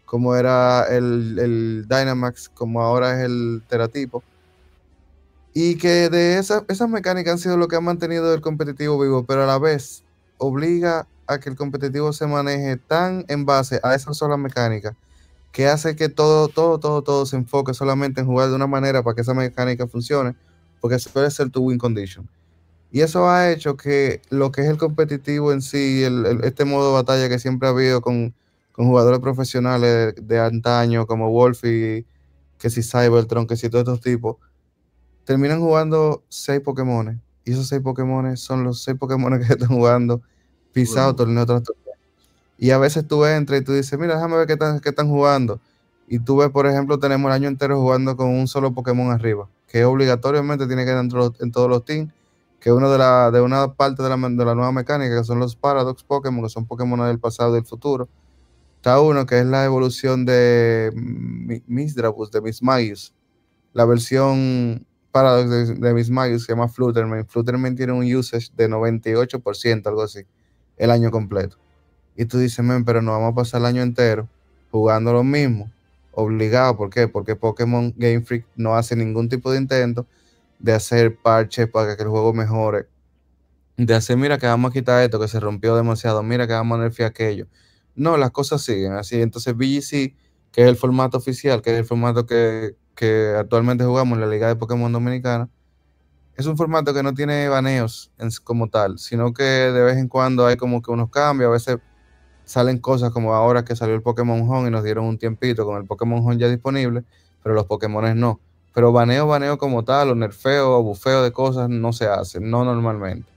como 0.04 0.34
era 0.34 0.84
el, 0.88 1.38
el 1.38 1.86
Dynamax, 1.88 2.48
como 2.48 2.82
ahora 2.82 3.16
es 3.16 3.24
el 3.26 3.62
Teratipo. 3.68 4.24
Y 5.54 5.76
que 5.76 6.10
de 6.10 6.38
esas 6.38 6.88
mecánicas 6.88 7.34
han 7.34 7.38
sido 7.38 7.56
lo 7.56 7.68
que 7.68 7.76
ha 7.76 7.80
mantenido 7.80 8.34
el 8.34 8.40
competitivo 8.40 9.00
vivo, 9.00 9.24
pero 9.24 9.44
a 9.44 9.46
la 9.46 9.58
vez 9.58 10.02
obliga 10.36 11.06
a 11.28 11.38
que 11.38 11.48
el 11.48 11.54
competitivo 11.54 12.12
se 12.12 12.26
maneje 12.26 12.76
tan 12.76 13.24
en 13.28 13.46
base 13.46 13.78
a 13.84 13.94
esa 13.94 14.14
sola 14.14 14.36
mecánica 14.36 14.96
que 15.52 15.68
hace 15.68 15.94
que 15.94 16.08
todo, 16.08 16.48
todo, 16.48 16.78
todo, 16.78 17.02
todo 17.02 17.24
se 17.24 17.36
enfoque 17.36 17.72
solamente 17.72 18.20
en 18.20 18.26
jugar 18.26 18.48
de 18.48 18.56
una 18.56 18.66
manera 18.66 19.04
para 19.04 19.14
que 19.14 19.22
esa 19.22 19.32
mecánica 19.32 19.86
funcione, 19.86 20.34
porque 20.80 20.96
eso 20.96 21.08
puede 21.10 21.30
ser 21.30 21.50
tu 21.50 21.62
win 21.62 21.78
condition. 21.78 22.28
Y 22.90 23.00
eso 23.00 23.28
ha 23.28 23.50
hecho 23.50 23.76
que 23.76 24.22
lo 24.30 24.52
que 24.52 24.62
es 24.62 24.68
el 24.68 24.78
competitivo 24.78 25.52
en 25.52 25.60
sí, 25.60 26.04
este 26.42 26.64
modo 26.64 26.88
de 26.88 26.94
batalla 26.94 27.28
que 27.28 27.38
siempre 27.38 27.68
ha 27.68 27.72
habido 27.72 28.00
con, 28.00 28.34
jugadores 28.74 29.20
profesionales 29.20 30.14
de, 30.20 30.38
antaño 30.38 31.06
como 31.06 31.30
Wolfie, 31.30 32.04
que 32.58 32.70
si 32.70 32.82
Cybertron, 32.82 33.46
que 33.46 33.56
si 33.56 33.70
todos 33.70 33.82
estos 33.82 34.00
tipos, 34.00 34.36
terminan 35.24 35.60
jugando 35.60 36.22
seis 36.28 36.60
Pokémon 36.60 37.20
y 37.44 37.52
esos 37.52 37.68
seis 37.68 37.80
Pokémon 37.80 38.36
son 38.36 38.64
los 38.64 38.82
seis 38.82 38.98
Pokémon 38.98 39.38
que 39.46 39.52
están 39.52 39.68
jugando 39.68 40.20
pisado 40.72 41.14
torneo 41.14 41.46
tras 41.46 41.62
torneo. 41.62 41.94
Y 42.58 42.70
a 42.70 42.78
veces 42.78 43.06
tú 43.06 43.24
entras 43.24 43.60
y 43.60 43.64
tú 43.64 43.72
dices, 43.72 43.98
mira, 43.98 44.14
déjame 44.14 44.36
ver 44.36 44.46
qué 44.46 44.54
están, 44.54 44.80
qué 44.80 44.90
están 44.90 45.08
jugando. 45.08 45.60
Y 46.08 46.18
tú 46.18 46.36
ves, 46.36 46.50
por 46.50 46.66
ejemplo, 46.66 46.98
tenemos 46.98 47.28
el 47.28 47.34
año 47.34 47.48
entero 47.48 47.80
jugando 47.80 48.16
con 48.16 48.28
un 48.28 48.46
solo 48.46 48.72
Pokémon 48.72 49.10
arriba, 49.10 49.48
que 49.68 49.84
obligatoriamente 49.84 50.66
tiene 50.66 50.84
que 50.84 50.92
ir 50.92 50.96
en, 50.96 51.50
todos 51.52 51.68
los 51.68 51.84
teams, 51.84 52.12
que 52.60 52.72
uno 52.72 52.90
de, 52.90 52.98
la, 52.98 53.30
de 53.30 53.40
una 53.40 53.74
parte 53.74 54.02
de 54.02 54.08
la, 54.08 54.16
de 54.16 54.44
la 54.44 54.54
nueva 54.54 54.72
mecánica, 54.72 55.16
que 55.18 55.24
son 55.24 55.38
los 55.38 55.56
Paradox 55.56 56.02
Pokémon, 56.02 56.42
que 56.42 56.48
son 56.50 56.66
Pokémon 56.66 57.06
del 57.06 57.18
pasado 57.18 57.50
y 57.52 57.54
del 57.54 57.66
futuro. 57.66 58.08
Está 58.76 59.00
uno 59.00 59.26
que 59.26 59.40
es 59.40 59.46
la 59.46 59.64
evolución 59.64 60.24
de 60.24 60.92
Misdrabus, 61.66 62.30
de 62.30 62.40
Mismagius, 62.40 63.14
la 63.72 63.84
versión 63.84 64.86
Paradox 65.16 65.48
de, 65.48 65.74
de 65.76 65.94
mis 65.94 66.10
Magic 66.10 66.40
se 66.40 66.52
llama 66.52 66.68
Flutterman. 66.68 67.26
Flutterman 67.26 67.74
tiene 67.74 67.92
un 67.92 68.04
usage 68.14 68.50
de 68.54 68.68
98%, 68.68 69.86
algo 69.86 70.02
así, 70.02 70.26
el 70.76 70.90
año 70.90 71.10
completo. 71.10 71.56
Y 72.16 72.26
tú 72.26 72.38
dices, 72.38 72.62
men, 72.62 72.84
pero 72.84 73.00
no 73.00 73.12
vamos 73.12 73.32
a 73.32 73.34
pasar 73.34 73.60
el 73.62 73.66
año 73.66 73.80
entero 73.82 74.28
jugando 74.70 75.14
lo 75.14 75.24
mismo, 75.24 75.70
obligado. 76.12 76.76
¿Por 76.76 76.90
qué? 76.90 77.08
Porque 77.08 77.34
Pokémon 77.34 77.94
Game 77.96 78.20
Freak 78.20 78.44
no 78.56 78.76
hace 78.76 78.94
ningún 78.94 79.30
tipo 79.30 79.50
de 79.50 79.56
intento 79.58 80.06
de 80.58 80.72
hacer 80.72 81.16
parches 81.20 81.68
para 81.68 81.96
que 81.96 82.02
el 82.02 82.08
juego 82.08 82.32
mejore. 82.32 82.88
De 83.76 83.94
hacer, 83.94 84.16
mira 84.16 84.38
que 84.38 84.46
vamos 84.46 84.70
a 84.70 84.72
quitar 84.74 85.02
esto 85.02 85.20
que 85.20 85.28
se 85.28 85.40
rompió 85.40 85.76
demasiado, 85.76 86.22
mira 86.22 86.46
que 86.46 86.54
vamos 86.54 86.78
a 86.78 86.82
nerfear 86.82 87.10
aquello. 87.10 87.46
No, 87.94 88.16
las 88.16 88.30
cosas 88.30 88.62
siguen 88.62 88.92
así. 88.92 89.20
Entonces, 89.20 89.56
BGC, 89.56 90.16
que 90.52 90.62
es 90.62 90.68
el 90.68 90.76
formato 90.76 91.18
oficial, 91.18 91.62
que 91.62 91.72
es 91.72 91.78
el 91.78 91.84
formato 91.84 92.26
que, 92.26 92.76
que 92.94 93.34
actualmente 93.38 93.84
jugamos 93.84 94.16
en 94.16 94.20
la 94.22 94.28
Liga 94.28 94.48
de 94.48 94.56
Pokémon 94.56 94.92
Dominicana, 94.92 95.50
es 96.36 96.46
un 96.46 96.56
formato 96.56 96.92
que 96.92 97.02
no 97.02 97.14
tiene 97.14 97.48
baneos 97.48 98.12
como 98.44 98.68
tal, 98.68 98.98
sino 98.98 99.32
que 99.32 99.42
de 99.42 99.82
vez 99.82 99.96
en 99.96 100.08
cuando 100.08 100.46
hay 100.46 100.56
como 100.56 100.82
que 100.82 100.90
unos 100.90 101.10
cambios, 101.10 101.48
a 101.48 101.52
veces 101.52 101.78
salen 102.44 102.78
cosas 102.78 103.10
como 103.10 103.34
ahora 103.34 103.64
que 103.64 103.74
salió 103.74 103.94
el 103.94 104.02
Pokémon 104.02 104.42
Home 104.42 104.68
y 104.68 104.70
nos 104.70 104.84
dieron 104.84 105.06
un 105.06 105.18
tiempito 105.18 105.64
con 105.64 105.78
el 105.78 105.86
Pokémon 105.86 106.20
Home 106.20 106.36
ya 106.36 106.48
disponible, 106.48 107.04
pero 107.42 107.54
los 107.54 107.64
Pokémon 107.64 108.18
no. 108.18 108.40
Pero 108.76 108.92
baneo, 108.92 109.26
baneo 109.26 109.56
como 109.56 109.84
tal, 109.84 110.10
o 110.10 110.14
nerfeo 110.14 110.76
o 110.76 110.82
bufeo 110.82 111.22
de 111.22 111.32
cosas 111.32 111.70
no 111.70 111.94
se 111.94 112.08
hace, 112.08 112.40
no 112.40 112.62
normalmente. 112.62 113.32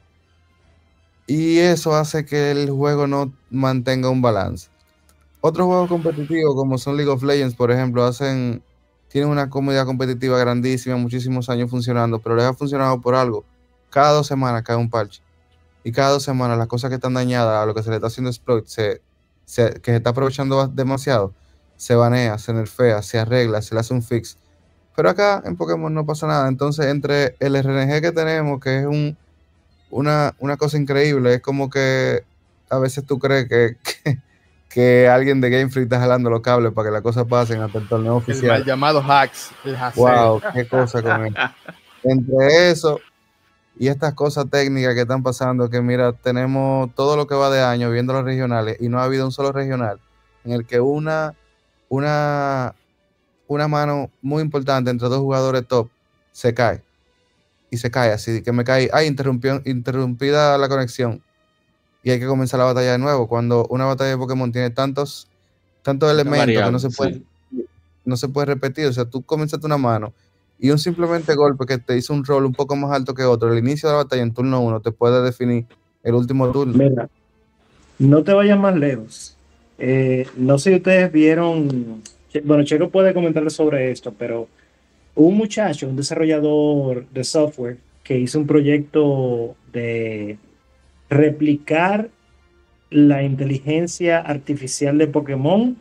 Y 1.28 1.60
eso 1.60 1.96
hace 1.96 2.26
que 2.26 2.52
el 2.52 2.70
juego 2.70 3.08
no 3.08 3.32
mantenga 3.50 4.10
un 4.10 4.22
balance. 4.22 4.68
Otros 5.40 5.66
juegos 5.68 5.88
competitivos 5.88 6.56
como 6.56 6.78
son 6.78 6.98
League 6.98 7.10
of 7.10 7.24
Legends, 7.24 7.56
por 7.56 7.72
ejemplo, 7.72 8.04
hacen 8.04 8.62
tienen 9.08 9.30
una 9.30 9.50
comunidad 9.50 9.86
competitiva 9.86 10.38
grandísima, 10.38 10.98
muchísimos 10.98 11.50
años 11.50 11.70
funcionando, 11.70 12.20
pero 12.20 12.36
les 12.36 12.44
ha 12.44 12.54
funcionado 12.54 13.00
por 13.00 13.16
algo. 13.16 13.46
Cada 13.90 14.12
dos 14.12 14.28
semanas 14.28 14.64
cae 14.64 14.76
un 14.76 14.90
parche. 14.90 15.22
Y 15.86 15.94
cada 15.94 16.10
dos 16.10 16.24
semanas 16.24 16.58
las 16.58 16.68
cosas 16.68 16.90
que 16.90 16.96
están 16.96 17.14
dañadas, 17.14 17.64
a 17.64 17.66
lo 17.66 17.74
que 17.74 17.82
se 17.82 17.90
le 17.92 17.96
está 17.96 18.08
haciendo 18.08 18.30
exploit, 18.30 18.66
se, 18.66 19.02
que 19.46 19.82
se 19.86 19.96
está 19.96 20.10
aprovechando 20.10 20.68
demasiado, 20.68 21.34
se 21.78 21.96
banea, 21.96 22.38
se 22.40 22.52
nerfea, 22.52 23.02
se 23.04 23.20
arregla, 23.20 23.62
se 23.62 23.74
le 23.74 23.80
hace 23.80 23.94
un 23.94 24.04
fix. 24.04 24.38
Pero 25.00 25.12
acá 25.12 25.42
en 25.46 25.56
Pokémon 25.56 25.94
no 25.94 26.06
pasa 26.06 26.28
nada. 26.28 26.50
Entonces, 26.50 26.88
entre 26.88 27.38
el 27.40 27.56
RNG 27.56 28.02
que 28.02 28.12
tenemos, 28.12 28.60
que 28.60 28.80
es 28.80 28.86
un, 28.86 29.16
una, 29.92 30.36
una 30.40 30.58
cosa 30.58 30.78
increíble, 30.78 31.36
es 31.36 31.42
como 31.42 31.70
que 31.70 32.26
a 32.70 32.80
veces 32.80 33.06
tú 33.06 33.18
crees 33.18 33.48
que, 33.48 33.78
que 34.68 35.08
alguien 35.08 35.40
de 35.40 35.52
Game 35.52 35.70
Freak 35.70 35.86
está 35.86 36.02
jalando 36.02 36.30
los 36.30 36.42
cables 36.42 36.74
para 36.74 36.90
que 36.90 36.92
las 36.92 37.02
cosas 37.02 37.24
pasen 37.30 37.62
hasta 37.62 37.78
el 37.78 37.88
torneo 37.88 38.18
oficial. 38.18 38.58
El 38.58 38.66
llamado 38.66 39.02
hacks. 39.02 39.52
wow, 39.96 40.42
qué 40.54 40.68
cosa 40.68 41.02
con 41.02 41.28
él. 41.28 41.36
Entre 42.04 42.70
eso 42.70 43.00
y 43.78 43.88
estas 43.88 44.14
cosas 44.16 44.50
técnicas 44.50 44.96
que 44.96 45.02
están 45.04 45.24
pasando, 45.24 45.70
que 45.70 45.82
mira, 45.82 46.12
tenemos 46.12 46.94
todo 46.94 47.16
lo 47.16 47.26
que 47.26 47.36
va 47.36 47.50
de 47.50 47.64
año 47.64 47.90
viendo 47.90 48.12
los 48.12 48.26
regionales 48.26 48.76
y 48.82 48.90
no 48.90 49.00
ha 49.00 49.06
habido 49.06 49.26
un 49.26 49.32
solo 49.32 49.54
regional 49.54 50.02
en 50.44 50.52
el 50.52 50.66
que 50.66 50.82
una, 50.82 51.36
una, 51.88 52.76
una 53.50 53.68
mano 53.68 54.10
muy 54.22 54.42
importante 54.42 54.90
entre 54.90 55.10
dos 55.10 55.20
jugadores 55.20 55.68
top 55.68 55.90
se 56.32 56.54
cae. 56.54 56.82
Y 57.72 57.78
se 57.78 57.92
cae 57.92 58.12
así, 58.12 58.42
que 58.42 58.52
me 58.52 58.64
cae, 58.64 58.90
ay, 58.94 59.08
interrumpida 59.08 60.58
la 60.58 60.70
conexión 60.70 61.22
y 62.04 62.12
hay 62.12 62.20
que 62.20 62.26
comenzar 62.26 62.60
la 62.60 62.66
batalla 62.66 62.94
de 62.94 62.98
nuevo. 62.98 63.28
Cuando 63.28 63.68
una 63.70 63.86
batalla 63.86 64.12
de 64.12 64.18
Pokémon 64.18 64.52
tiene 64.52 64.70
tantos, 64.70 65.28
tantos 65.84 66.12
elementos 66.12 66.64
que 66.64 66.72
no 66.72 66.80
se 66.80 66.90
puede, 66.90 67.22
no 68.06 68.18
se 68.18 68.28
puede 68.28 68.46
repetir. 68.46 68.86
O 68.88 68.94
sea, 68.94 69.06
tú 69.06 69.22
comenzaste 69.22 69.66
una 69.66 69.78
mano 69.78 70.14
y 70.60 70.72
un 70.72 70.80
simplemente 70.80 71.36
golpe 71.36 71.66
que 71.66 71.78
te 71.78 71.98
hizo 71.98 72.14
un 72.14 72.26
rol 72.26 72.46
un 72.46 72.54
poco 72.54 72.76
más 72.76 72.92
alto 72.92 73.14
que 73.14 73.24
otro, 73.24 73.52
el 73.52 73.60
inicio 73.60 73.90
de 73.90 73.94
la 73.94 74.04
batalla 74.04 74.24
en 74.24 74.34
turno 74.34 74.62
uno 74.62 74.82
te 74.82 74.92
puede 74.92 75.24
definir 75.24 75.66
el 76.04 76.14
último 76.14 76.52
turno. 76.52 76.74
Mira, 76.78 77.10
no 77.98 78.24
te 78.24 78.34
vayas 78.34 78.60
más 78.60 78.76
lejos. 78.76 79.36
Eh, 79.78 80.28
no 80.36 80.58
sé 80.60 80.72
si 80.72 80.76
ustedes 80.78 81.12
vieron 81.12 82.02
bueno, 82.44 82.64
Checo 82.64 82.90
puede 82.90 83.14
comentar 83.14 83.50
sobre 83.52 83.92
esto, 83.92 84.14
pero 84.18 84.48
un 85.16 85.36
muchacho, 85.36 85.88
un 85.88 85.96
desarrollador 85.96 87.08
de 87.10 87.24
software, 87.24 87.78
que 88.04 88.18
hizo 88.18 88.40
un 88.40 88.48
proyecto 88.48 89.56
de 89.72 90.38
replicar 91.10 92.10
la 92.90 93.24
inteligencia 93.24 94.20
artificial 94.20 94.98
de 94.98 95.08
Pokémon 95.08 95.78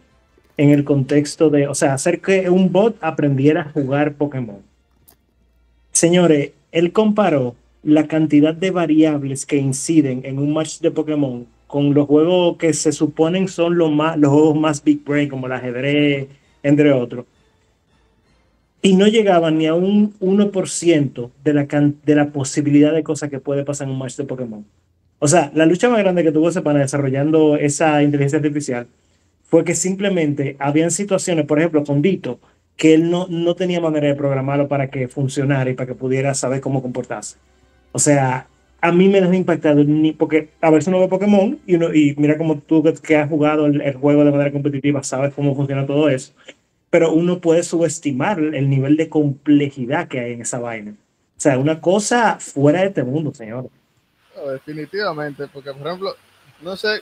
en 0.57 0.71
el 0.71 0.85
contexto 0.85 1.51
de, 1.51 1.69
o 1.69 1.75
sea, 1.75 1.95
hacer 1.95 2.21
que 2.21 2.51
un 2.51 2.71
bot 2.73 2.97
aprendiera 3.01 3.63
a 3.63 3.71
jugar 3.71 4.15
Pokémon. 4.15 4.61
Señores, 5.93 6.53
él 6.73 6.93
comparó 6.93 7.55
la 7.83 8.07
cantidad 8.07 8.55
de 8.55 8.71
variables 8.71 9.47
que 9.47 9.57
inciden 9.57 10.23
en 10.25 10.39
un 10.39 10.53
match 10.53 10.81
de 10.81 10.91
Pokémon 10.91 11.47
con 11.69 11.95
los 11.95 12.07
juegos 12.07 12.57
que 12.57 12.73
se 12.73 12.93
suponen 12.93 13.47
son 13.47 13.79
los, 13.79 13.93
más, 13.93 14.19
los 14.19 14.33
juegos 14.33 14.57
más 14.59 14.83
big 14.83 15.05
brain, 15.05 15.29
como 15.29 15.47
el 15.47 15.53
ajedrez, 15.53 16.27
entre 16.63 16.93
otros. 16.93 17.27
Y 18.81 18.97
no 18.97 19.07
llegaban 19.07 19.59
ni 19.59 19.67
a 19.67 19.75
un 19.75 20.19
1% 20.19 21.31
de 21.45 21.53
la, 21.53 21.67
de 22.05 22.15
la 22.15 22.31
posibilidad 22.31 22.93
de 22.93 23.03
cosas 23.03 23.29
que 23.29 23.39
puede 23.39 23.65
pasar 23.65 23.87
en 23.87 23.93
un 23.93 23.99
match 23.99 24.17
de 24.17 24.25
Pokémon. 24.25 24.65
O 25.19 25.29
sea, 25.29 25.51
la 25.55 25.67
lucha 25.67 25.91
más 25.91 25.99
grande 25.99 26.25
que 26.25 26.33
tuvo 26.33 26.49
ese 26.49 26.63
pana 26.63 26.81
desarrollando 26.81 27.57
esa 27.57 28.03
inteligencia 28.03 28.39
artificial 28.39 28.87
fue 29.45 29.65
que 29.65 29.75
simplemente 29.75 30.57
habían 30.59 30.91
situaciones, 30.91 31.45
por 31.45 31.59
ejemplo, 31.59 31.85
con 31.85 32.01
Dito, 32.01 32.41
que 32.77 32.95
él 32.95 33.11
no, 33.11 33.27
no 33.29 33.57
tenía 33.57 33.81
manera 33.81 34.07
de 34.07 34.15
programarlo 34.15 34.69
para 34.69 34.89
que 34.89 35.09
funcionara 35.09 35.69
y 35.69 35.75
para 35.75 35.89
que 35.89 35.95
pudiera 35.95 36.33
saber 36.33 36.63
cómo 36.63 36.81
comportarse. 36.81 37.37
O 37.93 37.99
sea, 37.99 38.47
a 38.81 38.93
mí 38.93 39.09
me 39.09 39.21
dejó 39.21 39.33
impactado, 39.33 39.83
ni 39.83 40.13
porque 40.13 40.51
a 40.61 40.71
veces 40.71 40.89
uno 40.89 41.01
ve 41.01 41.09
Pokémon 41.09 41.59
y, 41.67 41.75
uno, 41.75 41.93
y 41.93 42.15
mira 42.17 42.39
como 42.39 42.59
tú 42.61 42.85
que, 43.03 43.17
has 43.17 43.29
jugado 43.29 43.67
el, 43.67 43.95
juego 43.95 44.25
de 44.25 44.31
manera 44.31 44.53
competitiva, 44.53 45.03
sabes 45.03 45.35
cómo 45.35 45.55
funciona 45.57 45.87
todo 45.87 46.09
eso, 46.09 46.33
pero 46.91 47.13
uno 47.13 47.41
puede 47.41 47.63
subestimar 47.63 48.39
el 48.39 48.71
nivel 48.71 48.97
de 48.97 49.09
complejidad 49.09 50.09
que 50.09 50.21
hay 50.21 50.33
en 50.33 50.43
esa 50.43 50.59
vaina. 50.59 50.93
O 50.93 51.41
sea, 51.41 51.59
una 51.59 51.81
cosa 51.81 52.39
fuera 52.39 52.81
de 52.81 52.89
este 52.89 53.05
mundo, 53.05 53.35
señor. 53.35 53.69
definitivamente, 54.53 55.47
porque 55.49 55.73
por 55.73 55.87
ejemplo, 55.87 56.15
no 56.63 56.77
sé, 56.77 57.01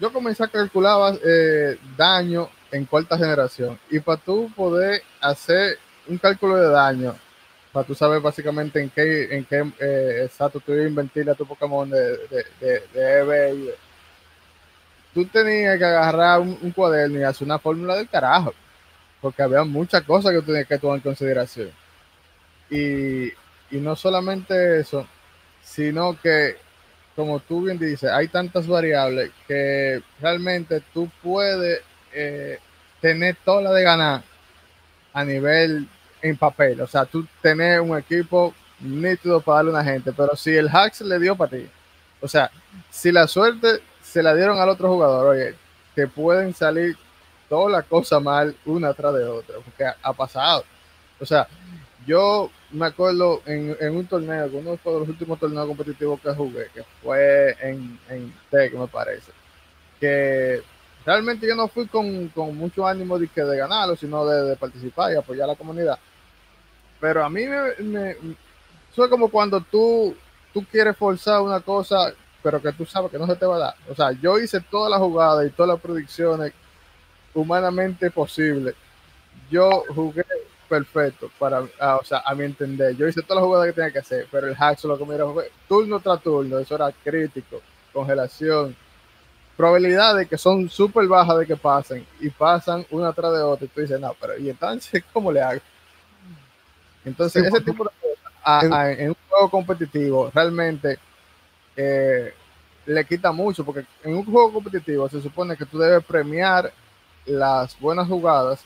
yo 0.00 0.12
comencé 0.12 0.44
a 0.44 0.48
calcular 0.48 1.18
eh, 1.24 1.76
daño 1.96 2.48
en 2.70 2.84
cuarta 2.84 3.18
generación 3.18 3.78
y 3.90 3.98
para 4.00 4.20
tú 4.20 4.50
poder 4.54 5.02
hacer 5.20 5.78
un 6.06 6.18
cálculo 6.18 6.56
de 6.56 6.68
daño 6.68 7.16
para 7.76 7.86
tú 7.86 7.94
saber 7.94 8.22
básicamente 8.22 8.80
en 8.80 8.88
qué, 8.88 9.36
en 9.36 9.44
qué 9.44 9.62
eh, 9.78 10.22
exacto 10.24 10.60
tú 10.60 10.72
ibas 10.72 10.96
a 10.96 11.30
a 11.30 11.34
tu 11.34 11.46
Pokémon 11.46 11.90
de, 11.90 12.16
de, 12.58 12.82
de, 12.94 13.74
Tú 15.12 15.26
tenías 15.26 15.76
que 15.76 15.84
agarrar 15.84 16.40
un, 16.40 16.70
cuaderno 16.70 17.18
y 17.18 17.22
hacer 17.22 17.44
una 17.44 17.58
fórmula 17.58 17.96
del 17.96 18.08
carajo, 18.08 18.54
porque 19.20 19.42
había 19.42 19.62
muchas 19.62 20.02
cosas 20.04 20.32
que 20.32 20.40
tenías 20.40 20.66
que 20.66 20.78
tomar 20.78 20.96
en 20.96 21.02
consideración. 21.02 21.70
Y, 22.70 23.26
y 23.70 23.78
no 23.78 23.94
solamente 23.94 24.80
eso, 24.80 25.06
sino 25.62 26.18
que, 26.18 26.56
como 27.14 27.40
tú 27.40 27.64
bien 27.64 27.78
dices, 27.78 28.10
hay 28.10 28.28
tantas 28.28 28.66
variables 28.66 29.32
que 29.46 30.02
realmente 30.18 30.82
tú 30.94 31.10
puedes 31.22 31.82
eh, 32.14 32.58
tener 33.02 33.36
toda 33.44 33.60
la 33.60 33.72
de 33.74 33.82
ganar 33.82 34.22
a 35.12 35.24
nivel 35.26 35.86
en 36.22 36.36
papel. 36.36 36.80
O 36.80 36.86
sea, 36.86 37.04
tú 37.04 37.26
tenés 37.40 37.80
un 37.80 37.96
equipo 37.96 38.54
nítido 38.80 39.40
para 39.40 39.56
darle 39.56 39.70
a 39.70 39.74
una 39.74 39.84
gente, 39.84 40.12
pero 40.12 40.36
si 40.36 40.54
el 40.54 40.68
hack 40.68 40.92
se 40.94 41.04
le 41.04 41.18
dio 41.18 41.36
para 41.36 41.50
ti, 41.50 41.66
o 42.20 42.28
sea, 42.28 42.50
si 42.90 43.12
la 43.12 43.26
suerte 43.26 43.80
se 44.02 44.22
la 44.22 44.34
dieron 44.34 44.58
al 44.58 44.68
otro 44.68 44.88
jugador, 44.88 45.26
oye, 45.28 45.54
que 45.94 46.06
pueden 46.06 46.54
salir 46.54 46.96
todas 47.48 47.72
las 47.72 47.84
cosas 47.84 48.22
mal 48.22 48.56
una 48.64 48.92
tras 48.94 49.14
de 49.14 49.24
otra, 49.24 49.56
porque 49.64 49.84
ha, 49.84 50.12
pasado. 50.12 50.64
O 51.20 51.26
sea, 51.26 51.46
yo 52.06 52.50
me 52.70 52.86
acuerdo 52.86 53.42
en, 53.46 53.96
un 53.96 54.06
torneo, 54.06 54.48
uno 54.52 54.72
de 54.72 54.80
los 54.84 55.08
últimos 55.08 55.38
torneos 55.38 55.66
competitivos 55.66 56.20
que 56.20 56.30
jugué, 56.30 56.68
que 56.74 56.82
fue 57.02 57.56
en, 57.60 57.98
en 58.08 58.34
Tech, 58.50 58.72
me 58.74 58.86
parece, 58.88 59.32
que 60.00 60.62
realmente 61.06 61.46
yo 61.46 61.54
no 61.54 61.68
fui 61.68 61.86
con, 61.86 62.30
mucho 62.56 62.86
ánimo 62.86 63.18
de, 63.18 63.28
que 63.28 63.42
de 63.42 63.56
ganarlo, 63.56 63.96
sino 63.96 64.26
de, 64.26 64.56
participar 64.56 65.12
y 65.12 65.16
apoyar 65.16 65.44
a 65.44 65.52
la 65.52 65.56
comunidad. 65.56 65.98
Pero 67.00 67.24
a 67.24 67.30
mí 67.30 67.46
me, 67.46 67.84
me 67.84 68.10
es 68.10 69.10
como 69.10 69.28
cuando 69.28 69.60
tú, 69.60 70.16
tú 70.52 70.64
quieres 70.70 70.96
forzar 70.96 71.40
una 71.42 71.60
cosa, 71.60 72.12
pero 72.42 72.60
que 72.60 72.72
tú 72.72 72.84
sabes 72.84 73.10
que 73.10 73.18
no 73.18 73.26
se 73.26 73.36
te 73.36 73.46
va 73.46 73.56
a 73.56 73.60
dar. 73.60 73.74
O 73.88 73.94
sea, 73.94 74.12
yo 74.12 74.38
hice 74.38 74.60
toda 74.60 74.90
la 74.90 74.98
jugada 74.98 75.46
y 75.46 75.50
todas 75.50 75.68
las 75.68 75.80
predicciones 75.80 76.52
humanamente 77.34 78.10
posibles. 78.10 78.74
Yo 79.50 79.84
jugué 79.94 80.24
perfecto 80.68 81.30
para, 81.38 81.60
o 81.60 82.04
sea, 82.04 82.22
a 82.24 82.34
mi 82.34 82.44
entender. 82.44 82.96
Yo 82.96 83.06
hice 83.06 83.22
todas 83.22 83.36
las 83.36 83.44
jugadas 83.44 83.66
que 83.66 83.72
tenía 83.74 83.92
que 83.92 83.98
hacer, 83.98 84.26
pero 84.30 84.48
el 84.48 84.56
hack 84.56 84.78
solo 84.78 84.96
fue 84.96 85.52
turno 85.68 86.00
tras 86.00 86.22
turno, 86.22 86.58
eso 86.58 86.74
era 86.74 86.90
crítico, 86.90 87.60
congelación, 87.92 88.74
probabilidades 89.56 90.28
que 90.28 90.36
son 90.36 90.68
súper 90.68 91.06
bajas 91.08 91.38
de 91.38 91.46
que 91.46 91.56
pasen 91.56 92.06
y 92.20 92.28
pasan 92.28 92.86
una 92.90 93.12
tras 93.12 93.32
de 93.32 93.40
otra 93.40 93.64
y 93.64 93.68
tú 93.68 93.80
dices, 93.80 93.98
no, 93.98 94.14
pero 94.20 94.36
¿y 94.38 94.50
entonces 94.50 95.02
cómo 95.12 95.32
le 95.32 95.40
hago? 95.40 95.60
Entonces, 97.04 97.44
ese 97.44 97.60
tipo 97.60 97.84
de 97.84 97.90
cosas 98.00 98.98
en, 98.98 99.08
un 99.10 99.16
juego 99.28 99.50
competitivo 99.50 100.30
realmente 100.34 100.98
eh, 101.76 102.34
le 102.84 103.04
quita 103.04 103.32
mucho, 103.32 103.64
porque 103.64 103.86
en 104.02 104.16
un 104.16 104.24
juego 104.24 104.52
competitivo 104.52 105.08
se 105.08 105.22
supone 105.22 105.56
que 105.56 105.66
tú 105.66 105.78
debes 105.78 106.04
premiar 106.04 106.72
las 107.24 107.78
buenas 107.80 108.08
jugadas 108.08 108.60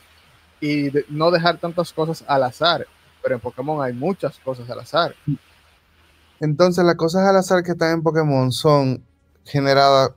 y 0.59 0.91
no 1.09 1.31
dejar 1.31 1.57
tantas 1.57 1.91
cosas 1.93 2.23
al 2.27 2.43
azar, 2.43 2.85
pero 3.21 3.35
en 3.35 3.41
Pokémon 3.41 3.83
hay 3.83 3.93
muchas 3.93 4.37
cosas 4.39 4.69
al 4.69 4.79
azar. 4.79 5.15
Entonces, 6.39 6.83
las 6.83 6.95
cosas 6.95 7.27
al 7.27 7.37
azar 7.37 7.63
que 7.63 7.71
están 7.71 7.93
en 7.93 8.03
Pokémon 8.03 8.51
son 8.51 9.03
generadas 9.45 10.11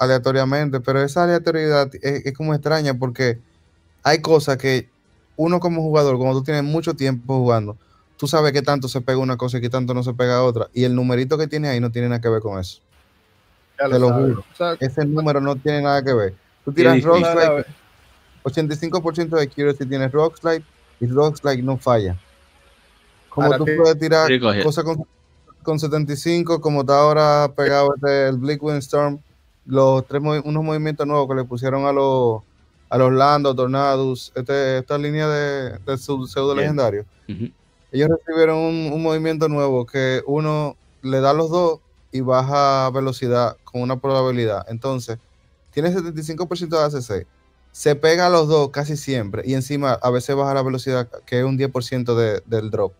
aleatoriamente, 0.00 0.80
pero 0.80 1.02
esa 1.02 1.24
aleatoriedad 1.24 1.90
es, 2.00 2.32
como 2.32 2.54
extraña 2.54 2.94
porque 2.94 3.38
hay 4.02 4.20
cosas 4.22 4.56
que 4.56 4.88
uno 5.36 5.60
como 5.60 5.82
jugador, 5.82 6.16
como 6.16 6.32
tú 6.32 6.42
tienes 6.42 6.64
mucho 6.64 6.94
tiempo 6.94 7.38
jugando, 7.38 7.76
tú 8.16 8.26
sabes 8.26 8.52
que 8.52 8.62
tanto 8.62 8.88
se 8.88 9.02
pega 9.02 9.18
una 9.18 9.36
cosa 9.36 9.58
y 9.58 9.60
que 9.60 9.68
tanto 9.68 9.92
no 9.92 10.02
se 10.02 10.14
pega 10.14 10.42
otra, 10.42 10.68
y 10.72 10.84
el 10.84 10.94
numerito 10.94 11.36
que 11.36 11.46
tiene 11.46 11.68
ahí 11.68 11.80
no 11.80 11.92
tiene 11.92 12.08
nada 12.08 12.20
que 12.20 12.30
ver 12.30 12.40
con 12.40 12.58
eso. 12.58 12.80
Te 13.76 13.98
lo 13.98 14.12
juro. 14.12 14.44
Ese 14.80 15.04
número 15.04 15.40
no 15.40 15.56
tiene 15.56 15.82
nada 15.82 16.02
que 16.02 16.14
ver. 16.14 16.34
Tú 16.64 16.72
tiras 16.72 17.02
Rock 17.02 17.18
Slide, 17.18 17.66
85% 18.44 19.28
de 19.28 19.42
accuracy 19.42 19.86
tienes 19.86 20.12
Rock 20.12 20.38
Slide 20.38 20.64
y 21.00 21.06
Rock 21.08 21.36
Slide 21.36 21.62
no 21.62 21.76
falla. 21.76 22.18
Como 23.28 23.54
tú 23.58 23.66
puedes 23.76 23.98
tirar 23.98 24.30
cosas 24.62 24.84
con, 25.62 25.78
75, 25.78 26.58
como 26.60 26.80
está 26.80 27.00
ahora 27.00 27.52
pegado 27.54 27.94
este, 27.94 28.28
el 28.28 28.38
Bleak 28.38 28.62
Storm 28.78 29.20
los 29.66 30.06
tres 30.06 30.22
unos 30.22 30.64
movimientos 30.64 31.06
nuevos 31.06 31.28
que 31.28 31.34
le 31.34 31.44
pusieron 31.44 31.86
a 31.86 31.92
los 31.92 32.42
a 32.90 32.98
los 32.98 33.12
Lando, 33.12 33.54
Tornados, 33.54 34.32
este, 34.34 34.78
esta 34.78 34.98
línea 34.98 35.28
de, 35.28 35.78
de 35.78 35.96
pseudo 35.96 36.54
legendario. 36.54 37.06
Ellos 37.92 38.08
recibieron 38.08 38.58
un, 38.58 39.02
movimiento 39.02 39.48
nuevo 39.48 39.86
que 39.86 40.22
uno 40.26 40.76
le 41.02 41.20
da 41.20 41.32
los 41.32 41.50
dos 41.50 41.80
y 42.10 42.20
baja 42.20 42.90
velocidad 42.90 43.56
con 43.64 43.82
una 43.82 44.00
probabilidad. 44.00 44.66
Entonces, 44.68 45.18
tiene 45.72 45.92
75% 45.92 46.68
de 46.68 47.22
ACC. 47.22 47.26
Se 47.70 47.94
pega 47.94 48.26
a 48.26 48.30
los 48.30 48.48
dos 48.48 48.70
casi 48.70 48.96
siempre 48.96 49.42
y 49.44 49.54
encima 49.54 49.92
a 49.92 50.10
veces 50.10 50.34
baja 50.34 50.52
la 50.54 50.62
velocidad, 50.62 51.08
que 51.24 51.38
es 51.38 51.44
un 51.44 51.56
10% 51.56 52.16
de, 52.16 52.42
del 52.46 52.70
drop. 52.70 52.92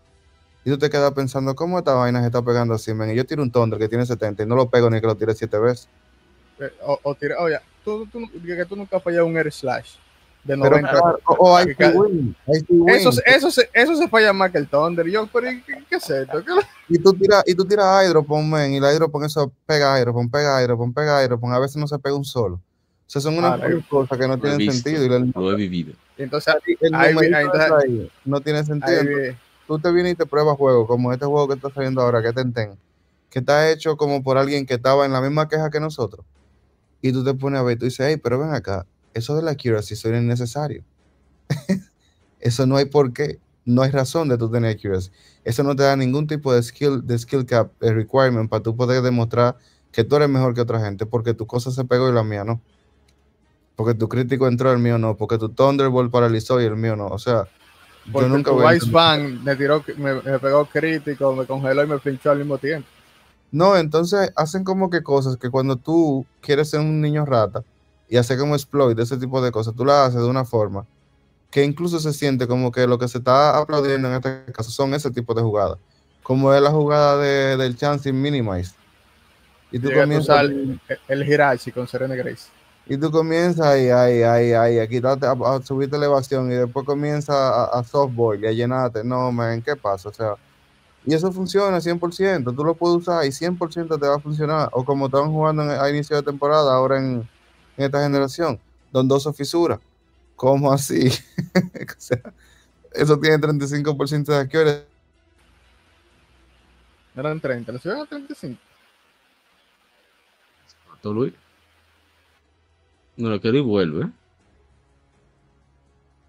Y 0.63 0.69
tú 0.69 0.77
te 0.77 0.89
quedas 0.89 1.11
pensando, 1.11 1.55
¿cómo 1.55 1.79
esta 1.79 1.93
vaina 1.95 2.21
se 2.21 2.27
está 2.27 2.41
pegando 2.41 2.73
así, 2.75 2.91
Y 2.91 3.15
yo 3.15 3.25
tiro 3.25 3.43
un 3.43 3.51
Thunder 3.51 3.77
que 3.77 3.89
tiene 3.89 4.05
70 4.05 4.43
y 4.43 4.45
no 4.45 4.55
lo 4.55 4.69
pego 4.69 4.89
ni 4.89 5.01
que 5.01 5.07
lo 5.07 5.15
tire 5.15 5.35
7 5.35 5.57
veces. 5.59 5.89
Eh, 6.61 6.71
o, 6.83 6.99
o 7.03 7.15
tira, 7.15 7.39
oye, 7.39 7.57
tú, 7.83 8.05
tú, 8.07 8.19
que 8.45 8.65
tú 8.65 8.75
nunca 8.75 8.97
has 8.97 9.03
fallado 9.03 9.25
un 9.25 9.35
air 9.35 9.51
slash 9.51 9.95
de 10.43 10.57
90. 10.57 11.17
o, 11.25 11.55
hay 11.55 11.75
eso, 12.87 13.11
eso, 13.25 13.51
se, 13.51 13.69
eso 13.73 13.95
se 13.95 14.07
falla 14.07 14.33
más 14.33 14.51
que 14.51 14.57
el 14.57 14.67
Thunder. 14.67 15.07
Yo, 15.07 15.27
pero 15.31 15.47
¿qué, 15.65 15.95
es 15.95 16.09
esto? 16.09 16.43
Y 16.87 16.97
tú 16.97 17.13
tiras 17.13 17.43
y 17.45 17.55
tú 17.55 17.65
tiras 17.65 18.05
Hydropon, 18.05 18.49
man, 18.49 18.73
y 18.73 18.79
la 18.79 18.93
Hydropon 18.93 19.25
eso 19.25 19.51
pega 19.65 19.99
Hydropon, 19.99 20.29
pega 20.29 20.61
Hydropon, 20.61 20.93
pega 20.93 21.23
Hydropon. 21.23 21.53
A 21.53 21.59
veces 21.59 21.77
no 21.77 21.87
se 21.87 21.99
pega 21.99 22.15
un 22.15 22.25
solo. 22.25 22.55
O 22.55 23.09
sea, 23.11 23.21
son 23.21 23.37
unas 23.37 23.59
cosas 23.89 24.17
que 24.17 24.27
no 24.27 24.39
tienen 24.39 24.71
sentido. 24.71 25.05
Y 25.05 25.31
lo 25.33 25.51
he 25.51 25.55
vivido. 25.55 25.93
Entonces, 26.17 26.55
el 26.79 26.93
ahí, 26.93 27.15
ahí, 27.33 28.11
no 28.25 28.41
tiene 28.41 28.63
sentido. 28.63 29.01
tú 29.67 29.79
te 29.79 29.91
vienes 29.91 30.13
y 30.13 30.15
te 30.15 30.25
pruebas 30.25 30.57
juegos, 30.57 30.87
como 30.87 31.11
este 31.11 31.25
juego 31.25 31.47
que 31.47 31.55
está 31.55 31.69
saliendo 31.71 32.01
ahora, 32.01 32.21
que 32.21 32.31
Tenten, 32.31 32.77
que 33.29 33.39
está 33.39 33.69
hecho 33.69 33.97
como 33.97 34.23
por 34.23 34.37
alguien 34.37 34.65
que 34.65 34.75
estaba 34.75 35.05
en 35.05 35.11
la 35.11 35.21
misma 35.21 35.47
queja 35.49 35.69
que 35.69 35.79
nosotros 35.79 36.25
y 37.01 37.11
tú 37.11 37.23
te 37.23 37.33
pones 37.33 37.59
a 37.59 37.63
ver, 37.63 37.77
tú 37.77 37.85
dices, 37.85 38.05
hey, 38.07 38.17
pero 38.21 38.39
ven 38.39 38.53
acá, 38.53 38.85
eso 39.13 39.35
de 39.35 39.41
la 39.41 39.51
accuracy 39.51 39.93
es 39.93 40.05
innecesario. 40.05 40.83
eso 42.39 42.65
no 42.65 42.77
hay 42.77 42.85
por 42.85 43.13
qué, 43.13 43.39
no 43.65 43.81
hay 43.81 43.91
razón 43.91 44.29
de 44.29 44.37
tú 44.37 44.49
tener 44.49 44.75
accuracy. 44.75 45.11
Eso 45.43 45.63
no 45.63 45.75
te 45.75 45.83
da 45.83 45.95
ningún 45.95 46.27
tipo 46.27 46.53
de 46.53 46.61
skill, 46.61 47.05
de 47.05 47.17
skill 47.17 47.45
cap, 47.45 47.71
de 47.79 47.93
requirement 47.93 48.49
para 48.49 48.63
tú 48.63 48.75
poder 48.75 49.01
demostrar 49.01 49.57
que 49.91 50.03
tú 50.03 50.15
eres 50.15 50.29
mejor 50.29 50.53
que 50.53 50.61
otra 50.61 50.79
gente, 50.79 51.05
porque 51.05 51.33
tu 51.33 51.45
cosa 51.45 51.71
se 51.71 51.83
pegó 51.85 52.09
y 52.09 52.13
la 52.13 52.23
mía 52.23 52.43
no. 52.43 52.61
porque 53.75 53.93
tu 53.93 54.07
crítico 54.07 54.47
entró, 54.47 54.71
el 54.71 54.79
mío 54.79 54.97
no, 54.97 55.17
porque 55.17 55.37
tu 55.37 55.49
Thunderbolt 55.49 56.11
paralizó 56.11 56.61
y 56.61 56.65
el 56.65 56.77
mío 56.77 56.95
no. 56.95 57.07
O 57.07 57.19
sea, 57.19 57.47
porque 58.11 58.29
yo 58.29 58.35
nunca 58.35 58.51
tu 58.51 58.57
voy 58.57 58.79
Fan 58.79 59.43
me 59.43 59.55
tiró, 59.55 59.83
me, 59.97 60.21
me, 60.21 60.39
pegó 60.39 60.65
crítico, 60.65 61.35
me 61.35 61.45
congeló 61.45 61.83
y 61.83 61.87
me 61.87 61.99
pinchó 61.99 62.31
al 62.31 62.37
mismo 62.37 62.57
tiempo. 62.57 62.87
No, 63.51 63.75
entonces 63.75 64.31
hacen 64.35 64.63
como 64.63 64.89
que 64.89 65.03
cosas 65.03 65.37
que 65.37 65.49
cuando 65.49 65.75
tú 65.75 66.25
quieres 66.41 66.69
ser 66.69 66.79
un 66.79 67.01
niño 67.01 67.25
rata 67.25 67.63
y 68.07 68.17
hacer 68.17 68.37
como 68.39 68.55
exploit, 68.55 68.97
ese 68.97 69.17
tipo 69.17 69.41
de 69.41 69.51
cosas, 69.51 69.75
tú 69.75 69.85
la 69.85 70.05
haces 70.05 70.21
de 70.21 70.27
una 70.27 70.45
forma 70.45 70.85
que 71.51 71.65
incluso 71.65 71.99
se 71.99 72.13
siente 72.13 72.47
como 72.47 72.71
que 72.71 72.87
lo 72.87 72.97
que 72.97 73.09
se 73.09 73.17
está 73.17 73.57
aplaudiendo 73.57 74.07
en 74.07 74.15
este 74.15 74.53
caso 74.53 74.71
son 74.71 74.93
ese 74.93 75.11
tipo 75.11 75.33
de 75.33 75.41
jugadas, 75.41 75.77
como 76.23 76.53
es 76.53 76.61
la 76.61 76.71
jugada 76.71 77.17
de, 77.17 77.57
del 77.57 77.75
chance 77.75 78.11
minimize. 78.11 78.73
Y 79.69 79.79
tú 79.79 79.89
comienzas 79.93 80.41
el, 80.41 80.79
el 81.07 81.29
Hirachi 81.29 81.71
con 81.71 81.87
Serena 81.87 82.15
Grace. 82.15 82.49
Y 82.87 82.97
tú 82.97 83.11
comienzas 83.11 83.65
ahí, 83.65 83.89
ahí, 83.89 84.21
ahí, 84.21 84.53
ahí, 84.53 84.79
a 84.79 84.87
quitarte, 84.87 85.25
a, 85.25 85.31
a 85.31 85.61
subirte 85.61 85.95
elevación 85.95 86.51
y 86.51 86.55
después 86.55 86.85
comienzas 86.85 87.35
a, 87.35 87.65
a 87.65 87.83
softball 87.83 88.41
y 88.43 88.47
a 88.47 88.51
llenarte. 88.51 89.03
No, 89.03 89.31
man, 89.31 89.61
¿qué 89.61 89.75
pasa? 89.75 90.09
O 90.09 90.13
sea, 90.13 90.35
y 91.05 91.13
eso 91.15 91.31
funciona 91.31 91.77
100%, 91.77 92.55
tú 92.55 92.63
lo 92.63 92.75
puedes 92.75 92.97
usar 92.97 93.25
y 93.25 93.29
100% 93.29 93.99
te 93.99 94.07
va 94.07 94.15
a 94.15 94.19
funcionar. 94.19 94.69
O 94.71 94.85
como 94.85 95.07
estaban 95.07 95.31
jugando 95.31 95.63
a 95.63 95.89
inicio 95.89 96.15
de 96.15 96.23
temporada, 96.23 96.73
ahora 96.73 96.99
en, 96.99 97.27
esta 97.75 98.03
generación, 98.03 98.59
dondoso 98.91 99.33
fisura. 99.33 99.79
¿Cómo 100.35 100.71
así? 100.71 101.09
o 101.55 101.93
sea, 101.97 102.21
eso 102.93 103.19
tiene 103.19 103.37
35% 103.39 104.25
de 104.25 104.37
accuracy. 104.37 104.83
Eran 107.15 107.39
30, 107.39 107.71
¿le 107.71 107.79
subieron 107.79 108.03
a 108.03 108.05
35? 108.05 108.59
Luis? 111.03 111.33
No 113.17 113.29
lo 113.29 113.41
quiero 113.41 113.57
y 113.57 113.61
vuelve. 113.61 114.07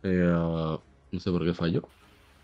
Eh, 0.02 0.26
uh, 0.26 0.80
no 1.12 1.20
sé 1.20 1.30
por 1.30 1.44
qué 1.44 1.52
falló. 1.52 1.86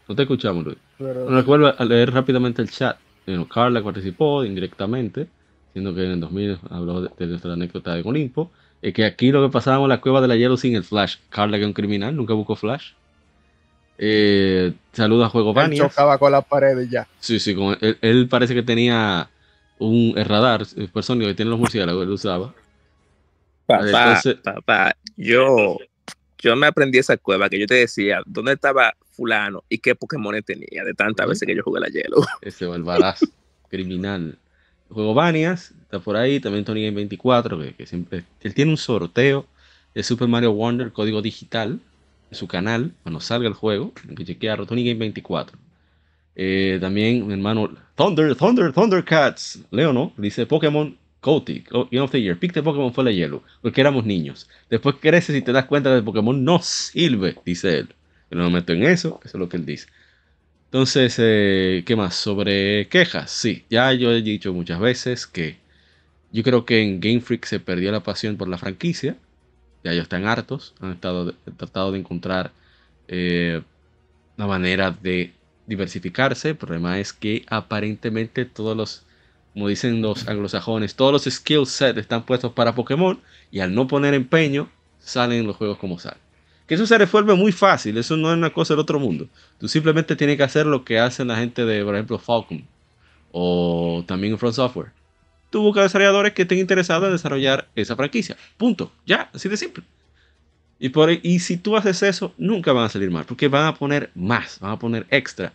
No 0.07 0.15
te 0.15 0.23
escuchamos, 0.23 0.65
Luis. 0.65 0.79
Pero... 0.99 1.29
recuerdo 1.29 1.75
a 1.77 1.85
leer 1.85 2.13
rápidamente 2.13 2.63
el 2.63 2.71
chat. 2.71 2.99
Bueno, 3.27 3.49
Carla 3.49 3.83
participó 3.83 4.45
indirectamente, 4.45 5.29
siendo 5.73 5.95
que 5.95 6.05
en 6.05 6.13
el 6.13 6.21
2000 6.21 6.59
habló 6.71 7.03
de, 7.03 7.27
nuestra 7.27 7.53
anécdota 7.53 7.95
de 7.95 8.03
Olimpo. 8.03 8.51
Es 8.81 8.95
que 8.95 9.05
aquí 9.05 9.31
lo 9.31 9.45
que 9.45 9.53
pasábamos 9.53 9.87
en 9.87 9.91
la 9.91 10.01
cueva 10.01 10.21
de 10.21 10.29
la 10.29 10.37
hielo 10.37 10.57
sin 10.57 10.75
el 10.75 10.85
Flash. 10.85 11.17
Carla, 11.29 11.57
que 11.57 11.63
es 11.63 11.67
un 11.67 11.73
criminal, 11.73 12.17
nunca 12.17 12.35
buscó 12.35 12.57
Flash. 12.57 12.93
Eh, 14.01 14.73
saluda 14.93 15.27
a 15.27 15.29
Juego 15.29 15.61
Él 15.61 15.75
chocaba 15.75 16.19
con 16.19 16.31
las 16.31 16.45
paredes 16.45 16.89
ya. 16.89 17.09
Sí, 17.19 17.41
sí, 17.41 17.57
él, 18.01 18.29
parece 18.29 18.55
que 18.55 18.63
tenía 18.63 19.29
un 19.79 20.15
radar 20.17 20.65
supersónico 20.65 21.27
que 21.27 21.35
tiene 21.35 21.51
los 21.51 21.59
murciélagos, 21.59 22.05
él 22.05 22.11
usaba. 22.11 22.55
Papá, 23.67 24.21
papá, 24.43 24.97
yo, 25.17 25.77
yo 26.39 26.57
me 26.57 26.69
aprendí 26.69 26.99
esa 26.99 27.17
cueva 27.17 27.51
que 27.51 27.59
yo 27.59 27.67
te 27.67 27.75
decía, 27.75 28.23
¿dónde 28.25 28.53
estaba 28.53 28.95
fulano 29.19 29.65
y 29.69 29.79
qué 29.79 29.97
Pokémon 29.97 30.41
tenía 30.43 30.85
de 30.85 30.95
tantas 30.95 31.27
veces 31.27 31.47
que 31.47 31.57
yo 31.57 31.63
jugué 31.65 31.81
la 31.81 31.89
hielo. 31.89 32.19
Ese 32.41 32.67
barbarazo, 32.67 33.27
criminal. 33.69 34.39
juego 34.89 35.13
Banias, 35.13 35.75
está 35.83 35.99
por 35.99 36.17
ahí, 36.17 36.39
también 36.39 36.65
Tony 36.65 36.85
Game 36.85 36.97
24, 36.97 37.59
que, 37.77 37.87
siempre, 37.87 38.25
él 38.41 38.55
tiene 38.55 38.71
un 38.71 38.77
sorteo 38.77 39.47
de 39.95 40.03
Super 40.05 40.29
Mario 40.29 40.53
Wonder, 40.53 40.93
código 40.93 41.21
digital, 41.21 41.81
en 42.31 42.37
su 42.37 42.47
canal, 42.47 42.93
cuando 43.03 43.21
salga 43.21 43.49
el 43.49 43.55
juego, 43.55 43.93
que 44.17 44.25
chequearlo, 44.25 44.67
Tony 44.67 44.85
Game 44.85 45.01
24. 45.01 45.59
Eh, 46.41 46.79
también 46.81 47.27
mi 47.27 47.33
hermano 47.33 47.75
Thunder, 47.97 48.37
Thunder, 48.37 48.73
Thundercats, 48.73 49.59
Leo, 49.73 49.93
¿no? 49.93 50.13
Dice 50.17 50.47
Pokémon 50.47 50.97
Coty, 51.21 51.65
Game 51.91 52.01
of 52.01 52.13
the 52.13 52.23
Year, 52.23 52.39
pick 52.39 52.53
de 52.53 52.63
Pokémon 52.63 52.95
fue 52.95 53.03
la 53.05 53.11
hielo, 53.11 53.43
porque 53.61 53.81
éramos 53.81 54.05
niños. 54.05 54.49
Después 54.71 54.97
creces 55.01 55.37
y 55.37 55.43
te 55.43 55.53
das 55.53 55.65
cuenta 55.65 55.93
de 55.93 56.01
que 56.01 56.05
Pokémon 56.05 56.45
no 56.45 56.61
sirve, 56.63 57.35
dice 57.45 57.79
él. 57.79 57.95
Yo 58.31 58.39
no 58.39 58.45
me 58.45 58.57
meto 58.57 58.73
en 58.73 58.85
eso, 58.85 59.21
eso 59.25 59.37
es 59.37 59.41
lo 59.41 59.49
que 59.49 59.57
él 59.57 59.67
dice. 59.67 59.89
Entonces, 60.67 61.17
eh, 61.19 61.83
¿qué 61.87 61.97
más? 61.97 62.15
Sobre 62.15 62.89
quejas. 62.89 63.31
Sí, 63.31 63.65
ya 63.71 63.93
yo 63.95 64.13
he 64.13 64.23
dicho 64.23 64.53
muchas 64.53 64.81
veces 64.81 65.27
que 65.27 65.59
yo 66.33 66.43
creo 66.43 66.65
que 66.67 66.83
en 66.83 67.01
Game 67.01 67.21
Freak 67.21 67.47
se 67.47 67.61
perdió 67.61 67.91
la 67.93 68.03
pasión 68.03 68.37
por 68.37 68.49
la 68.49 68.59
franquicia. 68.59 69.17
Ya 69.85 69.93
ellos 69.93 70.05
están 70.05 70.27
hartos, 70.27 70.75
han 70.81 70.93
estado, 70.93 71.35
tratado 71.57 71.93
de 71.93 72.01
encontrar 72.01 72.53
eh, 73.09 73.63
una 74.37 74.47
manera 74.47 74.91
de 74.91 75.33
diversificarse. 75.67 76.51
El 76.51 76.57
problema 76.57 76.99
es 76.99 77.13
que 77.13 77.45
aparentemente 77.49 78.45
todos 78.45 78.77
los, 78.77 79.05
como 79.55 79.69
dicen 79.69 80.03
los 80.03 80.29
anglosajones, 80.29 80.97
todos 80.97 81.13
los 81.13 81.35
skill 81.35 81.67
sets 81.67 81.99
están 81.99 82.25
puestos 82.27 82.53
para 82.53 82.75
Pokémon 82.75 83.21
y 83.51 83.61
al 83.61 83.75
no 83.75 83.89
poner 83.89 84.15
empeño, 84.15 84.71
salen 84.99 85.47
los 85.47 85.57
juegos 85.57 85.79
como 85.79 85.99
salen. 85.99 86.28
Que 86.69 86.75
eso 86.75 86.87
se 86.87 86.99
resuelve 86.99 87.35
muy 87.35 87.51
fácil, 87.51 87.97
eso 87.97 88.15
no 88.19 88.31
es 88.31 88.37
una 88.37 88.51
cosa 88.51 88.75
del 88.75 88.81
otro 88.81 89.01
mundo. 89.01 89.27
Tú 89.59 89.69
simplemente 89.69 90.15
tienes 90.15 90.37
que 90.37 90.43
hacer 90.43 90.67
lo 90.67 90.85
que 90.85 90.99
hacen 90.99 91.29
la 91.29 91.37
gente 91.39 91.65
de, 91.65 91.83
por 91.83 91.95
ejemplo, 91.95 92.19
Falcon 92.19 92.63
o 93.33 94.05
también 94.07 94.37
Front 94.39 94.57
Software. 94.57 94.91
Tú 95.49 95.63
buscas 95.63 95.85
desarrolladores 95.85 96.35
que 96.35 96.43
estén 96.43 96.59
interesados 96.59 97.07
en 97.07 97.13
desarrollar 97.13 97.69
esa 97.75 97.97
franquicia. 97.97 98.37
Punto. 98.59 98.93
Ya, 99.07 99.31
así 99.33 99.49
de 99.49 99.57
simple. 99.57 99.83
Y, 100.79 100.91
por, 100.91 101.11
y 101.11 101.39
si 101.39 101.57
tú 101.57 101.75
haces 101.75 102.03
eso, 102.03 102.35
nunca 102.37 102.73
van 102.75 102.85
a 102.85 102.89
salir 102.91 103.11
mal, 103.11 103.25
porque 103.25 103.49
van 103.49 103.67
a 103.67 103.75
poner 103.75 104.11
más, 104.15 104.61
van 104.61 104.73
a 104.73 104.79
poner 104.79 105.07
extra. 105.11 105.55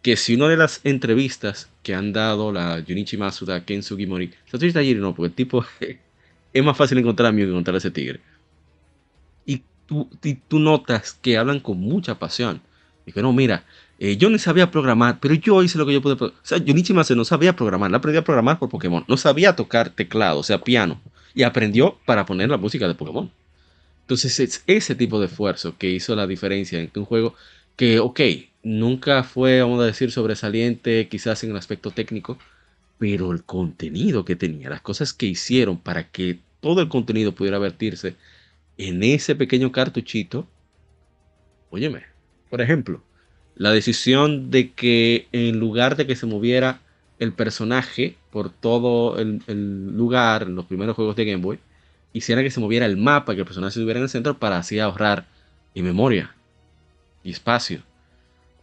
Que 0.00 0.16
si 0.16 0.34
una 0.34 0.48
de 0.48 0.56
las 0.56 0.80
entrevistas 0.84 1.68
que 1.82 1.94
han 1.94 2.14
dado 2.14 2.52
la 2.52 2.82
Junichi 2.86 3.18
Masuda, 3.18 3.66
Ken 3.66 3.82
Sugimori, 3.82 4.30
Satoshi 4.46 4.72
Tajiri 4.72 4.98
no, 4.98 5.14
porque 5.14 5.28
el 5.28 5.34
tipo 5.34 5.62
es 6.54 6.64
más 6.64 6.76
fácil 6.76 6.96
encontrar 6.96 7.28
a 7.28 7.32
mí 7.32 7.42
que 7.42 7.48
encontrar 7.48 7.74
a 7.74 7.78
ese 7.78 7.90
tigre 7.90 8.20
tú, 9.86 10.08
tú 10.48 10.58
notas 10.58 11.12
que 11.12 11.36
hablan 11.36 11.60
con 11.60 11.80
mucha 11.80 12.18
pasión. 12.18 12.60
Y 13.06 13.12
que 13.12 13.22
no, 13.22 13.32
mira, 13.32 13.64
eh, 13.98 14.16
yo 14.16 14.30
no 14.30 14.38
sabía 14.38 14.70
programar, 14.70 15.18
pero 15.20 15.34
yo 15.34 15.62
hice 15.62 15.78
lo 15.78 15.86
que 15.86 15.92
yo 15.92 16.02
pude. 16.02 16.14
O 16.14 16.32
sea, 16.42 16.58
Junichi 16.58 16.92
Mase 16.92 17.14
no 17.14 17.24
sabía 17.24 17.54
programar, 17.54 17.90
la 17.90 17.98
aprendió 17.98 18.20
a 18.20 18.24
programar 18.24 18.58
por 18.58 18.68
Pokémon. 18.68 19.04
No 19.08 19.16
sabía 19.16 19.56
tocar 19.56 19.90
teclado, 19.90 20.40
o 20.40 20.42
sea, 20.42 20.62
piano. 20.62 21.00
Y 21.34 21.42
aprendió 21.42 21.98
para 22.06 22.26
poner 22.26 22.48
la 22.48 22.56
música 22.56 22.88
de 22.88 22.94
Pokémon. 22.94 23.30
Entonces, 24.02 24.40
es 24.40 24.62
ese 24.66 24.94
tipo 24.94 25.20
de 25.20 25.26
esfuerzo 25.26 25.76
que 25.78 25.90
hizo 25.90 26.14
la 26.14 26.26
diferencia 26.26 26.78
entre 26.78 27.00
un 27.00 27.06
juego 27.06 27.34
que, 27.76 27.98
ok, 28.00 28.20
nunca 28.62 29.22
fue, 29.24 29.60
vamos 29.62 29.80
a 29.82 29.86
decir, 29.86 30.12
sobresaliente, 30.12 31.08
quizás 31.08 31.42
en 31.44 31.50
el 31.50 31.56
aspecto 31.56 31.90
técnico, 31.90 32.38
pero 32.98 33.32
el 33.32 33.44
contenido 33.44 34.24
que 34.24 34.36
tenía, 34.36 34.70
las 34.70 34.80
cosas 34.80 35.12
que 35.12 35.26
hicieron 35.26 35.78
para 35.78 36.10
que 36.10 36.38
todo 36.60 36.80
el 36.80 36.88
contenido 36.88 37.32
pudiera 37.34 37.58
vertirse 37.58 38.16
en 38.78 39.02
ese 39.02 39.34
pequeño 39.34 39.72
cartuchito, 39.72 40.46
óyeme, 41.70 42.02
por 42.50 42.60
ejemplo, 42.60 43.02
la 43.56 43.70
decisión 43.70 44.50
de 44.50 44.72
que 44.72 45.28
en 45.32 45.58
lugar 45.58 45.96
de 45.96 46.06
que 46.06 46.16
se 46.16 46.26
moviera 46.26 46.80
el 47.18 47.32
personaje 47.32 48.16
por 48.30 48.50
todo 48.50 49.18
el, 49.18 49.42
lugar 49.96 50.42
en 50.44 50.56
los 50.56 50.66
primeros 50.66 50.96
juegos 50.96 51.16
de 51.16 51.24
Game 51.24 51.42
Boy, 51.42 51.58
hiciera 52.12 52.42
que 52.42 52.50
se 52.50 52.60
moviera 52.60 52.86
el 52.86 52.96
mapa, 52.96 53.34
que 53.34 53.40
el 53.40 53.46
personaje 53.46 53.78
estuviera 53.78 53.98
en 53.98 54.04
el 54.04 54.08
centro 54.08 54.38
para 54.38 54.58
así 54.58 54.78
ahorrar 54.78 55.26
en 55.74 55.84
memoria 55.84 56.34
y 57.22 57.30
espacio. 57.30 57.82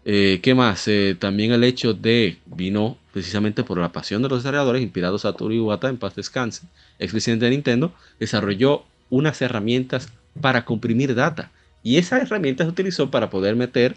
Eh, 0.04 0.40
¿Qué 0.42 0.56
más? 0.56 0.88
Eh, 0.88 1.16
también 1.18 1.52
el 1.52 1.64
hecho 1.64 1.94
de, 1.94 2.40
vino 2.46 2.98
precisamente 3.14 3.64
por 3.64 3.78
la 3.78 3.92
pasión 3.92 4.22
de 4.22 4.30
los 4.30 4.40
desarrolladores, 4.40 4.82
inspirados 4.82 5.26
a 5.26 5.34
Toru 5.34 5.54
Iwata 5.54 5.90
en 5.90 5.98
paz 5.98 6.16
descanse, 6.16 6.64
ex 6.98 7.12
presidente 7.12 7.46
de 7.46 7.52
Nintendo, 7.52 7.94
desarrolló 8.20 8.86
unas 9.12 9.40
herramientas 9.44 10.12
para 10.42 10.66
comprimir 10.66 11.14
data. 11.14 11.52
Y 11.84 11.98
esa 11.98 12.18
herramienta 12.18 12.64
se 12.64 12.72
utilizó 12.72 13.12
para 13.12 13.30
poder 13.30 13.56
meter 13.56 13.96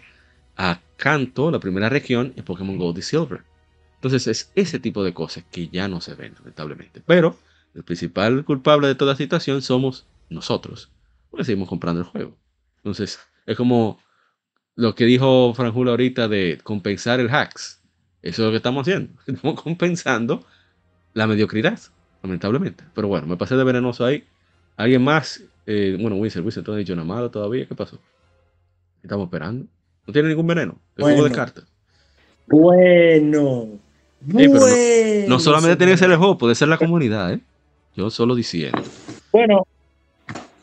a 0.55 0.81
Kanto, 0.97 1.49
la 1.49 1.59
primera 1.59 1.89
región, 1.89 2.33
en 2.35 2.43
Pokémon 2.43 2.77
Gold 2.77 2.99
y 2.99 3.01
Silver. 3.01 3.41
Entonces 3.95 4.27
es 4.27 4.51
ese 4.53 4.79
tipo 4.79 5.03
de 5.03 5.13
cosas 5.13 5.43
que 5.51 5.69
ya 5.69 5.87
no 5.87 6.01
se 6.01 6.13
ven, 6.13 6.35
lamentablemente. 6.37 7.01
Pero 7.05 7.37
el 7.73 7.83
principal 7.83 8.45
culpable 8.45 8.87
de 8.87 8.95
toda 8.95 9.15
situación 9.15 9.61
somos 9.61 10.05
nosotros, 10.29 10.91
porque 11.31 11.45
seguimos 11.45 11.69
comprando 11.69 12.01
el 12.01 12.07
juego. 12.07 12.37
Entonces 12.77 13.19
es 13.45 13.57
como 13.57 13.99
lo 14.75 14.93
que 14.95 15.05
dijo 15.05 15.53
Franjula 15.53 15.91
ahorita 15.91 16.27
de 16.27 16.59
compensar 16.63 17.19
el 17.19 17.29
hacks. 17.29 17.81
Eso 18.21 18.41
es 18.41 18.45
lo 18.45 18.51
que 18.51 18.57
estamos 18.57 18.81
haciendo. 18.81 19.19
Estamos 19.27 19.61
compensando 19.61 20.45
la 21.13 21.27
mediocridad, 21.27 21.79
lamentablemente. 22.23 22.83
Pero 22.93 23.07
bueno, 23.07 23.27
me 23.27 23.37
pasé 23.37 23.55
de 23.55 23.63
venenoso 23.63 24.05
ahí. 24.05 24.25
¿Alguien 24.77 25.03
más? 25.03 25.41
Eh, 25.65 25.97
bueno, 25.99 26.17
Winsor, 26.17 26.43
Winsor, 26.43 26.63
¿tú 26.63 26.71
no 26.71 26.77
has 26.77 26.79
dicho 26.79 26.95
nada 26.95 27.07
malo 27.07 27.31
todavía? 27.31 27.65
¿Qué 27.67 27.75
pasó? 27.75 27.97
Estamos 29.01 29.25
esperando. 29.25 29.65
No 30.05 30.13
tiene 30.13 30.29
ningún 30.29 30.47
veneno. 30.47 30.77
El 30.97 31.03
juego 31.03 31.23
de 31.23 31.31
cartas. 31.31 31.65
Bueno. 32.47 33.69
no, 34.21 35.39
solamente 35.39 35.77
tiene 35.77 35.93
que 35.93 35.97
ser 35.97 36.11
el 36.11 36.17
juego, 36.17 36.37
puede 36.37 36.55
ser 36.55 36.67
la 36.67 36.77
comunidad, 36.77 37.33
¿eh? 37.33 37.39
Yo 37.95 38.09
solo 38.09 38.35
diciendo. 38.35 38.81
Bueno, 39.31 39.65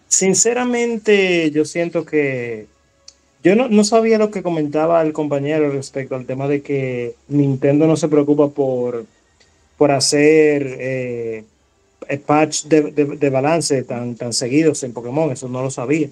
sinceramente, 0.09 1.51
yo 1.51 1.65
siento 1.65 2.05
que. 2.05 2.67
Yo 3.43 3.57
no, 3.57 3.83
sabía 3.83 4.19
lo 4.19 4.31
que 4.31 4.43
comentaba 4.43 5.03
el 5.03 5.13
compañero 5.13 5.73
respecto 5.73 6.15
al 6.15 6.27
tema 6.27 6.47
de 6.47 6.63
que 6.63 7.17
Nintendo 7.27 7.89
no 7.89 7.97
se 7.97 8.07
preocupa 8.07 8.51
por, 8.51 9.05
por 9.77 9.91
hacer 9.91 10.77
eh, 10.79 11.45
patch 12.21 12.65
de, 12.65 13.31
balance 13.31 13.83
tan, 13.85 14.15
tan 14.17 14.33
seguidos 14.33 14.83
en 14.83 14.93
Pokémon, 14.93 15.31
eso 15.31 15.49
no 15.49 15.63
lo 15.63 15.71
sabía. 15.71 16.09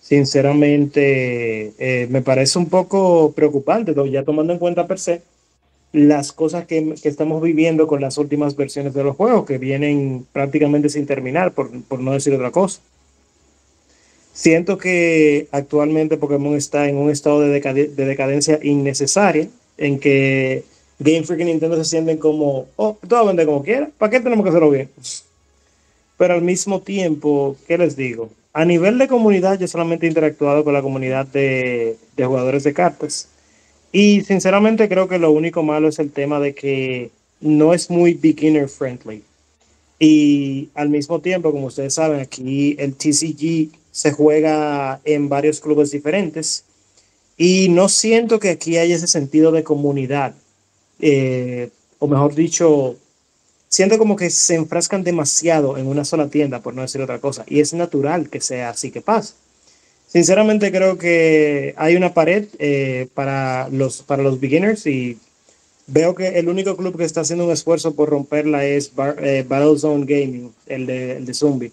Sinceramente, 0.00 1.74
eh, 1.78 2.06
me 2.08 2.22
parece 2.22 2.58
un 2.58 2.70
poco 2.70 3.32
preocupante, 3.32 3.94
ya 4.10 4.24
tomando 4.24 4.52
en 4.52 4.58
cuenta 4.58 4.86
per 4.86 4.98
se 4.98 5.22
las 5.92 6.32
cosas 6.32 6.66
que, 6.66 6.94
estamos 7.02 7.42
viviendo 7.42 7.86
con 7.86 8.00
las 8.00 8.18
últimas 8.18 8.56
versiones 8.56 8.94
de 8.94 9.04
los 9.04 9.16
juegos, 9.16 9.46
que 9.46 9.58
vienen 9.58 10.26
prácticamente 10.32 10.88
sin 10.88 11.06
terminar, 11.06 11.52
por, 11.52 12.00
no 12.00 12.12
decir 12.12 12.34
otra 12.34 12.50
cosa. 12.50 12.80
Siento 14.32 14.78
que 14.78 15.48
actualmente 15.50 16.16
Pokémon 16.16 16.54
está 16.54 16.88
en 16.88 16.96
un 16.96 17.10
estado 17.10 17.40
de, 17.40 17.60
de 17.60 18.04
decadencia 18.04 18.60
innecesaria, 18.62 19.48
en 19.76 19.98
que 19.98 20.64
Game 20.98 21.24
Freak 21.24 21.40
y 21.40 21.44
Nintendo 21.44 21.76
se 21.76 21.84
sienten 21.84 22.18
como, 22.18 22.66
oh, 22.76 22.98
todo 23.06 23.26
vende 23.26 23.46
como 23.46 23.62
quiera, 23.62 23.90
¿para 23.98 24.10
qué 24.10 24.20
tenemos 24.20 24.42
que 24.44 24.50
hacerlo 24.50 24.70
bien? 24.70 24.90
Pero 26.16 26.34
al 26.34 26.42
mismo 26.42 26.80
tiempo, 26.80 27.56
¿qué 27.68 27.78
les 27.78 27.96
digo? 27.96 28.30
A 28.52 28.64
nivel 28.64 28.98
de 28.98 29.06
comunidad, 29.06 29.58
yo 29.58 29.68
solamente 29.68 30.06
he 30.06 30.08
interactuado 30.08 30.64
con 30.64 30.74
la 30.74 30.82
comunidad 30.82 31.26
de, 31.26 31.96
de 32.16 32.24
jugadores 32.24 32.64
de 32.64 32.72
cartas. 32.72 33.28
Y 33.92 34.22
sinceramente 34.22 34.88
creo 34.88 35.08
que 35.08 35.18
lo 35.18 35.30
único 35.30 35.62
malo 35.62 35.88
es 35.88 36.00
el 36.00 36.10
tema 36.10 36.40
de 36.40 36.54
que 36.54 37.10
no 37.40 37.72
es 37.72 37.88
muy 37.88 38.14
beginner 38.14 38.68
friendly. 38.68 39.22
Y 40.00 40.70
al 40.74 40.88
mismo 40.88 41.20
tiempo, 41.20 41.52
como 41.52 41.66
ustedes 41.66 41.94
saben, 41.94 42.20
aquí 42.20 42.74
el 42.78 42.94
TCG 42.94 43.70
se 43.92 44.12
juega 44.12 45.00
en 45.04 45.28
varios 45.28 45.60
clubes 45.60 45.92
diferentes. 45.92 46.64
Y 47.36 47.68
no 47.68 47.88
siento 47.88 48.40
que 48.40 48.50
aquí 48.50 48.76
haya 48.78 48.96
ese 48.96 49.06
sentido 49.06 49.52
de 49.52 49.62
comunidad 49.62 50.34
eh, 51.00 51.70
o 51.98 52.06
mejor 52.06 52.34
dicho, 52.34 52.96
siento 53.68 53.98
como 53.98 54.16
que 54.16 54.30
se 54.30 54.54
enfrascan 54.54 55.04
demasiado 55.04 55.78
en 55.78 55.86
una 55.86 56.04
sola 56.04 56.28
tienda, 56.28 56.60
por 56.60 56.74
no 56.74 56.82
decir 56.82 57.00
otra 57.00 57.18
cosa, 57.20 57.44
y 57.46 57.60
es 57.60 57.74
natural 57.74 58.30
que 58.30 58.40
sea 58.40 58.70
así 58.70 58.90
que 58.90 59.00
pasa. 59.00 59.34
Sinceramente 60.06 60.72
creo 60.72 60.96
que 60.96 61.74
hay 61.76 61.94
una 61.94 62.14
pared 62.14 62.46
eh, 62.58 63.08
para, 63.14 63.68
los, 63.68 64.02
para 64.02 64.22
los 64.22 64.40
beginners 64.40 64.86
y 64.86 65.18
veo 65.86 66.14
que 66.14 66.38
el 66.38 66.48
único 66.48 66.76
club 66.76 66.96
que 66.96 67.04
está 67.04 67.20
haciendo 67.20 67.44
un 67.44 67.50
esfuerzo 67.50 67.94
por 67.94 68.08
romperla 68.08 68.64
es 68.64 68.90
eh, 69.18 69.44
Battlezone 69.46 70.06
Gaming, 70.06 70.52
el 70.66 70.86
de, 70.86 71.16
el 71.18 71.26
de 71.26 71.34
Zombie. 71.34 71.72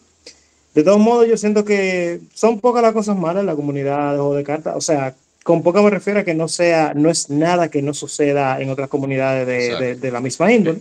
De 0.74 0.84
todos 0.84 1.00
modos, 1.00 1.28
yo 1.30 1.38
siento 1.38 1.64
que 1.64 2.20
son 2.34 2.60
pocas 2.60 2.82
las 2.82 2.92
cosas 2.92 3.16
malas 3.18 3.42
en 3.42 3.48
la 3.48 3.56
comunidad 3.56 4.12
de 4.12 4.18
juego 4.18 4.36
de 4.36 4.44
cartas. 4.44 4.76
O 4.76 4.82
sea, 4.82 5.16
con 5.46 5.62
poca 5.62 5.80
me 5.84 5.92
refiero 5.92 6.20
a 6.20 6.24
que 6.24 6.34
no 6.34 6.48
sea, 6.48 6.94
no 6.96 7.12
es 7.12 7.30
nada 7.30 7.70
que 7.70 7.84
no 7.84 7.94
suceda 7.94 8.60
en 8.60 8.72
otras 8.72 8.90
comunidades 8.90 10.02
de, 10.02 10.12
la 10.12 10.20
misma 10.20 10.52
índole. 10.52 10.80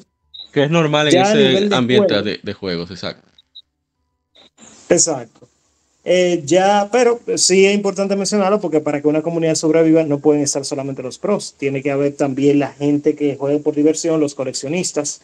Que 0.54 0.64
es 0.64 0.70
normal 0.70 1.06
en 1.12 1.20
ese 1.20 1.74
ambiente 1.74 2.22
de, 2.22 2.52
juegos, 2.54 2.90
exacto. 2.90 3.28
Exacto. 4.88 5.46
Eh, 6.02 6.40
ya, 6.46 6.88
pero 6.90 7.20
sí 7.36 7.66
es 7.66 7.74
importante 7.74 8.16
mencionarlo 8.16 8.58
porque 8.58 8.80
para 8.80 9.02
que 9.02 9.08
una 9.08 9.20
comunidad 9.20 9.54
sobreviva 9.54 10.02
no 10.04 10.20
pueden 10.20 10.40
estar 10.40 10.64
solamente 10.64 11.02
los 11.02 11.18
pros, 11.18 11.54
tiene 11.58 11.82
que 11.82 11.90
haber 11.90 12.14
también 12.14 12.58
la 12.58 12.72
gente 12.72 13.14
que 13.14 13.36
juega 13.36 13.58
por 13.58 13.74
diversión, 13.74 14.18
los 14.18 14.34
coleccionistas, 14.34 15.20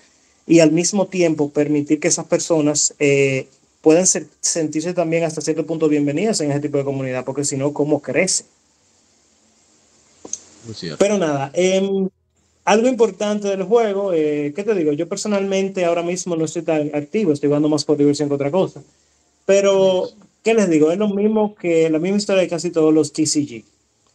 y 0.47 0.61
al 0.61 0.71
mismo 0.71 1.07
tiempo 1.07 1.49
permitir 1.49 1.99
que 1.99 2.09
esas 2.09 2.27
personas 2.27 2.93
eh, 2.99 3.49
puedan 3.81 4.05
sentirse 4.07 4.93
también 4.93 5.25
hasta 5.25 5.41
cierto 5.41 5.65
punto 5.65 5.89
bienvenidas 5.89 6.43
en 6.43 6.51
ese 6.51 6.61
tipo 6.61 6.77
de 6.77 6.85
comunidad, 6.85 7.25
porque 7.25 7.47
si 7.47 7.57
no, 7.57 7.73
¿cómo 7.73 8.03
crece? 8.03 8.45
Pero 10.99 11.19
nada, 11.19 11.51
em, 11.55 12.09
algo 12.65 12.89
importante 12.89 13.49
del 13.49 13.65
juego, 13.65 14.13
eh, 14.13 14.53
¿qué 14.55 14.63
te 14.63 14.75
digo? 14.75 14.93
Yo 14.93 15.09
personalmente 15.09 15.85
ahora 15.85 16.03
mismo 16.03 16.37
no 16.37 16.45
estoy 16.45 16.63
tan 16.63 16.91
activo, 16.95 17.33
estoy 17.33 17.49
jugando 17.49 17.69
más 17.69 17.85
por 17.85 17.97
diversión 17.97 18.29
que 18.29 18.35
otra 18.35 18.51
cosa. 18.51 18.83
Pero, 19.47 20.09
¿qué 20.45 20.55
les 20.55 20.69
digo? 20.69 20.93
Es 20.93 20.99
lo 20.99 21.09
mismo 21.09 21.55
que 21.55 21.91
la 21.91 21.99
misma 21.99 22.19
historia 22.19 22.43
de 22.43 22.49
casi 22.49 22.71
todos 22.71 22.93
los 22.93 23.13
TCG. 23.13 23.65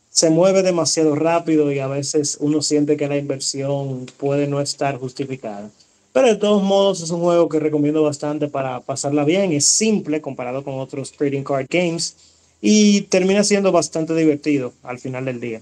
Se 0.10 0.30
mueve 0.30 0.64
demasiado 0.64 1.16
rápido 1.16 1.72
y 1.72 1.80
a 1.80 1.88
veces 1.88 2.38
uno 2.40 2.62
siente 2.62 2.96
que 2.96 3.08
la 3.08 3.18
inversión 3.18 4.06
puede 4.18 4.48
no 4.48 4.62
estar 4.62 4.98
justificada. 4.98 5.70
Pero 6.14 6.28
de 6.28 6.36
todos 6.38 6.64
modos 6.64 7.02
es 7.02 7.10
un 7.10 7.20
juego 7.20 7.50
que 7.50 7.60
recomiendo 7.60 8.04
bastante 8.04 8.48
para 8.48 8.80
pasarla 8.80 9.26
bien. 9.26 9.52
Es 9.52 9.66
simple 9.66 10.22
comparado 10.22 10.64
con 10.64 10.80
otros 10.80 11.12
trading 11.12 11.44
card 11.44 11.66
games 11.70 12.16
y 12.62 13.02
termina 13.02 13.44
siendo 13.44 13.74
bastante 13.74 14.16
divertido 14.16 14.72
al 14.84 15.00
final 15.00 15.26
del 15.26 15.42
día 15.42 15.62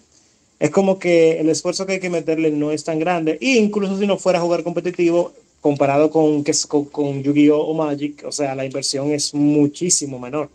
es 0.63 0.71
como 0.71 0.97
que 0.97 1.41
el 1.41 1.49
esfuerzo 1.49 1.85
que 1.85 1.91
hay 1.91 1.99
que 1.99 2.09
meterle 2.09 2.49
no 2.49 2.71
es 2.71 2.85
tan 2.85 2.97
grande. 2.97 3.37
E 3.41 3.57
incluso 3.57 3.99
si 3.99 4.07
no 4.07 4.17
fuera 4.17 4.39
a 4.39 4.41
jugar 4.41 4.63
competitivo, 4.63 5.33
comparado 5.59 6.09
con, 6.09 6.41
con, 6.69 6.85
con 6.85 7.21
Yu-Gi-Oh! 7.21 7.59
o 7.59 7.73
Magic, 7.73 8.23
o 8.25 8.31
sea, 8.31 8.55
la 8.55 8.63
inversión 8.63 9.11
es 9.11 9.33
muchísimo 9.33 10.19
menor, 10.19 10.49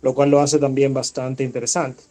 lo 0.00 0.14
cual 0.14 0.30
lo 0.30 0.38
hace 0.38 0.60
también 0.60 0.94
bastante 0.94 1.42
interesante. 1.42 2.04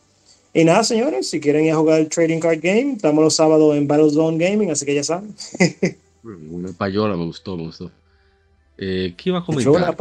Y 0.53 0.65
nada, 0.65 0.83
señores, 0.83 1.29
si 1.29 1.39
quieren 1.39 1.63
ir 1.63 1.71
a 1.71 1.77
jugar 1.77 2.01
el 2.01 2.09
Trading 2.09 2.41
Card 2.41 2.59
Game, 2.61 2.95
estamos 2.97 3.23
los 3.23 3.35
sábados 3.35 3.77
en 3.77 3.87
Battlezone 3.87 4.45
Gaming, 4.45 4.69
así 4.69 4.85
que 4.85 4.95
ya 4.95 5.05
saben. 5.05 5.33
Una 6.51 6.73
payola 6.73 7.15
me 7.15 7.23
gustó, 7.23 7.55
me 7.55 7.63
gustó. 7.63 7.89
Eh, 8.77 9.13
¿Qué 9.15 9.29
iba 9.29 9.39
a 9.39 9.45
comentar? 9.45 9.95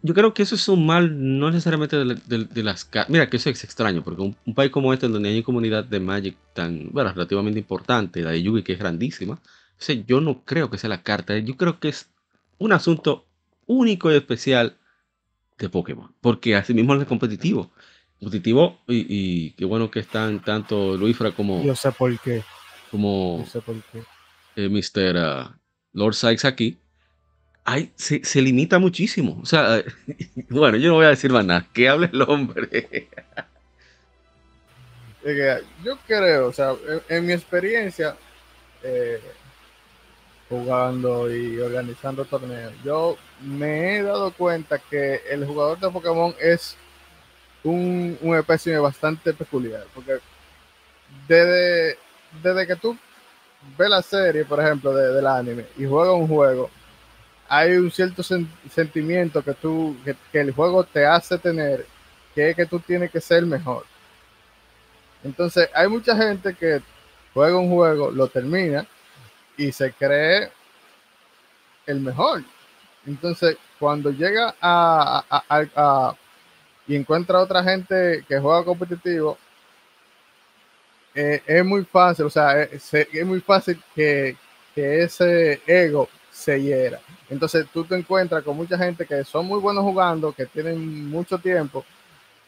Yo 0.00 0.14
creo 0.14 0.32
que 0.32 0.44
eso 0.44 0.54
es 0.54 0.68
un 0.68 0.86
mal, 0.86 1.10
no 1.38 1.50
necesariamente 1.50 1.96
de, 1.96 2.62
las 2.62 2.84
cartas. 2.84 3.10
Mira, 3.10 3.28
que 3.28 3.36
eso 3.36 3.50
es 3.50 3.64
extraño, 3.64 4.04
porque 4.04 4.22
un, 4.22 4.54
país 4.54 4.70
como 4.70 4.92
este, 4.92 5.08
donde 5.08 5.28
hay 5.28 5.34
una 5.38 5.44
comunidad 5.44 5.82
de 5.82 5.98
Magic 5.98 6.36
tan, 6.52 6.90
bueno, 6.92 7.12
relativamente 7.12 7.58
importante, 7.58 8.22
la 8.22 8.30
de 8.30 8.42
Yugi, 8.44 8.62
que 8.62 8.74
es 8.74 8.78
grandísima, 8.78 9.34
o 9.34 9.92
yo 10.06 10.20
no 10.20 10.44
creo 10.44 10.70
que 10.70 10.78
sea 10.78 10.88
la 10.88 11.02
carta. 11.02 11.36
Yo 11.38 11.56
creo 11.56 11.80
que 11.80 11.88
es 11.88 12.08
un 12.58 12.72
asunto 12.72 13.26
único 13.66 14.12
y 14.12 14.14
especial 14.14 14.76
de 15.58 15.68
Pokémon, 15.68 16.14
porque 16.20 16.54
así 16.54 16.74
mismo 16.74 16.94
es 16.94 17.04
competitivo. 17.06 17.72
Competitivo, 18.20 18.78
y, 18.86 19.50
qué 19.50 19.64
bueno 19.64 19.90
que 19.90 19.98
están 19.98 20.44
tanto 20.44 20.96
Luifra 20.96 21.32
como. 21.32 21.64
Yo 21.64 21.74
sé 21.74 21.90
por 21.90 22.16
qué. 22.20 22.44
Como. 22.92 23.40
Yo 23.44 23.50
sé 23.50 23.60
por 23.60 23.74
qué. 23.90 24.04
Eh, 24.54 24.68
Mr. 24.68 25.16
Ah, 25.18 25.58
Lord 25.92 26.14
Sykes 26.14 26.46
aquí 26.46 26.78
se, 27.96 28.42
limita 28.42 28.78
muchísimo. 28.78 29.38
O 29.42 29.46
sea, 29.46 29.82
bueno, 30.48 30.76
yo 30.76 30.88
no 30.88 30.94
voy 30.96 31.06
a 31.06 31.10
decir 31.10 31.30
más 31.30 31.44
nada. 31.44 31.66
Que 31.72 31.88
hable 31.88 32.10
el 32.12 32.22
hombre. 32.22 33.08
yo 35.84 35.98
creo, 36.06 36.48
o 36.48 36.52
sea, 36.52 36.74
en, 37.08 37.26
mi 37.26 37.32
experiencia 37.32 38.16
eh, 38.82 39.20
jugando 40.48 41.32
y 41.32 41.58
organizando 41.60 42.24
torneos, 42.24 42.72
yo 42.84 43.16
me 43.40 43.96
he 43.96 44.02
dado 44.02 44.32
cuenta 44.32 44.78
que 44.78 45.20
el 45.30 45.46
jugador 45.46 45.78
de 45.78 45.90
Pokémon 45.90 46.34
es 46.40 46.76
un, 47.62 48.18
un 48.20 48.36
especie 48.36 48.76
bastante 48.78 49.32
peculiar. 49.32 49.84
Porque 49.94 50.18
desde, 51.28 51.98
desde 52.42 52.66
que 52.66 52.76
tú 52.76 52.96
ves 53.78 53.88
la 53.88 54.02
serie, 54.02 54.44
por 54.44 54.60
ejemplo, 54.60 54.92
del 54.94 55.26
anime 55.26 55.66
y 55.76 55.84
juegas 55.84 56.14
un 56.14 56.26
juego, 56.26 56.70
hay 57.54 57.76
un 57.76 57.90
cierto 57.90 58.22
sentimiento 58.22 59.42
que 59.42 59.52
tú, 59.52 59.94
que, 60.06 60.40
el 60.40 60.52
juego 60.52 60.84
te 60.84 61.04
hace 61.04 61.36
tener, 61.36 61.84
que 62.34 62.54
que 62.54 62.64
tú 62.64 62.80
tienes 62.80 63.10
que 63.10 63.20
ser 63.20 63.44
mejor. 63.44 63.84
Entonces, 65.22 65.68
hay 65.74 65.86
mucha 65.86 66.16
gente 66.16 66.54
que 66.54 66.80
juega 67.34 67.58
un 67.58 67.68
juego, 67.68 68.10
lo 68.10 68.26
termina 68.28 68.86
y 69.58 69.70
se 69.70 69.92
cree 69.92 70.50
el 71.84 72.00
mejor. 72.00 72.42
Entonces, 73.06 73.58
cuando 73.78 74.10
llega 74.10 74.54
a, 74.58 76.14
y 76.86 76.96
encuentra 76.96 77.38
a 77.38 77.42
otra 77.42 77.62
gente 77.62 78.24
que 78.26 78.38
juega 78.38 78.64
competitivo, 78.64 79.36
eh, 81.14 81.42
es 81.46 81.64
muy 81.66 81.84
fácil, 81.84 82.24
o 82.24 82.30
sea, 82.30 82.62
es, 82.62 82.94
es 82.94 83.26
muy 83.26 83.42
fácil 83.42 83.78
que, 83.94 84.38
que 84.74 85.02
ese 85.02 85.60
ego 85.66 86.08
se 86.32 86.60
hiera. 86.60 86.98
Entonces 87.28 87.66
tú 87.72 87.84
te 87.84 87.94
encuentras 87.94 88.42
con 88.42 88.56
mucha 88.56 88.78
gente 88.78 89.06
que 89.06 89.22
son 89.24 89.46
muy 89.46 89.60
buenos 89.60 89.84
jugando, 89.84 90.32
que 90.32 90.46
tienen 90.46 91.08
mucho 91.08 91.38
tiempo, 91.38 91.84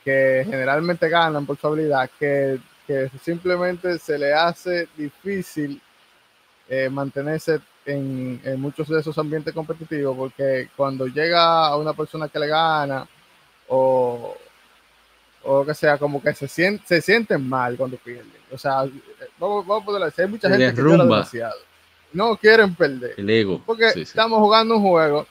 que 0.03 0.43
generalmente 0.45 1.09
ganan 1.09 1.45
por 1.47 1.59
su 1.59 1.67
habilidad, 1.67 2.11
que, 2.19 2.59
simplemente 3.23 3.99
se 3.99 4.19
le 4.19 4.35
hace 4.35 4.89
difícil 4.95 5.81
eh, 6.69 6.91
mantenerse 6.91 7.59
en, 7.87 8.61
muchos 8.61 8.89
de 8.89 9.01
esos 9.01 9.17
ambientes 9.17 9.55
competitivos, 9.55 10.15
porque 10.17 10.69
cuando 10.77 11.07
llega 11.07 11.67
a 11.67 11.77
una 11.79 11.95
persona 11.95 12.29
que 12.29 12.39
le 12.39 12.49
gana, 12.49 13.07
o, 13.69 14.37
o 15.45 15.65
que 15.65 15.75
sea, 15.75 15.97
como 15.97 16.23
que 16.23 16.35
se, 16.35 16.47
siente, 16.47 16.85
se 16.87 17.01
sienten 17.01 17.49
mal 17.49 17.77
cuando 17.77 17.97
pierden. 17.97 18.33
O 18.53 18.59
sea, 18.59 18.85
vamos, 19.39 19.67
vamos 19.67 19.83
a 19.83 19.87
poder 19.87 20.05
decir, 20.05 20.25
hay 20.25 20.31
mucha 20.31 20.51
gente 20.51 20.75
que 20.75 20.83
llora 20.83 21.05
demasiado 21.05 21.74
no 22.15 22.37
quieren 22.37 22.75
perder. 22.75 23.15
El 23.17 23.29
ego. 23.29 23.63
Porque 23.67 23.89
estamos 23.97 24.39
jugando 24.39 24.77
un 24.77 24.83
juego, 24.83 25.27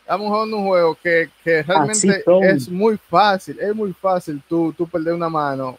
estamos 0.00 0.28
jugando 0.28 0.56
un 0.58 0.66
juego 0.66 0.98
que, 1.02 1.30
realmente 1.44 2.24
es 2.42 2.68
muy 2.68 2.98
fácil, 3.08 3.58
es 3.58 3.74
muy 3.74 3.92
fácil 3.92 4.42
tú, 4.48 4.74
tú 4.76 4.86
perder 4.86 5.14
una 5.14 5.28
mano 5.28 5.78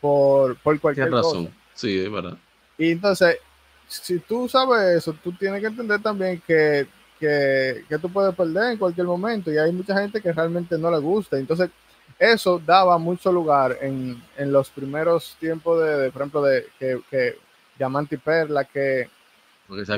por, 0.00 0.56
por 0.58 0.78
cualquier 0.80 1.06
Tienes 1.08 1.24
razón, 1.24 1.48
sí, 1.74 2.00
es 2.00 2.10
verdad. 2.10 2.36
Y 2.76 2.90
entonces, 2.90 3.38
si 3.86 4.18
tú 4.18 4.48
sabes 4.48 4.98
eso, 4.98 5.14
tú 5.22 5.32
tienes 5.32 5.60
que 5.60 5.68
entender 5.68 6.02
también 6.02 6.42
que, 6.46 6.86
que, 7.20 7.84
que, 7.88 7.98
tú 7.98 8.12
puedes 8.12 8.34
perder 8.34 8.72
en 8.72 8.78
cualquier 8.78 9.06
momento 9.06 9.52
y 9.52 9.58
hay 9.58 9.70
mucha 9.70 9.98
gente 9.98 10.20
que 10.20 10.32
realmente 10.32 10.76
no 10.76 10.90
le 10.90 10.98
gusta. 10.98 11.38
Entonces, 11.38 11.70
eso 12.18 12.60
daba 12.64 12.98
mucho 12.98 13.30
lugar 13.30 13.78
en, 13.80 14.20
en 14.36 14.52
los 14.52 14.70
primeros 14.70 15.36
tiempos 15.38 15.80
de, 15.82 16.10
por 16.10 16.22
ejemplo, 16.22 16.42
de 16.42 16.66
que, 16.78 17.00
que 17.08 17.36
Diamante 17.78 18.16
y 18.16 18.18
Perla, 18.18 18.64
que, 18.64 19.08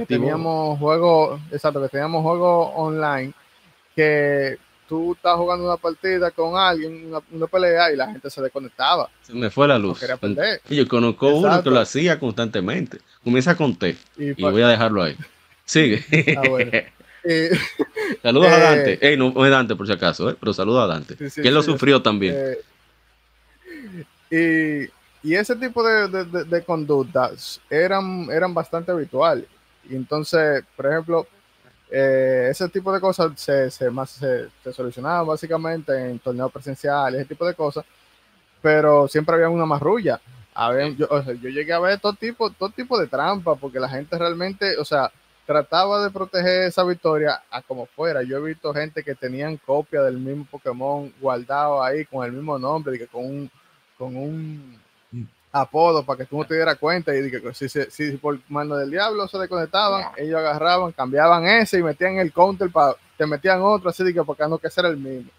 teníamos 0.07 0.79
juegos, 0.79 1.41
exacto, 1.51 1.83
que 1.83 1.89
teníamos 1.89 2.23
juegos 2.23 2.71
online 2.75 3.33
que 3.95 4.59
tú 4.89 5.13
estás 5.15 5.37
jugando 5.37 5.65
una 5.65 5.77
partida 5.77 6.31
con 6.31 6.57
alguien, 6.57 7.13
una, 7.31 7.47
pelea, 7.47 7.93
y 7.93 7.97
la 7.97 8.07
gente 8.07 8.29
se 8.31 8.43
desconectaba. 8.43 9.09
Se 9.23 9.33
me 9.33 9.51
fue 9.51 9.69
la 9.69 9.79
luz. 9.79 10.01
Y 10.69 10.77
yo 10.77 10.89
conozco 10.89 11.29
uno 11.29 11.63
que 11.63 11.71
lo 11.71 11.81
hacía 11.81 12.19
constantemente. 12.19 12.99
Comienza 13.23 13.57
con 13.57 13.77
T. 13.77 13.97
Y, 14.19 14.41
voy 14.41 14.63
a 14.63 14.69
dejarlo 14.69 15.03
ahí. 15.03 15.17
Sigue. 15.65 16.05
Ah, 16.37 16.91
saludos 18.23 18.49
a 18.49 18.59
Dante. 18.59 18.99
Eh, 19.01 19.17
no, 19.17 19.45
es 19.45 19.51
Dante 19.51 19.77
por 19.77 19.87
si 19.87 19.93
acaso, 19.95 20.31
¿eh? 20.31 20.37
pero 20.39 20.53
saludos 20.53 20.85
a 20.85 20.87
Dante. 20.87 21.17
que 21.17 21.49
él 21.49 21.55
lo 21.55 21.63
sufrió 21.63 22.03
también. 22.03 22.57
Eh, 24.31 24.91
y, 25.23 25.35
ese 25.35 25.57
tipo 25.57 25.83
de, 25.83 26.65
conductas 26.65 27.61
eran, 27.71 28.29
eran 28.31 28.53
bastante 28.53 28.93
habituales. 28.93 29.47
Y 29.89 29.97
entonces, 29.97 30.65
por 30.77 30.87
ejemplo, 30.87 31.27
eh, 31.91 32.49
ese 32.51 32.69
tipo 32.69 32.93
de 32.93 33.01
cosas 33.01 33.33
se, 33.37 33.71
se, 33.71 33.91
más, 33.91 34.11
se, 34.11 34.49
solucionaban 34.73 35.27
básicamente 35.27 35.93
en 36.11 36.19
torneos 36.19 36.51
presenciales, 36.51 37.21
ese 37.21 37.29
tipo 37.29 37.47
de 37.47 37.55
cosas, 37.55 37.85
pero 38.63 39.07
siempre 39.09 39.35
había 39.35 39.49
una 39.49 39.67
marrulla. 39.67 40.21
yo, 40.97 41.23
yo 41.35 41.49
llegué 41.51 41.73
a 41.73 41.81
ver 41.81 42.01
todo 42.01 42.15
tipo, 42.15 42.51
todo 42.51 42.71
tipo 42.71 42.99
de 42.99 43.07
trampas, 43.07 43.59
porque 43.61 43.79
la 43.79 43.89
gente 43.89 44.19
realmente, 44.19 44.77
o 44.79 44.85
sea, 44.85 45.13
trataba 45.47 46.03
de 46.03 46.11
proteger 46.11 46.65
esa 46.65 46.85
victoria 46.85 47.43
a 47.51 47.63
como 47.63 47.87
fuera. 47.87 48.23
Yo 48.23 48.39
he 48.39 48.49
visto 48.49 48.73
gente 48.73 49.03
que 49.03 49.15
tenían 49.15 49.57
copia 49.59 50.03
del 50.03 50.19
mismo 50.19 50.47
Pokémon 50.51 51.13
guardado 51.21 51.83
ahí 51.83 52.05
con 52.07 52.25
el 52.25 52.33
mismo 52.33 52.59
nombre, 52.59 52.99
que 52.99 53.07
con 53.07 53.25
un, 53.25 53.51
con 53.99 54.17
un 54.17 54.84
apodo 55.55 56.05
para 56.05 56.19
que 56.19 56.25
tú 56.25 56.37
no 56.37 56.45
te 56.45 56.55
dieras 56.55 56.77
cuenta 56.79 57.17
y 57.17 57.31
que 57.31 57.55
si, 57.55 57.69
si, 57.69 58.17
por 58.17 58.39
mano 58.49 58.77
del 58.77 58.91
diablo 58.91 59.29
se 59.29 59.39
desconectaban, 59.39 60.11
ellos 60.17 60.37
agarraban, 60.37 60.91
cambiaban 60.91 61.47
ese 61.47 61.79
y 61.79 61.83
metían 61.83 62.19
el 62.19 62.33
counter 62.33 62.71
para 62.71 62.97
te 63.17 63.25
metían 63.25 63.63
otro 63.63 63.89
así 63.89 64.03
de 64.03 64.13
que 64.13 64.25
porque 64.25 64.49
no 64.49 64.59
que 64.59 64.69
ser 64.69 64.87
el 64.87 64.97
mismo. 64.97 65.31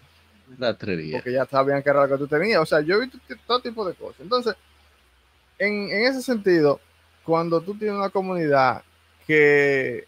Porque 1.18 1.32
ya 1.32 1.44
sabían 1.44 1.82
que 1.82 1.90
era 1.90 2.06
lo 2.06 2.08
que 2.08 2.16
tú 2.16 2.26
tenías. 2.26 2.62
O 2.62 2.66
sea, 2.66 2.80
yo 2.80 2.96
he 2.96 3.00
visto 3.00 3.18
todo 3.46 3.60
tipo 3.60 3.86
de 3.86 3.92
cosas. 3.94 4.20
Entonces, 4.20 4.54
en, 5.58 5.90
en 5.90 6.06
ese 6.06 6.22
sentido, 6.22 6.80
cuando 7.22 7.60
tú 7.60 7.76
tienes 7.76 7.98
una 7.98 8.08
comunidad 8.08 8.82
que, 9.26 10.06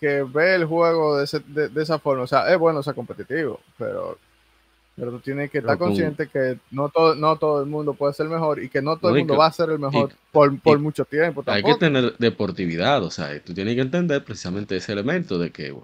que 0.00 0.24
ve 0.24 0.56
el 0.56 0.64
juego 0.64 1.18
de, 1.18 1.68
de, 1.68 1.82
esa 1.82 2.00
forma. 2.00 2.24
O 2.24 2.26
sea, 2.26 2.52
es 2.52 2.58
bueno 2.58 2.82
ser 2.82 2.96
competitivo, 2.96 3.60
pero, 3.78 4.18
pero 4.96 5.10
tú 5.10 5.20
tienes 5.20 5.50
que 5.50 5.58
estar 5.58 5.76
consciente 5.76 6.26
que 6.26 6.58
no 6.70 6.88
todo, 6.88 7.14
no 7.14 7.36
todo 7.36 7.60
el 7.60 7.66
mundo 7.66 7.92
puede 7.92 8.14
ser 8.14 8.28
mejor 8.28 8.62
y 8.62 8.70
que 8.70 8.80
no 8.80 8.96
todo 8.96 9.14
el 9.14 9.18
mundo 9.18 9.36
va 9.36 9.46
a 9.46 9.52
ser 9.52 9.68
el 9.70 9.78
mejor 9.78 10.12
por, 10.32 10.58
por 10.60 10.78
mucho 10.78 11.04
tiempo. 11.04 11.44
Hay 11.46 11.62
que 11.62 11.74
tener 11.74 12.16
deportividad, 12.16 13.02
o 13.04 13.10
sea, 13.10 13.38
tú 13.44 13.52
tienes 13.52 13.74
que 13.74 13.82
entender 13.82 14.24
precisamente 14.24 14.76
ese 14.76 14.92
elemento 14.92 15.38
de 15.38 15.50
que 15.50 15.74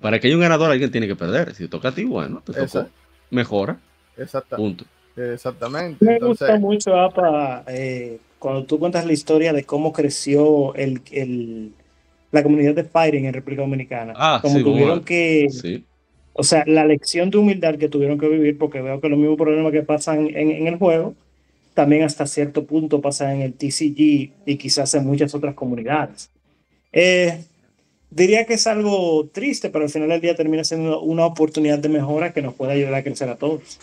para 0.00 0.18
que 0.18 0.28
haya 0.28 0.36
un 0.36 0.42
ganador 0.42 0.70
alguien 0.70 0.90
tiene 0.90 1.06
que 1.06 1.14
perder. 1.14 1.54
Si 1.54 1.64
te 1.64 1.68
toca 1.68 1.88
a 1.88 1.94
ti, 1.94 2.04
bueno, 2.04 2.42
te 2.44 2.54
tocó, 2.54 2.88
mejora. 3.30 3.78
Exacto. 4.16 4.56
Punto. 4.56 4.84
Exactamente. 5.14 6.02
Me 6.04 6.18
gusta 6.18 6.58
mucho, 6.58 6.98
APA, 6.98 7.64
eh, 7.66 8.18
cuando 8.38 8.64
tú 8.64 8.78
cuentas 8.78 9.04
la 9.04 9.12
historia 9.12 9.52
de 9.52 9.64
cómo 9.64 9.92
creció 9.92 10.74
el, 10.74 11.02
el 11.10 11.72
la 12.30 12.42
comunidad 12.42 12.74
de 12.74 12.84
Fighting 12.84 13.26
en 13.26 13.34
República 13.34 13.62
Dominicana. 13.62 14.14
Ah, 14.16 14.38
como 14.40 14.58
tuvieron 14.60 15.02
que. 15.02 15.46
O 16.38 16.44
sea, 16.44 16.62
la 16.68 16.84
lección 16.84 17.30
de 17.30 17.38
humildad 17.38 17.78
que 17.78 17.88
tuvieron 17.88 18.16
que 18.16 18.28
vivir, 18.28 18.56
porque 18.56 18.80
veo 18.80 19.00
que 19.00 19.08
los 19.08 19.18
mismos 19.18 19.36
problemas 19.36 19.72
que 19.72 19.82
pasan 19.82 20.28
en, 20.36 20.68
el 20.68 20.76
juego, 20.76 21.16
también 21.74 22.04
hasta 22.04 22.26
cierto 22.26 22.64
punto 22.64 23.00
pasan 23.00 23.32
en 23.32 23.42
el 23.42 23.54
TCG 23.54 24.30
y 24.46 24.56
quizás 24.56 24.94
en 24.94 25.04
muchas 25.04 25.34
otras 25.34 25.56
comunidades. 25.56 26.30
Eh, 26.92 27.44
diría 28.08 28.46
que 28.46 28.54
es 28.54 28.68
algo 28.68 29.28
triste, 29.32 29.68
pero 29.70 29.86
al 29.86 29.90
final 29.90 30.10
del 30.10 30.20
día 30.20 30.36
termina 30.36 30.62
siendo 30.62 31.00
una 31.00 31.26
oportunidad 31.26 31.80
de 31.80 31.88
mejora 31.88 32.32
que 32.32 32.40
nos 32.40 32.54
puede 32.54 32.74
ayudar 32.74 32.94
a 32.94 33.02
crecer 33.02 33.28
a 33.28 33.36
todos. 33.36 33.80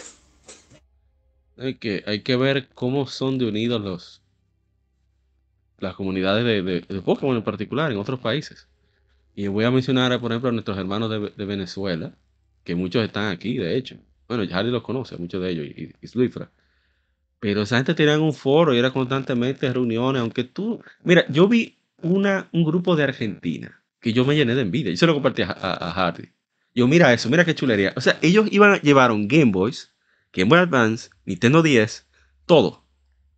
Hay 1.58 1.76
que, 1.76 2.04
hay 2.06 2.22
que 2.22 2.38
ver 2.38 2.70
cómo 2.74 3.06
son 3.06 3.38
de 3.38 3.50
unidos 3.50 3.82
los, 3.82 4.22
las 5.80 5.96
comunidades 5.96 6.46
de, 6.46 6.62
de, 6.88 7.02
Pokémon 7.02 7.36
en 7.36 7.44
particular 7.44 7.92
en 7.92 7.98
otros 7.98 8.22
países. 8.22 8.70
Y 9.36 9.48
voy 9.48 9.66
a 9.66 9.72
mencionar, 9.72 10.18
por 10.22 10.32
ejemplo, 10.32 10.50
a 10.50 10.54
nuestros 10.54 10.78
hermanos 10.78 11.10
de, 11.10 11.46
Venezuela, 11.46 12.14
que 12.66 12.76
muchos 12.76 13.06
están 13.06 13.32
aquí, 13.32 13.58
de 13.58 13.78
hecho. 13.78 13.96
Bueno, 14.28 14.44
Harry 14.52 14.72
los 14.72 14.82
conoce, 14.82 15.16
muchos 15.18 15.42
de 15.42 15.52
ellos, 15.52 15.68
y, 15.68 15.94
y 16.02 16.30
Pero 17.40 17.62
esa 17.62 17.78
gente 17.78 17.94
tenía 17.94 18.20
un 18.20 18.34
foro 18.34 18.74
y 18.74 18.80
era 18.80 18.92
constantemente 18.92 19.72
reuniones, 19.72 20.22
aunque 20.22 20.44
tú... 20.44 20.82
Mira, 21.04 21.26
yo 21.30 21.48
vi 21.48 21.78
una, 22.02 22.50
un 22.52 22.66
grupo 22.66 22.96
de 22.96 23.04
Argentina 23.04 23.82
que 24.02 24.14
yo 24.14 24.26
me 24.26 24.36
llené 24.36 24.56
de 24.56 24.64
envidia. 24.64 24.92
Yo 24.92 24.98
se 24.98 25.06
lo 25.06 25.14
compartí 25.14 25.44
a, 25.44 25.52
a, 25.52 25.92
Hardy. 25.92 26.30
Yo, 26.74 26.88
mira 26.88 27.14
eso, 27.14 27.30
mira 27.30 27.46
qué 27.46 27.56
chulería. 27.56 27.94
O 27.96 28.02
sea, 28.02 28.18
ellos 28.22 28.48
iban, 28.52 28.80
llevaron 28.82 29.28
Game 29.28 29.52
Boys, 29.52 29.94
Game 30.34 30.50
Boy 30.50 30.60
Advance, 30.60 31.10
Nintendo 31.26 31.62
10, 31.62 32.08
todo 32.46 32.85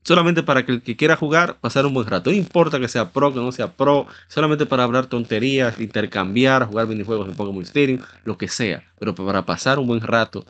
solamente 0.08 0.42
para 0.42 0.66
que 0.66 0.72
el 0.72 0.82
que 0.82 0.96
quiera 0.96 1.18
jugar, 1.18 1.58
pasar 1.60 1.86
un 1.86 1.94
buen 1.94 2.08
rato. 2.08 2.30
No 2.30 2.36
importa 2.38 2.80
que 2.80 2.88
sea 2.88 3.12
pro, 3.12 3.34
que 3.34 3.42
no 3.42 3.52
sea 3.52 3.74
pro, 3.74 4.08
solamente 4.30 4.66
para 4.66 4.84
hablar 4.84 5.08
tonterías, 5.08 5.82
intercambiar, 5.82 6.66
jugar 6.66 6.88
minijuegos 6.88 7.28
en 7.28 7.36
Pokémon 7.36 7.62
Stadium, 7.64 8.00
lo 8.24 8.38
que 8.38 8.48
sea, 8.48 8.90
pero 9.00 9.14
para 9.14 9.46
pasar 9.46 9.80
un 9.80 9.88
buen 9.88 10.00
rato 10.00 10.46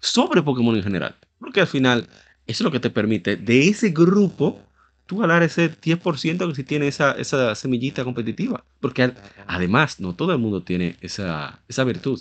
sobre 0.00 0.40
Pokémon 0.40 0.74
en 0.76 0.82
general. 0.82 1.14
Porque 1.38 1.60
al 1.60 1.66
final, 1.66 2.08
eso 2.46 2.46
es 2.46 2.60
lo 2.62 2.70
que 2.70 2.80
te 2.80 2.88
permite 2.88 3.36
de 3.36 3.68
ese 3.68 3.90
grupo 3.90 4.58
tú 5.04 5.18
ganar 5.18 5.42
ese 5.42 5.70
10% 5.70 6.48
que 6.48 6.54
si 6.54 6.64
tiene 6.64 6.88
esa, 6.88 7.12
esa 7.12 7.54
semillita 7.54 8.04
competitiva. 8.04 8.64
Porque 8.80 9.12
además, 9.46 10.00
no 10.00 10.14
todo 10.14 10.32
el 10.32 10.38
mundo 10.38 10.62
tiene 10.62 10.96
esa, 11.02 11.60
esa 11.68 11.84
virtud 11.84 12.18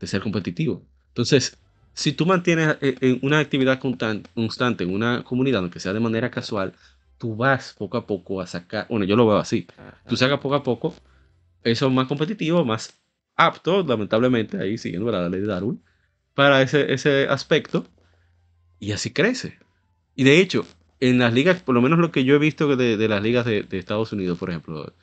de 0.00 0.06
ser 0.06 0.22
competitivo. 0.22 0.82
Entonces, 1.08 1.58
si 1.98 2.12
tú 2.12 2.26
mantienes 2.26 2.76
eh, 2.80 2.94
en 3.00 3.18
una 3.22 3.40
actividad 3.40 3.80
constante 3.80 4.84
en 4.84 4.94
una 4.94 5.24
comunidad, 5.24 5.62
aunque 5.62 5.80
sea 5.80 5.92
de 5.92 5.98
manera 5.98 6.30
casual, 6.30 6.72
tú 7.18 7.34
vas 7.34 7.74
poco 7.76 7.96
a 7.96 8.06
poco 8.06 8.40
a 8.40 8.46
sacar, 8.46 8.86
bueno, 8.88 9.04
yo 9.04 9.16
lo 9.16 9.26
veo 9.26 9.38
así, 9.38 9.66
tú 10.06 10.16
sacas 10.16 10.38
poco 10.38 10.54
a 10.54 10.62
poco 10.62 10.94
eso 11.64 11.90
más 11.90 12.06
competitivo, 12.06 12.64
más 12.64 12.96
apto, 13.34 13.82
lamentablemente, 13.82 14.62
ahí 14.62 14.78
siguiendo 14.78 15.10
la 15.10 15.28
ley 15.28 15.40
de 15.40 15.48
Darwin, 15.48 15.82
para 16.34 16.62
ese, 16.62 16.92
ese 16.92 17.26
aspecto, 17.26 17.84
y 18.78 18.92
así 18.92 19.12
crece. 19.12 19.58
Y 20.14 20.22
de 20.22 20.38
hecho, 20.38 20.64
en 21.00 21.18
las 21.18 21.34
ligas, 21.34 21.62
por 21.62 21.74
lo 21.74 21.82
menos 21.82 21.98
lo 21.98 22.12
que 22.12 22.22
yo 22.22 22.36
he 22.36 22.38
visto 22.38 22.76
de, 22.76 22.96
de 22.96 23.08
las 23.08 23.22
ligas 23.24 23.44
de, 23.44 23.64
de, 23.64 23.76
Estados 23.76 24.12
Unidos, 24.12 24.38
por 24.38 24.50
ejemplo, 24.50 24.94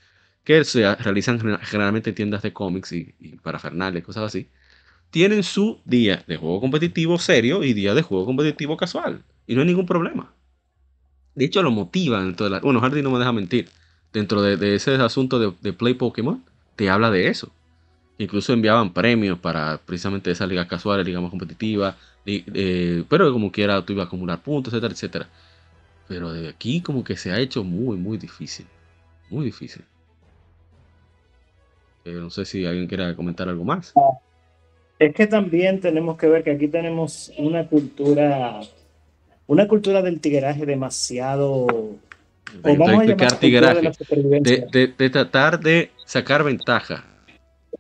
que 0.45 0.63
se 0.63 0.95
realizan 0.95 1.41
generalmente 1.61 2.11
en 2.11 2.15
tiendas 2.15 2.41
de 2.41 2.53
cómics 2.53 2.93
y, 2.93 3.15
y 3.19 3.35
parafernalia, 3.35 4.01
cosas 4.01 4.23
así, 4.23 4.49
tienen 5.15 5.43
su 5.43 5.79
día 5.85 6.25
de 6.27 6.35
juego 6.35 6.59
competitivo 6.59 7.17
serio 7.17 7.63
y 7.63 7.71
día 7.71 7.93
de 7.93 8.01
juego 8.01 8.25
competitivo 8.25 8.75
casual. 8.75 9.23
Y 9.47 9.55
no 9.55 9.61
hay 9.61 9.67
ningún 9.67 9.85
problema. 9.85 10.33
De 11.35 11.45
hecho, 11.45 11.63
lo 11.63 11.71
motivan. 11.71 12.35
bueno, 12.61 12.81
Hardy 12.81 13.01
no 13.01 13.11
me 13.11 13.19
deja 13.19 13.31
mentir. 13.31 13.69
Dentro 14.11 14.41
de, 14.41 14.75
ese 14.75 14.95
asunto 14.95 15.39
de, 15.39 15.71
Play 15.71 15.93
Pokémon, 15.93 16.43
te 16.75 16.89
habla 16.89 17.11
de 17.11 17.29
eso. 17.29 17.49
Incluso 18.17 18.51
enviaban 18.51 18.91
premios 18.91 19.39
para 19.39 19.77
precisamente 19.77 20.31
esa 20.31 20.45
liga 20.47 20.67
casual, 20.67 21.05
liga 21.05 21.21
más 21.21 21.29
competitiva. 21.29 21.95
pero 23.07 23.31
como 23.31 23.53
quiera, 23.53 23.85
tú 23.85 23.93
ibas 23.93 24.03
a 24.03 24.07
acumular 24.07 24.41
puntos, 24.41 24.73
etcétera, 24.73 24.93
etcétera. 24.93 25.29
Pero 26.09 26.33
de 26.33 26.49
aquí 26.49 26.81
como 26.81 27.05
que 27.05 27.15
se 27.15 27.31
ha 27.31 27.39
hecho 27.39 27.63
muy, 27.63 27.95
muy 27.95 28.17
difícil. 28.17 28.67
Muy 29.29 29.45
difícil. 29.45 29.85
Eh, 32.03 32.15
no 32.15 32.29
sé 32.29 32.43
si 32.43 32.65
alguien 32.65 32.87
quiera 32.87 33.15
comentar 33.15 33.47
algo 33.47 33.63
más. 33.63 33.93
Es 34.97 35.13
que 35.13 35.27
también 35.27 35.81
tenemos 35.81 36.17
que 36.17 36.27
ver 36.27 36.43
que 36.43 36.51
aquí 36.51 36.67
tenemos 36.67 37.31
una 37.37 37.67
cultura, 37.67 38.61
una 39.47 39.67
cultura 39.67 40.01
del 40.01 40.21
tigueraje 40.21 40.65
demasiado. 40.65 41.67
vamos 42.63 42.89
a 42.89 43.03
llamar 43.03 43.39
tigueraje, 43.39 43.91
de, 44.41 44.93
de, 44.97 45.09
tratar 45.09 45.59
de 45.59 45.91
sacar 46.05 46.43
ventaja 46.43 47.03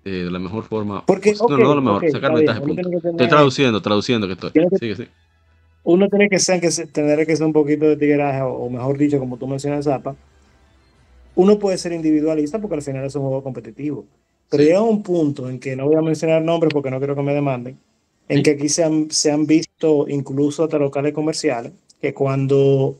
de 0.03 0.29
la 0.29 0.39
mejor 0.39 0.65
forma. 0.65 1.05
Porque, 1.05 1.33
no, 1.33 1.57
no, 1.57 1.75
lo 1.75 1.81
mejor, 1.81 2.11
sacar 2.11 2.33
ventaja. 2.33 2.59
estoy 2.59 3.27
traduciendo, 3.27 3.81
traduciendo 3.81 4.27
que 4.27 4.33
estoy. 4.33 4.51
Sigue, 4.79 5.09
Uno 5.83 6.09
tiene 6.09 6.29
que 6.29 6.39
ser, 6.39 6.59
que 6.59 6.69
tener 6.91 7.25
que 7.25 7.35
ser 7.35 7.45
un 7.45 7.53
poquito 7.53 7.85
de 7.85 7.95
tigueraje, 7.95 8.41
o, 8.41 8.69
mejor 8.69 8.97
dicho, 8.97 9.19
como 9.19 9.37
tú 9.37 9.47
mencionas, 9.47 9.85
Zapa. 9.85 10.15
Uno 11.33 11.59
puede 11.59 11.77
ser 11.77 11.93
individualista 11.93 12.59
porque 12.59 12.75
al 12.75 12.81
final 12.81 13.05
es 13.05 13.15
un 13.15 13.23
juego 13.23 13.41
competitivo. 13.41 14.05
Llega 14.63 14.81
un 14.81 15.03
punto 15.03 15.49
en 15.49 15.59
que 15.59 15.75
no 15.75 15.87
voy 15.87 15.95
a 15.95 16.01
mencionar 16.01 16.41
nombres 16.41 16.73
porque 16.73 16.91
no 16.91 16.97
quiero 16.97 17.15
que 17.15 17.21
me 17.21 17.33
demanden, 17.33 17.77
en 18.27 18.43
que 18.43 18.51
aquí 18.51 18.69
se 18.69 18.83
han, 18.83 19.11
se 19.11 19.31
han 19.31 19.45
visto 19.45 20.07
incluso 20.07 20.63
hasta 20.63 20.77
locales 20.77 21.13
comerciales 21.13 21.73
que 22.01 22.13
cuando 22.13 22.97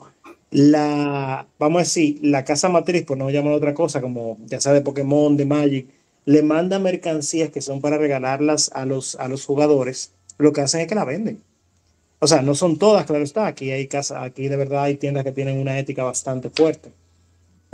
la, 0.51 1.47
vamos 1.60 1.80
a 1.80 1.84
decir, 1.84 2.20
la 2.22 2.45
casa 2.45 2.70
matriz, 2.70 3.03
por 3.03 3.18
no 3.18 3.30
llamar 3.30 3.53
otra 3.53 3.74
cosa, 3.74 4.01
como 4.01 4.38
ya 4.45 4.62
sea 4.62 4.74
de 4.74 4.82
Pokémon, 4.82 5.36
de 5.36 5.45
Magic, 5.45 5.88
le 6.26 6.41
manda 6.43 6.80
mercancías 6.80 7.49
que 7.49 7.62
son 7.62 7.82
para 7.82 7.97
regalarlas 7.97 8.72
a 8.74 8.86
los, 8.86 9.16
a 9.16 9.28
los 9.28 9.45
jugadores, 9.45 10.14
lo 10.38 10.53
que 10.53 10.62
hacen 10.62 10.82
es 10.82 10.88
que 10.88 10.95
la 10.95 11.06
venden. 11.06 11.41
O 12.20 12.28
sea, 12.28 12.41
no 12.41 12.56
son 12.56 12.78
todas, 12.78 13.06
claro 13.06 13.24
está. 13.24 13.45
Aquí 13.47 13.72
hay 13.72 13.88
casa, 13.88 14.24
aquí 14.24 14.47
de 14.47 14.56
verdad 14.56 14.84
hay 14.84 14.95
tiendas 14.95 15.24
que 15.24 15.32
tienen 15.32 15.60
una 15.60 15.78
ética 15.78 16.03
bastante 16.03 16.49
fuerte. 16.49 16.91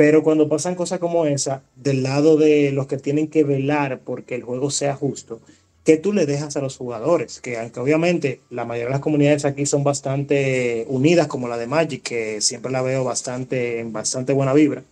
Pero 0.02 0.24
cuando 0.24 0.50
pasan 0.50 0.74
cosas 0.74 0.98
como 0.98 1.28
esa, 1.28 1.62
del 1.76 2.02
lado 2.02 2.36
de 2.36 2.72
los 2.72 2.88
que 2.88 2.98
tienen 2.98 3.28
que 3.28 3.44
velar 3.44 4.00
porque 4.04 4.34
el 4.34 4.42
juego 4.42 4.72
sea 4.72 4.96
justo, 4.96 5.42
¿qué 5.84 5.96
tú 5.96 6.12
le 6.12 6.26
dejas 6.26 6.58
a 6.58 6.60
los 6.60 6.76
jugadores? 6.76 7.40
Que 7.40 7.60
aunque 7.60 7.80
obviamente 7.80 8.40
la 8.50 8.66
mayoría 8.66 8.88
de 8.88 8.94
las 8.94 9.02
comunidades 9.02 9.46
aquí 9.46 9.68
son 9.68 9.84
bastante 9.84 10.88
unidas, 10.90 11.28
como 11.28 11.48
la 11.48 11.56
de 11.56 11.68
Magic, 11.68 12.02
que 12.02 12.42
siempre 12.42 12.72
la 12.72 12.82
veo 12.82 13.04
bastante 13.04 13.78
en 13.80 13.94
bastante 13.94 14.34
buena 14.34 14.54
vibra. 14.54 14.84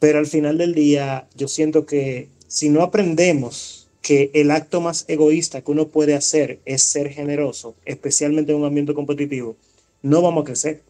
Pero 0.00 0.18
al 0.18 0.26
final 0.26 0.58
del 0.58 0.74
día, 0.74 1.28
yo 1.36 1.46
siento 1.46 1.86
que 1.86 2.26
si 2.48 2.68
no 2.68 2.82
aprendemos 2.82 3.86
que 4.02 4.32
el 4.34 4.50
acto 4.50 4.80
más 4.80 5.04
egoísta 5.06 5.62
que 5.62 5.70
uno 5.70 5.86
puede 5.86 6.16
hacer 6.16 6.58
es 6.64 6.82
ser 6.82 7.10
generoso, 7.10 7.76
especialmente 7.84 8.50
en 8.50 8.58
un 8.58 8.64
ambiente 8.64 8.92
competitivo, 8.92 9.54
no 10.02 10.20
vamos 10.20 10.42
a 10.42 10.46
crecer. 10.46 10.82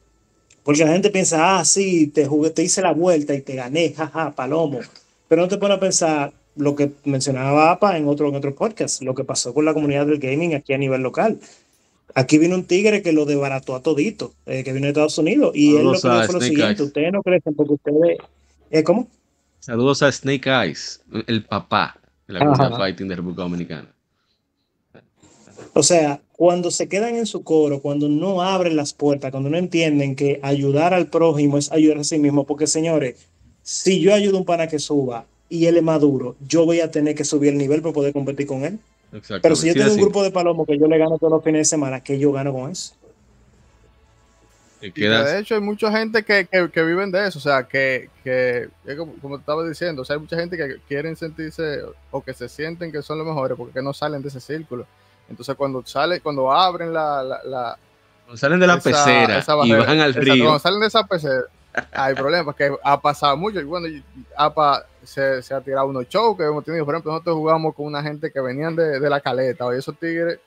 Porque 0.67 0.85
la 0.85 0.91
gente 0.91 1.11
piensa, 1.11 1.61
ah, 1.61 1.65
sí, 1.65 2.09
te 2.09 2.27
jugué, 2.27 2.51
te 2.51 2.65
hice 2.65 2.83
la 2.83 2.93
vuelta 2.93 3.33
y 3.35 3.41
te 3.41 3.55
gané, 3.55 3.93
jaja, 3.93 4.33
palomo. 4.33 4.81
Pero 5.29 5.43
no 5.43 5.47
te 5.47 5.59
pone 5.59 5.75
a 5.75 5.79
pensar 5.79 6.33
lo 6.57 6.75
que 6.75 6.91
mencionaba 7.05 7.71
APA 7.71 7.97
en 7.97 8.09
otro, 8.09 8.29
en 8.29 8.35
otro 8.35 8.53
podcast, 8.53 9.01
lo 9.03 9.15
que 9.15 9.23
pasó 9.23 9.55
con 9.55 9.65
la 9.65 9.73
comunidad 9.73 10.07
del 10.07 10.19
gaming 10.19 10.57
aquí 10.57 10.73
a 10.73 10.79
nivel 10.79 11.03
local. 11.03 11.39
Aquí 12.17 12.39
vino 12.39 12.57
un 12.57 12.65
tigre 12.65 13.01
que 13.01 13.13
lo 13.13 13.27
desbarató 13.27 13.77
a 13.77 13.81
todito, 13.81 14.35
eh, 14.45 14.65
que 14.65 14.73
vino 14.73 14.87
de 14.87 14.91
Estados 14.91 15.17
Unidos, 15.19 15.53
y 15.55 15.77
él 15.77 15.85
lo 15.85 15.93
que 15.93 16.01
fue 16.01 16.33
lo 16.33 16.41
siguiente, 16.41 16.83
ustedes 16.83 17.13
no 17.13 17.23
crecen 17.23 17.55
porque 17.55 17.75
ustedes... 17.75 18.19
¿eh, 18.73 18.83
¿Cómo? 18.83 19.07
Saludos 19.61 20.03
a 20.03 20.11
Snake 20.11 20.51
Eyes, 20.51 21.01
el 21.29 21.45
papá 21.45 21.97
de 22.27 22.35
la 22.35 22.41
comunidad 22.41 22.77
fighting 22.77 23.07
de 23.07 23.15
República 23.15 23.43
Dominicana. 23.43 23.89
O 25.75 25.83
sea, 25.85 26.21
cuando 26.37 26.71
se 26.71 26.87
quedan 26.87 27.17
en 27.17 27.25
su 27.25 27.43
coro, 27.43 27.81
cuando 27.81 28.09
no 28.09 28.43
abren 28.43 28.77
las 28.77 28.93
puertas, 28.93 29.31
cuando 29.31 29.49
no 29.49 29.57
entienden 29.57 30.15
que 30.15 30.39
ayudar 30.43 30.93
al 30.93 31.07
prójimo 31.07 31.57
es 31.57 31.73
ayudar 31.73 31.99
a 31.99 32.05
sí 32.05 32.19
mismo, 32.19 32.45
porque 32.45 32.67
señores, 32.67 33.27
si 33.63 34.01
yo 34.01 34.15
ayudo 34.15 34.37
a 34.37 34.41
un 34.41 34.47
pana 34.47 34.67
que 34.67 34.79
suba 34.79 35.25
y 35.49 35.65
él 35.65 35.79
es 35.79 35.83
maduro, 35.83 36.37
yo 36.47 36.67
voy 36.67 36.81
a 36.81 36.91
tener 36.91 37.15
que 37.15 37.25
subir 37.25 37.53
el 37.53 37.59
nivel 37.59 37.81
para 37.81 37.95
poder 37.95 38.13
competir 38.13 38.47
con 38.47 38.65
él. 38.65 38.79
Pero 39.41 39.57
si 39.57 39.69
yo 39.69 39.75
tengo 39.75 39.93
un 39.93 40.01
grupo 40.01 40.23
de 40.23 40.31
palomos 40.31 40.67
que 40.67 40.79
yo 40.79 40.87
le 40.87 40.99
gano 40.99 41.17
todos 41.17 41.33
los 41.33 41.43
fines 41.43 41.61
de 41.61 41.65
semana, 41.65 42.01
¿qué 42.01 42.19
yo 42.19 42.33
gano 42.33 42.53
con 42.53 42.71
eso? 42.71 42.95
de 44.79 45.39
hecho, 45.41 45.55
hay 45.55 45.61
mucha 45.63 45.91
gente 45.91 46.23
que, 46.23 46.47
que, 46.47 46.83
viven 46.83 47.11
de 47.11 47.27
eso, 47.27 47.39
o 47.39 47.43
sea, 47.43 47.65
que, 47.65 48.11
que 48.23 48.69
como, 48.95 49.15
como, 49.15 49.37
te 49.37 49.41
estaba 49.41 49.67
diciendo, 49.67 50.03
o 50.03 50.05
sea, 50.05 50.15
hay 50.15 50.21
mucha 50.21 50.39
gente 50.39 50.59
que 50.59 50.77
quieren 50.87 51.17
sentirse 51.17 51.81
o 52.11 52.23
que 52.23 52.35
se 52.35 52.47
sienten 52.49 52.93
que 52.93 53.01
son 53.01 53.17
los 53.17 53.27
mejores 53.27 53.57
porque 53.57 53.81
no 53.81 53.95
salen 53.95 54.21
de 54.21 54.29
ese 54.29 54.41
círculo. 54.41 54.87
Entonces, 55.29 55.55
cuando 55.57 55.85
sale, 55.85 56.21
cuando 56.21 56.51
abren 56.51 56.93
la. 56.93 57.23
la, 57.23 57.79
cuando 58.25 58.37
salen 58.37 58.61
de 58.61 58.67
la 58.67 58.79
pecera 58.79 59.45
y 59.65 59.73
bajan 59.73 60.01
al 60.01 60.15
río. 60.15 60.45
Cuando 60.45 60.59
salen 60.59 60.81
de 60.81 60.87
esa 60.87 61.05
pecera, 61.05 61.45
hay 61.93 62.15
problemas, 62.17 62.45
porque 62.45 62.77
ha 62.83 63.01
pasado 63.01 63.37
mucho. 63.37 63.61
Y 63.61 63.65
bueno, 63.65 63.87
APA 64.37 64.87
se, 65.03 65.43
se 65.43 65.55
ha 65.55 65.61
tirado 65.61 65.87
unos 65.87 66.09
shows 66.09 66.37
que 66.37 66.45
hemos 66.45 66.65
tenido. 66.65 66.85
Por 66.85 66.95
ejemplo, 66.95 67.13
nosotros 67.13 67.37
jugamos 67.37 67.75
con 67.75 67.87
una 67.87 68.03
gente 68.03 68.31
que 68.31 68.41
venían 68.41 68.75
de, 68.77 69.01
de 69.01 69.11
la 69.11 69.21
caleta, 69.21 69.67
y 69.75 69.79
esos 69.79 69.97
tigres 69.99 70.39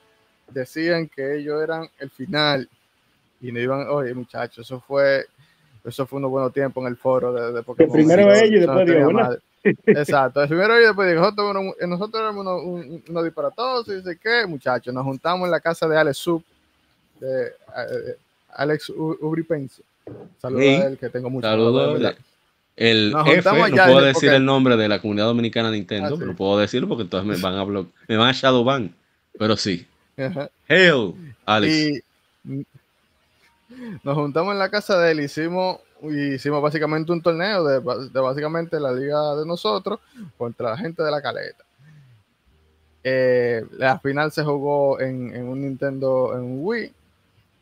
decían 0.48 1.08
que 1.08 1.36
ellos 1.38 1.62
eran 1.62 1.88
el 1.98 2.10
final 2.10 2.68
y 3.40 3.52
no 3.52 3.60
iban, 3.60 3.88
oye 3.88 4.12
muchachos, 4.14 4.66
eso 4.66 4.80
fue, 4.80 5.26
eso 5.84 6.06
fue 6.06 6.18
unos 6.18 6.30
buenos 6.30 6.52
tiempos 6.52 6.82
en 6.82 6.88
el 6.88 6.96
foro 6.96 7.32
de, 7.32 7.52
de 7.52 7.62
Pokémon. 7.62 7.92
Primero 7.92 8.32
ellos 8.32 8.50
y 8.50 8.58
después 8.58 8.86
Diego, 8.86 9.12
Exacto, 9.62 10.42
el 10.42 10.48
primero 10.48 10.74
ellos 10.74 10.88
después 10.88 11.08
Diego, 11.08 11.22
nosotros, 11.22 11.74
nosotros 11.86 12.22
éramos 12.22 12.46
unos, 12.46 13.02
unos 13.08 13.24
disparatosos 13.24 13.88
y 13.88 13.96
dice 13.96 14.18
que 14.18 14.46
muchachos, 14.46 14.92
nos 14.92 15.04
juntamos 15.04 15.46
en 15.46 15.50
la 15.50 15.60
casa 15.60 15.86
de 15.86 15.98
Alex 15.98 16.16
Sub, 16.16 16.42
de 17.20 17.46
eh, 17.46 18.16
Alex 18.54 18.90
Ubripense. 18.90 19.82
Saludos 20.38 20.64
a 20.64 20.86
él, 20.86 20.98
que 20.98 21.08
tengo 21.08 21.30
mucho. 21.30 21.46
Saludos. 21.46 22.16
El 22.76 23.14
F, 23.26 23.50
no 23.70 23.84
puedo 23.84 24.00
decir 24.00 24.30
el 24.30 24.44
nombre 24.44 24.76
de 24.76 24.88
la 24.88 25.00
comunidad 25.00 25.26
dominicana 25.26 25.70
de 25.70 25.76
Nintendo, 25.76 26.14
ah, 26.14 26.18
pero 26.18 26.34
puedo 26.34 26.58
decirlo 26.58 26.88
porque 26.88 27.02
entonces 27.02 27.28
me 27.28 27.36
van 27.36 27.58
a 27.58 27.64
me 27.66 28.16
van 28.16 28.28
a 28.28 28.32
Shadowban, 28.32 28.94
pero 29.38 29.56
sí. 29.56 29.86
Hail, 30.68 31.14
Alex 31.44 32.02
nos 34.02 34.14
juntamos 34.14 34.52
en 34.52 34.58
la 34.58 34.70
casa 34.70 34.98
de 34.98 35.12
él, 35.12 35.20
hicimos, 35.20 35.78
hicimos 36.02 36.62
básicamente 36.62 37.12
un 37.12 37.22
torneo 37.22 37.64
de, 37.64 37.78
básicamente 38.20 38.80
la 38.80 38.92
liga 38.92 39.36
de 39.36 39.46
nosotros 39.46 40.00
contra 40.38 40.70
la 40.70 40.76
gente 40.76 41.02
de 41.02 41.10
la 41.10 41.20
caleta. 41.20 41.64
Eh, 43.02 43.64
la 43.72 43.98
final 43.98 44.30
se 44.30 44.44
jugó 44.44 45.00
en, 45.00 45.46
un 45.46 45.60
Nintendo, 45.62 46.34
en 46.36 46.64
Wii, 46.64 46.92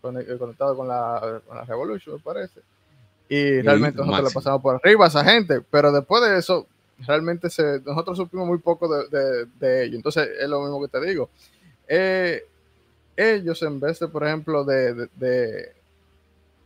conectado 0.01 0.77
con 0.77 0.89
la, 0.89 1.41
Revolution, 1.67 2.17
me 2.17 2.21
parece. 2.21 2.61
Y 3.29 3.61
realmente 3.61 3.99
nosotros 3.99 4.31
le 4.31 4.35
pasamos 4.35 4.63
por 4.63 4.77
arriba 4.77 5.05
a 5.05 5.09
esa 5.09 5.25
gente, 5.25 5.61
pero 5.71 5.93
después 5.93 6.23
de 6.23 6.39
eso, 6.39 6.67
realmente 7.07 7.51
se, 7.51 7.81
nosotros 7.81 8.17
supimos 8.17 8.47
muy 8.47 8.59
poco 8.59 8.89
de, 8.89 9.47
de, 9.59 9.85
ello. 9.85 9.97
Entonces, 9.97 10.29
es 10.41 10.49
lo 10.49 10.63
mismo 10.63 10.81
que 10.81 10.89
te 10.89 11.07
digo. 11.07 11.29
Eh, 11.87 12.43
ellos, 13.17 13.63
en 13.63 13.81
vez 13.81 13.99
de, 13.99 14.09
por 14.09 14.27
ejemplo, 14.27 14.65
de, 14.65 15.09
de 15.17 15.73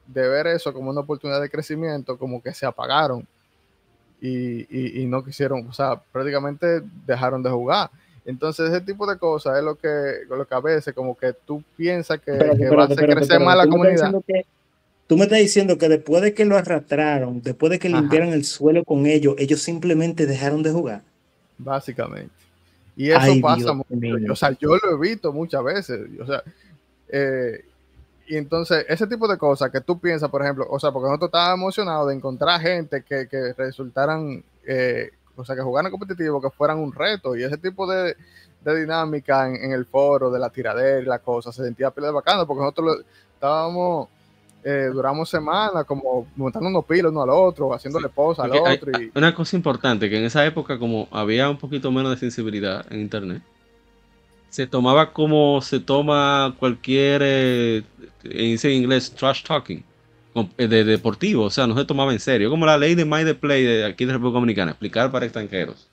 ver 0.06 0.46
eso 0.48 0.72
como 0.72 0.90
una 0.90 1.00
oportunidad 1.00 1.40
de 1.40 1.50
crecimiento, 1.50 2.18
como 2.18 2.42
que 2.42 2.52
se 2.52 2.66
apagaron 2.66 3.26
y, 4.20 5.04
no 5.06 5.24
quisieron, 5.24 5.66
o 5.68 5.72
sea, 5.72 6.00
prácticamente 6.12 6.82
dejaron 7.06 7.42
de 7.42 7.50
jugar. 7.50 7.90
Entonces, 8.24 8.70
ese 8.70 8.80
tipo 8.80 9.04
de 9.10 9.18
cosas 9.18 9.58
es 9.58 9.64
lo 9.64 9.74
que, 9.74 10.20
lo 10.28 10.46
que 10.46 10.54
a 10.54 10.60
veces 10.60 10.94
como 10.94 11.16
que 11.16 11.32
tú 11.32 11.62
piensas 11.76 12.20
que, 12.20 12.30
va 12.30 12.82
a 12.82 12.86
hacer 12.86 13.08
crecer 13.08 13.40
más 13.40 13.56
la 13.56 13.66
comunidad. 13.66 14.14
tú 15.08 15.16
me 15.16 15.24
estás 15.24 15.40
diciendo 15.40 15.76
que 15.76 15.88
después 15.88 16.22
de 16.22 16.32
que 16.32 16.44
lo 16.44 16.56
arrastraron, 16.56 17.42
después 17.42 17.70
de 17.70 17.80
que 17.80 17.88
limpiaron 17.88 18.28
el 18.28 18.44
suelo 18.44 18.84
con 18.84 19.06
ellos, 19.06 19.34
ellos 19.38 19.60
simplemente 19.60 20.26
dejaron 20.26 20.62
de 20.62 20.70
jugar. 20.70 21.02
Básicamente. 21.58 22.32
Y 22.96 23.10
eso 23.10 23.40
pasa 23.40 23.72
mucho. 23.72 24.32
O 24.32 24.36
sea, 24.36 24.56
yo 24.58 24.76
lo 24.76 24.96
he 24.96 25.08
visto 25.08 25.32
muchas 25.32 25.64
veces. 25.64 26.00
O 26.20 26.26
sea, 26.26 26.44
eh, 27.08 27.64
y 28.32 28.36
entonces, 28.38 28.86
ese 28.88 29.06
tipo 29.06 29.28
de 29.28 29.36
cosas 29.36 29.70
que 29.70 29.82
tú 29.82 30.00
piensas, 30.00 30.30
por 30.30 30.40
ejemplo, 30.40 30.66
o 30.70 30.80
sea, 30.80 30.90
porque 30.90 31.04
nosotros 31.04 31.28
estábamos 31.28 31.58
emocionados 31.58 32.08
de 32.08 32.14
encontrar 32.14 32.62
gente 32.62 33.02
que, 33.02 33.28
que 33.28 33.52
resultaran, 33.52 34.42
eh, 34.66 35.10
o 35.36 35.44
sea, 35.44 35.54
que 35.54 35.60
jugaran 35.60 35.90
competitivo, 35.90 36.40
que 36.40 36.48
fueran 36.48 36.78
un 36.78 36.94
reto, 36.94 37.36
y 37.36 37.42
ese 37.42 37.58
tipo 37.58 37.86
de, 37.86 38.16
de 38.64 38.80
dinámica 38.80 39.46
en, 39.46 39.72
el 39.72 39.84
foro, 39.84 40.30
de 40.30 40.38
la 40.38 40.48
tiradera 40.48 41.00
y 41.00 41.04
la 41.04 41.18
cosa, 41.18 41.52
se 41.52 41.62
sentía 41.62 41.90
pila 41.90 42.06
de 42.06 42.14
bacano, 42.14 42.46
porque 42.46 42.62
nosotros 42.62 43.04
estábamos, 43.34 44.08
eh, 44.64 44.88
duramos 44.90 45.28
semanas 45.28 45.84
como 45.84 46.26
montando 46.34 46.70
unos 46.70 46.86
pilos 46.86 47.12
uno 47.12 47.24
al 47.24 47.30
otro, 47.30 47.74
haciéndole 47.74 48.08
posa 48.08 48.44
al 48.44 48.52
otro. 48.52 48.98
y... 48.98 49.12
Una 49.14 49.34
cosa 49.34 49.56
importante, 49.56 50.08
que 50.08 50.16
en 50.16 50.24
esa 50.24 50.46
época 50.46 50.78
como 50.78 51.06
había 51.10 51.50
un 51.50 51.58
poquito 51.58 51.92
menos 51.92 52.12
de 52.12 52.16
sensibilidad 52.16 52.90
en 52.90 53.00
internet, 53.00 53.42
se 54.52 54.66
tomaba 54.66 55.14
como 55.14 55.62
se 55.62 55.80
toma 55.80 56.54
cualquier, 56.58 57.22
eh, 57.24 57.82
en 58.22 58.70
inglés, 58.70 59.10
trash 59.10 59.42
talking, 59.42 59.82
eh, 60.58 60.68
de 60.68 60.84
deportivo, 60.84 61.44
o 61.44 61.50
sea, 61.50 61.66
no 61.66 61.74
se 61.74 61.86
tomaba 61.86 62.12
en 62.12 62.20
serio, 62.20 62.50
como 62.50 62.66
la 62.66 62.76
ley 62.76 62.94
de 62.94 63.06
My 63.06 63.24
the 63.24 63.34
Play 63.34 63.64
de 63.64 63.86
aquí 63.86 64.04
de 64.04 64.12
República 64.12 64.34
Dominicana, 64.34 64.72
explicar 64.72 65.10
para 65.10 65.24
extranjeros. 65.24 65.88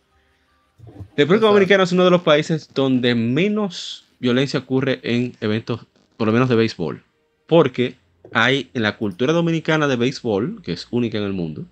República 1.16 1.48
Dominicana 1.48 1.84
es 1.84 1.94
uno 1.94 2.04
de 2.04 2.12
los 2.12 2.22
países 2.22 2.70
donde 2.74 3.16
menos 3.16 4.04
violencia 4.20 4.60
ocurre 4.60 5.00
en 5.04 5.38
eventos, 5.40 5.86
por 6.18 6.28
lo 6.28 6.34
menos 6.34 6.50
de 6.50 6.56
béisbol, 6.56 7.02
porque 7.48 7.96
hay 8.34 8.70
en 8.74 8.82
la 8.82 8.98
cultura 8.98 9.32
dominicana 9.32 9.88
de 9.88 9.96
béisbol, 9.96 10.62
que 10.64 10.74
es 10.74 10.86
única 10.92 11.18
en 11.18 11.24
el 11.24 11.34
mundo, 11.34 11.64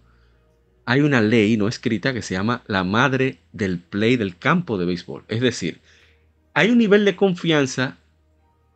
hay 0.85 1.01
una 1.01 1.19
ley 1.19 1.57
no 1.57 1.67
escrita 1.67 2.13
que 2.13 2.21
se 2.21 2.35
llama 2.35 2.63
la 2.65 2.85
madre 2.85 3.39
del 3.51 3.77
play 3.77 4.15
del 4.15 4.38
campo 4.38 4.77
de 4.77 4.85
béisbol. 4.85 5.25
Es 5.27 5.41
decir, 5.41 5.81
hay 6.58 6.72
un 6.72 6.80
nivel 6.80 7.05
de 7.05 7.16
confianza 7.16 7.99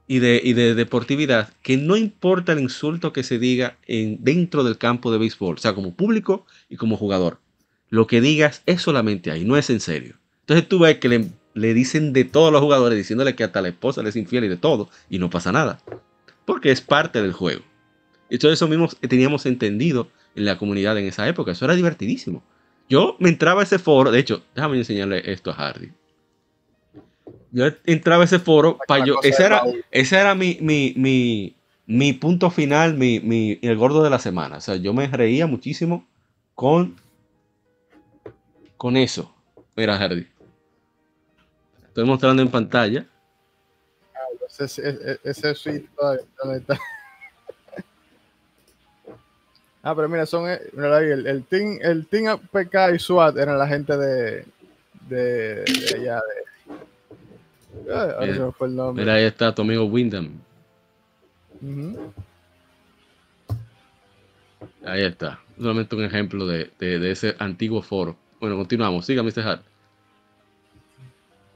y 0.05 0.19
de, 0.19 0.39
de, 0.53 0.75
deportividad 0.75 1.51
que 1.63 1.77
no 1.77 1.97
importa 1.97 2.51
el 2.51 2.59
insulto 2.59 3.11
que 3.11 3.23
se 3.23 3.39
diga 3.39 3.75
en, 3.87 4.23
dentro 4.23 4.63
del 4.63 4.77
campo 4.77 5.11
de 5.11 5.17
béisbol, 5.17 5.55
o 5.55 5.57
sea, 5.57 5.73
como 5.73 5.95
público 5.95 6.45
y 6.69 6.75
como 6.75 6.95
jugador. 6.95 7.39
Lo 7.89 8.05
que 8.05 8.21
digas 8.21 8.61
es 8.67 8.83
solamente 8.83 9.31
ahí, 9.31 9.45
no 9.45 9.57
es 9.57 9.71
en 9.71 9.79
serio. 9.79 10.19
Entonces 10.41 10.69
tú 10.69 10.77
ves 10.77 10.99
que 10.99 11.09
le, 11.09 11.31
le 11.55 11.73
dicen 11.73 12.13
de 12.13 12.23
todos 12.23 12.53
los 12.53 12.61
jugadores, 12.61 12.99
diciéndole 12.99 13.33
que 13.33 13.45
hasta 13.45 13.63
la 13.63 13.69
esposa 13.69 14.03
les 14.03 14.15
es 14.15 14.21
infiel 14.21 14.43
y 14.43 14.49
de 14.49 14.57
todo, 14.57 14.87
y 15.09 15.17
no 15.17 15.31
pasa 15.31 15.51
nada. 15.51 15.81
Porque 16.45 16.69
es 16.69 16.81
parte 16.81 17.19
del 17.19 17.33
juego. 17.33 17.63
Todo 18.39 18.53
eso 18.53 18.67
mismo 18.67 18.89
teníamos 19.09 19.47
entendido 19.47 20.07
en 20.35 20.45
la 20.45 20.59
comunidad 20.59 20.99
en 20.99 21.05
esa 21.05 21.27
época. 21.27 21.53
Eso 21.53 21.65
era 21.65 21.73
divertidísimo. 21.73 22.43
Yo 22.87 23.15
me 23.17 23.29
entraba 23.29 23.61
a 23.61 23.63
ese 23.63 23.79
foro, 23.79 24.11
de 24.11 24.19
hecho, 24.19 24.43
déjame 24.53 24.77
enseñarle 24.77 25.23
esto 25.25 25.49
a 25.49 25.55
Hardy 25.55 25.93
yo 27.51 27.65
entraba 27.85 28.23
a 28.23 28.25
ese 28.25 28.39
foro 28.39 28.77
para 28.87 29.05
yo. 29.05 29.15
Ese 29.23 29.43
era, 29.43 29.63
ese 29.91 30.17
era 30.17 30.35
mi, 30.35 30.57
mi, 30.61 31.55
mi, 31.85 32.13
punto 32.13 32.49
final, 32.49 32.95
mi, 32.95 33.19
mi, 33.19 33.59
el 33.61 33.77
gordo 33.77 34.03
de 34.03 34.09
la 34.09 34.19
semana. 34.19 34.57
O 34.57 34.61
sea, 34.61 34.75
yo 34.77 34.93
me 34.93 35.07
reía 35.07 35.47
muchísimo 35.47 36.07
con, 36.55 36.95
con 38.77 38.95
eso. 38.95 39.33
Mira, 39.75 39.97
Hardy. 39.97 40.27
estoy 41.87 42.05
mostrando 42.05 42.41
en 42.41 42.49
pantalla. 42.49 43.05
Ah, 44.15 44.47
ese, 44.59 45.19
ese, 45.23 45.55
suite 45.55 45.89
todavía 45.95 46.57
está. 46.57 46.79
Ah, 49.83 49.95
pero 49.95 50.07
mira, 50.07 50.27
son 50.27 50.47
eh, 50.47 50.61
el, 50.77 51.25
el, 51.25 51.43
team, 51.45 51.79
el 51.81 52.05
team 52.05 52.39
PK 52.51 52.91
y 52.91 52.99
SWAT 52.99 53.35
eran 53.35 53.57
la 53.57 53.67
gente 53.67 53.97
de, 53.97 54.45
de, 55.09 55.63
de 55.63 55.95
allá 55.95 56.17
de. 56.17 56.50
Ah, 57.93 58.51
fue 58.57 58.67
el 58.67 58.75
nombre. 58.75 59.03
Mira, 59.03 59.15
ahí 59.15 59.23
está 59.25 59.53
tu 59.53 59.61
amigo 59.61 59.85
Wyndham. 59.85 60.39
Ahí 64.85 65.03
está. 65.03 65.39
Solamente 65.57 65.95
un 65.95 66.03
ejemplo 66.03 66.47
de, 66.47 66.71
de, 66.79 67.11
ese 67.11 67.35
antiguo 67.39 67.81
foro. 67.81 68.15
Bueno, 68.39 68.57
continuamos. 68.57 69.05
Siga, 69.05 69.23
Mr. 69.23 69.41
Hart. 69.41 69.61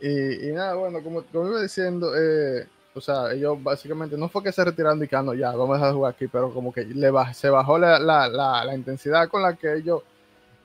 Y, 0.01 0.49
y, 0.49 0.51
nada, 0.51 0.75
bueno, 0.75 1.01
como, 1.01 1.23
como 1.23 1.47
iba 1.49 1.61
diciendo, 1.61 2.11
eh, 2.15 2.67
o 2.93 3.01
sea, 3.01 3.31
ellos 3.33 3.61
básicamente 3.61 4.17
no 4.17 4.29
fue 4.29 4.43
que 4.43 4.51
se 4.51 4.63
retiraron 4.63 5.03
y 5.03 5.07
que 5.07 5.15
ah, 5.15 5.23
ya, 5.35 5.51
vamos 5.51 5.71
a 5.71 5.73
dejar 5.73 5.89
de 5.89 5.95
jugar 5.95 6.13
aquí, 6.13 6.27
pero 6.27 6.53
como 6.53 6.71
que 6.71 6.85
le 6.85 7.11
se 7.33 7.49
bajó 7.49 7.77
la, 7.77 7.99
la, 7.99 8.29
la, 8.29 8.75
intensidad 8.75 9.27
con 9.27 9.41
la 9.41 9.55
que 9.55 9.75
ellos 9.75 10.01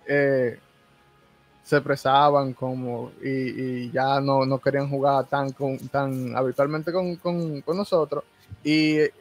eh, 0.07 0.59
se 1.63 1.77
expresaban 1.77 2.53
como 2.53 3.13
y, 3.23 3.29
y 3.29 3.91
ya 3.91 4.21
no, 4.21 4.45
no, 4.45 4.59
querían 4.59 4.89
jugar 4.89 5.27
tan, 5.27 5.53
con, 5.53 5.79
tan 5.89 6.37
habitualmente 6.37 6.93
con, 6.93 7.17
con, 7.17 7.61
con, 7.61 7.77
nosotros. 7.77 8.25
Y 8.65 8.99
eso 8.99 9.13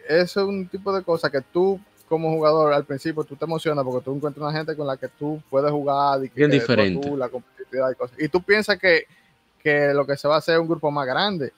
es 0.42 0.48
un 0.48 0.68
tipo 0.68 0.94
de 0.94 1.04
cosa 1.04 1.30
que 1.30 1.42
tú 1.42 1.80
como 2.08 2.32
jugador 2.32 2.74
al 2.74 2.86
principio 2.86 3.24
tú 3.24 3.36
te 3.36 3.46
emocionas 3.46 3.86
porque 3.86 4.04
tú 4.04 4.16
encuentras 4.16 4.44
una 4.44 4.58
gente 4.58 4.76
con 4.76 4.88
la 4.88 4.98
que 4.98 5.08
tú 5.08 5.42
puedes 5.50 5.72
jugar 5.72 6.26
y 6.26 6.30
que 6.30 6.36
Bien 6.36 6.52
diferente. 6.52 7.08
Tú, 7.08 7.16
la 7.16 7.30
competitividad 7.30 7.92
y 7.92 7.96
cosas. 7.96 8.18
Y 8.20 8.28
tú 8.30 8.42
piensas 8.42 8.80
que, 8.80 9.04
que 9.62 9.94
lo 9.94 10.06
que 10.08 10.18
se 10.18 10.28
va 10.28 10.36
a 10.36 10.40
hacer 10.40 10.56
es 10.56 10.62
un 10.62 10.68
grupo 10.68 10.90
más 10.90 11.06
grande 11.06 11.54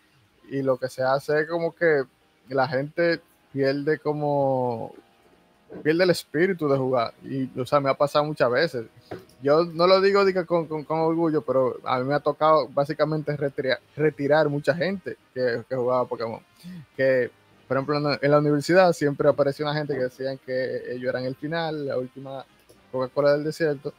y 0.50 0.62
lo 0.62 0.78
que 0.78 0.90
se 0.90 1.02
hace 1.02 1.42
es 1.42 1.48
como 1.48 1.74
que 1.74 2.04
la 2.50 2.68
gente 2.68 3.22
pierde 3.54 4.00
como 4.00 4.94
pierde 5.84 6.04
el 6.04 6.10
espíritu 6.10 6.68
de 6.68 6.78
jugar. 6.78 7.14
Y 7.24 7.50
o 7.60 7.66
sea 7.66 7.80
me 7.80 7.90
ha 7.90 7.94
pasado 7.94 8.26
muchas 8.26 8.50
veces. 8.52 8.86
Yo 9.42 9.66
no 9.66 9.88
lo 9.88 10.02
digo, 10.02 10.24
con, 10.46 10.68
con, 10.84 11.00
orgullo 11.00 11.42
pero 11.42 11.78
a 11.84 12.00
mí 12.00 12.06
me 12.06 12.14
ha 12.14 12.20
tocado 12.20 12.68
básicamente 12.68 13.36
retirar, 13.36 13.80
retirar 13.96 14.50
mucha 14.50 14.76
gente 14.76 15.18
que, 15.34 15.64
que, 15.68 15.76
jugaba 15.76 16.06
Pokémon. 16.06 16.42
Que 16.96 17.32
por 17.68 17.78
ejemplo 17.78 18.18
en 18.22 18.32
la, 18.32 18.38
universidad 18.38 18.94
siempre 18.94 19.30
apareció 19.30 19.66
una 19.66 19.76
gente 19.76 19.94
que 19.94 20.02
decían 20.02 20.38
que 20.46 20.94
ellos 20.94 21.10
eran 21.10 21.24
el 21.26 21.36
final 21.36 21.88
la 21.88 21.98
última 21.98 22.46
Coca-Cola 22.92 23.34
del 23.34 23.44
desierto. 23.44 23.94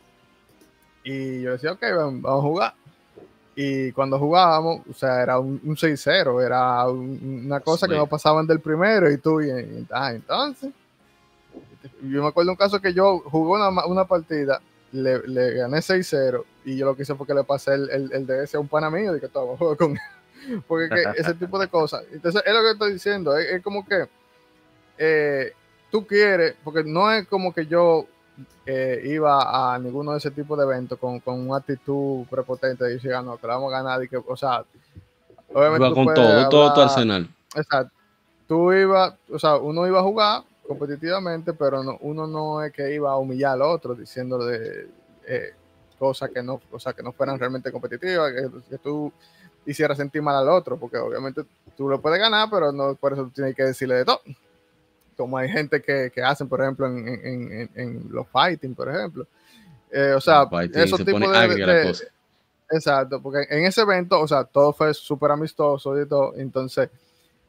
Y 1.04 1.42
yo 1.42 1.52
decía 1.52 1.72
ok 1.72 1.82
vamos 1.96 2.24
a 2.24 2.42
jugar. 2.42 2.74
Y 3.54 3.92
cuando 3.92 4.18
jugábamos, 4.18 4.80
o 4.88 4.94
sea, 4.94 5.22
era 5.22 5.38
un, 5.38 5.60
6-0, 5.60 6.42
era 6.42 6.88
una 6.88 7.60
cosa 7.60 7.86
que 7.86 7.94
no 7.94 8.06
pasaban 8.06 8.46
del 8.46 8.60
primero 8.60 9.10
y 9.10 9.18
tú, 9.18 9.42
y, 9.42 9.50
ah, 9.90 10.12
entonces, 10.14 10.72
yo 12.02 12.22
me 12.22 12.28
acuerdo 12.28 12.50
un 12.50 12.56
caso 12.56 12.80
que 12.80 12.92
yo 12.92 13.20
jugué 13.20 13.60
una, 13.60 13.86
una 13.86 14.04
partida, 14.06 14.60
le, 14.92 15.26
le 15.26 15.54
gané 15.54 15.78
6-0 15.78 16.44
y 16.64 16.76
yo 16.76 16.86
lo 16.86 16.96
que 16.96 17.02
hice 17.02 17.14
fue 17.14 17.26
que 17.26 17.34
le 17.34 17.44
pasé 17.44 17.74
el, 17.74 17.90
el, 17.90 18.12
el 18.12 18.26
DS 18.26 18.54
a 18.54 18.60
un 18.60 18.68
pana 18.68 18.90
mío 18.90 19.16
y 19.16 19.20
que 19.20 19.28
todo 19.28 19.56
juego 19.56 19.76
con 19.76 19.98
porque 20.66 21.04
ese 21.16 21.34
tipo 21.34 21.58
de 21.58 21.68
cosas. 21.68 22.04
Entonces, 22.12 22.42
es 22.44 22.52
lo 22.52 22.60
que 22.60 22.70
estoy 22.72 22.92
diciendo, 22.92 23.36
es, 23.36 23.46
es 23.52 23.62
como 23.62 23.84
que 23.84 24.08
eh, 24.98 25.52
tú 25.90 26.06
quieres, 26.06 26.56
porque 26.62 26.84
no 26.84 27.10
es 27.10 27.26
como 27.28 27.52
que 27.52 27.66
yo 27.66 28.06
eh, 28.66 29.02
iba 29.04 29.74
a 29.74 29.78
ninguno 29.78 30.12
de 30.12 30.18
ese 30.18 30.30
tipo 30.30 30.56
de 30.56 30.64
eventos 30.64 30.98
con, 30.98 31.20
con 31.20 31.48
una 31.48 31.58
actitud 31.58 32.26
prepotente 32.26 32.84
y 32.86 32.94
decía, 32.94 33.22
no, 33.22 33.36
que 33.38 33.46
la 33.46 33.54
vamos 33.54 33.72
a 33.72 33.78
ganar 33.78 34.02
y 34.02 34.08
que, 34.08 34.16
o 34.16 34.36
sea, 34.36 34.64
obviamente. 35.52 35.86
Iba 35.86 35.94
con 35.94 36.14
todo, 36.14 36.48
todo 36.48 36.74
tu 36.74 36.80
arsenal. 36.80 37.28
Exacto. 37.54 37.92
Tú 38.48 38.72
ibas, 38.72 39.14
o 39.30 39.38
sea, 39.38 39.56
uno 39.56 39.86
iba 39.86 40.00
a 40.00 40.02
jugar 40.02 40.42
competitivamente, 40.66 41.52
pero 41.52 41.82
no, 41.82 41.98
uno 42.00 42.26
no 42.26 42.62
es 42.62 42.72
que 42.72 42.94
iba 42.94 43.10
a 43.10 43.16
humillar 43.16 43.52
al 43.52 43.62
otro 43.62 43.94
diciéndole 43.94 44.88
eh, 45.26 45.50
cosas 45.98 46.30
que 46.30 46.42
no, 46.42 46.60
o 46.70 46.78
sea, 46.78 46.92
que 46.92 47.02
no 47.02 47.12
fueran 47.12 47.38
realmente 47.38 47.72
competitivas, 47.72 48.32
que, 48.32 48.48
que 48.70 48.78
tú 48.78 49.12
hicieras 49.66 49.96
sentir 49.98 50.22
mal 50.22 50.36
al 50.36 50.48
otro, 50.48 50.78
porque 50.78 50.98
obviamente 50.98 51.42
tú 51.76 51.88
lo 51.88 52.00
puedes 52.00 52.18
ganar, 52.18 52.48
pero 52.50 52.72
no 52.72 52.94
por 52.94 53.12
eso 53.12 53.24
tú 53.24 53.30
tienes 53.30 53.54
que 53.54 53.64
decirle 53.64 53.96
de 53.96 54.04
todo 54.04 54.20
como 55.16 55.38
hay 55.38 55.48
gente 55.48 55.80
que, 55.80 56.10
que 56.12 56.22
hacen, 56.22 56.48
por 56.48 56.60
ejemplo, 56.60 56.86
en, 56.86 57.06
en, 57.06 57.70
en, 57.74 58.06
los 58.10 58.26
fighting, 58.28 58.74
por 58.74 58.88
ejemplo. 58.88 59.26
Eh, 59.90 60.14
o 60.16 60.20
sea, 60.20 60.48
esos 60.74 61.04
tipos 61.04 61.20
de, 61.20 61.94
Exacto, 62.70 63.20
porque 63.20 63.46
en 63.50 63.66
ese 63.66 63.82
evento, 63.82 64.18
o 64.18 64.26
sea, 64.26 64.44
todo 64.44 64.72
fue 64.72 64.94
súper 64.94 65.30
amistoso 65.30 66.00
y 66.00 66.08
todo, 66.08 66.34
entonces 66.36 66.88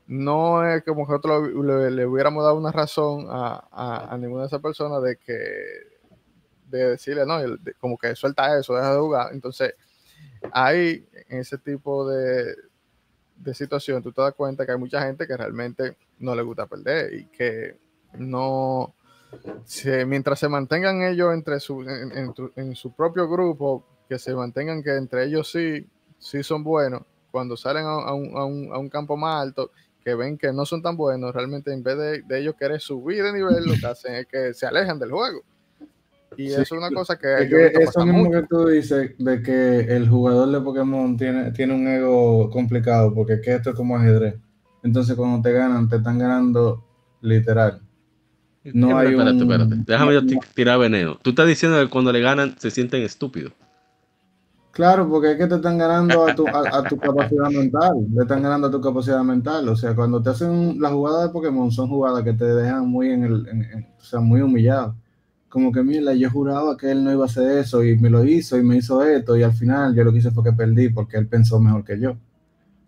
no 0.07 0.67
es 0.67 0.83
como 0.83 1.05
que 1.05 1.13
nosotros 1.13 1.49
le, 1.91 2.05
hubiéramos 2.05 2.43
dado 2.43 2.55
una 2.55 2.71
razón 2.71 3.27
a, 3.29 4.09
a, 4.11 4.17
ninguna 4.17 4.41
de 4.41 4.47
esas 4.47 4.61
personas 4.61 5.01
de 5.01 5.17
que 5.17 5.93
de 6.67 6.89
decirle, 6.89 7.25
no, 7.25 7.37
como 7.79 7.97
que 7.97 8.15
suelta 8.15 8.57
eso, 8.57 8.75
deja 8.75 8.93
de 8.93 8.99
jugar. 8.99 9.29
Entonces, 9.31 9.75
ahí, 10.51 11.07
en 11.29 11.39
ese 11.39 11.59
tipo 11.59 12.07
de, 12.09 12.55
de 13.37 13.53
situación, 13.53 14.01
tú 14.01 14.11
te 14.11 14.21
das 14.21 14.33
cuenta 14.33 14.65
que 14.65 14.71
hay 14.71 14.77
mucha 14.77 15.01
gente 15.01 15.27
que 15.27 15.37
realmente 15.37 15.97
no 16.19 16.33
le 16.33 16.41
gusta 16.41 16.65
perder 16.65 17.13
y 17.13 17.25
que 17.25 17.77
no, 18.13 18.95
mientras 20.05 20.39
se 20.39 20.49
mantengan 20.49 21.03
ellos 21.03 21.33
entre 21.33 21.59
su, 21.59 21.81
en, 21.83 22.75
su 22.75 22.91
propio 22.93 23.27
grupo, 23.27 23.85
que 24.07 24.19
se 24.19 24.33
mantengan 24.33 24.83
que 24.83 24.95
entre 24.95 25.25
ellos 25.25 25.51
sí, 25.51 25.87
sí 26.19 26.43
son 26.43 26.63
buenos, 26.63 27.03
cuando 27.31 27.57
salen 27.57 27.85
a, 27.85 28.13
un, 28.13 28.37
a, 28.37 28.45
un, 28.45 28.69
a 28.73 28.77
un, 28.77 28.89
campo 28.89 29.17
más 29.17 29.41
alto, 29.41 29.71
que 30.03 30.15
ven 30.15 30.37
que 30.37 30.51
no 30.51 30.65
son 30.65 30.81
tan 30.81 30.97
buenos, 30.97 31.33
realmente 31.33 31.71
en 31.73 31.83
vez 31.83 31.97
de, 31.97 32.21
de 32.23 32.39
ellos 32.39 32.55
querer 32.59 32.81
subir 32.81 33.23
de 33.23 33.33
nivel, 33.33 33.65
lo 33.65 33.73
que 33.73 33.85
hacen 33.85 34.15
es 34.15 34.27
que 34.27 34.53
se 34.53 34.65
alejan 34.65 34.99
del 34.99 35.11
juego. 35.11 35.43
Y 36.37 36.47
eso 36.47 36.61
es 36.61 36.71
una 36.71 36.89
cosa 36.89 37.17
que... 37.17 37.71
eso 37.79 38.05
mismo 38.05 38.31
que 38.31 38.43
tú 38.43 38.67
dices, 38.67 39.11
de 39.17 39.41
que 39.41 39.79
el 39.81 40.09
jugador 40.09 40.49
de 40.51 40.61
Pokémon 40.61 41.15
tiene, 41.17 41.51
tiene 41.51 41.73
un 41.73 41.87
ego 41.87 42.49
complicado, 42.49 43.13
porque 43.13 43.33
es 43.33 43.41
que 43.41 43.55
esto 43.55 43.71
es 43.71 43.75
como 43.75 43.95
ajedrez. 43.95 44.35
Entonces 44.83 45.15
cuando 45.15 45.41
te 45.41 45.53
ganan, 45.53 45.87
te 45.87 45.97
están 45.97 46.19
ganando 46.19 46.83
literal. 47.21 47.81
No 48.63 48.97
hay 48.97 49.09
espérate, 49.09 49.37
espérate. 49.37 49.75
Déjame 49.85 50.13
yo 50.13 50.21
tirar 50.53 50.79
veneno. 50.79 51.17
Tú 51.21 51.31
estás 51.31 51.47
diciendo 51.47 51.79
que 51.79 51.89
cuando 51.89 52.11
le 52.11 52.21
ganan 52.21 52.55
se 52.57 52.71
sienten 52.71 53.03
estúpidos. 53.03 53.53
Claro, 54.73 55.07
porque 55.07 55.31
es 55.31 55.37
que 55.37 55.47
te 55.47 55.55
están 55.55 55.77
ganando 55.77 56.27
a 56.27 56.35
tu, 56.35 56.45
a, 56.47 56.83
tu 56.83 56.97
capacidad 56.97 57.49
mental. 57.49 58.07
Le 58.13 58.23
están 58.23 58.41
ganando 58.41 58.67
a 58.67 58.71
tu 58.71 58.81
capacidad 58.81 59.23
mental. 59.23 59.69
O 59.69 59.75
sea, 59.75 59.95
cuando 59.95 60.21
te 60.21 60.31
hacen 60.31 60.81
las 60.81 60.91
jugadas 60.91 61.23
de 61.23 61.29
Pokémon 61.29 61.71
son 61.71 61.87
jugadas 61.87 62.23
que 62.23 62.33
te 62.33 62.45
dejan 62.45 62.87
muy 62.87 63.11
en 63.11 63.23
el, 63.23 63.85
o 63.99 64.03
sea, 64.03 64.19
muy 64.19 64.41
humillado 64.41 64.95
como 65.53 65.71
que 65.71 65.83
mira, 65.83 66.15
yo 66.15 66.31
juraba 66.31 66.75
que 66.75 66.89
él 66.89 67.03
no 67.03 67.11
iba 67.11 67.25
a 67.25 67.27
hacer 67.27 67.59
eso 67.59 67.83
y 67.83 67.95
me 67.95 68.09
lo 68.09 68.25
hizo 68.25 68.57
y 68.57 68.63
me 68.63 68.77
hizo 68.77 69.03
esto 69.03 69.37
y 69.37 69.43
al 69.43 69.53
final 69.53 69.93
yo 69.93 70.03
lo 70.03 70.11
que 70.11 70.17
hice 70.17 70.31
fue 70.31 70.43
que 70.43 70.51
perdí 70.51 70.89
porque 70.89 71.15
él 71.15 71.27
pensó 71.27 71.59
mejor 71.59 71.85
que 71.85 71.99
yo. 71.99 72.17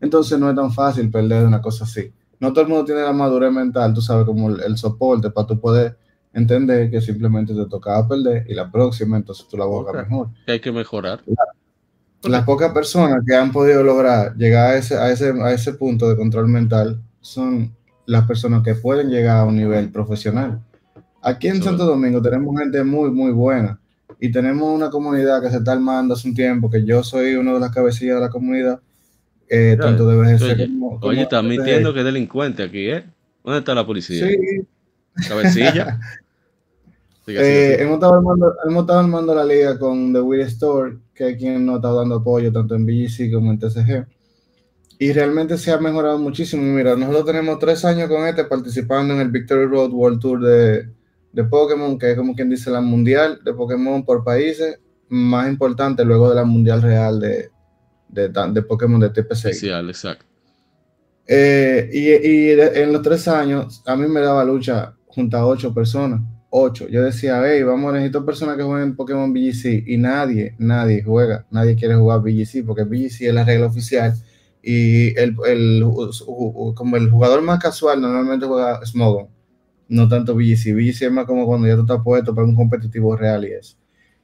Entonces 0.01 0.39
no 0.39 0.49
es 0.49 0.55
tan 0.55 0.73
fácil 0.73 1.11
perder 1.11 1.41
de 1.41 1.45
una 1.45 1.61
cosa 1.61 1.83
así. 1.83 2.11
No 2.39 2.51
todo 2.51 2.63
el 2.63 2.69
mundo 2.69 2.85
tiene 2.85 3.03
la 3.03 3.13
madurez 3.13 3.51
mental, 3.51 3.93
tú 3.93 4.01
sabes, 4.01 4.25
como 4.25 4.49
el, 4.49 4.77
soporte 4.77 5.29
para 5.29 5.45
tu 5.45 5.59
poder 5.59 5.95
entender 6.33 6.89
que 6.89 7.01
simplemente 7.01 7.53
te 7.53 7.67
tocaba 7.67 8.07
perder 8.07 8.49
y 8.49 8.55
la 8.55 8.71
próxima 8.71 9.17
entonces 9.17 9.47
tú 9.47 9.57
la 9.57 9.65
buscas 9.65 10.09
mejor. 10.09 10.29
hay 10.47 10.59
que 10.59 10.71
mejorar. 10.71 11.21
Las 12.23 12.43
pocas 12.43 12.71
personas 12.71 13.19
que 13.27 13.35
han 13.35 13.51
podido 13.51 13.83
lograr 13.83 14.35
llegar 14.35 14.71
a 14.71 14.77
ese, 14.77 14.97
a, 14.97 15.11
ese, 15.11 15.33
a 15.41 15.53
ese 15.53 15.73
punto 15.73 16.09
de 16.09 16.15
control 16.15 16.47
mental 16.47 17.01
son 17.21 17.75
las 18.05 18.25
personas 18.25 18.63
que 18.63 18.75
pueden 18.75 19.09
llegar 19.09 19.37
a 19.37 19.45
un 19.45 19.55
nivel 19.55 19.89
profesional 19.91 20.61
Aquí 21.25 21.47
en 21.47 21.63
Santo 21.63 21.85
Domingo 21.87 22.21
tenemos 22.21 22.55
gente 22.55 22.83
muy, 22.83 23.09
muy 23.09 23.31
buena 23.31 23.79
y 24.19 24.31
tenemos 24.31 24.69
una 24.69 24.91
comunidad 24.91 25.41
que 25.41 25.49
se 25.49 25.57
está 25.57 25.71
armando 25.71 26.13
hace 26.13 26.27
un 26.27 26.35
tiempo, 26.35 26.69
que 26.69 26.85
yo 26.85 27.03
soy 27.03 27.33
uno 27.33 27.55
de 27.55 27.59
las 27.61 27.71
cabecillas 27.71 28.17
de 28.17 28.21
la 28.21 28.29
comunidad, 28.29 28.79
eh, 29.49 29.75
tanto 29.81 30.07
de 30.07 30.17
BGC 30.17 30.43
oye, 30.43 30.67
como, 30.67 30.99
Oye, 31.01 31.23
está 31.23 31.39
admitiendo 31.39 31.95
que 31.95 31.99
es 32.01 32.05
delincuente 32.05 32.61
aquí, 32.61 32.91
¿eh? 32.91 33.05
¿Dónde 33.43 33.57
está 33.57 33.73
la 33.73 33.87
policía? 33.87 34.27
Sí. 34.27 34.67
Cabecilla. 35.27 35.99
eh, 37.27 37.77
hemos, 37.79 37.95
estado 37.95 38.13
armando, 38.13 38.53
hemos 38.63 38.81
estado 38.81 38.99
armando 38.99 39.33
la 39.33 39.45
liga 39.45 39.79
con 39.79 40.13
The 40.13 40.21
Wii 40.21 40.41
Store, 40.43 40.95
que 41.15 41.37
quien 41.37 41.65
nos 41.65 41.77
está 41.77 41.91
dando 41.91 42.15
apoyo 42.15 42.51
tanto 42.51 42.75
en 42.75 42.85
BGC 42.85 43.33
como 43.33 43.51
en 43.51 43.59
TCG. 43.59 44.05
Y 44.99 45.11
realmente 45.11 45.57
se 45.57 45.71
ha 45.71 45.77
mejorado 45.77 46.17
muchísimo. 46.17 46.61
Mira, 46.61 46.95
nosotros 46.95 47.25
tenemos 47.25 47.59
tres 47.59 47.83
años 47.85 48.09
con 48.09 48.27
este 48.27 48.45
participando 48.45 49.13
en 49.13 49.21
el 49.21 49.29
Victory 49.29 49.65
Road 49.65 49.91
World 49.91 50.19
Tour 50.19 50.41
de, 50.41 50.89
de 51.31 51.43
Pokémon, 51.43 51.97
que 51.97 52.11
es 52.11 52.17
como 52.17 52.35
quien 52.35 52.49
dice 52.49 52.69
la 52.69 52.81
mundial 52.81 53.39
de 53.43 53.53
Pokémon 53.53 54.05
por 54.05 54.23
países, 54.23 54.79
más 55.09 55.49
importante 55.49 56.05
luego 56.05 56.29
de 56.29 56.35
la 56.35 56.45
mundial 56.45 56.81
real 56.81 57.19
de, 57.19 57.49
de, 58.09 58.29
de 58.29 58.61
Pokémon 58.61 58.99
de 58.99 59.09
TPC. 59.09 59.31
Especial, 59.31 59.89
exacto. 59.89 60.25
Eh, 61.27 61.89
y, 61.91 62.09
y 62.09 62.51
en 62.51 62.93
los 62.93 63.01
tres 63.01 63.27
años, 63.27 63.81
a 63.85 63.95
mí 63.95 64.07
me 64.07 64.21
daba 64.21 64.45
lucha 64.45 64.95
junto 65.07 65.37
a 65.37 65.45
ocho 65.45 65.73
personas. 65.73 66.21
Ocho. 66.57 66.87
Yo 66.87 67.03
decía, 67.03 67.41
hey, 67.45 67.63
vamos, 67.63 67.91
necesito 67.91 68.25
personas 68.25 68.55
que 68.55 68.63
jueguen 68.63 68.95
Pokémon 68.95 69.33
BGC. 69.33 69.83
Y 69.87 69.97
nadie, 69.97 70.55
nadie 70.57 71.03
juega, 71.03 71.45
nadie 71.51 71.75
quiere 71.75 71.95
jugar 71.95 72.21
BGC 72.21 72.65
porque 72.65 72.83
BGC 72.83 73.23
es 73.23 73.33
la 73.33 73.43
regla 73.43 73.65
oficial 73.67 74.13
Y 74.61 75.13
el, 75.19 75.35
como 75.35 76.95
el 76.95 77.09
jugador 77.11 77.41
más 77.41 77.59
casual 77.59 77.99
normalmente 77.99 78.45
juega 78.45 78.79
Smogon, 78.85 79.27
no 79.89 80.07
tanto 80.07 80.33
BGC. 80.33 80.73
BGC 80.73 81.01
es 81.01 81.11
más 81.11 81.25
como 81.25 81.45
cuando 81.45 81.67
ya 81.67 81.75
tú 81.75 81.81
estás 81.81 82.01
puesto 82.01 82.33
para 82.33 82.47
un 82.47 82.55
competitivo 82.55 83.17
real 83.17 83.43
y 83.43 83.51
eso. 83.51 83.75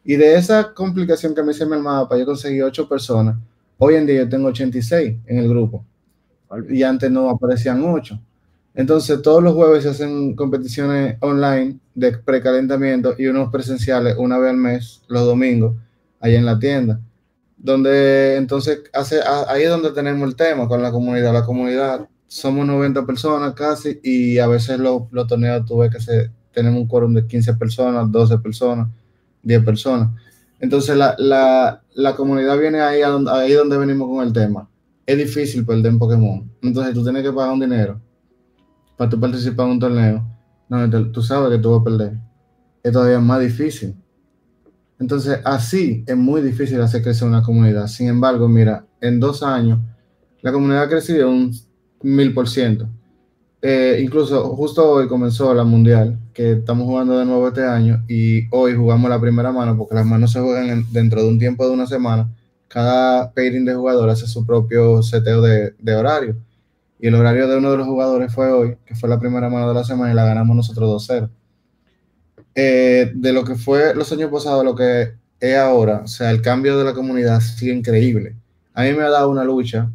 Y 0.06 0.16
de 0.16 0.36
esa 0.36 0.74
complicación 0.74 1.36
que 1.36 1.44
me 1.44 1.52
hice 1.52 1.66
en 1.66 1.74
el 1.74 1.82
mapa, 1.82 2.18
yo 2.18 2.26
conseguí 2.26 2.62
8 2.62 2.88
personas. 2.88 3.38
Hoy 3.78 3.95
en 3.95 4.06
día 4.08 4.24
yo 4.24 4.30
tengo 4.30 4.48
86 4.48 5.18
en 5.26 5.38
el 5.38 5.49
grupo. 5.49 5.86
Y 6.70 6.84
antes 6.84 7.12
no 7.12 7.30
aparecían 7.30 7.84
8. 7.84 8.18
Entonces, 8.73 9.22
todos 9.22 9.43
los 9.43 9.53
jueves 9.53 9.84
se 9.84 9.89
hacen 9.89 10.35
competiciones 10.35 11.18
online 11.19 11.77
de 11.93 12.18
precalentamiento 12.18 13.15
y 13.18 13.27
unos 13.27 13.52
presenciales 13.52 14.15
una 14.18 14.38
vez 14.38 14.52
al 14.52 14.57
mes, 14.57 15.02
los 15.07 15.26
domingos, 15.26 15.76
allá 16.19 16.38
en 16.38 16.45
la 16.45 16.57
tienda. 16.57 16.99
Donde 17.57 18.38
entonces, 18.38 18.81
hace, 18.93 19.19
ahí 19.48 19.64
es 19.64 19.69
donde 19.69 19.91
tenemos 19.91 20.27
el 20.27 20.35
tema 20.35 20.68
con 20.68 20.81
la 20.81 20.91
comunidad. 20.91 21.34
La 21.34 21.45
comunidad 21.45 22.07
somos 22.27 22.65
90 22.65 23.06
personas 23.06 23.53
casi 23.53 23.99
y 24.03 24.39
a 24.39 24.48
veces 24.48 24.80
los, 24.80 25.03
torneos 25.27 25.65
tú 25.65 25.80
ves 25.80 25.91
que 25.91 25.99
se, 25.99 26.31
tenemos 26.53 26.81
un 26.81 26.88
quórum 26.88 27.14
de 27.14 27.27
15 27.27 27.56
personas, 27.56 28.10
12 28.11 28.38
personas, 28.39 28.88
10 29.43 29.65
personas. 29.65 30.10
Entonces, 30.60 30.95
la, 30.95 31.15
la, 31.18 31.81
la 31.93 32.15
comunidad 32.15 32.57
viene 32.57 32.80
ahí, 32.81 33.02
ahí 33.02 33.53
donde 33.53 33.77
venimos 33.77 34.07
con 34.07 34.26
el 34.26 34.31
tema. 34.31 34.69
Es 35.06 35.18
difícil 35.18 35.65
perder 35.65 35.88
en 35.88 35.99
Pokémon. 35.99 36.49
Entonces, 36.61 36.93
tú 36.93 37.03
tienes 37.03 37.23
que 37.23 37.34
pagar 37.34 37.52
un 37.52 37.60
dinero 37.60 37.99
para 39.02 39.10
tú 39.10 39.19
participar 39.19 39.65
en 39.65 39.72
un 39.72 39.80
torneo, 39.80 40.23
no, 40.69 41.11
tú 41.11 41.23
sabes 41.23 41.49
que 41.49 41.57
tú 41.57 41.72
vas 41.72 41.82
a 41.82 41.84
perder. 41.84 42.19
Es 42.84 42.91
todavía 42.91 43.19
más 43.19 43.41
difícil. 43.41 43.95
Entonces, 44.99 45.40
así 45.44 46.03
es 46.06 46.15
muy 46.15 46.40
difícil 46.44 46.80
hacer 46.80 47.02
crecer 47.02 47.28
una 47.28 47.41
comunidad. 47.41 47.88
Sin 47.88 48.10
embargo, 48.10 48.48
mira, 48.48 48.86
en 49.02 49.19
dos 49.19 49.41
años, 49.41 49.80
la 50.44 50.52
comunidad 50.52 50.84
ha 50.84 50.88
crecido 50.88 51.32
un 51.32 51.52
mil 52.03 52.32
por 52.32 52.48
ciento. 52.48 52.88
Eh, 53.64 53.99
incluso 54.03 54.56
justo 54.56 54.88
hoy 54.88 55.07
comenzó 55.07 55.52
la 55.56 55.64
mundial, 55.64 56.19
que 56.32 56.52
estamos 56.52 56.86
jugando 56.86 57.18
de 57.18 57.26
nuevo 57.26 57.48
este 57.48 57.65
año, 57.65 58.03
y 58.07 58.48
hoy 58.52 58.76
jugamos 58.76 59.10
la 59.10 59.19
primera 59.19 59.52
mano, 59.52 59.76
porque 59.76 59.95
las 59.95 60.06
manos 60.06 60.32
se 60.32 60.41
juegan 60.41 60.86
dentro 60.91 61.23
de 61.23 61.28
un 61.28 61.40
tiempo 61.40 61.65
de 61.65 61.73
una 61.73 61.88
semana. 61.88 62.30
Cada 62.68 63.34
pairing 63.34 63.65
de 63.65 63.73
jugador 63.73 64.11
hace 64.11 64.28
su 64.28 64.45
propio 64.45 65.02
seteo 65.02 65.41
de, 65.41 65.73
de 65.80 65.95
horario. 65.95 66.36
Y 67.02 67.07
el 67.07 67.15
horario 67.15 67.48
de 67.48 67.57
uno 67.57 67.72
de 67.72 67.78
los 67.78 67.88
jugadores 67.88 68.32
fue 68.32 68.52
hoy, 68.52 68.78
que 68.86 68.94
fue 68.94 69.10
la 69.10 69.19
primera 69.19 69.49
mano 69.49 69.68
de 69.68 69.73
la 69.73 69.84
semana 69.84 70.11
y 70.11 70.15
la 70.15 70.23
ganamos 70.23 70.56
nosotros 70.56 71.10
2-0. 71.10 71.30
Eh, 72.53 73.11
de 73.15 73.34
lo 73.34 73.44
que 73.44 73.56
fue 73.56 73.95
los 73.95 74.11
años 74.11 74.30
pasados, 74.32 74.64
lo 74.64 74.76
que 74.76 75.14
es 75.40 75.57
ahora, 75.57 76.02
o 76.03 76.07
sea, 76.07 76.30
el 76.30 76.44
cambio 76.44 76.78
de 76.78 76.84
la 76.84 76.94
comunidad 76.94 77.40
sigue 77.40 77.73
increíble. 77.73 78.36
A 78.76 78.84
mí 78.84 78.94
me 78.94 79.02
ha 79.02 79.10
dado 79.10 79.32
una 79.32 79.44
lucha 79.44 79.90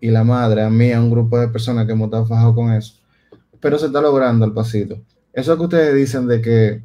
y 0.00 0.10
la 0.10 0.24
madre, 0.24 0.62
a 0.62 0.70
mí, 0.70 0.90
a 0.92 1.00
un 1.00 1.08
grupo 1.08 1.38
de 1.38 1.46
personas 1.46 1.86
que 1.86 1.92
hemos 1.92 2.06
estado 2.06 2.26
fajados 2.26 2.54
con 2.56 2.72
eso, 2.72 2.94
pero 3.60 3.78
se 3.78 3.86
está 3.86 4.00
logrando 4.00 4.44
al 4.44 4.52
pasito. 4.52 5.00
Eso 5.32 5.56
que 5.56 5.62
ustedes 5.62 5.94
dicen 5.94 6.26
de 6.26 6.40
que 6.40 6.82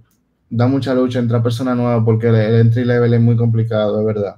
da 0.47 0.67
mucha 0.67 0.93
lucha 0.93 1.17
entrar 1.17 1.41
personas 1.41 1.75
nuevas 1.75 2.03
porque 2.05 2.27
el, 2.27 2.35
entry 2.35 2.85
level 2.85 3.15
es 3.15 3.21
muy 3.21 3.35
complicado, 3.35 3.99
es 3.99 4.05
verdad. 4.05 4.35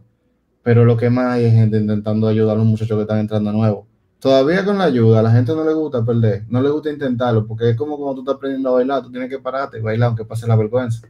Pero 0.63 0.85
lo 0.85 0.95
que 0.95 1.09
más 1.09 1.33
hay 1.33 1.45
es 1.45 1.53
gente 1.53 1.77
intentando 1.77 2.29
ayudar 2.29 2.55
a 2.55 2.59
los 2.59 2.67
muchachos 2.67 2.95
que 2.95 3.01
están 3.01 3.19
entrando 3.19 3.51
nuevos 3.51 3.90
todavía 4.21 4.63
con 4.63 4.77
la 4.77 4.85
ayuda, 4.85 5.19
a 5.19 5.23
la 5.23 5.31
gente 5.31 5.53
no 5.53 5.65
le 5.65 5.73
gusta 5.73 6.05
perder, 6.05 6.45
no 6.47 6.61
le 6.61 6.69
gusta 6.69 6.91
intentarlo, 6.91 7.45
porque 7.47 7.71
es 7.71 7.75
como 7.75 7.97
cuando 7.97 8.15
tú 8.15 8.21
estás 8.21 8.35
aprendiendo 8.35 8.69
a 8.69 8.73
bailar, 8.73 9.01
tú 9.01 9.11
tienes 9.11 9.29
que 9.29 9.39
pararte 9.39 9.79
y 9.79 9.81
bailar 9.81 10.09
aunque 10.09 10.23
pase 10.23 10.47
la 10.47 10.55
vergüenza. 10.55 11.07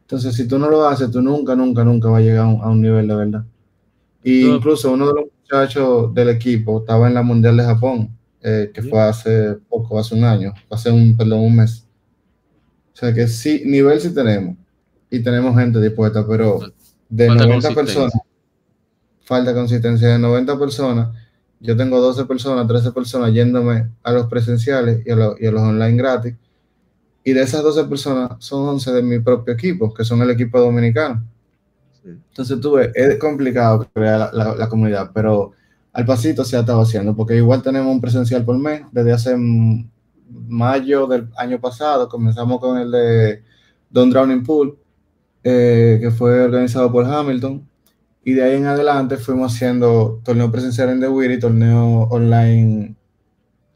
Entonces, 0.00 0.34
si 0.34 0.48
tú 0.48 0.58
no 0.58 0.68
lo 0.70 0.88
haces, 0.88 1.10
tú 1.10 1.20
nunca, 1.20 1.54
nunca, 1.54 1.84
nunca 1.84 2.08
vas 2.08 2.20
a 2.20 2.22
llegar 2.22 2.46
a 2.46 2.68
un, 2.70 2.80
nivel 2.80 3.06
de 3.06 3.14
verdad. 3.14 3.44
Y 4.24 4.46
incluso 4.46 4.92
uno 4.92 5.08
de 5.08 5.14
los 5.14 5.24
muchachos 5.40 6.14
del 6.14 6.30
equipo 6.30 6.80
estaba 6.80 7.06
en 7.06 7.14
la 7.14 7.22
Mundial 7.22 7.56
de 7.56 7.64
Japón, 7.64 8.16
eh, 8.40 8.70
que 8.72 8.82
fue 8.82 9.00
hace 9.00 9.58
poco, 9.68 9.98
hace 9.98 10.14
un 10.14 10.24
año, 10.24 10.54
hace 10.70 10.90
un, 10.90 11.14
perdón, 11.14 11.40
un 11.40 11.56
mes. 11.56 11.86
O 12.94 12.96
sea 12.96 13.12
que 13.12 13.28
sí, 13.28 13.62
nivel 13.66 14.00
sí 14.00 14.14
tenemos. 14.14 14.56
Y 15.10 15.22
tenemos 15.22 15.54
gente 15.54 15.80
dispuesta, 15.80 16.26
pero 16.26 16.60
de 17.10 17.28
90 17.28 17.74
personas, 17.74 18.12
falta 19.20 19.52
consistencia 19.52 20.08
de 20.08 20.18
90 20.18 20.58
personas 20.58 21.21
yo 21.62 21.76
tengo 21.76 22.00
12 22.00 22.24
personas, 22.24 22.66
13 22.66 22.90
personas 22.90 23.32
yéndome 23.32 23.88
a 24.02 24.10
los 24.10 24.26
presenciales 24.26 25.06
y 25.06 25.10
a, 25.10 25.16
los 25.16 25.62
online 25.62 25.96
gratis. 25.96 26.34
Y 27.22 27.32
de 27.32 27.42
esas 27.42 27.62
12 27.62 27.84
personas 27.84 28.32
son 28.40 28.68
11 28.68 28.92
de 28.92 29.02
mi 29.02 29.20
propio 29.20 29.54
equipo, 29.54 29.94
que 29.94 30.04
son 30.04 30.20
el 30.22 30.30
equipo 30.30 30.58
dominicano. 30.58 31.22
Entonces 32.04 32.60
tú 32.60 32.72
ves, 32.72 32.90
es 32.96 33.16
complicado 33.16 33.86
crear 33.94 34.34
la, 34.34 34.68
comunidad, 34.68 35.12
pero 35.14 35.52
al 35.92 36.04
pasito 36.04 36.44
se 36.44 36.56
ha 36.56 36.60
estado 36.60 36.82
haciendo, 36.82 37.14
porque 37.14 37.36
igual 37.36 37.62
tenemos 37.62 37.92
un 37.92 38.00
presencial 38.00 38.44
por 38.44 38.58
mes. 38.58 38.82
Desde 38.90 39.12
hace 39.12 39.36
mayo 40.48 41.06
del 41.06 41.28
año 41.36 41.60
pasado 41.60 42.08
comenzamos 42.08 42.58
con 42.58 42.76
el 42.76 42.90
de 42.90 43.42
Don 43.88 44.10
Drowning 44.10 44.42
Pool, 44.42 44.76
eh, 45.44 45.98
que 46.00 46.10
fue 46.10 46.40
organizado 46.40 46.90
por 46.90 47.04
Hamilton. 47.04 47.68
Y 48.24 48.34
de 48.34 48.44
ahí 48.44 48.56
en 48.56 48.66
adelante 48.66 49.16
fuimos 49.16 49.54
haciendo 49.54 50.20
torneo 50.24 50.50
presencial 50.50 50.90
en 50.90 51.00
The 51.00 51.34
y 51.34 51.38
torneo 51.40 52.02
online 52.02 52.94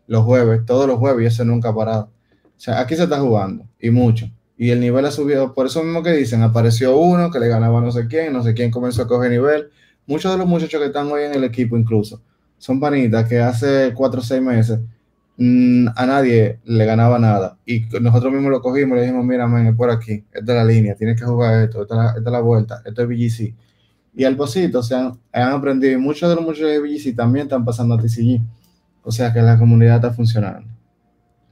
los 0.07 0.25
jueves, 0.25 0.65
todos 0.65 0.87
los 0.87 0.99
jueves, 0.99 1.25
y 1.25 1.27
eso 1.27 1.45
nunca 1.45 1.71
ha 1.71 1.75
parado. 1.75 2.11
O 2.45 2.61
sea, 2.61 2.81
aquí 2.81 2.95
se 2.95 3.05
está 3.05 3.19
jugando, 3.19 3.67
y 3.81 3.91
mucho. 3.91 4.31
Y 4.57 4.71
el 4.71 4.81
nivel 4.81 5.05
ha 5.05 5.11
subido, 5.11 5.53
por 5.53 5.67
eso 5.67 5.83
mismo 5.83 6.03
que 6.03 6.13
dicen, 6.13 6.43
apareció 6.43 6.97
uno 6.97 7.31
que 7.31 7.41
le 7.41 7.49
ganaba 7.49 7.81
no 7.81 7.91
sé 7.91 8.07
quién, 8.07 8.33
no 8.33 8.43
sé 8.43 8.55
quién 8.55 8.71
comenzó 8.71 9.03
a 9.03 9.09
coger 9.09 9.31
nivel. 9.31 9.69
Muchos 10.07 10.33
de 10.33 10.39
los 10.39 10.47
muchachos 10.47 10.81
que 10.81 10.87
están 10.87 11.11
hoy 11.11 11.25
en 11.25 11.35
el 11.35 11.45
equipo 11.45 11.77
incluso, 11.77 12.23
son 12.59 12.81
panitas 12.81 13.29
que 13.29 13.41
hace 13.41 13.93
cuatro 13.95 14.21
o 14.21 14.23
seis 14.23 14.41
meses 14.41 14.79
mm, 15.37 15.89
a 15.95 16.07
nadie 16.07 16.61
le 16.65 16.87
ganaba 16.87 17.19
nada. 17.19 17.59
Y 17.67 17.81
nosotros 18.01 18.33
mismos 18.33 18.51
lo 18.53 18.63
cogimos 18.63 18.97
y 18.97 19.01
le 19.01 19.07
dijimos, 19.07 19.25
mira, 19.27 19.47
man, 19.47 19.67
es 19.67 19.77
por 19.77 19.91
aquí, 19.91 20.25
esta 20.33 20.53
es 20.53 20.59
la 20.59 20.65
línea, 20.65 20.95
tienes 20.95 21.21
que 21.21 21.27
jugar 21.27 21.65
esto, 21.65 21.83
esta 21.83 22.15
es 22.17 22.23
la, 22.23 22.41
vuelta, 22.41 22.81
esto 22.85 23.03
es 23.03 23.09
BGC 23.09 23.66
y 24.17 24.25
al 24.25 24.35
Posito 24.35 24.83
se 24.83 24.95
han, 24.95 25.19
aprendido 25.33 25.93
y 25.93 25.99
muchos 25.99 26.31
de 26.31 26.37
los 26.37 26.43
muchachos 26.43 26.71
de 26.71 26.81
BGC 26.81 27.15
también 27.15 27.45
están 27.47 27.67
pasando 27.67 27.95
a 27.95 27.99
TCG. 27.99 28.41
O 29.03 29.13
sea 29.13 29.31
que 29.31 29.43
la 29.43 29.59
comunidad 29.59 29.97
está 29.97 30.11
funcionando. 30.11 30.67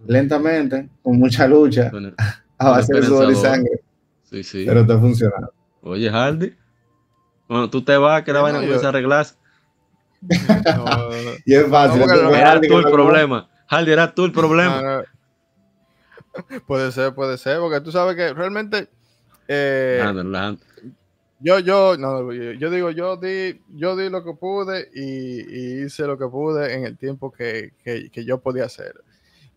Lentamente, 0.07 0.89
con 1.03 1.19
mucha 1.19 1.47
lucha, 1.47 1.93
a 2.59 2.71
base 2.71 2.95
de 2.95 3.03
sudor 3.03 3.31
y 3.31 3.37
sangre. 3.37 3.83
Sí, 4.23 4.43
sí. 4.43 4.65
Pero 4.67 4.81
está 4.81 4.99
funcionando. 4.99 5.53
Oye, 5.83 6.11
Hardy, 6.11 6.55
bueno, 7.47 7.69
tú 7.69 7.85
te 7.85 7.99
vas, 7.99 8.23
que 8.23 8.33
la 8.33 8.41
vaina 8.41 8.61
comienza 8.61 8.87
a 8.87 8.89
arreglarse. 8.89 9.35
y 11.45 11.55
es 11.55 11.67
fácil. 11.69 12.01
era 12.01 12.59
tú 12.63 12.79
el 12.79 12.85
problema. 12.85 13.47
Hardy, 13.67 13.93
era 13.93 14.15
tú 14.15 14.25
el 14.25 14.33
problema. 14.33 15.03
puede 16.67 16.91
ser, 16.93 17.15
puede 17.15 17.37
ser, 17.37 17.59
porque 17.59 17.83
tú 17.83 17.93
sabes 17.93 18.17
que 18.17 18.33
realmente. 18.33 18.89
Eh, 19.49 20.03
yo, 21.41 21.59
yo, 21.59 21.97
no, 21.97 22.33
yo 22.33 22.71
digo, 22.71 22.91
yo 22.91 23.17
di, 23.17 23.61
yo 23.75 23.97
di 23.97 24.09
lo 24.09 24.25
que 24.25 24.35
pude 24.35 24.89
y, 24.95 25.85
hice 25.85 26.07
lo 26.07 26.19
que 26.19 26.27
pude 26.27 26.75
en 26.75 26.85
el 26.85 26.97
tiempo 26.97 27.31
que, 27.33 27.73
yo 28.15 28.41
podía 28.41 28.65
hacer. 28.65 28.95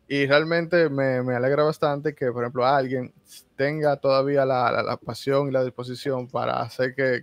Y 0.07 0.25
realmente 0.25 0.89
me, 0.89 1.17
alegra 1.35 1.63
bastante 1.63 2.15
que, 2.15 2.31
por 2.31 2.43
ejemplo, 2.43 2.65
alguien 2.65 3.13
tenga 3.55 3.97
todavía 3.97 4.45
la, 4.45 4.99
pasión 5.05 5.49
y 5.49 5.51
la 5.51 5.63
disposición 5.63 6.27
para 6.27 6.61
hacer 6.61 6.95
que, 6.95 7.21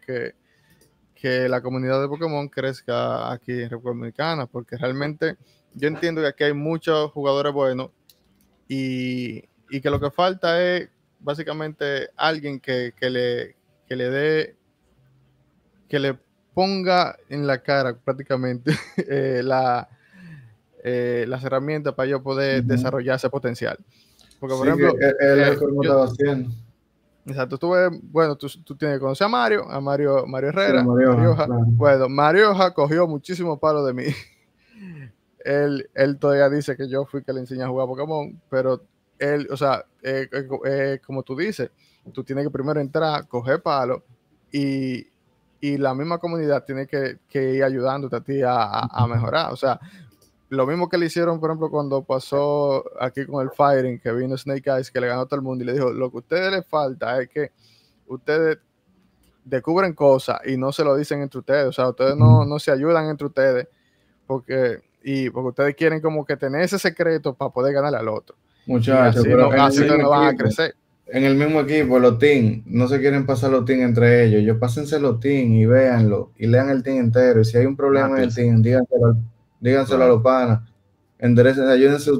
que, 1.14 1.48
la 1.48 1.62
comunidad 1.62 2.02
de 2.02 2.08
Pokémon 2.08 2.48
crezca 2.48 3.32
aquí 3.32 3.52
en 3.52 3.70
República 3.70 3.88
Dominicana, 3.94 4.46
porque 4.46 4.76
realmente 4.76 5.38
yo 5.72 5.88
entiendo 5.88 6.20
que 6.20 6.28
aquí 6.28 6.44
hay 6.44 6.52
muchos 6.52 7.10
jugadores 7.12 7.52
buenos 7.52 7.90
y, 8.68 9.42
que 9.80 9.90
lo 9.90 9.98
que 9.98 10.10
falta 10.10 10.62
es 10.62 10.88
básicamente 11.18 12.10
alguien 12.16 12.60
que, 12.60 12.92
que 12.94 13.10
le 13.10 13.56
que 13.88 13.96
le 13.96 14.10
dé, 14.10 14.56
que 15.88 15.98
le 15.98 16.18
ponga 16.54 17.16
en 17.28 17.46
la 17.46 17.62
cara 17.62 17.96
prácticamente 17.96 18.72
eh, 18.96 19.42
la, 19.42 19.88
eh, 20.82 21.24
las 21.28 21.44
herramientas 21.44 21.94
para 21.94 22.08
yo 22.08 22.22
poder 22.22 22.64
desarrollar 22.64 23.16
ese 23.16 23.28
potencial. 23.28 23.78
Porque, 24.38 24.56
por 24.56 24.66
ejemplo, 24.66 24.94
eh, 25.00 25.56
Exacto, 27.26 27.56
tú 27.56 27.72
bueno, 28.02 28.36
tú, 28.36 28.48
tú, 28.62 28.76
tienes 28.76 28.96
que 28.96 29.00
conocer 29.00 29.24
a 29.24 29.28
Mario, 29.28 29.66
a 29.70 29.80
Mario, 29.80 30.26
Mario 30.26 30.50
Herrera, 30.50 30.84
Mario 30.84 31.34
Bueno, 31.68 32.06
Mario 32.06 32.52
cogió 32.74 33.06
muchísimo 33.08 33.58
palo 33.58 33.82
de 33.82 33.94
mí. 33.94 34.04
él, 35.38 35.88
él 35.94 36.18
todavía 36.18 36.50
dice 36.50 36.76
que 36.76 36.86
yo 36.86 37.06
fui 37.06 37.22
que 37.22 37.32
le 37.32 37.40
enseñé 37.40 37.62
a 37.62 37.68
jugar 37.68 37.86
Pokémon, 37.86 38.38
pero 38.50 38.82
él, 39.18 39.48
o 39.50 39.56
sea, 39.56 39.86
como 41.06 41.22
tú 41.22 41.34
dices, 41.34 41.70
tú 42.12 42.24
tienes 42.24 42.44
que 42.44 42.50
primero 42.50 42.80
entrar, 42.80 43.26
coger 43.28 43.62
palo 43.62 44.04
y, 44.52 45.06
la 45.78 45.94
misma 45.94 46.18
comunidad 46.18 46.62
tiene 46.62 46.86
que, 46.86 47.18
ir 47.32 47.64
ayudándote 47.64 48.16
a 48.16 48.20
ti 48.20 48.40
a, 48.44 49.06
mejorar. 49.08 49.50
O 49.50 49.56
sea, 49.56 49.80
lo 50.50 50.66
mismo 50.66 50.90
que 50.90 50.98
le 50.98 51.06
hicieron, 51.06 51.40
por 51.40 51.48
ejemplo, 51.48 51.70
cuando 51.70 52.02
pasó 52.02 52.84
aquí 53.00 53.24
con 53.24 53.42
el 53.42 53.50
Firing, 53.50 53.98
que 53.98 54.12
vino 54.12 54.36
Snake 54.36 54.70
Eyes, 54.70 54.90
que 54.90 55.00
le 55.00 55.06
ganó 55.06 55.22
a 55.22 55.26
todo 55.26 55.36
el 55.36 55.42
mundo 55.42 55.64
y 55.64 55.66
le 55.66 55.72
dijo, 55.72 55.90
lo 55.90 56.10
que 56.10 56.18
a 56.18 56.20
ustedes 56.20 56.52
les 56.52 56.66
falta 56.66 57.18
es 57.18 57.30
que 57.30 57.50
ustedes 58.06 58.58
descubren 59.42 59.94
cosas 59.94 60.38
y 60.44 60.58
no 60.58 60.70
se 60.70 60.84
lo 60.84 60.96
dicen 60.96 61.22
entre 61.22 61.38
ustedes, 61.38 61.66
o 61.66 61.72
sea, 61.72 61.88
ustedes 61.88 62.14
no, 62.14 62.44
no 62.44 62.58
se 62.58 62.70
ayudan 62.70 63.08
entre 63.08 63.26
ustedes 63.26 63.68
porque, 64.26 64.82
y 65.02 65.30
porque 65.30 65.48
ustedes 65.48 65.74
quieren 65.76 66.00
como 66.00 66.24
que 66.24 66.36
tener 66.36 66.62
ese 66.62 66.78
secreto 66.78 67.34
para 67.34 67.50
poder 67.50 67.72
ganar 67.72 67.94
al 67.94 68.08
otro. 68.08 68.36
Muchachos, 68.66 69.22
pero 69.24 69.50
así 69.50 69.86
no 69.86 70.08
van 70.08 70.34
a 70.34 70.36
crecer. 70.36 70.74
En 71.06 71.24
el 71.24 71.34
mismo 71.34 71.60
equipo, 71.60 71.98
los 71.98 72.18
teams, 72.18 72.62
no 72.66 72.88
se 72.88 72.98
quieren 73.00 73.26
pasar 73.26 73.50
los 73.50 73.64
teams 73.64 73.82
entre 73.82 74.24
ellos. 74.24 74.42
Yo 74.42 74.58
pásense 74.58 74.98
los 74.98 75.20
teams 75.20 75.52
y 75.52 75.66
véanlo 75.66 76.32
y 76.36 76.46
lean 76.46 76.70
el 76.70 76.82
team 76.82 76.98
entero. 76.98 77.40
Y 77.40 77.44
si 77.44 77.58
hay 77.58 77.66
un 77.66 77.76
problema 77.76 78.16
en 78.16 78.24
el 78.24 78.34
team, 78.34 78.62
díganselo, 78.62 79.16
díganselo 79.60 80.04
a 80.04 80.08
los 80.08 80.22
panas. 80.22 80.60
Enderecen, 81.18 81.68
ayúdense, 81.68 82.10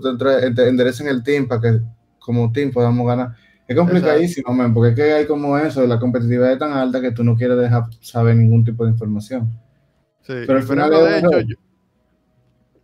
enderecen 0.69 1.09
el 1.09 1.23
team 1.23 1.48
para 1.48 1.61
que 1.61 1.81
como 2.19 2.52
team 2.52 2.70
podamos 2.73 3.06
ganar. 3.06 3.35
Es 3.66 3.77
complicadísimo, 3.77 4.52
man, 4.52 4.74
porque 4.74 4.90
es 4.90 4.97
que 4.97 5.12
hay 5.12 5.27
como 5.27 5.56
eso, 5.56 5.86
la 5.86 5.98
competitividad 5.98 6.52
es 6.52 6.59
tan 6.59 6.73
alta 6.73 7.01
que 7.01 7.12
tú 7.12 7.24
no 7.24 7.35
quieres 7.35 7.56
dejar 7.56 7.85
saber 8.01 8.36
ningún 8.36 8.62
tipo 8.65 8.85
de 8.85 8.90
información. 8.90 9.59
Sí, 10.20 10.35
pero 10.47 10.56
al 10.59 10.62
final 10.62 10.90
de 10.90 11.19
hecho, 11.19 11.59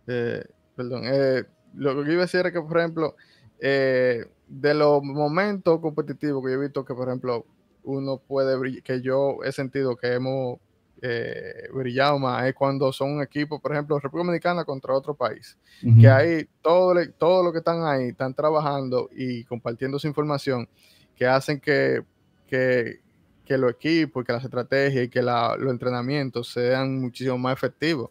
eh, 0.07 0.43
perdón, 0.75 1.03
eh, 1.05 1.43
lo 1.75 2.03
que 2.03 2.11
iba 2.11 2.23
a 2.23 2.25
decir 2.25 2.39
era 2.39 2.51
que, 2.51 2.61
por 2.61 2.79
ejemplo, 2.79 3.15
eh, 3.59 4.25
de 4.51 4.73
los 4.73 5.01
momentos 5.01 5.79
competitivos 5.79 6.43
que 6.43 6.51
yo 6.51 6.57
he 6.57 6.61
visto 6.61 6.83
que, 6.83 6.93
por 6.93 7.07
ejemplo, 7.07 7.45
uno 7.83 8.17
puede, 8.17 8.81
que 8.81 9.01
yo 9.01 9.37
he 9.43 9.51
sentido 9.51 9.95
que 9.95 10.13
hemos 10.13 10.59
eh, 11.01 11.69
brillado 11.73 12.19
más 12.19 12.45
es 12.45 12.53
cuando 12.53 12.91
son 12.91 13.13
un 13.13 13.23
equipo, 13.23 13.59
por 13.59 13.71
ejemplo, 13.71 13.97
República 13.97 14.25
Dominicana 14.25 14.65
contra 14.65 14.93
otro 14.93 15.15
país, 15.15 15.57
que 15.99 16.07
ahí 16.07 16.47
todo, 16.61 16.93
todo 17.17 17.43
lo 17.43 17.51
que 17.51 17.59
están 17.59 17.83
ahí 17.85 18.09
están 18.09 18.33
trabajando 18.33 19.09
y 19.15 19.45
compartiendo 19.45 19.97
su 19.97 20.07
información 20.07 20.67
que 21.15 21.25
hacen 21.25 21.59
que, 21.59 22.03
que, 22.45 22.99
que 23.45 23.57
los 23.57 23.71
equipos, 23.71 24.25
que 24.25 24.33
las 24.33 24.43
estrategias 24.43 25.05
y 25.05 25.09
que 25.09 25.21
los 25.21 25.71
entrenamientos 25.71 26.51
sean 26.51 26.99
muchísimo 26.99 27.37
más 27.37 27.53
efectivos. 27.53 28.09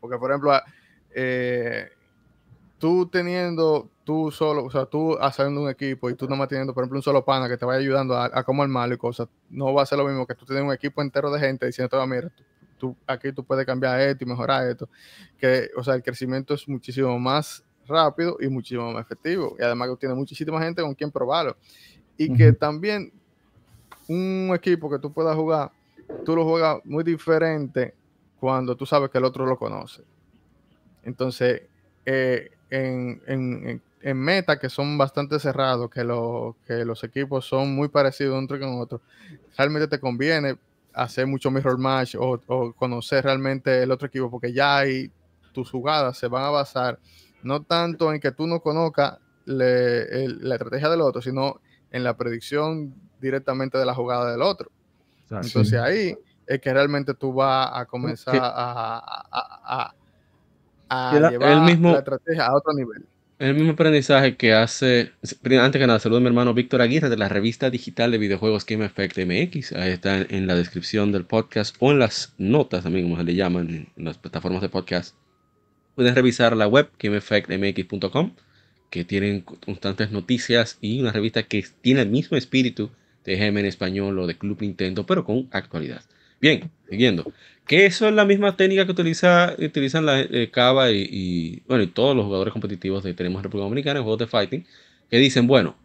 Porque, 0.00 0.18
por 0.18 0.30
ejemplo, 0.30 0.52
eh, 1.14 1.88
tú 2.78 3.06
teniendo 3.06 3.90
tú 4.04 4.30
solo, 4.30 4.64
o 4.64 4.70
sea, 4.70 4.86
tú 4.86 5.18
haciendo 5.20 5.62
un 5.62 5.68
equipo 5.68 6.08
y 6.08 6.14
tú 6.14 6.28
nomás 6.28 6.48
teniendo, 6.48 6.72
por 6.72 6.82
ejemplo, 6.82 6.98
un 6.98 7.02
solo 7.02 7.24
pana 7.24 7.48
que 7.48 7.56
te 7.56 7.64
vaya 7.64 7.80
ayudando 7.80 8.16
a, 8.16 8.30
a 8.32 8.42
cómo 8.42 8.62
armarlo 8.62 8.94
y 8.94 8.98
cosas, 8.98 9.28
no 9.50 9.74
va 9.74 9.82
a 9.82 9.86
ser 9.86 9.98
lo 9.98 10.06
mismo 10.06 10.26
que 10.26 10.34
tú 10.34 10.46
tienes 10.46 10.64
un 10.64 10.72
equipo 10.72 11.02
entero 11.02 11.30
de 11.30 11.40
gente 11.40 11.66
diciendo, 11.66 12.06
mira, 12.06 12.30
tú, 12.78 12.96
aquí 13.06 13.32
tú 13.32 13.44
puedes 13.44 13.66
cambiar 13.66 14.00
esto 14.00 14.24
y 14.24 14.26
mejorar 14.26 14.66
esto. 14.68 14.88
Que, 15.38 15.68
o 15.76 15.84
sea, 15.84 15.94
el 15.94 16.02
crecimiento 16.02 16.54
es 16.54 16.66
muchísimo 16.68 17.18
más 17.18 17.62
rápido 17.86 18.38
y 18.40 18.48
muchísimo 18.48 18.92
más 18.92 19.04
efectivo. 19.04 19.56
Y 19.58 19.62
además 19.62 19.90
que 19.90 19.96
tiene 19.96 20.14
muchísima 20.14 20.62
gente 20.62 20.80
con 20.80 20.94
quien 20.94 21.10
probarlo. 21.10 21.56
Y 22.16 22.32
que 22.34 22.52
también 22.52 23.12
un 24.08 24.50
equipo 24.54 24.90
que 24.90 24.98
tú 24.98 25.12
puedas 25.12 25.36
jugar, 25.36 25.70
tú 26.24 26.34
lo 26.34 26.44
juegas 26.44 26.78
muy 26.84 27.04
diferente 27.04 27.94
cuando 28.40 28.76
tú 28.76 28.86
sabes 28.86 29.10
que 29.10 29.18
el 29.18 29.24
otro 29.24 29.44
lo 29.44 29.58
conoce. 29.58 30.02
Entonces, 31.02 31.62
eh, 32.06 32.50
en, 32.70 33.22
en, 33.26 33.82
en 34.02 34.16
meta 34.16 34.58
que 34.58 34.68
son 34.68 34.98
bastante 34.98 35.38
cerrados, 35.38 35.90
que, 35.90 36.04
lo, 36.04 36.56
que 36.66 36.84
los 36.84 37.02
equipos 37.04 37.46
son 37.46 37.74
muy 37.74 37.88
parecidos 37.88 38.38
uno 38.38 38.48
con 38.48 38.80
otro, 38.80 39.00
realmente 39.56 39.88
te 39.88 39.98
conviene 39.98 40.56
hacer 40.92 41.26
mucho 41.26 41.50
mirror 41.50 41.78
match 41.78 42.14
o, 42.16 42.40
o, 42.46 42.72
conocer 42.72 43.24
realmente 43.24 43.82
el 43.82 43.90
otro 43.90 44.08
equipo, 44.08 44.30
porque 44.30 44.52
ya 44.52 44.78
hay 44.78 45.10
tus 45.52 45.70
jugadas 45.70 46.18
se 46.18 46.28
van 46.28 46.44
a 46.44 46.50
basar 46.50 46.98
no 47.42 47.62
tanto 47.62 48.12
en 48.12 48.20
que 48.20 48.32
tú 48.32 48.46
no 48.46 48.60
conozcas 48.60 49.18
la 49.44 50.54
estrategia 50.54 50.90
del 50.90 51.00
otro, 51.00 51.22
sino 51.22 51.60
en 51.90 52.04
la 52.04 52.16
predicción 52.16 52.94
directamente 53.20 53.78
de 53.78 53.86
la 53.86 53.94
jugada 53.94 54.30
del 54.30 54.42
otro. 54.42 54.70
Entonces 55.30 55.74
ahí 55.74 56.16
es 56.46 56.60
que 56.60 56.72
realmente 56.72 57.14
tú 57.14 57.32
vas 57.32 57.70
a 57.72 57.86
comenzar 57.86 58.36
a, 58.36 58.98
a, 58.98 59.24
a, 59.30 59.94
a 60.88 61.30
llevar 61.30 61.62
mismo, 61.62 61.92
la 61.92 61.98
estrategia 61.98 62.46
a 62.46 62.56
otro 62.56 62.72
nivel. 62.72 63.04
El 63.38 63.54
mismo 63.54 63.72
aprendizaje 63.72 64.36
que 64.36 64.52
hace, 64.52 65.12
antes 65.22 65.80
que 65.80 65.86
nada, 65.86 66.00
saludo 66.00 66.18
a 66.18 66.20
mi 66.20 66.26
hermano 66.26 66.54
Víctor 66.54 66.82
Aguirre 66.82 67.08
de 67.08 67.16
la 67.16 67.28
revista 67.28 67.70
digital 67.70 68.10
de 68.10 68.18
videojuegos 68.18 68.66
Game 68.66 68.84
Effect 68.84 69.16
MX. 69.16 69.72
Ahí 69.74 69.92
está 69.92 70.18
en 70.22 70.48
la 70.48 70.56
descripción 70.56 71.12
del 71.12 71.24
podcast 71.24 71.76
o 71.78 71.92
en 71.92 72.00
las 72.00 72.34
notas 72.36 72.82
también, 72.82 73.04
como 73.04 73.16
se 73.16 73.22
le 73.22 73.36
llaman 73.36 73.88
en 73.96 74.04
las 74.04 74.18
plataformas 74.18 74.60
de 74.60 74.68
podcast. 74.68 75.14
Pueden 75.94 76.16
revisar 76.16 76.56
la 76.56 76.66
web 76.66 76.90
gameeffectmx.com, 76.98 78.32
que 78.90 79.04
tienen 79.04 79.42
constantes 79.42 80.10
noticias 80.10 80.78
y 80.80 81.00
una 81.00 81.12
revista 81.12 81.44
que 81.44 81.64
tiene 81.80 82.02
el 82.02 82.08
mismo 82.08 82.36
espíritu 82.36 82.90
de 83.24 83.36
GM 83.36 83.60
en 83.60 83.66
español 83.66 84.18
o 84.18 84.26
de 84.26 84.36
Club 84.36 84.62
Nintendo, 84.62 85.06
pero 85.06 85.24
con 85.24 85.48
actualidad. 85.52 86.02
Bien, 86.40 86.70
siguiendo. 86.88 87.32
Que 87.66 87.86
eso 87.86 88.08
es 88.08 88.14
la 88.14 88.24
misma 88.24 88.56
técnica 88.56 88.86
que 88.86 88.92
utiliza, 88.92 89.54
utilizan 89.58 90.06
la 90.06 90.20
eh, 90.20 90.48
Cava 90.50 90.90
y, 90.90 91.62
bueno, 91.68 91.82
y 91.82 91.86
todos 91.88 92.16
los 92.16 92.24
jugadores 92.24 92.52
competitivos 92.52 93.02
que 93.02 93.12
tenemos 93.12 93.40
en 93.40 93.44
República 93.44 93.64
Dominicana 93.64 93.98
en 93.98 94.04
juegos 94.04 94.20
de 94.20 94.26
fighting. 94.26 94.66
Que 95.10 95.18
dicen, 95.18 95.46
bueno, 95.46 95.76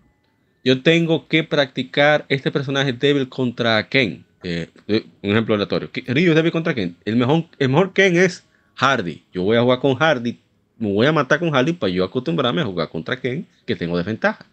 yo 0.63 0.81
tengo 0.81 1.27
que 1.27 1.43
practicar 1.43 2.25
este 2.29 2.51
personaje 2.51 2.93
débil 2.93 3.27
contra 3.27 3.89
Ken. 3.89 4.25
Eh, 4.43 4.69
un 4.87 5.31
ejemplo 5.31 5.55
aleatorio. 5.55 5.89
Ryu 5.93 6.29
es 6.29 6.35
débil 6.35 6.51
contra 6.51 6.73
Ken. 6.73 6.95
El 7.05 7.17
mejor, 7.17 7.45
el 7.59 7.69
mejor 7.69 7.93
Ken 7.93 8.15
es 8.15 8.45
Hardy. 8.75 9.23
Yo 9.33 9.43
voy 9.43 9.57
a 9.57 9.61
jugar 9.61 9.79
con 9.79 9.95
Hardy. 9.95 10.39
Me 10.77 10.91
voy 10.91 11.05
a 11.05 11.11
matar 11.11 11.39
con 11.39 11.51
Hardy 11.51 11.73
para 11.73 11.91
yo 11.91 12.03
acostumbrarme 12.03 12.61
a 12.61 12.65
jugar 12.65 12.89
contra 12.89 13.19
Ken, 13.19 13.45
que 13.65 13.75
tengo 13.75 13.97
desventaja. 13.97 14.45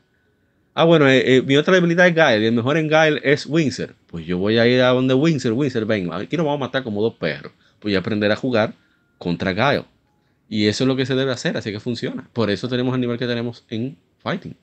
Ah, 0.75 0.85
bueno, 0.85 1.09
eh, 1.09 1.37
eh, 1.37 1.43
mi 1.43 1.57
otra 1.57 1.75
debilidad 1.75 2.07
es 2.07 2.15
Gael 2.15 2.43
y 2.43 2.47
el 2.47 2.53
mejor 2.53 2.77
en 2.77 2.89
Gael 2.89 3.21
es 3.25 3.47
Windsor. 3.47 3.95
Pues 4.07 4.25
yo 4.25 4.39
voy 4.39 4.59
a 4.59 4.67
ir 4.67 4.81
a 4.83 4.89
donde 4.91 5.15
Windsor, 5.15 5.53
Windsor, 5.53 5.85
ven, 5.85 6.13
aquí 6.13 6.37
nos 6.37 6.47
vamos 6.47 6.61
a 6.61 6.67
matar 6.67 6.85
como 6.85 7.03
dos 7.03 7.15
perros. 7.15 7.53
Pues 7.81 7.95
a 7.95 7.99
aprender 7.99 8.31
a 8.31 8.37
jugar 8.37 8.75
contra 9.19 9.53
Gael. 9.53 9.85
Y 10.49 10.67
eso 10.67 10.85
es 10.85 10.89
lo 10.89 10.97
que 10.97 11.07
se 11.07 11.15
debe 11.15 11.33
hacer, 11.33 11.57
así 11.57 11.71
que 11.73 11.81
funciona. 11.81 12.29
Por 12.33 12.51
eso 12.51 12.69
tenemos 12.69 12.95
el 12.95 13.01
nivel 13.01 13.19
que 13.19 13.27
tenemos 13.27 13.65
en 13.69 13.97
Fighting. 14.19 14.57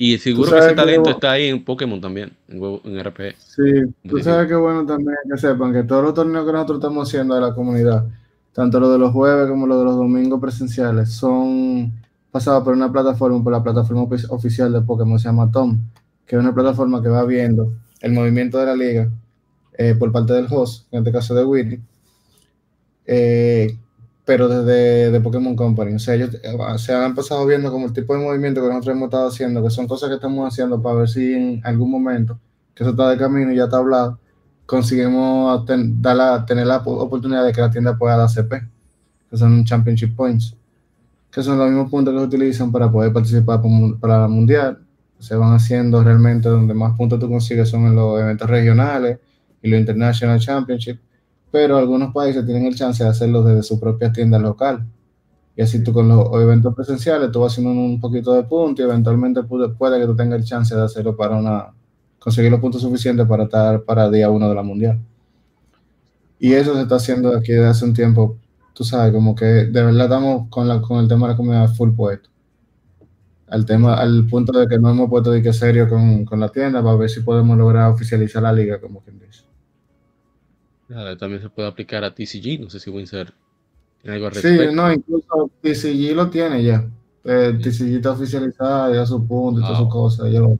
Y 0.00 0.16
seguro 0.18 0.52
que 0.52 0.58
ese 0.58 0.74
talento 0.74 1.10
está 1.10 1.32
ahí 1.32 1.48
en 1.48 1.64
Pokémon 1.64 2.00
también, 2.00 2.30
en, 2.48 2.62
en 2.84 3.04
RPG. 3.04 3.34
Sí, 3.36 3.62
tú 4.08 4.20
sabes 4.20 4.46
que 4.46 4.54
bueno 4.54 4.86
también 4.86 5.16
que 5.28 5.36
sepan 5.36 5.72
que 5.72 5.82
todos 5.82 6.04
los 6.04 6.14
torneos 6.14 6.46
que 6.46 6.52
nosotros 6.52 6.78
estamos 6.78 7.08
haciendo 7.08 7.34
de 7.34 7.40
la 7.40 7.52
comunidad, 7.52 8.04
tanto 8.52 8.78
los 8.78 8.92
de 8.92 8.98
los 8.98 9.12
jueves 9.12 9.48
como 9.48 9.66
los 9.66 9.78
de 9.78 9.84
los 9.84 9.96
domingos 9.96 10.40
presenciales, 10.40 11.10
son 11.10 11.92
pasado 12.30 12.62
por 12.62 12.74
una 12.74 12.92
plataforma, 12.92 13.42
por 13.42 13.52
la 13.52 13.62
plataforma 13.62 14.06
oficial 14.30 14.72
de 14.72 14.80
Pokémon, 14.82 15.18
se 15.18 15.28
llama 15.28 15.50
Tom, 15.50 15.78
que 16.26 16.36
es 16.36 16.40
una 16.40 16.54
plataforma 16.54 17.02
que 17.02 17.08
va 17.08 17.24
viendo 17.24 17.72
el 18.00 18.12
movimiento 18.12 18.58
de 18.58 18.66
la 18.66 18.76
liga 18.76 19.10
eh, 19.76 19.94
por 19.94 20.12
parte 20.12 20.32
del 20.34 20.46
host, 20.50 20.86
en 20.92 20.98
este 21.00 21.12
caso 21.12 21.34
de 21.34 21.44
Whitney, 21.44 21.80
eh, 23.06 23.76
pero 24.24 24.48
desde 24.48 25.10
de 25.10 25.20
Pokémon 25.20 25.56
Company. 25.56 25.94
O 25.94 25.98
sea, 25.98 26.14
ellos 26.14 26.34
eh, 26.34 26.56
se 26.78 26.92
han 26.94 27.14
pasado 27.14 27.46
viendo 27.46 27.70
como 27.72 27.86
el 27.86 27.92
tipo 27.92 28.14
de 28.14 28.22
movimiento 28.22 28.60
que 28.60 28.68
nosotros 28.68 28.94
hemos 28.94 29.06
estado 29.06 29.28
haciendo, 29.28 29.62
que 29.62 29.70
son 29.70 29.86
cosas 29.88 30.10
que 30.10 30.16
estamos 30.16 30.46
haciendo 30.46 30.82
para 30.82 30.96
ver 30.96 31.08
si 31.08 31.32
en 31.32 31.60
algún 31.64 31.90
momento, 31.90 32.38
que 32.74 32.84
eso 32.84 32.90
está 32.90 33.08
de 33.08 33.16
camino 33.16 33.52
y 33.52 33.56
ya 33.56 33.64
está 33.64 33.78
hablado, 33.78 34.18
conseguimos 34.66 35.64
la, 36.02 36.44
tener 36.46 36.66
la 36.66 36.76
oportunidad 36.78 37.44
de 37.44 37.52
que 37.52 37.60
la 37.62 37.70
tienda 37.70 37.96
pueda 37.96 38.18
dar 38.18 38.28
CP, 38.28 38.68
que 39.30 39.36
son 39.36 39.64
Championship 39.64 40.14
Points 40.14 40.57
que 41.30 41.42
son 41.42 41.58
los 41.58 41.68
mismos 41.68 41.90
puntos 41.90 42.14
que 42.14 42.20
utilizan 42.20 42.72
para 42.72 42.90
poder 42.90 43.12
participar 43.12 43.60
para 44.00 44.20
la 44.20 44.28
mundial. 44.28 44.78
Se 45.18 45.34
van 45.34 45.54
haciendo 45.54 46.02
realmente 46.02 46.48
donde 46.48 46.74
más 46.74 46.96
puntos 46.96 47.18
tú 47.18 47.28
consigues 47.28 47.68
son 47.68 47.86
en 47.86 47.96
los 47.96 48.20
eventos 48.20 48.48
regionales 48.48 49.18
y 49.62 49.68
los 49.68 49.80
International 49.80 50.38
Championship, 50.38 50.98
pero 51.50 51.76
algunos 51.76 52.12
países 52.12 52.44
tienen 52.44 52.66
el 52.66 52.74
chance 52.74 53.02
de 53.02 53.10
hacerlo 53.10 53.42
desde 53.42 53.62
su 53.62 53.80
propia 53.80 54.12
tienda 54.12 54.38
local. 54.38 54.86
Y 55.56 55.62
así 55.62 55.82
tú 55.82 55.92
con 55.92 56.08
los 56.08 56.32
eventos 56.40 56.72
presenciales, 56.72 57.32
tú 57.32 57.40
vas 57.40 57.52
haciendo 57.52 57.72
un 57.72 58.00
poquito 58.00 58.32
de 58.32 58.44
puntos 58.44 58.84
y 58.84 58.88
eventualmente 58.88 59.42
puede, 59.42 60.00
que 60.00 60.06
tú 60.06 60.14
tengas 60.14 60.38
el 60.38 60.44
chance 60.44 60.74
de 60.74 60.82
hacerlo 60.82 61.16
para 61.16 61.36
una, 61.36 61.74
conseguir 62.20 62.52
los 62.52 62.60
puntos 62.60 62.80
suficientes 62.80 63.26
para 63.26 63.42
estar 63.44 63.82
para 63.82 64.08
día 64.08 64.30
uno 64.30 64.48
de 64.48 64.54
la 64.54 64.62
mundial. 64.62 65.00
Y 66.38 66.52
eso 66.52 66.74
se 66.74 66.82
está 66.82 66.94
haciendo 66.94 67.36
aquí 67.36 67.50
desde 67.50 67.66
hace 67.66 67.84
un 67.84 67.92
tiempo 67.92 68.36
tú 68.78 68.84
sabes, 68.84 69.12
como 69.12 69.34
que 69.34 69.44
de 69.44 69.82
verdad 69.82 70.04
estamos 70.04 70.48
con, 70.50 70.68
la, 70.68 70.80
con 70.80 71.00
el 71.00 71.08
tema 71.08 71.26
de 71.26 71.32
la 71.32 71.36
comunidad 71.36 71.68
full 71.74 71.90
puesto. 71.96 72.30
Al, 73.48 73.66
tema, 73.66 73.94
al 73.94 74.24
punto 74.28 74.56
de 74.56 74.68
que 74.68 74.78
no 74.78 74.90
hemos 74.90 75.10
puesto 75.10 75.32
de 75.32 75.42
que 75.42 75.52
serio 75.52 75.88
con, 75.88 76.24
con, 76.24 76.38
la 76.38 76.48
tienda 76.48 76.80
para 76.80 76.94
ver 76.94 77.10
si 77.10 77.18
podemos 77.22 77.58
lograr 77.58 77.90
oficializar 77.90 78.40
la 78.40 78.52
liga, 78.52 78.80
como 78.80 79.02
quien 79.02 79.18
dice. 79.18 79.42
también 81.18 81.42
se 81.42 81.48
puede 81.48 81.66
aplicar 81.66 82.04
a 82.04 82.14
TCG, 82.14 82.60
no 82.60 82.70
sé 82.70 82.78
si 82.78 82.88
Windsor 82.88 83.32
tiene 84.00 84.14
algo 84.14 84.28
al 84.28 84.34
respecto. 84.34 84.70
Sí, 84.70 84.76
no, 84.76 84.92
incluso 84.92 85.50
TCG 85.60 86.14
lo 86.14 86.30
tiene 86.30 86.62
ya. 86.62 86.88
Eh, 87.24 87.58
TCG 87.60 87.96
está 87.96 88.12
oficializado, 88.12 88.94
ya 88.94 89.04
su 89.04 89.26
punto 89.26 89.58
y 89.58 89.64
todas 89.64 89.78
sus 89.78 89.88
cosas. 89.88 90.30
lo, 90.30 90.56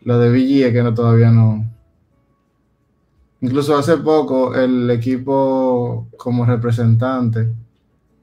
lo 0.00 0.18
de 0.18 0.30
VG 0.30 0.66
es 0.66 0.72
que 0.72 0.82
no, 0.82 0.92
todavía 0.92 1.30
no, 1.30 1.64
Incluso 3.40 3.76
hace 3.76 3.96
poco 3.98 4.54
el 4.54 4.90
equipo 4.90 6.08
como 6.16 6.44
representante 6.44 7.48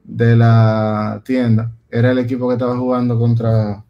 de 0.04 0.36
la 0.36 1.22
tienda 1.24 1.72
era 1.90 2.10
el 2.10 2.18
equipo 2.18 2.48
que 2.48 2.54
estaba 2.54 2.76
jugando 2.76 3.18
contra, 3.18 3.82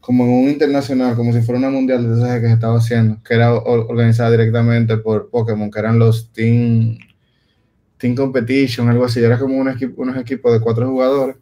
como 0.00 0.24
en 0.24 0.30
un 0.30 0.50
internacional, 0.50 1.14
como 1.14 1.32
si 1.32 1.40
fuera 1.42 1.60
una 1.60 1.70
mundial 1.70 2.02
de 2.08 2.18
esas 2.18 2.40
que 2.40 2.46
se 2.48 2.52
estaba 2.54 2.78
haciendo, 2.78 3.22
que 3.22 3.34
era 3.34 3.54
organizada 3.54 4.32
directamente 4.32 4.96
por 4.96 5.30
Pokémon, 5.30 5.70
que 5.70 5.78
eran 5.78 5.98
los 5.98 6.32
Team, 6.32 6.98
Team 7.98 8.16
Competition, 8.16 8.88
algo 8.88 9.04
así. 9.04 9.22
Era 9.22 9.38
como 9.38 9.56
un 9.58 9.68
equipo, 9.68 10.02
unos 10.02 10.16
equipos 10.16 10.52
de 10.52 10.60
cuatro 10.60 10.88
jugadores. 10.88 11.36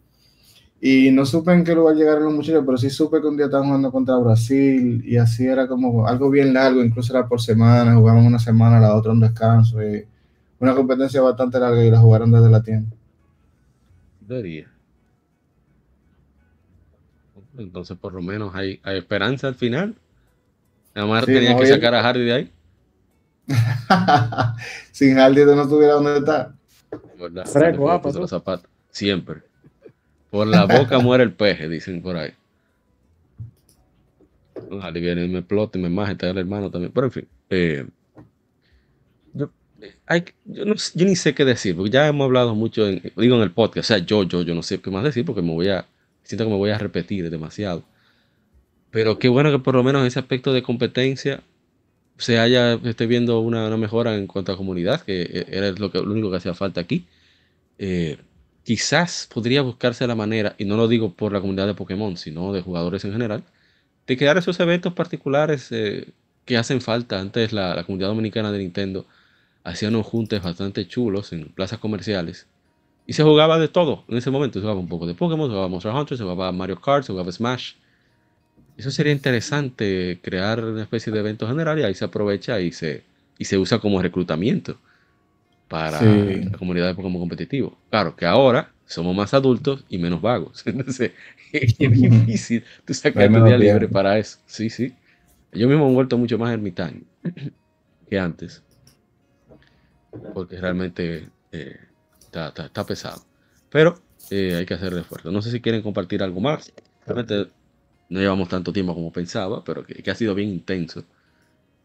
Y 0.83 1.11
no 1.11 1.27
supe 1.27 1.53
en 1.53 1.63
qué 1.63 1.75
lugar 1.75 1.95
llegaron 1.95 2.23
los 2.23 2.33
muchachos, 2.33 2.63
pero 2.65 2.75
sí 2.75 2.89
supe 2.89 3.21
que 3.21 3.27
un 3.27 3.37
día 3.37 3.45
estaban 3.45 3.67
jugando 3.67 3.91
contra 3.91 4.17
Brasil 4.17 5.03
y 5.05 5.15
así 5.15 5.45
era 5.45 5.67
como 5.67 6.07
algo 6.07 6.31
bien 6.31 6.55
largo, 6.55 6.83
incluso 6.83 7.15
era 7.15 7.27
por 7.27 7.39
semana, 7.39 7.93
jugaban 7.93 8.25
una 8.25 8.39
semana, 8.39 8.79
la 8.79 8.95
otra 8.95 9.11
un 9.11 9.19
descanso. 9.19 9.79
Y 9.83 10.03
una 10.57 10.73
competencia 10.73 11.21
bastante 11.21 11.59
larga 11.59 11.85
y 11.85 11.91
la 11.91 11.99
jugaron 11.99 12.31
desde 12.31 12.49
la 12.49 12.63
tienda. 12.63 12.95
Entonces, 17.57 17.95
por 17.95 18.13
lo 18.13 18.21
menos 18.23 18.55
hay, 18.55 18.79
hay 18.81 18.97
esperanza 18.97 19.47
al 19.47 19.55
final. 19.55 19.95
Nada 20.95 21.07
más 21.07 21.25
tenía 21.25 21.55
que 21.57 21.67
sacar 21.67 21.93
a 21.93 22.01
Hardy 22.01 22.25
de 22.25 22.33
ahí. 22.33 22.51
Sin 24.91 25.15
Hardy 25.15 25.45
no 25.45 25.67
tuviera 25.67 25.93
dónde 25.93 26.17
estar. 26.17 26.53
Fresco, 27.45 28.01
los 28.15 28.29
zapatos. 28.29 28.69
Siempre. 28.89 29.50
Por 30.31 30.47
la 30.47 30.65
boca 30.65 30.97
muere 31.03 31.23
el 31.23 31.33
peje, 31.33 31.69
dicen 31.69 32.01
por 32.01 32.17
ahí. 32.17 32.31
Hardy 34.79 35.01
viene 35.01 35.25
y 35.25 35.27
me 35.27 35.39
explota 35.39 35.77
y 35.77 35.81
me 35.81 35.89
maja 35.89 36.15
el 36.19 36.37
hermano 36.37 36.71
también. 36.71 36.91
Pero 36.93 37.07
en 37.07 37.11
fin. 37.11 37.27
Eh, 37.49 37.85
yo, 39.33 39.51
hay, 40.07 40.23
yo, 40.45 40.65
no, 40.65 40.73
yo, 40.75 41.05
ni 41.05 41.15
sé 41.15 41.35
qué 41.35 41.45
decir, 41.45 41.75
porque 41.75 41.91
ya 41.91 42.07
hemos 42.07 42.25
hablado 42.25 42.55
mucho, 42.55 42.85
digo 42.87 43.35
en 43.35 43.41
el 43.41 43.51
podcast, 43.51 43.85
o 43.85 43.93
sea, 43.93 43.97
yo, 43.97 44.23
yo, 44.23 44.41
yo 44.43 44.55
no 44.55 44.63
sé 44.63 44.79
qué 44.79 44.89
más 44.89 45.03
decir 45.03 45.25
porque 45.25 45.41
me 45.41 45.51
voy 45.51 45.67
a, 45.67 45.85
siento 46.23 46.45
que 46.45 46.51
me 46.51 46.57
voy 46.57 46.69
a 46.69 46.77
repetir 46.77 47.29
demasiado. 47.29 47.83
Pero 48.89 49.19
qué 49.19 49.29
bueno 49.29 49.51
que 49.51 49.59
por 49.59 49.75
lo 49.75 49.83
menos 49.83 50.01
en 50.01 50.07
ese 50.07 50.19
aspecto 50.19 50.53
de 50.53 50.63
competencia 50.63 51.43
se 52.17 52.39
haya, 52.39 52.73
esté 52.73 53.07
viendo 53.07 53.39
una, 53.39 53.75
mejora 53.77 54.15
en 54.15 54.27
cuanto 54.27 54.51
a 54.51 54.57
comunidad, 54.57 55.01
que 55.01 55.21
e, 55.23 55.45
era 55.49 55.71
lo, 55.71 55.91
que, 55.91 55.99
lo 55.99 56.11
único 56.11 56.29
que 56.31 56.37
hacía 56.37 56.53
falta 56.53 56.79
aquí. 56.81 57.05
Eh, 57.79 58.17
quizás 58.63 59.27
podría 59.33 59.61
buscarse 59.61 60.05
la 60.07 60.15
manera, 60.15 60.55
y 60.57 60.65
no 60.65 60.77
lo 60.77 60.87
digo 60.87 61.13
por 61.13 61.33
la 61.33 61.41
comunidad 61.41 61.67
de 61.67 61.73
Pokémon, 61.73 62.17
sino 62.17 62.53
de 62.53 62.61
jugadores 62.61 63.05
en 63.05 63.11
general, 63.11 63.43
de 64.07 64.17
crear 64.17 64.37
esos 64.37 64.59
eventos 64.59 64.93
particulares 64.93 65.71
eh, 65.71 66.11
que 66.45 66.57
hacen 66.57 66.81
falta. 66.81 67.19
Antes 67.19 67.53
la, 67.53 67.83
comunidad 67.85 68.09
dominicana 68.09 68.51
de 68.51 68.59
Nintendo 68.59 69.05
hacía 69.63 69.89
unos 69.89 70.05
juntes 70.05 70.41
bastante 70.41 70.87
chulos 70.87 71.33
en 71.33 71.49
plazas 71.49 71.79
comerciales. 71.79 72.47
Y 73.07 73.13
se 73.13 73.23
jugaba 73.23 73.59
de 73.59 73.67
todo 73.67 74.05
en 74.07 74.17
ese 74.17 74.31
momento. 74.31 74.59
Se 74.59 74.61
jugaba 74.61 74.79
un 74.79 74.87
poco 74.87 75.07
de 75.07 75.15
Pokémon, 75.15 75.47
se 75.47 75.51
jugaba 75.51 75.67
Monster 75.67 75.93
Hunter, 75.93 76.17
se 76.17 76.23
jugaba 76.23 76.51
Mario 76.51 76.79
Kart, 76.79 77.03
se 77.05 77.13
jugaba 77.13 77.31
Smash. 77.31 77.73
Eso 78.77 78.91
sería 78.91 79.11
interesante, 79.11 80.19
crear 80.21 80.63
una 80.63 80.83
especie 80.83 81.11
de 81.11 81.19
evento 81.19 81.47
general 81.47 81.79
y 81.79 81.83
ahí 81.83 81.93
se 81.93 82.05
aprovecha 82.05 82.59
y 82.59 82.71
se, 82.71 83.03
y 83.37 83.45
se 83.45 83.57
usa 83.57 83.79
como 83.79 84.01
reclutamiento 84.01 84.77
para 85.71 86.01
la 86.01 86.57
comunidad 86.57 86.87
de 86.87 86.95
Pokémon 86.95 87.21
competitivo. 87.21 87.77
Claro 87.89 88.13
que 88.13 88.25
ahora 88.25 88.73
somos 88.85 89.15
más 89.15 89.33
adultos 89.33 89.85
y 89.87 89.97
menos 89.97 90.21
vagos. 90.21 90.63
Entonces 90.65 91.13
es 91.53 91.77
difícil 91.77 92.65
tú 92.83 92.93
sacar 92.93 93.31
tu 93.31 93.41
día 93.45 93.57
libre 93.57 93.87
para 93.87 94.19
eso. 94.19 94.37
Sí, 94.45 94.69
sí. 94.69 94.93
Yo 95.53 95.69
mismo 95.69 95.85
me 95.85 95.91
he 95.91 95.95
vuelto 95.95 96.17
mucho 96.17 96.37
más 96.37 96.51
ermitaño 96.51 97.03
que 98.09 98.19
antes. 98.19 98.61
Porque 100.33 100.59
realmente 100.59 101.29
eh, 101.53 101.77
está, 102.21 102.85
pesado. 102.85 103.23
Pero 103.69 103.97
eh, 104.29 104.55
hay 104.57 104.65
que 104.65 104.73
hacer 104.73 104.91
el 104.91 104.99
esfuerzo. 104.99 105.31
No 105.31 105.41
sé 105.41 105.51
si 105.51 105.61
quieren 105.61 105.83
compartir 105.83 106.21
algo 106.21 106.41
más. 106.41 106.73
Realmente 107.05 107.49
no 108.09 108.19
llevamos 108.19 108.49
tanto 108.49 108.73
tiempo 108.73 108.93
como 108.93 109.13
pensaba, 109.13 109.63
pero 109.63 109.85
que, 109.85 110.11
ha 110.11 110.15
sido 110.15 110.35
bien 110.35 110.49
intenso. 110.49 111.05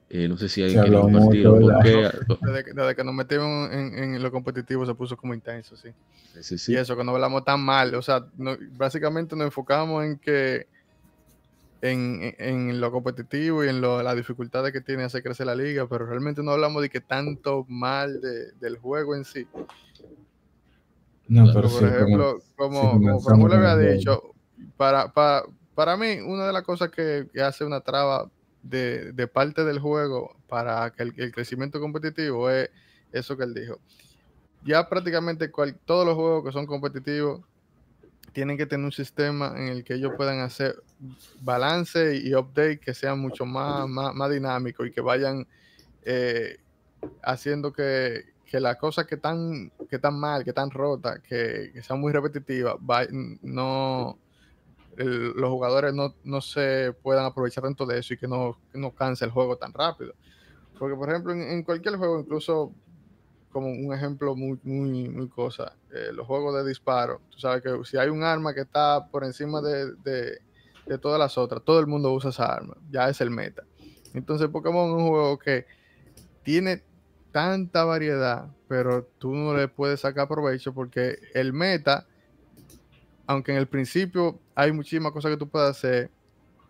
Eh, 0.09 0.29
no 0.29 0.37
sé 0.37 0.49
si 0.49 0.63
alguien 0.63 0.83
quiere 0.83 1.01
compartir 1.01 1.49
Desde, 2.75 2.95
que 2.95 3.05
nos 3.05 3.15
metimos 3.15 3.71
en, 3.73 4.23
lo 4.23 4.31
competitivo 4.31 4.87
se 4.87 4.95
puso 4.95 5.17
como 5.17 5.35
intenso, 5.35 5.77
sí. 5.77 5.89
Y 6.69 6.77
eso, 6.77 6.97
que 6.97 7.03
no 7.03 7.13
hablamos 7.13 7.45
tan 7.45 7.61
mal. 7.61 7.95
O 7.95 8.03
sea, 8.03 8.25
básicamente 8.77 9.35
nos 9.35 9.47
enfocamos 9.47 10.05
en 10.05 10.19
que 10.19 10.69
en, 11.83 12.81
lo 12.81 12.91
competitivo 12.93 13.65
y 13.65 13.69
en 13.69 13.81
lo, 13.81 14.03
las 14.03 14.17
dificultades 14.17 14.73
que 14.73 14.81
tiene 14.81 15.05
hacer 15.05 15.23
crecer 15.23 15.47
la 15.47 15.55
liga, 15.55 15.87
pero 15.89 16.07
realmente 16.07 16.43
no 16.43 16.53
hablamos 16.53 16.83
de 16.83 16.91
que 16.91 17.01
tanto 17.01 17.65
mal 17.69 18.21
del 18.21 18.79
juego 18.79 19.15
en 19.15 19.25
sí. 19.25 19.47
No, 21.29 21.53
pero, 21.53 21.69
por 21.69 21.85
ejemplo, 21.85 22.39
como, 22.55 23.21
como, 23.21 23.49
le 23.49 23.57
había 23.57 23.77
dicho, 23.77 24.23
para, 24.77 25.13
para, 25.13 25.45
para 25.75 25.97
mí, 25.97 26.21
una 26.25 26.47
de 26.47 26.53
las 26.53 26.63
cosas 26.63 26.91
que, 26.91 27.29
hace 27.43 27.65
una 27.65 27.81
traba 27.81 28.31
de, 28.69 29.29
parte 29.33 29.65
del 29.65 29.79
juego 29.79 30.37
para 30.49 30.91
que 30.91 31.03
el, 31.03 31.33
crecimiento 31.33 31.81
competitivo 31.81 32.51
es 32.51 32.71
eso 33.13 33.37
que 33.37 33.45
él 33.45 33.55
dijo. 33.55 33.79
Ya 34.65 34.89
prácticamente 34.89 35.51
todos 35.85 36.07
los 36.07 36.15
juegos 36.15 36.45
que 36.45 36.53
son 36.53 36.67
competitivos 36.67 37.43
tienen 38.33 38.57
que 38.57 38.67
tener 38.67 38.85
un 38.85 38.93
sistema 38.93 39.55
en 39.57 39.69
el 39.69 39.85
que 39.85 39.95
ellos 39.95 40.13
puedan 40.17 40.41
hacer 40.41 40.83
balance 41.41 42.17
y 42.17 42.35
update 42.35 42.79
que 42.79 42.93
sean 42.93 43.19
mucho 43.19 43.47
más, 43.47 43.89
más, 43.89 44.31
dinámicos 44.31 44.87
y 44.87 44.91
que 44.91 45.01
vayan 45.01 45.47
eh, 46.03 46.59
haciendo 47.23 47.73
que, 47.73 48.25
las 48.53 48.77
cosas 48.77 49.07
que 49.07 49.17
están, 49.17 49.71
que 49.89 49.97
están 49.97 50.19
mal, 50.19 50.43
que 50.43 50.51
están 50.51 50.71
rotas, 50.71 51.21
que, 51.21 51.71
que 51.75 51.83
sean 51.83 52.01
muy 52.01 52.13
repetitivas, 52.13 52.77
no, 53.43 54.19
los 54.97 55.51
jugadores 55.51 55.95
no, 55.95 56.41
se 56.41 56.93
puedan 57.03 57.25
aprovechar 57.25 57.65
tanto 57.65 57.87
de 57.87 57.99
eso 57.99 58.15
y 58.15 58.17
que 58.17 58.29
no, 58.29 58.59
no 58.73 58.95
canse 58.95 59.25
el 59.25 59.31
juego 59.31 59.57
tan 59.57 59.73
rápido. 59.73 60.15
Porque, 60.79 60.97
por 60.97 61.09
ejemplo, 61.09 61.33
en, 61.33 61.63
cualquier 61.63 61.97
juego, 61.97 62.21
incluso 62.21 62.73
como 63.51 63.69
un 63.69 63.95
ejemplo 63.95 64.35
muy, 64.35 64.59
muy, 64.63 65.09
muy 65.09 65.29
cosa, 65.29 65.75
eh, 65.93 66.11
los 66.13 66.27
juegos 66.27 66.55
de 66.55 66.69
disparo, 66.69 67.21
tú 67.31 67.39
sabes 67.39 67.63
que 67.63 67.71
si 67.85 67.97
hay 67.97 68.09
un 68.09 68.23
arma 68.23 68.53
que 68.53 68.61
está 68.61 69.07
por 69.11 69.25
encima 69.25 69.63
de, 69.63 69.93
de, 70.05 70.99
todas 70.99 71.19
las 71.19 71.37
otras, 71.39 71.63
todo 71.65 71.81
el 71.81 71.87
mundo 71.87 72.13
usa 72.13 72.31
esa 72.31 72.47
arma, 72.47 72.77
ya 72.91 73.09
es 73.09 73.21
el 73.21 73.31
meta. 73.31 73.65
Entonces, 74.15 74.49
Pokémon 74.49 74.91
es 74.91 74.97
un 74.97 75.09
juego 75.09 75.39
que 75.39 75.67
tiene 76.43 76.83
tanta 77.33 77.85
variedad, 77.85 78.49
pero 78.69 79.05
tú 79.19 79.35
no 79.35 79.55
le 79.55 79.69
puedes 79.69 80.01
sacar 80.01 80.29
provecho 80.29 80.73
porque 80.73 81.19
el 81.35 81.53
meta 81.53 82.07
aunque 83.27 83.53
en 83.53 83.59
el 83.59 83.67
principio 83.67 84.39
hay 84.57 84.73
muchísimas 84.73 85.13
cosas 85.13 85.31
que 85.31 85.37
tú 85.37 85.49
puedes 85.49 85.71
hacer, 85.71 86.11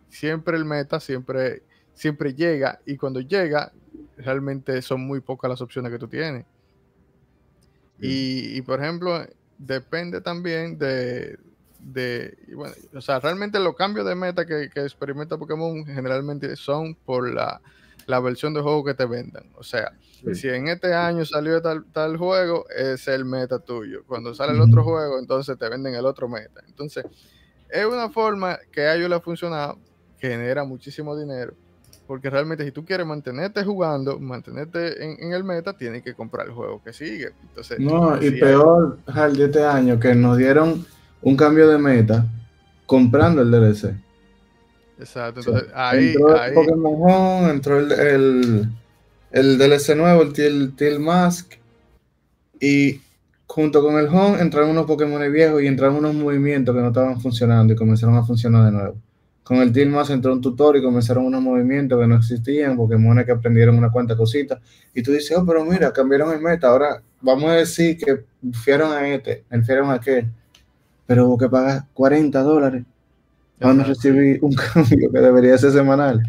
siempre 0.09 0.57
el 0.57 0.65
meta 0.65 0.99
siempre, 0.99 1.63
siempre 1.93 2.33
llega 2.33 2.79
y 2.85 2.97
cuando 2.97 3.21
llega 3.21 3.71
realmente 4.17 4.81
son 4.81 5.01
muy 5.01 5.21
pocas 5.21 5.49
las 5.49 5.61
opciones 5.61 5.91
que 5.91 5.97
tú 5.97 6.07
tienes. 6.07 6.45
Y, 7.99 8.61
por 8.61 8.79
ejemplo, 8.79 9.25
depende 9.57 10.21
también 10.21 10.77
de, 10.77 11.39
de 11.79 12.37
bueno, 12.53 12.75
o 12.93 13.01
sea, 13.01 13.19
realmente 13.19 13.59
los 13.59 13.75
cambios 13.75 14.05
de 14.05 14.13
meta 14.13 14.45
que, 14.45 14.69
que 14.69 14.81
experimenta 14.81 15.37
Pokémon 15.37 15.83
generalmente 15.83 16.55
son 16.55 16.93
por 16.93 17.33
la, 17.33 17.59
la 18.05 18.19
versión 18.19 18.53
de 18.53 18.61
juego 18.61 18.83
que 18.83 18.93
te 18.93 19.05
vendan. 19.05 19.49
O 19.55 19.63
sea, 19.63 19.93
si 20.33 20.47
en 20.47 20.67
este 20.67 20.93
año 20.93 21.25
salió 21.25 21.61
tal, 21.61 21.85
tal 21.91 22.17
juego, 22.17 22.65
es 22.69 23.07
el 23.07 23.25
meta 23.25 23.59
tuyo. 23.59 24.03
Cuando 24.05 24.35
sale 24.35 24.53
el 24.53 24.61
otro 24.61 24.83
juego, 24.83 25.17
entonces 25.19 25.57
te 25.57 25.69
venden 25.69 25.95
el 25.95 26.05
otro 26.05 26.29
meta. 26.29 26.61
Entonces, 26.67 27.05
es 27.69 27.85
una 27.85 28.09
forma 28.09 28.57
que 28.71 28.81
a 28.81 28.95
ellos 28.95 29.09
le 29.09 29.15
ha 29.15 29.19
funcionado, 29.19 29.77
genera 30.19 30.63
muchísimo 30.63 31.17
dinero. 31.17 31.53
Porque 32.05 32.29
realmente 32.29 32.63
si 32.63 32.71
tú 32.71 32.85
quieres 32.85 33.05
mantenerte 33.05 33.63
jugando, 33.65 34.17
mantenerte 34.17 35.03
en, 35.03 35.33
el 35.33 35.43
meta, 35.43 35.77
tienes 35.77 36.03
que 36.03 36.13
comprar 36.13 36.47
el 36.47 36.53
juego 36.53 36.81
que 36.81 36.93
sigue. 36.93 37.31
Entonces, 37.49 37.79
no, 37.79 38.21
y 38.23 38.31
peor, 38.31 38.97
de 39.05 39.45
este 39.45 39.63
año, 39.65 39.99
que 39.99 40.15
nos 40.15 40.37
dieron 40.37 40.85
un 41.21 41.35
cambio 41.35 41.67
de 41.67 41.77
meta 41.77 42.25
comprando 42.85 43.41
el 43.41 43.51
DLC. 43.51 43.93
Exacto, 44.99 45.41
entonces 45.41 45.69
ahí, 45.75 46.13
entró 46.13 46.39
ahí... 46.39 46.53
Pokémon 46.55 47.49
entró 47.49 47.79
el, 47.79 47.91
el, 47.91 48.69
el, 49.31 49.57
DLC 49.57 49.95
nuevo, 49.95 50.23
el 50.23 50.75
Teal, 50.75 50.99
Mask, 50.99 51.55
y 52.59 53.01
junto 53.47 53.81
con 53.81 53.97
el 53.97 54.07
Home 54.07 54.39
entraron 54.41 54.71
unos 54.71 54.85
Pokémon 54.85 55.31
viejos 55.31 55.63
y 55.63 55.67
entraron 55.67 55.95
unos 55.95 56.13
movimientos 56.13 56.75
que 56.75 56.81
no 56.81 56.87
estaban 56.87 57.19
funcionando 57.19 57.73
y 57.73 57.75
comenzaron 57.75 58.15
a 58.15 58.23
funcionar 58.23 58.65
de 58.65 58.71
nuevo. 58.71 58.95
Con 59.43 59.57
el 59.57 59.71
Teal 59.71 59.89
Mask 59.89 60.11
entró 60.11 60.33
un 60.33 60.41
tutor 60.41 60.75
y 60.75 60.83
comenzaron 60.83 61.25
unos 61.25 61.41
movimientos 61.41 61.97
que 61.99 62.05
no 62.05 62.17
existían, 62.17 62.75
Pokémon 62.75 63.23
que 63.23 63.31
aprendieron 63.31 63.77
una 63.77 63.89
cuanta 63.89 64.17
cositas, 64.17 64.59
y 64.93 65.01
tú 65.01 65.13
dices, 65.13 65.37
oh, 65.37 65.45
pero 65.45 65.63
mira, 65.63 65.93
cambiaron 65.93 66.33
el 66.33 66.41
meta, 66.41 66.67
ahora 66.67 67.01
vamos 67.21 67.49
a 67.49 67.53
decir 67.53 67.97
que 67.97 68.25
fiaron 68.51 68.91
a 68.91 69.07
este, 69.07 69.45
fiaron 69.65 69.89
a 69.91 69.93
aquel, 69.93 70.29
pero 71.05 71.27
hubo 71.27 71.37
que 71.37 71.47
pagar 71.47 71.85
40 71.93 72.41
dólares. 72.43 72.83
Van 73.61 73.79
a 73.79 73.85
recibir 73.85 74.37
un 74.43 74.53
cambio 74.53 75.09
que 75.09 75.19
debería 75.19 75.57
ser 75.57 75.71
semanal. 75.71 76.21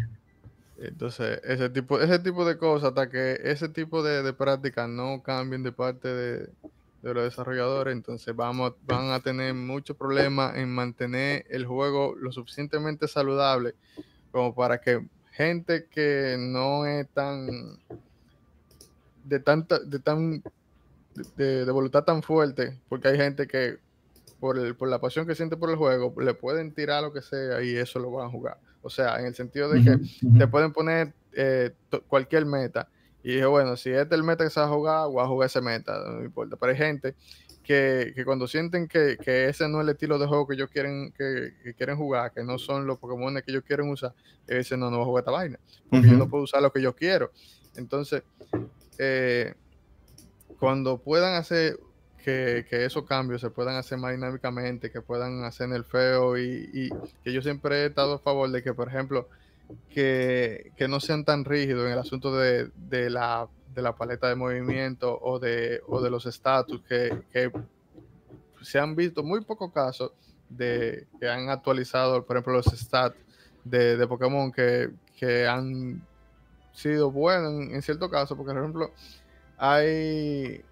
Entonces, 0.81 1.41
ese 1.43 1.69
tipo, 1.69 1.99
ese 1.99 2.19
tipo 2.19 2.45
de 2.45 2.57
cosas, 2.57 2.89
hasta 2.89 3.09
que 3.09 3.37
ese 3.43 3.67
tipo 3.67 4.01
de, 4.01 4.23
de 4.23 4.31
prácticas 4.31 4.87
no 4.87 5.21
cambien 5.21 5.61
de 5.61 5.73
parte 5.73 6.07
de, 6.07 6.49
los 7.01 7.23
desarrolladores, 7.23 7.93
entonces 7.93 8.35
vamos, 8.35 8.73
van 8.85 9.11
a 9.11 9.19
tener 9.19 9.53
muchos 9.53 9.95
problemas 9.95 10.57
en 10.57 10.69
mantener 10.69 11.45
el 11.49 11.65
juego 11.65 12.15
lo 12.19 12.31
suficientemente 12.31 13.07
saludable 13.07 13.75
como 14.31 14.53
para 14.53 14.79
que 14.81 15.07
gente 15.31 15.87
que 15.89 16.35
no 16.37 16.85
es 16.85 17.07
tan 17.09 17.79
de 19.23 19.39
tanta, 19.39 19.79
de 19.79 19.99
tan 19.99 20.43
de, 21.37 21.71
voluntad 21.71 22.03
tan 22.03 22.21
fuerte, 22.23 22.79
porque 22.89 23.09
hay 23.09 23.17
gente 23.17 23.47
que 23.47 23.77
por, 24.39 24.57
el, 24.57 24.75
por 24.75 24.89
la 24.89 24.99
pasión 24.99 25.27
que 25.27 25.35
siente 25.35 25.57
por 25.57 25.69
el 25.69 25.75
juego, 25.75 26.13
le 26.21 26.33
pueden 26.33 26.73
tirar 26.73 27.03
lo 27.03 27.13
que 27.13 27.21
sea 27.21 27.61
y 27.61 27.75
eso 27.75 27.99
lo 27.99 28.11
van 28.11 28.27
a 28.27 28.29
jugar. 28.29 28.57
O 28.81 28.89
sea, 28.89 29.19
en 29.19 29.25
el 29.25 29.35
sentido 29.35 29.69
de 29.69 29.83
que 29.83 29.97
te 30.37 30.47
pueden 30.47 30.71
poner 30.71 31.13
eh, 31.33 31.71
cualquier 32.07 32.45
meta. 32.45 32.87
Y 33.23 33.33
dije, 33.33 33.45
bueno, 33.45 33.75
si 33.75 33.89
este 33.89 34.15
es 34.15 34.19
el 34.19 34.23
meta 34.23 34.43
que 34.43 34.49
se 34.49 34.59
va 34.59 34.67
a 34.67 34.69
jugar, 34.69 35.07
voy 35.07 35.23
a 35.23 35.27
jugar 35.27 35.47
ese 35.47 35.61
meta, 35.61 35.99
no 36.07 36.23
importa. 36.23 36.55
Pero 36.55 36.71
hay 36.71 36.77
gente 36.77 37.15
que, 37.63 38.13
que 38.15 38.25
cuando 38.25 38.47
sienten 38.47 38.87
que, 38.87 39.17
que, 39.17 39.49
ese 39.49 39.67
no 39.67 39.79
es 39.79 39.83
el 39.83 39.89
estilo 39.89 40.17
de 40.17 40.25
juego 40.25 40.47
que 40.47 40.55
ellos 40.55 40.69
quieren, 40.71 41.11
que, 41.11 41.53
quieren 41.75 41.97
jugar, 41.97 42.31
que 42.31 42.43
no 42.43 42.57
son 42.57 42.87
los 42.87 42.97
Pokémon 42.97 43.35
que 43.35 43.51
ellos 43.51 43.63
quieren 43.63 43.89
usar, 43.89 44.13
dicen, 44.47 44.79
no, 44.79 44.89
no 44.89 44.97
voy 44.97 45.03
a 45.03 45.05
jugar 45.05 45.21
esta 45.21 45.31
vaina, 45.31 45.59
porque 45.89 46.07
yo 46.07 46.17
no 46.17 46.29
puedo 46.29 46.45
usar 46.45 46.61
lo 46.61 46.71
que 46.71 46.81
yo 46.81 46.95
quiero. 46.95 47.31
Entonces, 47.75 48.23
eh, 48.97 49.53
cuando 50.59 50.97
puedan 50.97 51.35
hacer 51.35 51.79
que, 52.23 52.65
que, 52.69 52.85
esos 52.85 53.05
cambios 53.05 53.41
se 53.41 53.49
puedan 53.49 53.75
hacer 53.75 53.97
más 53.97 54.13
dinámicamente, 54.13 54.91
que 54.91 55.01
puedan 55.01 55.43
hacer 55.43 55.67
en 55.67 55.73
el 55.73 55.83
feo 55.83 56.37
y, 56.37 56.69
y, 56.73 56.89
que 57.23 57.31
yo 57.31 57.41
siempre 57.41 57.83
he 57.83 57.85
estado 57.85 58.15
a 58.15 58.19
favor 58.19 58.49
de 58.49 58.63
que, 58.63 58.73
por 58.73 58.87
ejemplo, 58.87 59.29
que, 59.89 60.71
no 60.87 60.99
sean 60.99 61.25
tan 61.25 61.45
rígidos 61.45 61.85
en 61.85 61.93
el 61.93 61.99
asunto 61.99 62.35
de, 62.35 62.71
la, 63.09 63.47
paleta 63.97 64.27
de 64.27 64.35
movimiento 64.35 65.19
o 65.21 65.39
de, 65.39 65.81
o 65.87 66.01
de 66.01 66.09
los 66.09 66.25
estatus, 66.25 66.81
que, 66.83 67.51
se 68.61 68.79
han 68.79 68.95
visto 68.95 69.23
muy 69.23 69.41
pocos 69.41 69.71
casos 69.71 70.11
de 70.49 71.07
que 71.19 71.29
han 71.29 71.49
actualizado, 71.49 72.25
por 72.25 72.35
ejemplo, 72.35 72.53
los 72.53 72.65
stats 72.65 73.15
de, 73.63 74.05
Pokémon 74.07 74.51
que, 74.51 74.91
han 75.47 76.01
sido 76.73 77.11
buenos 77.11 77.53
en, 77.53 77.75
en 77.75 77.81
cierto 77.81 78.09
caso, 78.09 78.37
porque 78.37 78.53
por 78.53 78.61
ejemplo, 78.61 78.91
hay 79.57 80.63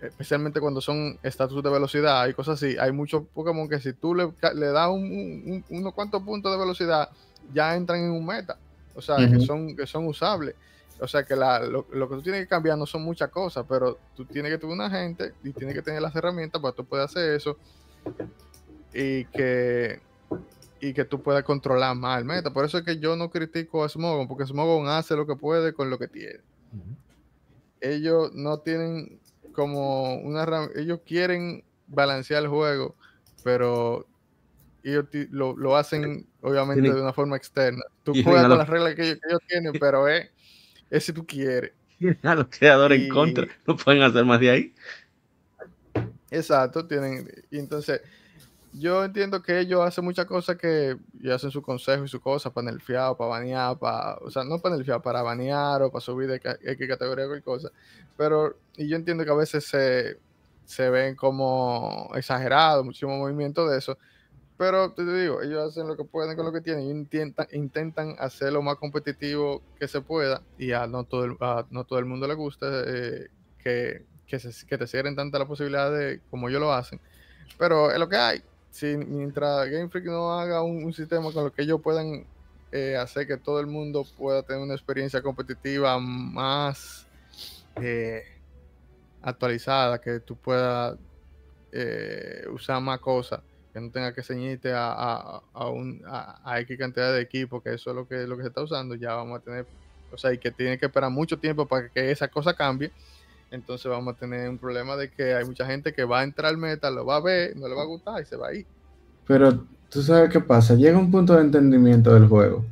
especialmente 0.00 0.60
cuando 0.60 0.80
son 0.80 1.18
estatus 1.22 1.62
de 1.62 1.70
velocidad 1.70 2.26
y 2.26 2.34
cosas 2.34 2.62
así, 2.62 2.76
hay 2.78 2.92
muchos 2.92 3.22
Pokémon 3.32 3.68
que 3.68 3.80
si 3.80 3.92
tú 3.92 4.14
le, 4.14 4.32
das 4.42 4.88
un, 4.88 5.64
unos 5.68 5.94
cuantos 5.94 6.22
puntos 6.22 6.52
de 6.52 6.58
velocidad, 6.58 7.08
ya 7.52 7.74
entran 7.76 8.00
en 8.00 8.10
un 8.10 8.24
meta. 8.24 8.58
O 8.94 9.00
sea, 9.00 9.16
que, 9.16 9.40
son, 9.40 9.74
que 9.74 9.86
son 9.86 10.06
usables. 10.06 10.54
O 11.00 11.08
sea, 11.08 11.24
que 11.24 11.34
la, 11.34 11.60
lo, 11.60 11.84
que 11.86 12.14
tú 12.14 12.22
tienes 12.22 12.42
que 12.42 12.46
cambiar 12.46 12.78
no 12.78 12.86
son 12.86 13.02
muchas 13.02 13.30
cosas, 13.30 13.64
pero 13.68 13.98
tú 14.14 14.24
tienes 14.24 14.52
que 14.52 14.58
tener 14.58 14.74
una 14.74 14.90
gente 14.90 15.32
y 15.42 15.52
tienes 15.52 15.74
que 15.74 15.82
tener 15.82 16.00
las 16.00 16.14
herramientas 16.14 16.60
para 16.60 16.72
que 16.72 16.76
tú 16.76 16.84
puedas 16.84 17.10
hacer 17.10 17.34
eso 17.34 17.56
y 18.94 19.24
que, 19.24 20.00
y 20.80 20.92
que 20.92 21.04
tú 21.04 21.22
puedas 21.22 21.42
controlar 21.42 21.96
más 21.96 22.18
el 22.18 22.24
meta. 22.24 22.52
Por 22.52 22.64
eso 22.64 22.78
es 22.78 22.84
que 22.84 22.98
yo 22.98 23.16
no 23.16 23.30
critico 23.30 23.82
a 23.82 23.88
Smogon, 23.88 24.28
porque 24.28 24.46
Smogon 24.46 24.88
hace 24.88 25.16
lo 25.16 25.26
que 25.26 25.34
puede 25.34 25.72
con 25.72 25.90
lo 25.90 25.98
que 25.98 26.08
tiene. 26.08 26.40
Ellos 27.80 28.32
no 28.34 28.58
tienen 28.58 29.18
como 29.52 30.14
una 30.20 30.46
ellos 30.76 31.00
quieren 31.04 31.64
balancear 31.88 32.42
el 32.42 32.48
juego, 32.48 32.94
pero 33.42 34.06
ellos 34.90 35.06
lo, 35.30 35.56
lo 35.56 35.76
hacen 35.76 36.26
obviamente 36.40 36.92
de 36.92 37.00
una 37.00 37.12
forma 37.12 37.36
externa. 37.36 37.82
Tú 38.02 38.12
juegas 38.22 38.48
con 38.48 38.58
las 38.58 38.68
reglas 38.68 38.94
que 38.94 39.10
ellos, 39.10 39.40
tienen, 39.46 39.72
pero 39.78 40.08
es, 40.08 40.28
es, 40.90 41.04
si 41.04 41.12
tú 41.12 41.26
quieres. 41.26 41.72
A 42.22 42.34
los 42.34 42.46
creadores 42.46 43.00
en 43.00 43.08
contra, 43.08 43.46
no 43.66 43.76
pueden 43.76 44.02
hacer 44.02 44.24
más 44.24 44.40
de 44.40 44.50
ahí. 44.50 44.74
Exacto, 46.30 46.86
tienen, 46.86 47.28
y 47.50 47.58
entonces 47.58 48.00
yo 48.72 49.04
entiendo 49.04 49.42
que 49.42 49.60
ellos 49.60 49.82
hacen 49.82 50.04
muchas 50.04 50.24
cosas 50.24 50.56
que 50.56 50.96
y 51.20 51.30
hacen 51.30 51.50
su 51.50 51.60
consejo 51.60 52.04
y 52.04 52.08
su 52.08 52.20
cosa 52.20 52.50
para 52.50 52.70
nerfear, 52.72 53.16
para 53.16 53.30
banear, 53.30 53.78
para, 53.78 54.14
o 54.16 54.30
sea, 54.30 54.44
no 54.44 54.58
para 54.58 54.76
nerfear, 54.76 55.02
para 55.02 55.22
banear 55.22 55.82
o 55.82 55.90
para 55.90 56.00
subir 56.00 56.28
de 56.28 56.36
X 56.36 56.88
categoría 56.88 57.26
o 57.26 57.28
cualquier 57.28 57.44
cosa. 57.44 57.70
Pero, 58.16 58.56
y 58.76 58.88
yo 58.88 58.96
entiendo 58.96 59.24
que 59.24 59.30
a 59.30 59.34
veces 59.34 59.66
se, 59.66 60.18
se 60.64 60.88
ven 60.88 61.14
como 61.14 62.10
exagerados, 62.14 62.84
muchísimo 62.84 63.18
movimiento 63.18 63.68
de 63.68 63.78
eso. 63.78 63.98
Pero 64.62 64.92
te 64.92 65.04
digo, 65.04 65.42
ellos 65.42 65.70
hacen 65.70 65.88
lo 65.88 65.96
que 65.96 66.04
pueden 66.04 66.36
con 66.36 66.46
lo 66.46 66.52
que 66.52 66.60
tienen 66.60 66.84
intentan, 66.84 67.48
intentan 67.50 68.14
hacer 68.20 68.52
lo 68.52 68.62
más 68.62 68.76
competitivo 68.76 69.60
que 69.76 69.88
se 69.88 70.00
pueda 70.00 70.40
y 70.56 70.70
a 70.70 70.86
no 70.86 71.02
todo 71.02 71.24
el, 71.24 71.36
no 71.70 71.82
todo 71.82 71.98
el 71.98 72.04
mundo 72.04 72.28
le 72.28 72.34
gusta 72.34 72.68
eh, 72.86 73.26
que, 73.58 74.04
que, 74.24 74.78
te 74.78 74.86
cierren 74.86 75.16
tanta 75.16 75.40
la 75.40 75.46
posibilidad 75.46 75.90
de 75.90 76.20
como 76.30 76.48
ellos 76.48 76.60
lo 76.60 76.72
hacen. 76.72 77.00
Pero 77.58 77.90
es 77.90 77.98
lo 77.98 78.08
que 78.08 78.14
hay 78.14 78.42
si 78.70 78.96
mientras 78.96 79.68
Game 79.68 79.88
Freak 79.88 80.04
no 80.04 80.32
haga 80.32 80.62
un, 80.62 80.92
sistema 80.92 81.32
con 81.32 81.42
lo 81.42 81.52
que 81.52 81.62
ellos 81.62 81.80
puedan 81.82 82.24
eh, 82.70 82.96
hacer 82.96 83.26
que 83.26 83.38
todo 83.38 83.58
el 83.58 83.66
mundo 83.66 84.06
pueda 84.16 84.44
tener 84.44 84.62
una 84.62 84.74
experiencia 84.74 85.22
competitiva 85.22 85.98
más 85.98 87.08
eh, 87.82 88.22
actualizada, 89.22 90.00
que 90.00 90.20
tú 90.20 90.36
puedas 90.36 90.96
usar 92.48 92.80
más 92.80 93.00
cosas, 93.00 93.40
que 93.72 93.80
no 93.80 93.90
tenga 93.90 94.14
que 94.14 94.22
ceñirte 94.22 94.72
a, 94.72 95.40
a, 95.52 95.68
un, 95.70 96.02
a, 96.06 96.60
X 96.60 96.78
cantidad 96.78 97.12
de 97.12 97.20
equipos, 97.20 97.62
que 97.62 97.74
eso 97.74 97.90
es 97.90 97.96
lo 97.96 98.06
que, 98.06 98.26
lo 98.26 98.36
que 98.36 98.42
se 98.42 98.48
está 98.48 98.62
usando, 98.62 98.94
ya 98.94 99.14
vamos 99.14 99.40
a 99.40 99.42
tener, 99.42 99.66
o 100.12 100.18
sea, 100.18 100.32
y 100.32 100.38
que 100.38 100.50
tiene 100.50 100.78
que 100.78 100.86
esperar 100.86 101.10
mucho 101.10 101.38
tiempo 101.38 101.66
para 101.66 101.88
que 101.88 102.10
esa 102.10 102.28
cosa 102.28 102.54
cambie 102.54 102.90
entonces 103.52 103.86
vamos 103.86 104.14
a 104.14 104.18
tener 104.18 104.48
un 104.48 104.56
problema 104.56 104.96
de 104.96 105.10
que 105.10 105.34
hay 105.34 105.44
mucha 105.44 105.66
gente 105.66 105.92
que 105.92 106.04
va 106.04 106.20
a 106.20 106.24
entrar 106.24 106.50
al 106.50 106.56
meta, 106.56 106.90
lo 106.90 107.04
va 107.04 107.16
a 107.16 107.20
ver, 107.20 107.54
no 107.54 107.68
le 107.68 107.74
va 107.74 107.82
a 107.82 107.86
gustar 107.86 108.22
y 108.22 108.24
se 108.24 108.34
va 108.34 108.48
a 108.48 108.54
ir. 108.54 108.64
Pero 109.26 109.62
tú 109.90 110.02
sabes 110.02 110.30
qué 110.30 110.40
pasa, 110.40 110.74
llega 110.74 110.98
un 110.98 111.10
punto 111.10 111.36
de 111.36 111.42
entendimiento 111.42 112.14
del 112.14 112.28
juego. 112.28 112.64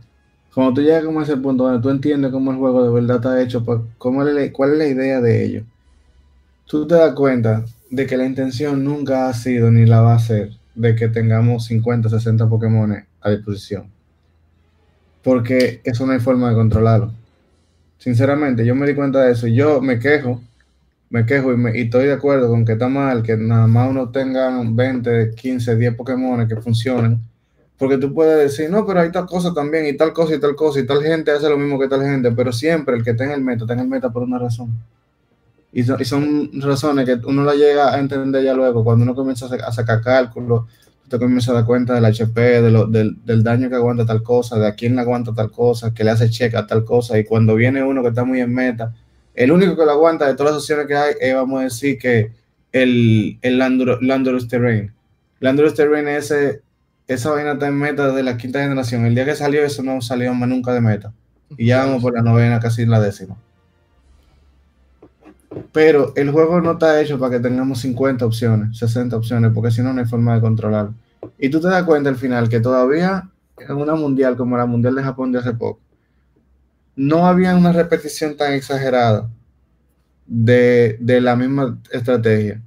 Cuando 0.54 0.72
tú 0.72 0.80
llegas 0.80 1.04
a 1.04 1.22
ese 1.22 1.36
punto 1.36 1.64
donde 1.64 1.82
tú 1.82 1.90
entiendes 1.90 2.32
cómo 2.32 2.50
el 2.50 2.56
juego 2.56 2.82
de 2.82 2.90
verdad 2.90 3.16
está 3.16 3.42
hecho, 3.42 3.62
cómo 3.98 4.24
cuál 4.52 4.72
es 4.72 4.78
la 4.78 4.86
idea 4.86 5.20
de 5.20 5.44
ello, 5.44 5.64
tú 6.64 6.86
te 6.86 6.94
das 6.94 7.12
cuenta 7.12 7.62
de 7.90 8.06
que 8.06 8.16
la 8.16 8.24
intención 8.24 8.82
nunca 8.82 9.28
ha 9.28 9.34
sido 9.34 9.70
ni 9.70 9.84
la 9.84 10.00
va 10.00 10.14
a 10.14 10.18
ser 10.18 10.52
de 10.74 10.94
que 10.94 11.08
tengamos 11.08 11.66
50, 11.66 12.08
60 12.08 12.48
Pokémon 12.48 13.04
a 13.20 13.30
disposición. 13.30 13.90
Porque 15.22 15.80
eso 15.84 16.06
no 16.06 16.12
hay 16.12 16.20
forma 16.20 16.48
de 16.48 16.54
controlarlo. 16.54 17.12
Sinceramente, 17.98 18.64
yo 18.64 18.74
me 18.74 18.86
di 18.86 18.94
cuenta 18.94 19.22
de 19.22 19.32
eso 19.32 19.46
yo 19.46 19.80
me 19.80 19.98
quejo 19.98 20.40
me 21.10 21.26
quejo 21.26 21.52
y, 21.52 21.78
y, 21.78 21.82
estoy 21.82 22.06
de 22.06 22.12
acuerdo 22.12 22.48
con 22.48 22.64
que 22.64 22.72
está 22.72 22.88
mal 22.88 23.22
que 23.22 23.36
nada 23.36 23.66
más 23.66 23.90
uno 23.90 24.10
tenga 24.10 24.62
20, 24.64 25.32
15, 25.34 25.76
10 25.76 25.94
Pokémon 25.96 26.48
que 26.48 26.56
funcionen. 26.56 27.18
Porque 27.76 27.98
tú 27.98 28.14
puedes 28.14 28.38
decir, 28.38 28.70
no, 28.70 28.86
pero 28.86 29.00
hay 29.00 29.10
tal 29.10 29.26
cosa 29.26 29.52
también, 29.54 29.86
y 29.86 29.96
tal 29.96 30.12
cosa, 30.12 30.34
y 30.34 30.40
tal 30.40 30.54
cosa, 30.54 30.80
y 30.80 30.86
tal 30.86 31.02
gente 31.02 31.30
hace 31.30 31.48
lo 31.48 31.56
mismo 31.56 31.78
que 31.78 31.88
tal 31.88 32.02
gente, 32.02 32.30
pero 32.30 32.52
siempre 32.52 32.94
el 32.94 33.02
que 33.02 33.14
tenga 33.14 33.34
el 33.34 33.40
meta, 33.40 33.66
tenga 33.66 33.82
el 33.82 33.88
meta 33.88 34.10
por 34.10 34.22
una 34.22 34.38
razón. 34.38 34.70
Y, 35.72 35.80
y 35.80 36.04
son 36.04 36.50
razones 36.60 37.06
que 37.06 37.14
uno 37.26 37.44
la 37.44 37.54
llega 37.54 37.94
a 37.94 37.98
entender 37.98 38.42
ya 38.44 38.54
luego, 38.54 38.82
cuando 38.82 39.04
uno 39.04 39.14
comienza 39.14 39.46
a, 39.46 39.72
sacar 39.72 40.00
cálculos, 40.00 40.64
te 41.08 41.18
comienza 41.18 41.52
a 41.52 41.54
dar 41.54 41.64
cuenta 41.64 41.94
del 41.94 42.04
HP, 42.04 42.62
de 42.62 42.70
lo, 42.70 42.86
del, 42.86 43.16
del, 43.24 43.42
daño 43.42 43.68
que 43.68 43.76
aguanta 43.76 44.06
tal 44.06 44.22
cosa, 44.22 44.58
de 44.58 44.66
a 44.66 44.74
quién 44.74 44.94
le 44.96 45.02
aguanta 45.02 45.32
tal 45.34 45.50
cosa, 45.50 45.92
que 45.92 46.04
le 46.04 46.10
hace 46.10 46.30
check 46.30 46.54
a 46.54 46.66
tal 46.66 46.84
cosa, 46.84 47.18
y 47.18 47.24
cuando 47.24 47.54
viene 47.54 47.82
uno 47.82 48.02
que 48.02 48.08
está 48.08 48.24
muy 48.24 48.40
en 48.40 48.52
meta, 48.52 48.94
el 49.34 49.52
único 49.52 49.76
que 49.76 49.84
lo 49.84 49.92
aguanta 49.92 50.26
de 50.26 50.34
todas 50.34 50.52
las 50.52 50.62
opciones 50.62 50.86
que 50.86 50.96
hay 50.96 51.14
es, 51.20 51.34
vamos 51.34 51.60
a 51.60 51.64
decir, 51.64 51.98
que 51.98 52.32
el, 52.72 53.38
el 53.42 53.58
Landorus 53.58 54.48
Terrain. 54.48 54.92
Landorus 55.40 55.74
Terrain 55.74 56.06
es 56.08 56.30
ese, 56.30 56.62
esa 57.06 57.30
vaina 57.30 57.52
está 57.52 57.68
en 57.68 57.74
meta 57.74 58.12
de 58.12 58.22
la 58.22 58.36
quinta 58.36 58.60
generación. 58.60 59.04
El 59.06 59.14
día 59.14 59.24
que 59.24 59.34
salió, 59.34 59.64
eso 59.64 59.82
no 59.82 60.00
salió 60.00 60.32
más 60.34 60.48
nunca 60.48 60.72
de 60.72 60.80
meta. 60.80 61.12
Y 61.56 61.66
ya 61.66 61.84
vamos 61.84 62.02
por 62.02 62.14
la 62.14 62.22
novena, 62.22 62.60
casi 62.60 62.86
la 62.86 63.00
décima. 63.00 63.36
Pero 65.72 66.12
el 66.16 66.30
juego 66.30 66.60
no 66.60 66.72
está 66.72 67.00
hecho 67.00 67.18
para 67.18 67.36
que 67.36 67.40
tengamos 67.40 67.80
50 67.80 68.24
opciones, 68.24 68.78
60 68.78 69.16
opciones, 69.16 69.52
porque 69.52 69.70
si 69.70 69.82
no, 69.82 69.92
no 69.92 70.00
hay 70.00 70.06
forma 70.06 70.34
de 70.34 70.40
controlarlo. 70.40 70.94
Y 71.38 71.48
tú 71.50 71.60
te 71.60 71.68
das 71.68 71.84
cuenta 71.84 72.08
al 72.08 72.16
final 72.16 72.48
que 72.48 72.60
todavía 72.60 73.30
en 73.68 73.76
una 73.76 73.94
mundial 73.94 74.36
como 74.36 74.56
la 74.56 74.66
mundial 74.66 74.94
de 74.94 75.02
Japón 75.02 75.32
de 75.32 75.38
hace 75.38 75.52
poco, 75.52 75.80
no 76.96 77.26
había 77.26 77.56
una 77.56 77.72
repetición 77.72 78.36
tan 78.36 78.52
exagerada 78.52 79.30
de, 80.26 80.98
la 81.20 81.36
misma 81.36 81.78
estrategia. 81.92 82.60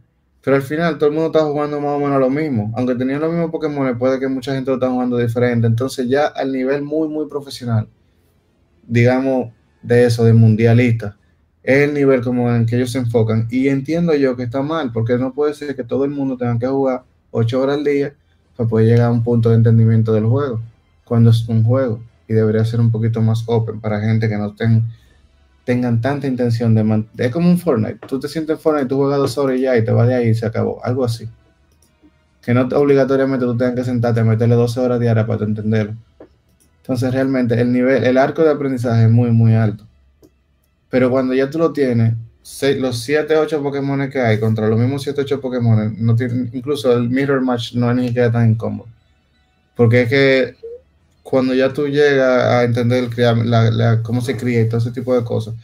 Pero 0.44 0.58
al 0.58 0.62
final 0.62 0.98
todo 0.98 1.10
el 1.10 1.16
mundo 1.16 1.28
está 1.28 1.46
jugando 1.46 1.80
más 1.80 1.92
o 1.92 2.00
menos 2.00 2.20
lo 2.20 2.30
mismo. 2.30 2.74
Aunque 2.76 2.96
tenían 2.96 3.22
los 3.22 3.32
mismos 3.32 3.52
Pokémon, 3.52 3.98
puede 3.98 4.20
que 4.20 4.28
mucha 4.28 4.54
gente 4.54 4.72
lo 4.72 4.76
está 4.76 4.90
jugando 4.90 5.18
diferente. 5.18 5.68
Entonces 5.68 6.10
ya 6.10 6.28
al 6.28 6.52
nivel 6.52 6.84
muy, 6.84 7.08
muy 7.08 7.28
profesional, 7.28 7.88
digamos, 8.86 9.54
de 9.82 10.06
eso, 10.06 10.26
de 10.26 10.34
mundialista, 10.34 11.18
el 11.64 11.94
nivel 11.94 12.22
como 12.22 12.54
en 12.54 12.66
que 12.66 12.76
ellos 12.76 12.92
se 12.92 13.00
enfocan. 13.00 13.48
Y 13.50 13.70
entiendo 13.70 14.14
yo 14.16 14.36
que 14.36 14.44
está 14.44 14.62
mal, 14.62 14.92
porque 14.92 15.18
no 15.18 15.34
puede 15.34 15.54
ser 15.54 15.76
que 15.76 15.84
todo 15.84 16.06
el 16.06 16.12
mundo 16.12 16.38
tenga 16.38 16.60
que 16.60 16.68
jugar 16.68 17.04
ocho 17.32 17.62
horas 17.62 17.78
al 17.78 17.84
día 17.84 18.14
para 18.56 18.70
poder 18.70 18.88
llegar 18.88 19.08
a 19.08 19.12
un 19.12 19.24
punto 19.24 19.50
de 19.50 19.56
entendimiento 19.56 20.14
del 20.14 20.26
juego, 20.26 20.62
cuando 21.06 21.32
es 21.32 21.48
un 21.48 21.64
juego 21.64 22.00
y 22.28 22.34
debería 22.34 22.64
ser 22.66 22.80
un 22.80 22.92
poquito 22.92 23.22
más 23.22 23.44
open 23.48 23.80
para 23.82 24.00
gente 24.00 24.30
que 24.30 24.38
no 24.38 24.56
tengan 25.66 26.02
tanta 26.02 26.28
intención 26.28 26.74
de 26.76 26.84
mantener. 26.84 27.28
Es 27.28 27.34
como 27.34 27.50
un 27.50 27.58
Fortnite. 27.58 28.00
Tú 28.08 28.20
te 28.20 28.28
sientes 28.28 28.58
en 28.58 28.62
Fortnite, 28.62 28.88
tú 28.88 28.98
juegas 28.98 29.20
dos 29.20 29.38
horas 29.38 29.58
y 29.58 29.62
ya 29.62 29.78
y 29.78 29.84
te 29.84 29.92
vas 29.92 30.08
de 30.08 30.16
ahí 30.16 30.30
y 30.30 30.36
se 30.36 30.46
acabó. 30.46 30.84
Algo 30.84 31.04
así. 31.06 31.28
Que 32.42 32.54
no 32.54 32.62
obligatoriamente 32.62 33.46
tú 33.46 33.56
tengas 33.58 33.76
que 33.76 33.84
sentarte 33.84 34.20
a 34.20 34.24
meterle 34.24 34.56
12 34.56 34.80
horas 34.80 35.00
diarias 35.00 35.26
para 35.26 35.46
entenderlo. 35.46 35.96
Entonces 36.82 37.14
realmente 37.14 37.60
el 37.60 37.72
nivel, 37.72 38.04
el 38.04 38.18
arco 38.18 38.44
de 38.44 38.52
aprendizaje 38.52 39.06
es 39.06 39.12
muy, 39.12 39.32
muy 39.32 39.54
alto. 39.54 39.86
Pero 40.94 41.10
cuando 41.10 41.34
ya 41.34 41.50
tú 41.50 41.58
lo 41.58 41.74
tienes, 41.74 42.14
los 42.78 43.00
7, 43.00 43.36
8 43.36 43.64
Pokémon 43.64 44.08
que 44.12 44.20
hay 44.20 44.40
contra 44.40 44.68
los 44.68 44.78
mismos 44.78 45.02
7, 45.02 45.22
8 45.22 45.42
Pokémon, 45.42 45.96
no 45.98 46.16
tienen, 46.16 46.52
incluso 46.54 46.96
el 46.96 47.10
Mirror 47.10 47.42
Match 47.42 47.74
no 47.74 47.90
es 47.90 47.98
ni 47.98 48.08
siquiera 48.10 48.32
tan 48.32 48.52
incómodo. 48.52 48.88
Porque 49.76 50.04
es 50.04 50.10
que 50.10 50.56
cuando 51.24 51.56
ya 51.56 51.74
tú 51.74 51.88
llegas 51.88 52.44
a 52.44 52.64
entender 52.64 53.10
cómo 54.04 54.22
se 54.22 54.38
cría 54.38 54.62
y 54.62 54.68
todo 54.68 54.78
ese 54.78 54.92
tipo 54.92 55.16
de 55.16 55.24
cosas, 55.24 55.56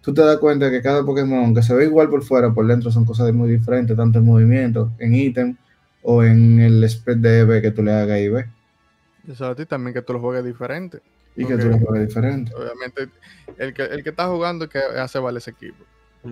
tú 0.00 0.12
te 0.12 0.22
das 0.22 0.38
cuenta 0.38 0.68
que 0.68 0.82
cada 0.82 1.04
Pokémon, 1.04 1.54
que 1.54 1.62
se 1.62 1.74
ve 1.74 1.84
igual 1.84 2.10
por 2.10 2.24
fuera, 2.24 2.52
por 2.52 2.66
dentro 2.66 2.90
son 2.90 3.04
cosas 3.04 3.32
muy 3.32 3.50
diferentes, 3.50 3.96
tanto 3.96 4.18
en 4.18 4.24
movimiento, 4.24 4.90
en 4.98 5.14
ítem 5.14 5.56
o 6.02 6.24
en 6.24 6.58
el 6.58 6.90
spread 6.90 7.18
de 7.18 7.38
EV 7.38 7.62
que 7.62 7.70
tú 7.70 7.84
le 7.84 7.92
hagas 7.92 8.18
y 8.18 8.28
ve. 8.30 8.46
Eso 9.28 9.46
a 9.46 9.54
ti 9.54 9.64
también 9.64 9.94
que 9.94 10.02
tú 10.02 10.14
lo 10.14 10.18
juegues 10.18 10.44
diferente. 10.44 10.98
Y 11.36 11.46
que 11.46 11.56
tú 11.56 11.68
lo 11.68 11.78
juegues 11.78 12.08
diferente. 12.08 12.52
Obviamente, 12.54 13.08
el 13.58 13.72
que, 13.72 13.84
el 13.84 14.02
que 14.02 14.10
está 14.10 14.28
jugando 14.28 14.68
que 14.68 14.78
hace 14.78 15.18
vale 15.18 15.38
ese 15.38 15.50
equipo. 15.50 15.84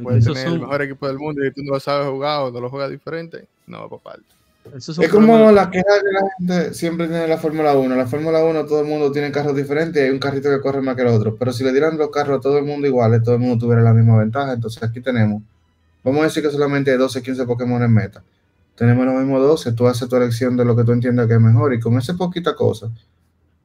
Puedes 0.02 0.24
tener 0.24 0.46
el 0.46 0.60
mejor 0.60 0.82
equipo 0.82 1.08
del 1.08 1.18
mundo 1.18 1.44
y 1.44 1.52
tú 1.52 1.62
no 1.64 1.72
lo 1.72 1.80
sabes 1.80 2.08
jugar 2.08 2.42
o 2.42 2.50
no 2.52 2.60
lo 2.60 2.70
juegas 2.70 2.90
diferente, 2.90 3.46
no 3.66 3.80
va 3.80 3.88
por 3.88 4.00
parte. 4.00 4.24
es 4.74 5.08
como 5.10 5.50
la 5.50 5.68
queja 5.68 5.84
que 5.84 6.12
la 6.12 6.30
gente 6.38 6.74
siempre 6.74 7.08
tiene 7.08 7.26
la 7.26 7.38
Fórmula 7.38 7.76
1. 7.76 7.96
La 7.96 8.06
Fórmula 8.06 8.44
1 8.44 8.66
todo 8.66 8.80
el 8.80 8.86
mundo 8.86 9.10
tiene 9.10 9.32
carros 9.32 9.56
diferentes 9.56 10.00
y 10.00 10.06
hay 10.06 10.10
un 10.10 10.20
carrito 10.20 10.48
que 10.48 10.60
corre 10.60 10.80
más 10.80 10.94
que 10.94 11.02
el 11.02 11.08
otro. 11.08 11.34
Pero 11.36 11.52
si 11.52 11.64
le 11.64 11.72
dieran 11.72 11.98
los 11.98 12.10
carros 12.10 12.38
a 12.38 12.40
todo 12.40 12.58
el 12.58 12.64
mundo 12.64 12.86
iguales, 12.86 13.22
todo 13.24 13.34
el 13.34 13.40
mundo 13.40 13.58
tuviera 13.58 13.82
la 13.82 13.92
misma 13.92 14.18
ventaja. 14.18 14.52
Entonces 14.52 14.80
aquí 14.82 15.00
tenemos, 15.00 15.42
vamos 16.04 16.20
a 16.20 16.24
decir 16.24 16.42
que 16.42 16.50
solamente 16.50 16.92
hay 16.92 16.98
12, 16.98 17.20
15 17.22 17.44
Pokémon 17.46 17.82
en 17.82 17.92
meta. 17.92 18.22
Tenemos 18.76 19.04
los 19.04 19.14
mismos 19.16 19.42
12, 19.42 19.72
tú 19.72 19.88
haces 19.88 20.08
tu 20.08 20.16
elección 20.16 20.56
de 20.56 20.64
lo 20.64 20.74
que 20.74 20.84
tú 20.84 20.92
entiendas 20.92 21.26
que 21.26 21.34
es 21.34 21.40
mejor 21.40 21.74
y 21.74 21.80
con 21.80 21.98
esa 21.98 22.14
poquita 22.14 22.54
cosa, 22.54 22.90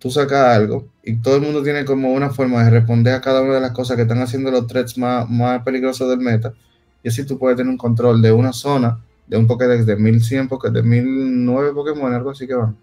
tú 0.06 0.11
sacas 0.11 0.56
algo 0.56 0.88
y 1.03 1.15
todo 1.15 1.38
el 1.38 1.41
mundo 1.41 1.64
tiene 1.64 1.84
como 1.84 2.14
una 2.14 2.30
forma 2.30 2.64
de 2.64 2.69
responder 2.69 3.15
a 3.15 3.22
cada 3.22 3.41
una 3.41 3.56
de 3.56 3.60
las 3.60 3.72
cosas 3.72 3.95
que 3.95 4.03
están 4.03 4.22
haciendo 4.22 4.52
los 4.52 4.68
threats 4.68 4.99
más, 4.99 5.27
más 5.27 5.64
peligrosos 5.64 6.07
del 6.07 6.19
meta. 6.19 6.53
Y 7.03 7.07
así 7.07 7.26
tú 7.26 7.40
puedes 7.40 7.57
tener 7.57 7.72
un 7.72 7.77
control 7.77 8.22
de 8.22 8.32
una 8.32 8.53
zona, 8.53 8.99
de 9.26 9.36
un 9.36 9.48
Pokédex 9.48 9.84
de 9.88 9.95
1100, 9.95 10.48
de 10.73 10.84
1009 10.84 11.72
Pokémon, 11.73 12.14
algo 12.14 12.30
así 12.30 12.45
que 12.45 12.53
van. 12.53 12.77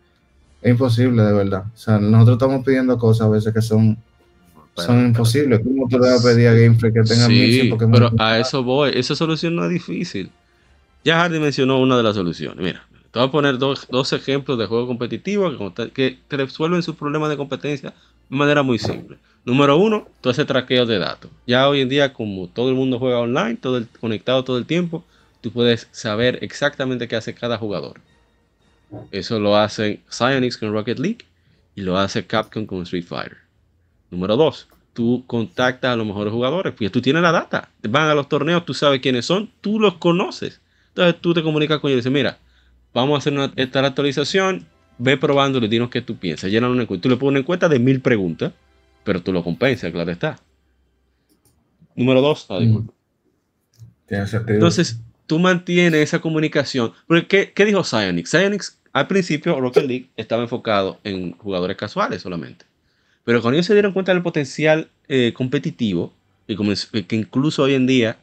Es 0.60 0.72
imposible, 0.72 1.22
de 1.22 1.32
verdad. 1.32 1.62
O 1.72 1.76
sea, 1.76 2.00
nosotros 2.00 2.38
estamos 2.38 2.64
pidiendo 2.64 2.98
cosas 2.98 3.28
a 3.28 3.30
veces 3.30 3.54
que 3.54 3.62
son, 3.62 3.96
son 4.74 5.06
imposibles. 5.06 5.60
¿Cómo 5.60 5.86
tú 5.88 6.00
le 6.00 6.10
vas 6.10 6.24
a 6.24 6.28
pedir 6.28 6.48
a 6.48 6.54
Game 6.54 6.74
Freak 6.74 6.94
que 6.94 7.02
tenga 7.02 7.26
sí, 7.26 7.34
1100 7.34 7.70
Pokémon? 7.70 7.92
Pero 7.92 8.10
a 8.18 8.40
eso 8.40 8.64
voy. 8.64 8.90
Esa 8.94 9.14
solución 9.14 9.54
no 9.54 9.64
es 9.64 9.70
difícil. 9.70 10.28
Ya 11.04 11.20
Hardy 11.20 11.38
mencionó 11.38 11.78
una 11.78 11.96
de 11.96 12.02
las 12.02 12.16
soluciones. 12.16 12.58
Mira, 12.58 12.84
te 13.12 13.18
voy 13.18 13.28
a 13.28 13.30
poner 13.30 13.58
dos, 13.58 14.12
ejemplos 14.14 14.58
de 14.58 14.66
juegos 14.66 14.88
competitivos 14.88 15.54
que, 15.92 16.18
te 16.26 16.36
resuelven 16.36 16.82
sus 16.82 16.96
problemas 16.96 17.28
de 17.28 17.36
competencia 17.36 17.90
de 18.30 18.36
manera 18.36 18.62
muy 18.62 18.78
simple. 18.78 19.18
Número 19.44 19.76
uno, 19.76 20.08
tú 20.22 20.30
haces 20.30 20.46
traqueo 20.46 20.86
de 20.86 20.98
datos. 20.98 21.30
Ya 21.46 21.68
hoy 21.68 21.82
en 21.82 21.90
día, 21.90 22.14
como 22.14 22.48
todo 22.48 22.70
el 22.70 22.74
mundo 22.74 22.98
juega 22.98 23.18
online, 23.18 23.56
todo 23.56 23.84
conectado 24.00 24.44
todo 24.44 24.56
el 24.56 24.64
tiempo, 24.64 25.04
tú 25.42 25.52
puedes 25.52 25.88
saber 25.90 26.38
exactamente 26.40 27.06
qué 27.06 27.16
hace 27.16 27.34
cada 27.34 27.58
jugador. 27.58 28.00
Eso 29.10 29.38
lo 29.38 29.56
hace 29.56 30.00
Psyonix 30.08 30.56
con 30.56 30.72
Rocket 30.72 30.98
League 30.98 31.26
y 31.74 31.82
lo 31.82 31.98
hace 31.98 32.26
Capcom 32.26 32.64
con 32.64 32.82
Street 32.82 33.04
Fighter. 33.04 33.38
Número 34.10 34.36
dos, 34.36 34.68
tú 34.94 35.24
contactas 35.26 35.92
a 35.92 35.96
los 35.96 36.06
mejores 36.06 36.32
jugadores, 36.32 36.72
porque 36.72 36.88
tú 36.88 37.02
tienes 37.02 37.22
la 37.22 37.32
data. 37.32 37.68
Van 37.82 38.08
a 38.08 38.14
los 38.14 38.30
torneos, 38.30 38.64
tú 38.64 38.72
sabes 38.72 39.02
quiénes 39.02 39.26
son, 39.26 39.50
tú 39.60 39.78
los 39.78 39.94
conoces. 39.98 40.62
Entonces 40.88 41.20
tú 41.20 41.34
te 41.34 41.42
comunicas 41.42 41.78
con 41.78 41.90
ellos 41.90 42.06
y 42.06 42.08
dices, 42.08 42.12
mira, 42.12 42.38
vamos 42.94 43.14
a 43.14 43.18
hacer 43.18 43.32
una, 43.32 43.52
esta 43.56 43.84
actualización, 43.84 44.66
ve 44.98 45.16
probándolo 45.16 45.66
y 45.66 45.68
dinos 45.68 45.90
qué 45.90 46.02
tú 46.02 46.16
piensas. 46.16 46.50
Llenan 46.50 46.70
una 46.70 46.82
encuesta. 46.82 47.02
Tú 47.02 47.08
le 47.08 47.16
pones 47.16 47.30
una 47.30 47.38
encuesta 47.40 47.68
de 47.68 47.78
mil 47.78 48.00
preguntas, 48.00 48.52
pero 49.04 49.22
tú 49.22 49.32
lo 49.32 49.42
compensas, 49.42 49.90
claro 49.92 50.10
está. 50.10 50.38
Número 51.94 52.20
dos, 52.20 52.46
ah, 52.48 52.60
mm. 52.60 52.88
Entonces, 54.48 55.00
tú 55.26 55.38
mantienes 55.38 56.02
esa 56.02 56.20
comunicación. 56.20 56.92
Porque, 57.06 57.52
¿qué, 57.54 57.64
dijo 57.64 57.82
Psyonix? 57.82 58.28
Psyonix, 58.28 58.78
al 58.92 59.06
principio, 59.06 59.58
Rocket 59.58 59.86
League 59.86 60.10
estaba 60.16 60.42
enfocado 60.42 61.00
en 61.04 61.32
jugadores 61.32 61.76
casuales 61.76 62.20
solamente. 62.20 62.66
Pero 63.24 63.40
cuando 63.40 63.56
ellos 63.56 63.66
se 63.66 63.72
dieron 63.72 63.92
cuenta 63.92 64.12
del 64.12 64.22
potencial 64.22 64.90
eh, 65.08 65.32
competitivo, 65.34 66.12
y 66.46 67.04
que 67.04 67.16
incluso 67.16 67.62
hoy 67.62 67.74
en 67.74 67.86
día 67.86 68.18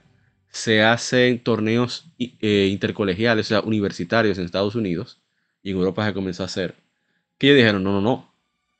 se 0.49 0.81
hacen 0.81 1.39
torneos 1.43 2.11
eh, 2.17 2.67
intercolegiales, 2.71 3.47
o 3.47 3.49
sea, 3.49 3.61
universitarios 3.61 4.37
en 4.37 4.45
Estados 4.45 4.75
Unidos, 4.75 5.21
y 5.61 5.71
en 5.71 5.77
Europa 5.77 6.05
se 6.05 6.13
comenzó 6.13 6.43
a 6.43 6.47
hacer, 6.47 6.75
que 7.37 7.47
ellos 7.47 7.57
dijeron, 7.57 7.83
no, 7.83 7.91
no, 7.91 8.01
no, 8.01 8.33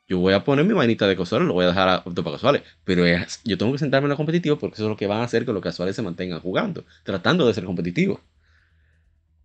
yo 0.07 0.17
voy 0.17 0.33
a 0.33 0.43
poner 0.43 0.65
mi 0.65 0.73
vainita 0.73 1.07
de 1.07 1.15
casuales, 1.15 1.47
lo 1.47 1.53
voy 1.53 1.65
a 1.65 1.67
dejar 1.67 1.87
a, 1.87 2.03
para 2.03 2.31
casuales, 2.31 2.63
pero 2.83 3.05
yo 3.45 3.57
tengo 3.57 3.71
que 3.71 3.77
sentarme 3.77 4.07
en 4.07 4.09
lo 4.09 4.17
competitivo 4.17 4.57
porque 4.57 4.73
eso 4.73 4.85
es 4.85 4.89
lo 4.89 4.97
que 4.97 5.05
van 5.05 5.21
a 5.21 5.23
hacer 5.23 5.45
que 5.45 5.53
los 5.53 5.61
casuales 5.61 5.95
se 5.95 6.01
mantengan 6.01 6.39
jugando, 6.39 6.83
tratando 7.03 7.45
de 7.45 7.53
ser 7.53 7.63
competitivos. 7.63 8.19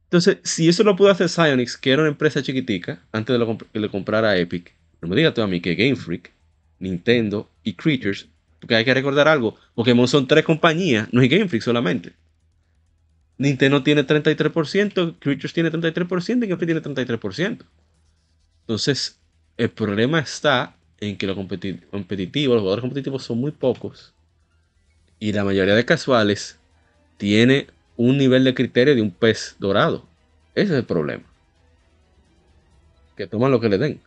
Entonces, 0.04 0.38
si 0.42 0.68
eso 0.68 0.82
lo 0.82 0.96
pudo 0.96 1.10
hacer 1.10 1.28
Psyonix, 1.28 1.76
que 1.76 1.90
era 1.90 2.02
una 2.02 2.10
empresa 2.10 2.42
chiquitica, 2.42 3.04
antes 3.12 3.34
de 3.34 3.38
lo 3.38 3.58
que 3.58 3.78
le 3.78 3.90
comprara 3.90 4.38
Epic, 4.38 4.74
no 5.02 5.08
me 5.08 5.16
digas 5.16 5.34
tú 5.34 5.42
a 5.42 5.46
mí 5.46 5.60
que 5.60 5.74
Game 5.74 5.96
Freak, 5.96 6.32
Nintendo 6.78 7.50
y 7.62 7.74
Creatures 7.74 8.28
porque 8.64 8.76
hay 8.76 8.84
que 8.86 8.94
recordar 8.94 9.28
algo. 9.28 9.56
Pokémon 9.74 10.08
son 10.08 10.26
tres 10.26 10.42
compañías, 10.42 11.06
no 11.12 11.20
es 11.20 11.28
Game 11.28 11.48
Freak 11.48 11.62
solamente. 11.62 12.14
Nintendo 13.36 13.82
tiene 13.82 14.06
33%, 14.06 15.18
Creatures 15.18 15.52
tiene 15.52 15.70
33% 15.70 16.44
y 16.44 16.48
Game 16.48 16.56
Freak 16.56 16.82
tiene 16.82 16.82
33%. 16.82 17.66
Entonces, 18.60 19.20
el 19.58 19.68
problema 19.68 20.18
está 20.18 20.76
en 20.98 21.18
que 21.18 21.26
los 21.26 21.36
competitivos, 21.36 22.54
los 22.54 22.62
jugadores 22.62 22.80
competitivos 22.80 23.22
son 23.22 23.36
muy 23.36 23.50
pocos. 23.50 24.14
Y 25.20 25.34
la 25.34 25.44
mayoría 25.44 25.74
de 25.74 25.84
casuales 25.84 26.58
tiene 27.18 27.66
un 27.98 28.16
nivel 28.16 28.44
de 28.44 28.54
criterio 28.54 28.94
de 28.94 29.02
un 29.02 29.10
pez 29.10 29.56
dorado. 29.58 30.06
Ese 30.54 30.72
es 30.72 30.78
el 30.78 30.86
problema. 30.86 31.24
Que 33.14 33.26
toman 33.26 33.50
lo 33.50 33.60
que 33.60 33.68
le 33.68 33.76
den. 33.76 34.00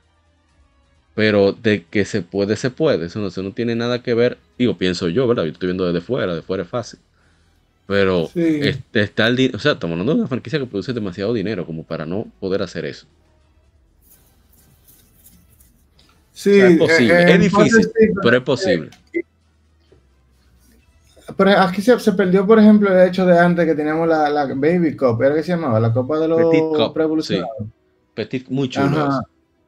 Pero 1.18 1.52
de 1.52 1.84
que 1.84 2.06
se 2.06 2.22
puede, 2.22 2.56
se 2.58 2.70
puede. 2.70 3.08
Eso 3.08 3.20
no, 3.42 3.52
tiene 3.52 3.74
nada 3.74 4.04
que 4.04 4.14
ver. 4.14 4.38
Digo, 4.56 4.78
pienso 4.78 5.10
yo, 5.10 5.28
¿verdad? 5.28 5.46
Yo 5.46 5.52
estoy 5.52 5.66
viendo 5.66 5.92
desde 5.92 6.00
fuera, 6.00 6.36
de 6.36 6.44
fuera 6.44 6.62
es 6.62 6.70
fácil. 6.70 7.00
Pero 7.88 8.30
este, 8.36 9.02
está 9.02 9.26
el 9.26 9.36
dinero. 9.36 9.58
O 9.58 9.60
sea, 9.60 9.72
estamos 9.72 9.94
hablando 9.94 10.14
de 10.14 10.20
una 10.20 10.28
franquicia 10.28 10.60
que 10.60 10.68
produce 10.68 10.94
demasiado 10.94 11.34
dinero 11.34 11.66
como 11.66 11.84
para 11.84 12.06
no 12.06 12.28
poder 12.40 12.62
hacer 12.62 12.86
eso. 12.86 13.08
Sí, 16.34 16.60
es 16.60 16.78
posible. 16.78 17.16
Eh, 17.16 17.34
es 17.34 17.40
difícil, 17.40 17.92
pero 18.22 18.38
es 18.38 18.44
posible. 18.44 18.90
pero 21.36 21.60
aquí 21.62 21.82
se, 21.82 22.00
se, 22.00 22.14
perdió, 22.14 22.46
por 22.46 22.60
ejemplo, 22.60 22.96
el 22.96 23.10
hecho 23.10 23.26
de 23.26 23.40
antes 23.40 23.66
que 23.66 23.74
teníamos 23.74 24.08
la, 24.08 24.30
la 24.30 24.46
Baby 24.46 24.96
Cup, 24.96 25.20
¿era 25.24 25.34
que 25.34 25.42
se 25.42 25.54
llamaba? 25.54 25.80
La 25.80 25.92
Copa 25.92 26.20
de 26.20 26.28
los 26.28 26.40
Petit 26.40 27.42
Petit, 28.14 28.50
muy 28.50 28.70
chulo. 28.70 29.20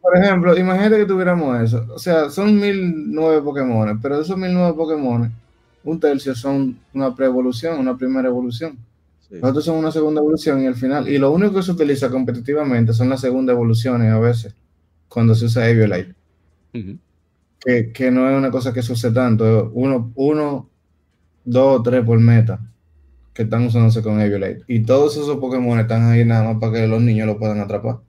Por 0.01 0.17
ejemplo, 0.17 0.57
imagínate 0.57 0.97
que 0.97 1.05
tuviéramos 1.05 1.61
eso. 1.61 1.85
O 1.93 1.99
sea, 1.99 2.29
son 2.29 2.59
mil 2.59 3.11
nueve 3.13 3.41
Pokémon, 3.41 3.99
pero 4.01 4.17
de 4.17 4.23
esos 4.23 4.37
mil 4.37 4.53
nueve 4.53 4.73
Pokémon, 4.73 5.31
un 5.83 5.99
tercio 5.99 6.35
son 6.35 6.77
una 6.93 7.15
pre-evolución, 7.15 7.79
una 7.79 7.97
primera 7.97 8.27
evolución. 8.27 8.77
Nosotros 9.29 9.65
somos 9.65 9.81
una 9.81 9.91
segunda 9.91 10.21
evolución 10.21 10.63
y 10.63 10.67
al 10.67 10.75
final. 10.75 11.07
Y 11.07 11.17
lo 11.19 11.31
único 11.31 11.53
que 11.53 11.61
se 11.61 11.71
utiliza 11.71 12.09
competitivamente 12.09 12.93
son 12.93 13.09
las 13.09 13.21
segundas 13.21 13.53
evoluciones 13.53 14.11
a 14.11 14.19
veces, 14.19 14.55
cuando 15.07 15.35
se 15.35 15.45
usa 15.45 15.69
Eviolite. 15.69 16.15
que, 17.59 17.91
que, 17.91 18.11
no 18.11 18.29
es 18.29 18.35
una 18.37 18.49
cosa 18.49 18.73
que 18.73 18.79
use 18.79 19.11
tanto. 19.11 19.71
Uno, 19.73 20.11
uno, 20.15 20.69
dos 21.45 21.79
o 21.79 21.83
tres 21.83 22.03
por 22.03 22.19
meta 22.19 22.59
que 23.33 23.43
están 23.43 23.65
usándose 23.65 24.01
con 24.01 24.19
Eviolite. 24.19 24.63
Y 24.67 24.81
todos 24.81 25.15
esos 25.15 25.37
Pokémon 25.37 25.79
están 25.79 26.09
ahí 26.09 26.25
nada 26.25 26.43
más 26.43 26.59
para 26.59 26.73
que 26.73 26.87
los 26.87 27.01
niños 27.01 27.27
lo 27.27 27.37
puedan 27.37 27.59
atrapar. 27.59 27.99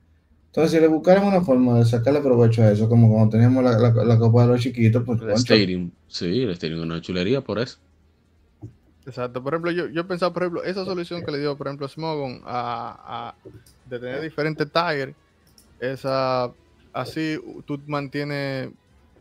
Entonces, 0.51 0.73
si 0.73 0.81
le 0.81 0.89
buscáramos 0.89 1.33
una 1.33 1.43
forma 1.43 1.79
de 1.79 1.85
sacarle 1.85 2.21
provecho 2.21 2.63
a 2.63 2.73
eso, 2.73 2.89
como 2.89 3.09
cuando 3.09 3.31
teníamos 3.31 3.63
la, 3.63 3.79
la, 3.79 4.19
copa 4.19 4.43
de 4.43 4.49
los 4.49 4.61
chiquitos, 4.61 5.05
pues. 5.07 5.23
El 5.23 5.31
Stadium, 5.31 5.93
sí, 6.09 6.43
el 6.43 6.51
Stadium 6.51 6.81
es 6.81 6.87
una 6.87 7.01
chulería 7.01 7.41
por 7.41 7.61
eso. 7.61 7.79
Exacto, 9.07 9.43
por 9.45 9.55
ejemplo, 9.55 9.71
yo, 9.71 9.87
yo 9.87 10.09
pensaba, 10.09 10.33
por 10.33 10.43
ejemplo, 10.43 10.65
esa 10.65 10.85
solución 10.85 11.25
que 11.25 11.31
le 11.31 11.39
dio, 11.39 11.57
por 11.57 11.69
ejemplo, 11.69 11.87
Smogon 11.87 12.43
a, 12.45 13.33
a, 13.45 13.51
de 13.89 14.01
tener 14.01 14.21
diferentes 14.23 14.69
tires, 14.73 15.15
esa, 15.79 16.51
así 16.93 17.39
tú 17.65 17.81
mantienes, 17.87 18.71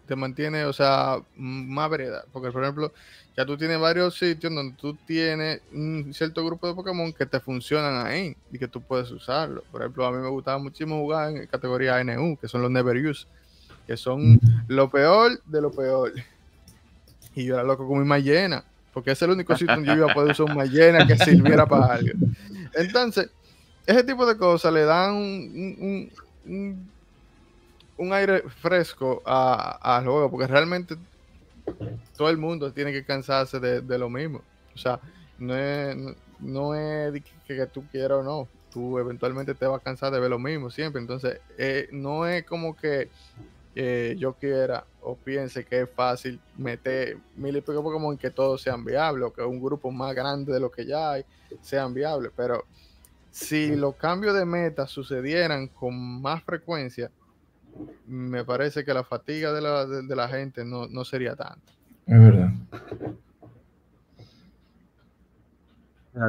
te 0.08 0.16
mantiene, 0.16 0.66
o 0.66 0.74
sea, 0.74 1.22
más 1.36 1.92
variedad, 1.92 2.26
porque 2.34 2.52
por 2.52 2.64
ejemplo, 2.64 2.92
ya 3.40 3.46
tú 3.46 3.56
tienes 3.56 3.80
varios 3.80 4.18
sitios 4.18 4.54
donde 4.54 4.76
tú 4.76 4.96
tienes 5.06 5.62
un 5.72 6.14
cierto 6.14 6.44
grupo 6.44 6.68
de 6.68 6.74
Pokémon 6.74 7.14
que 7.14 7.26
te 7.26 7.40
funcionan 7.40 8.06
ahí 8.06 8.36
y 8.52 8.60
que 8.60 8.68
tú 8.68 8.82
puedes 8.82 9.10
usarlo. 9.12 9.64
Por 9.72 9.80
ejemplo, 9.80 10.06
a 10.06 10.12
mí 10.12 10.18
me 10.18 10.28
gustaba 10.28 10.58
muchísimo 10.58 11.00
jugar 11.00 11.30
en 11.30 11.48
categoría 11.48 12.04
NU, 12.04 12.36
que 12.36 12.50
son 12.50 12.62
los 12.62 12.70
Never 12.70 12.98
Use, 12.98 13.28
que 13.88 13.96
son 13.96 14.42
lo 14.68 14.90
peor 14.90 15.42
de 15.46 15.62
lo 15.62 15.72
peor. 15.72 16.12
Y 17.34 17.46
yo 17.46 17.54
era 17.54 17.64
loco 17.64 17.88
con 17.88 18.00
mi 18.00 18.06
Mayena, 18.06 18.62
porque 18.94 19.12
es 19.12 19.22
el 19.22 19.30
único 19.30 19.56
sitio 19.56 19.74
donde 19.74 19.88
yo 19.88 19.96
iba 20.00 20.12
a 20.12 20.14
poder 20.14 20.32
usar 20.32 20.48
un 20.48 20.58
Mayena 20.58 21.08
que 21.08 21.16
sirviera 21.16 21.66
para 21.66 21.94
algo. 21.94 22.12
Entonces, 22.74 23.30
ese 23.86 24.04
tipo 24.04 24.26
de 24.26 24.36
cosas 24.36 24.74
le 24.74 24.84
dan 24.84 25.14
un, 25.16 26.12
un, 27.98 28.14
aire 28.14 28.44
fresco 28.62 29.22
al 29.26 30.04
juego, 30.04 30.30
porque 30.30 30.48
realmente 30.48 30.98
todo 32.18 32.30
el 32.30 32.38
mundo 32.38 32.72
tiene 32.72 32.92
que 32.92 33.04
cansarse 33.04 33.60
de, 33.60 33.98
lo 33.98 34.10
mismo. 34.10 34.42
O 34.74 34.78
sea, 34.78 35.00
no 35.38 35.56
es, 35.56 35.96
no 36.40 36.76
es 36.76 37.22
que, 37.46 37.66
tú 37.68 37.84
quieras 37.92 38.20
o 38.20 38.24
no. 38.24 38.48
Tú 38.72 39.00
eventualmente 39.00 39.56
te 39.56 39.66
vas 39.66 39.82
a 39.82 39.84
cansar 39.84 40.12
de 40.12 40.20
ver 40.20 40.30
lo 40.30 40.40
mismo 40.40 40.70
siempre. 40.70 41.02
Entonces, 41.02 41.40
eh, 41.58 41.90
no 41.92 42.28
es 42.28 42.44
como 42.46 42.76
que 42.76 43.10
eh, 43.76 44.16
yo 44.18 44.34
quiera 44.34 44.84
o 45.02 45.16
piense 45.16 45.64
que 45.64 45.82
es 45.82 45.90
fácil 45.90 46.40
meter 46.58 47.18
mil 47.36 47.56
y 47.56 47.62
pico 47.62 47.82
Pokémon 47.82 48.18
que 48.18 48.30
todos 48.30 48.62
sean 48.62 48.84
viables 48.84 49.28
o 49.28 49.34
que 49.34 49.42
un 49.42 49.62
grupo 49.62 49.92
más 49.92 50.14
grande 50.14 50.52
de 50.54 50.60
lo 50.60 50.70
que 50.70 50.86
ya 50.86 51.12
hay 51.12 51.26
sean 51.62 51.94
viables. 51.94 52.32
Pero 52.36 52.66
si 53.32 53.76
los 53.76 53.96
cambios 53.96 54.36
de 54.36 54.46
meta 54.46 54.88
sucedieran 54.88 55.68
con 55.68 56.22
más 56.22 56.44
frecuencia, 56.44 57.12
me 58.08 58.44
parece 58.44 58.84
que 58.84 58.94
la 58.94 59.04
fatiga 59.04 59.54
de 59.54 59.62
la, 59.62 59.86
de, 59.86 60.16
la 60.16 60.28
gente 60.28 60.66
no, 60.66 60.88
no 60.88 61.06
sería 61.06 61.36
tanto. 61.36 61.74
Es 62.06 62.20
verdad. 62.20 62.52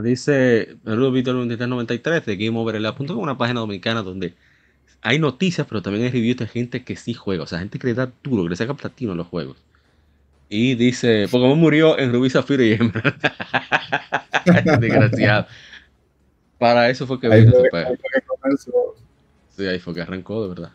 Dice 0.03 0.77
Víctor 0.85 1.35
93 1.35 2.27
de 2.27 2.37
Game 2.37 2.57
Over 2.57 2.95
con 2.95 3.19
una 3.19 3.37
página 3.37 3.61
dominicana 3.61 4.03
donde 4.03 4.35
hay 5.03 5.19
noticias, 5.19 5.67
pero 5.67 5.83
también 5.83 6.05
hay 6.05 6.11
reviews 6.11 6.37
de 6.37 6.47
gente 6.47 6.85
que 6.85 6.97
sí 6.97 7.15
juega. 7.15 7.43
O 7.45 7.47
sea, 7.47 7.59
gente 7.59 7.79
que 7.79 7.89
le 7.89 7.95
da 7.95 8.13
duro, 8.23 8.45
que 8.45 8.51
le 8.51 8.57
saca 8.57 8.75
platino 8.75 9.13
a 9.13 9.17
los 9.17 9.27
juegos. 9.27 9.57
Y 10.49 10.75
dice, 10.75 11.27
Pokémon 11.31 11.59
murió 11.59 11.99
en 11.99 12.13
Rubí, 12.13 12.29
Zafiro 12.29 12.63
y 12.63 12.73
Emerald. 12.73 13.15
Desgraciado. 14.81 15.47
Para 16.59 16.91
eso 16.91 17.07
fue 17.07 17.19
que 17.19 17.29
vino 17.29 17.53
Sí, 19.49 19.67
ahí 19.67 19.79
fue 19.79 19.95
que 19.95 20.03
arrancó, 20.03 20.43
de 20.43 20.49
verdad. 20.49 20.73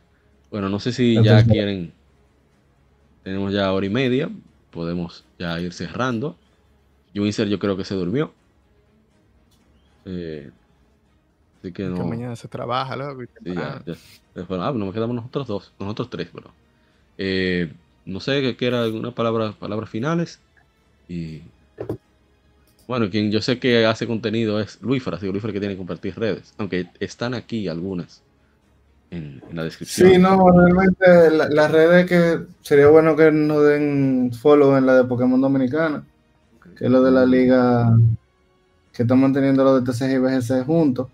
Bueno, 0.55 0.69
no 0.69 0.79
sé 0.79 0.93
si 0.93 1.21
ya 1.21 1.43
quieren. 1.43 1.91
Tenemos 3.25 3.51
ya 3.51 3.73
hora 3.73 3.85
y 3.85 3.89
media. 3.89 4.29
Podemos 4.71 5.25
ya 5.37 5.59
ir 5.59 5.73
cerrando. 5.73 6.37
Winser 7.13 7.49
yo 7.49 7.59
creo 7.59 7.75
que 7.75 7.83
se 7.83 7.93
durmió. 7.93 8.31
Eh, 10.05 10.49
así 11.59 11.73
que 11.73 11.83
no. 11.83 12.07
mañana 12.07 12.37
se 12.37 12.47
trabaja, 12.47 12.95
loco. 12.95 13.23
ah, 13.57 14.71
nos 14.73 14.93
quedamos 14.93 15.17
nosotros 15.17 15.45
dos, 15.45 15.73
nosotros 15.77 16.09
tres, 16.09 16.31
bro. 16.31 16.49
Eh, 17.17 17.73
no 18.05 18.21
sé 18.21 18.55
qué 18.55 18.65
era 18.65 18.81
alguna 18.81 19.11
palabra, 19.11 19.51
palabras 19.59 19.89
finales. 19.89 20.39
Y 21.09 21.41
bueno, 22.87 23.09
quien 23.09 23.29
yo 23.29 23.41
sé 23.41 23.59
que 23.59 23.85
hace 23.85 24.07
contenido 24.07 24.61
es 24.61 24.81
Luífer, 24.81 25.15
así 25.15 25.25
Luífer 25.25 25.51
que 25.51 25.59
tiene 25.59 25.73
que 25.73 25.79
compartir 25.79 26.17
redes, 26.17 26.53
aunque 26.57 26.87
están 27.01 27.33
aquí 27.33 27.67
algunas 27.67 28.23
en, 29.11 29.41
la 29.51 29.63
descripción. 29.63 30.09
Sí, 30.09 30.17
no, 30.17 30.51
realmente 30.51 31.53
las 31.53 31.71
redes 31.71 32.05
que 32.05 32.45
sería 32.61 32.87
bueno 32.87 33.15
que 33.15 33.31
nos 33.31 33.63
den 33.65 34.31
follow 34.33 34.75
en 34.77 34.85
la 34.85 34.95
de 34.95 35.03
Pokémon 35.05 35.39
Dominicana, 35.39 36.03
que 36.77 36.85
es 36.85 36.91
lo 36.91 37.01
de 37.01 37.11
la 37.11 37.25
liga 37.25 37.95
que 38.91 39.03
están 39.03 39.19
manteniendo 39.19 39.63
los 39.63 39.83
de 39.83 39.91
TCG 39.91 40.11
y 40.13 40.17
BGC 40.17 40.65
juntos. 40.65 41.07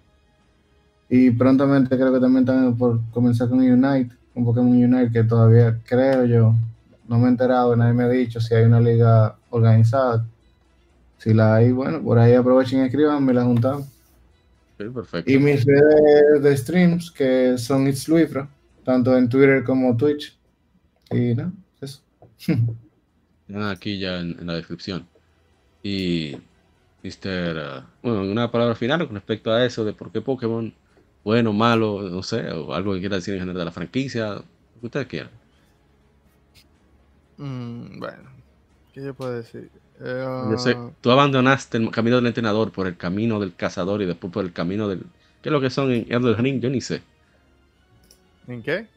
Y 1.10 1.32
prontamente 1.32 1.98
creo 1.98 2.14
que 2.14 2.20
también 2.20 2.44
están 2.48 2.78
por 2.78 3.02
comenzar 3.12 3.50
con 3.50 3.60
Unite, 3.60 4.16
con 4.34 4.46
Pokémon 4.46 4.72
Unite, 4.72 5.12
que 5.12 5.24
todavía 5.24 5.78
creo 5.86 6.26
yo, 6.26 6.56
no 7.08 7.20
me 7.20 7.26
he 7.26 7.30
enterado, 7.30 7.76
nadie 7.76 7.94
me 7.94 8.04
ha 8.04 8.10
dicho 8.10 8.40
si 8.40 8.56
hay 8.56 8.64
una 8.64 8.80
liga 8.80 9.36
organizada 9.50 10.26
si 11.22 11.36
la 11.36 11.56
hay, 11.56 11.72
bueno, 11.72 12.02
por 12.02 12.18
ahí 12.18 12.34
aprovechen 12.34 12.80
y 12.80 12.86
escriban, 12.86 13.24
me 13.24 13.32
la 13.32 13.44
juntamos. 13.44 13.86
Perfecto. 14.90 15.32
Y 15.32 15.38
mis 15.38 15.66
redes 15.66 16.42
de 16.42 16.58
streams, 16.58 17.12
que 17.12 17.58
son 17.58 17.88
It's 17.88 18.08
Luifra, 18.08 18.50
tanto 18.84 19.16
en 19.18 19.30
Twitter 19.30 19.64
como 19.64 19.96
Twitch. 19.96 20.38
Y 21.12 21.36
no, 21.36 21.52
eso. 21.82 22.02
Aquí 23.56 24.00
ya 24.00 24.20
en, 24.20 24.46
la 24.46 24.54
descripción. 24.54 25.08
Y, 25.84 26.38
Mister, 27.04 27.58
uh, 27.58 27.84
bueno, 28.02 28.22
una 28.22 28.52
palabra 28.52 28.76
final 28.76 29.06
con 29.06 29.16
respecto 29.16 29.52
a 29.52 29.66
eso 29.66 29.84
de 29.84 29.94
por 29.94 30.12
qué 30.12 30.22
Pokémon, 30.22 30.74
bueno, 31.24 31.54
malo, 31.54 32.02
no 32.10 32.24
sé, 32.24 32.50
o 32.52 32.74
algo 32.74 32.94
que 32.94 33.00
quiera 33.00 33.18
decir 33.18 33.34
en 33.34 33.42
general 33.42 33.60
de 33.60 33.66
la 33.66 33.72
franquicia, 33.72 34.36
lo 34.36 34.44
que 34.80 34.86
ustedes 34.86 35.08
quieran. 35.08 35.32
Mm, 37.38 38.00
bueno, 38.00 38.30
¿qué 38.94 39.04
yo 39.04 39.14
puedo 39.14 39.34
decir? 39.34 39.70
Sé, 40.58 40.76
tú 41.02 41.12
abandonaste 41.12 41.78
el 41.78 41.92
camino 41.92 42.16
del 42.18 42.28
entrenador 42.28 42.72
por 42.72 42.88
el 42.88 42.98
camino 42.98 43.40
del 43.40 43.54
cazador 43.56 44.02
y 44.02 44.06
después 44.06 44.34
por 44.34 44.46
el 44.46 44.54
camino 44.54 44.88
del. 44.88 45.04
¿Qué 45.42 45.50
es 45.50 45.54
lo 45.54 45.62
que 45.62 45.70
son 45.70 45.92
en 45.92 46.06
Elden 46.10 46.38
Ring? 46.38 46.62
Yo 46.62 46.70
ni 46.70 46.82
sé. 46.82 47.02
¿En 48.48 48.64
qué? 48.64 48.88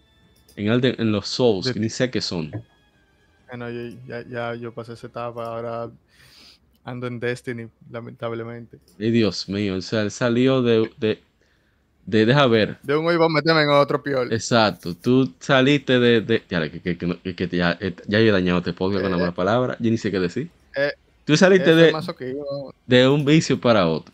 En, 0.57 0.69
Elden, 0.69 0.95
en 0.99 1.13
los 1.13 1.29
Souls, 1.29 1.75
ni 1.77 1.89
sé 1.89 2.11
qué 2.11 2.21
son. 2.21 2.51
Bueno, 3.49 3.67
ya, 4.07 4.27
ya, 4.29 4.55
yo 4.55 4.73
pasé 4.73 4.95
esa 4.95 5.07
etapa, 5.07 5.45
ahora 5.45 5.91
ando 6.85 7.07
en 7.07 7.21
Destiny, 7.21 7.69
lamentablemente. 7.91 8.79
Y 8.99 9.11
Dios 9.11 9.49
mío, 9.49 9.77
o 9.77 9.81
sea, 9.81 10.03
él 10.03 10.11
salió 10.11 10.63
de, 10.63 10.91
de, 10.99 11.23
de, 12.07 12.27
deja 12.27 12.47
ver. 12.47 12.79
De 12.83 12.97
un 12.97 13.07
hoy 13.07 13.17
a 13.17 13.29
meterme 13.29 13.63
en 13.63 13.71
otro 13.71 14.03
piol. 14.03 14.33
Exacto, 14.33 14.95
tú 14.95 15.33
saliste 15.39 15.99
de, 15.99 16.21
de 16.21 16.43
ya, 16.49 16.71
que, 16.71 16.81
que, 16.81 17.35
que, 17.35 17.49
ya, 17.49 17.79
ya 18.07 18.19
he 18.19 18.31
dañado 18.31 18.59
este 18.59 18.73
podcast 18.73 19.03
con 19.03 19.11
la 19.11 19.17
buena 19.17 19.35
palabra, 19.35 19.77
yo 19.81 19.91
ni 19.91 19.99
sé 19.99 20.11
qué 20.11 20.21
decir. 20.21 20.51
Eh, 20.77 20.93
Tú 21.25 21.37
saliste 21.37 21.75
de, 21.75 21.93
de 22.87 23.09
un 23.09 23.25
vicio 23.25 23.59
para 23.59 23.89
otro. 23.89 24.13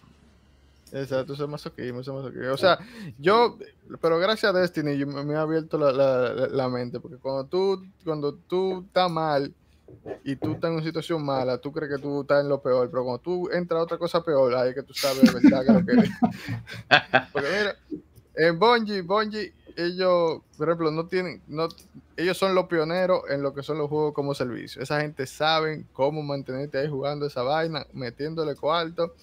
Exacto, 0.93 1.35
eso 1.35 1.45
es 1.45 1.51
masoquismo, 1.51 2.01
eso 2.01 2.13
es 2.13 2.25
masoquismo. 2.25 2.53
O 2.53 2.57
sea, 2.57 2.79
yo, 3.19 3.59
pero 4.01 4.19
gracias 4.19 4.55
a 4.55 4.59
Destiny 4.59 5.05
me, 5.05 5.35
ha 5.35 5.43
abierto 5.43 5.79
la, 5.79 6.49
la, 6.49 6.69
mente, 6.69 7.01
porque 7.01 7.17
cuando 7.17 7.45
tú, 7.45 7.85
cuando 8.05 8.35
tú 8.35 8.85
estás 8.87 9.11
mal 9.11 9.53
y 10.25 10.37
tú 10.37 10.53
estás 10.53 10.69
en 10.69 10.77
una 10.77 10.85
situación 10.85 11.25
mala, 11.25 11.59
tú 11.59 11.73
crees 11.73 11.93
que 11.93 12.03
tú 12.03 12.23
estás 12.23 12.43
en 12.43 12.49
lo 12.49 12.61
peor, 12.61 12.89
pero 12.91 13.05
cuando 13.05 13.21
tú 13.21 13.49
entras 13.53 13.81
a 13.81 13.85
otra 13.85 13.99
cosa 13.99 14.23
peor, 14.23 14.55
ahí 14.55 14.73
que 14.75 14.83
tú 14.83 14.95
sabes 14.95 15.23
de 15.23 15.41
verdad 15.41 15.65
que 15.65 15.73
lo 15.73 15.85
que 15.85 16.11
Porque 17.33 17.49
mira, 17.49 17.77
en 18.37 18.59
Bungie, 18.59 19.03
Bungie 19.03 19.53
ellos, 19.87 20.41
por 20.57 20.69
ejemplo, 20.69 20.91
no 20.91 21.07
tienen, 21.07 21.43
no, 21.47 21.69
ellos 22.17 22.37
son 22.37 22.55
los 22.55 22.67
pioneros 22.67 23.23
en 23.31 23.43
lo 23.43 23.55
que 23.55 23.63
son 23.63 23.79
los 23.79 23.89
juegos 23.89 24.15
como 24.15 24.35
servicio. 24.35 24.83
Esa 24.83 25.01
gente 25.01 25.27
sabe 25.27 25.85
cómo 25.93 26.23
mantenerte 26.23 26.79
ahí 26.79 26.89
jugando 26.89 27.27
esa 27.27 27.43
vaina, 27.43 27.87
metiéndole 27.93 28.55
cuarto 28.55 29.15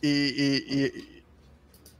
y, 0.00 0.88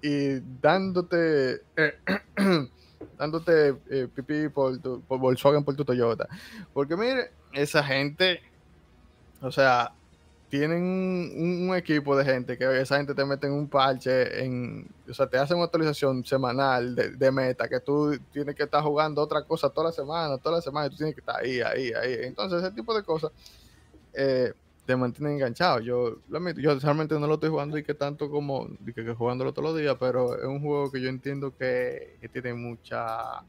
y, 0.02 0.40
dándote, 0.60 1.62
dándote 3.18 3.76
eh, 3.90 4.08
pipí 4.14 4.48
por, 4.48 4.78
tu, 4.78 5.00
por 5.02 5.18
Volkswagen, 5.18 5.64
por 5.64 5.76
tu 5.76 5.84
Toyota. 5.84 6.28
Porque 6.72 6.96
mire, 6.96 7.30
esa 7.52 7.82
gente, 7.82 8.40
o 9.40 9.50
sea, 9.50 9.92
tienen 10.48 10.82
un, 10.82 11.74
equipo 11.76 12.16
de 12.16 12.24
gente 12.24 12.56
que 12.56 12.80
esa 12.80 12.96
gente 12.96 13.14
te 13.14 13.24
mete 13.24 13.46
en 13.46 13.52
un 13.52 13.68
parche, 13.68 14.44
en, 14.44 14.88
o 15.08 15.12
sea, 15.12 15.26
te 15.26 15.36
hacen 15.36 15.56
una 15.56 15.66
actualización 15.66 16.24
semanal 16.24 16.94
de, 16.94 17.30
meta, 17.30 17.68
que 17.68 17.80
tú 17.80 18.18
tienes 18.32 18.54
que 18.54 18.62
estar 18.62 18.82
jugando 18.82 19.22
otra 19.22 19.42
cosa 19.42 19.68
toda 19.68 19.88
la 19.88 19.92
semana, 19.92 20.38
toda 20.38 20.56
la 20.56 20.62
semana, 20.62 20.86
y 20.86 20.90
tú 20.90 20.96
tienes 20.96 21.14
que 21.14 21.20
estar 21.20 21.36
ahí, 21.36 21.60
ahí, 21.60 21.92
ahí. 21.92 22.14
Entonces, 22.22 22.62
ese 22.62 22.72
tipo 22.72 22.94
de 22.94 23.02
cosas 23.02 23.30
eh, 24.14 24.52
te 24.86 24.96
mantienen 24.96 25.34
enganchado. 25.34 25.80
Yo, 25.80 26.16
yo 26.56 26.78
realmente 26.78 27.18
no 27.18 27.26
lo 27.26 27.34
estoy 27.34 27.50
jugando 27.50 27.76
y 27.76 27.82
que 27.82 27.94
tanto 27.94 28.30
como 28.30 28.68
que, 28.86 28.94
que 28.94 29.14
jugándolo 29.14 29.52
todos 29.52 29.70
los 29.70 29.78
días, 29.78 29.96
pero 30.00 30.34
es 30.38 30.46
un 30.46 30.62
juego 30.62 30.90
que 30.90 31.00
yo 31.02 31.10
entiendo 31.10 31.54
que, 31.56 32.16
que 32.20 32.28
tiene 32.28 32.54
mucha 32.54 33.42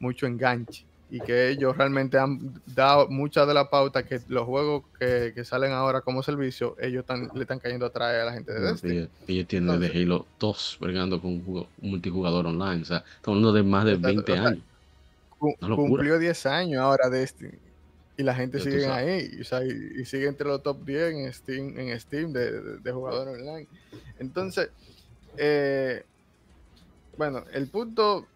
mucho 0.00 0.26
enganche 0.26 0.84
y 1.12 1.20
que 1.20 1.50
ellos 1.50 1.76
realmente 1.76 2.16
han 2.16 2.54
dado 2.64 3.06
mucha 3.06 3.44
de 3.44 3.52
la 3.52 3.68
pauta 3.68 4.02
que 4.02 4.18
los 4.28 4.46
juegos 4.46 4.84
que, 4.98 5.32
que 5.34 5.44
salen 5.44 5.72
ahora 5.72 6.00
como 6.00 6.22
servicio, 6.22 6.74
ellos 6.80 7.00
están, 7.00 7.28
le 7.34 7.42
están 7.42 7.58
cayendo 7.58 7.84
atrás 7.84 8.14
a 8.14 8.24
la 8.24 8.32
gente 8.32 8.50
de 8.50 8.60
Destiny. 8.60 9.08
Ellos, 9.28 9.46
tienen 9.46 9.78
de 9.78 9.88
Halo 9.88 10.24
2 10.40 10.78
bregando 10.80 11.20
con 11.20 11.32
un, 11.32 11.66
multijugador 11.82 12.46
online, 12.46 12.80
o 12.80 12.84
sea, 12.86 13.04
estamos 13.16 13.36
hablando 13.36 13.52
de 13.52 13.62
más 13.62 13.84
de 13.84 13.96
20 13.96 14.32
años. 14.38 14.62
cumplió 15.38 16.18
10 16.18 16.46
años 16.46 16.80
ahora 16.80 17.10
Destiny 17.10 17.58
y 18.16 18.22
la 18.22 18.34
gente 18.34 18.58
sigue 18.58 18.86
ahí 18.86 19.38
o 19.38 19.44
sea, 19.44 19.62
y, 19.66 20.06
sigue 20.06 20.28
entre 20.28 20.46
los 20.46 20.62
top 20.62 20.82
10 20.82 21.12
en 21.12 21.32
Steam, 21.34 21.78
en 21.78 22.00
Steam 22.00 22.32
de, 22.32 22.78
de, 22.78 22.90
jugadores 22.90 23.38
online. 23.38 23.68
Entonces, 24.18 24.70
eh, 25.36 26.04
bueno, 27.18 27.44
el 27.52 27.68
punto 27.68 28.26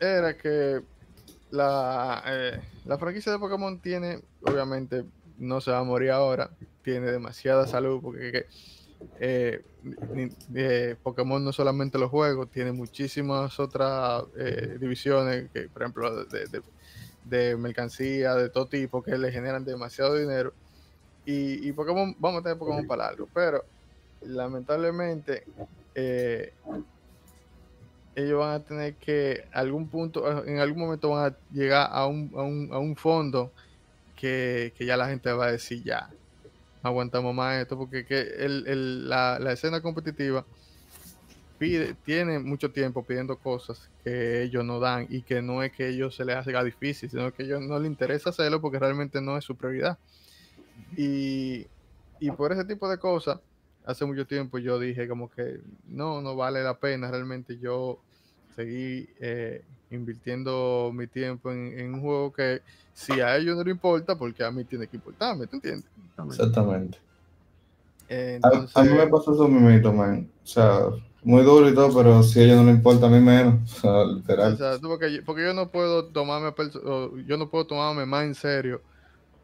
era 0.00 0.36
que 0.36 0.82
la, 1.50 2.22
eh, 2.26 2.60
la 2.84 2.98
franquicia 2.98 3.32
de 3.32 3.38
Pokémon 3.38 3.80
tiene, 3.80 4.20
obviamente, 4.42 5.04
no 5.38 5.60
se 5.60 5.70
va 5.70 5.78
a 5.78 5.84
morir 5.84 6.10
ahora, 6.10 6.50
tiene 6.82 7.10
demasiada 7.10 7.66
salud 7.66 8.00
porque 8.00 8.46
eh, 9.20 9.62
Pokémon 11.02 11.44
no 11.44 11.52
solamente 11.52 11.98
los 11.98 12.10
juegos, 12.10 12.50
tiene 12.50 12.72
muchísimas 12.72 13.58
otras 13.60 14.24
eh, 14.36 14.76
divisiones, 14.80 15.50
que, 15.52 15.68
por 15.68 15.82
ejemplo, 15.82 16.24
de, 17.24 17.56
mercancía, 17.56 18.34
de 18.34 18.48
todo 18.48 18.66
tipo, 18.66 19.02
que 19.02 19.18
le 19.18 19.32
generan 19.32 19.64
demasiado 19.64 20.14
dinero. 20.14 20.52
Y, 21.24 21.68
y 21.68 21.72
Pokémon, 21.72 22.14
vamos 22.18 22.40
a 22.40 22.42
tener 22.42 22.58
Pokémon 22.58 22.86
para 22.86 23.08
algo, 23.08 23.28
pero 23.34 23.64
lamentablemente 24.22 25.44
ellos 28.16 28.40
van 28.40 28.54
a 28.54 28.64
tener 28.64 28.94
que, 28.94 29.44
algún 29.52 29.88
punto, 29.88 30.44
en 30.44 30.58
algún 30.58 30.80
momento 30.80 31.10
van 31.10 31.32
a 31.32 31.36
llegar 31.52 31.88
a 31.92 32.06
un, 32.06 32.32
a 32.34 32.42
un, 32.42 32.70
a 32.72 32.78
un 32.78 32.96
fondo 32.96 33.52
que, 34.16 34.72
que, 34.76 34.86
ya 34.86 34.96
la 34.96 35.06
gente 35.06 35.30
va 35.32 35.46
a 35.46 35.52
decir 35.52 35.84
ya. 35.84 36.08
aguantamos 36.82 37.34
más 37.34 37.60
esto, 37.60 37.76
porque 37.76 38.06
que 38.06 38.20
el, 38.38 39.08
la, 39.10 39.38
la, 39.38 39.52
escena 39.52 39.82
competitiva 39.82 40.46
pide, 41.58 41.92
tiene 42.06 42.38
mucho 42.38 42.70
tiempo 42.70 43.04
pidiendo 43.04 43.36
cosas 43.36 43.90
que 44.02 44.42
ellos 44.44 44.64
no 44.64 44.80
dan 44.80 45.06
y 45.10 45.20
que 45.20 45.42
no 45.42 45.62
es 45.62 45.72
que 45.72 45.88
ellos 45.88 46.16
se 46.16 46.24
les 46.24 46.36
haga 46.36 46.64
difícil, 46.64 47.10
sino 47.10 47.30
que 47.34 47.42
a 47.42 47.46
ellos 47.46 47.60
no 47.60 47.78
les 47.78 47.90
interesa 47.90 48.30
hacerlo 48.30 48.62
porque 48.62 48.78
realmente 48.78 49.20
no 49.20 49.36
es 49.36 49.44
su 49.44 49.56
prioridad. 49.56 49.98
Y, 50.96 51.66
y 52.18 52.30
por 52.30 52.50
ese 52.50 52.64
tipo 52.64 52.88
de 52.88 52.96
cosas, 52.96 53.40
hace 53.84 54.06
mucho 54.06 54.26
tiempo 54.26 54.56
yo 54.56 54.78
dije 54.78 55.06
como 55.06 55.30
que 55.30 55.60
no, 55.86 56.22
no 56.22 56.34
vale 56.34 56.62
la 56.62 56.78
pena 56.78 57.10
realmente 57.10 57.58
yo 57.58 58.00
seguir 58.56 59.08
eh, 59.20 59.62
invirtiendo 59.90 60.90
mi 60.92 61.06
tiempo 61.06 61.52
en, 61.52 61.94
un 61.94 62.00
juego 62.00 62.32
que 62.32 62.62
si 62.92 63.20
a 63.20 63.36
ellos 63.36 63.56
no 63.56 63.62
le 63.62 63.70
importa, 63.70 64.16
porque 64.16 64.42
a 64.42 64.50
mí 64.50 64.64
tiene 64.64 64.86
que 64.86 64.96
importarme, 64.96 65.46
¿te 65.46 65.56
entiendes? 65.56 65.84
Exactamente. 66.28 66.98
a, 68.42 68.82
mí 68.82 68.90
me 68.90 69.06
pasó 69.06 69.34
eso 69.34 69.46
mismo, 69.46 69.92
man. 69.92 70.28
O 70.42 70.46
sea, 70.46 70.80
muy 71.22 71.42
duro 71.42 71.68
y 71.68 71.74
todo, 71.74 71.94
pero 71.94 72.22
si 72.22 72.40
a 72.40 72.44
ellos 72.44 72.56
no 72.56 72.64
le 72.64 72.70
importa, 72.70 73.06
a 73.06 73.10
mí 73.10 73.20
menos. 73.20 73.76
O 73.76 73.80
sea, 73.80 74.04
literal. 74.04 74.58
porque, 74.82 75.22
porque, 75.24 75.44
yo 75.44 75.52
no 75.52 75.68
puedo 75.68 76.06
tomarme, 76.06 76.52
yo 77.26 77.36
no 77.36 77.50
puedo 77.50 77.66
tomarme 77.66 78.06
más 78.06 78.24
en 78.24 78.34
serio 78.34 78.80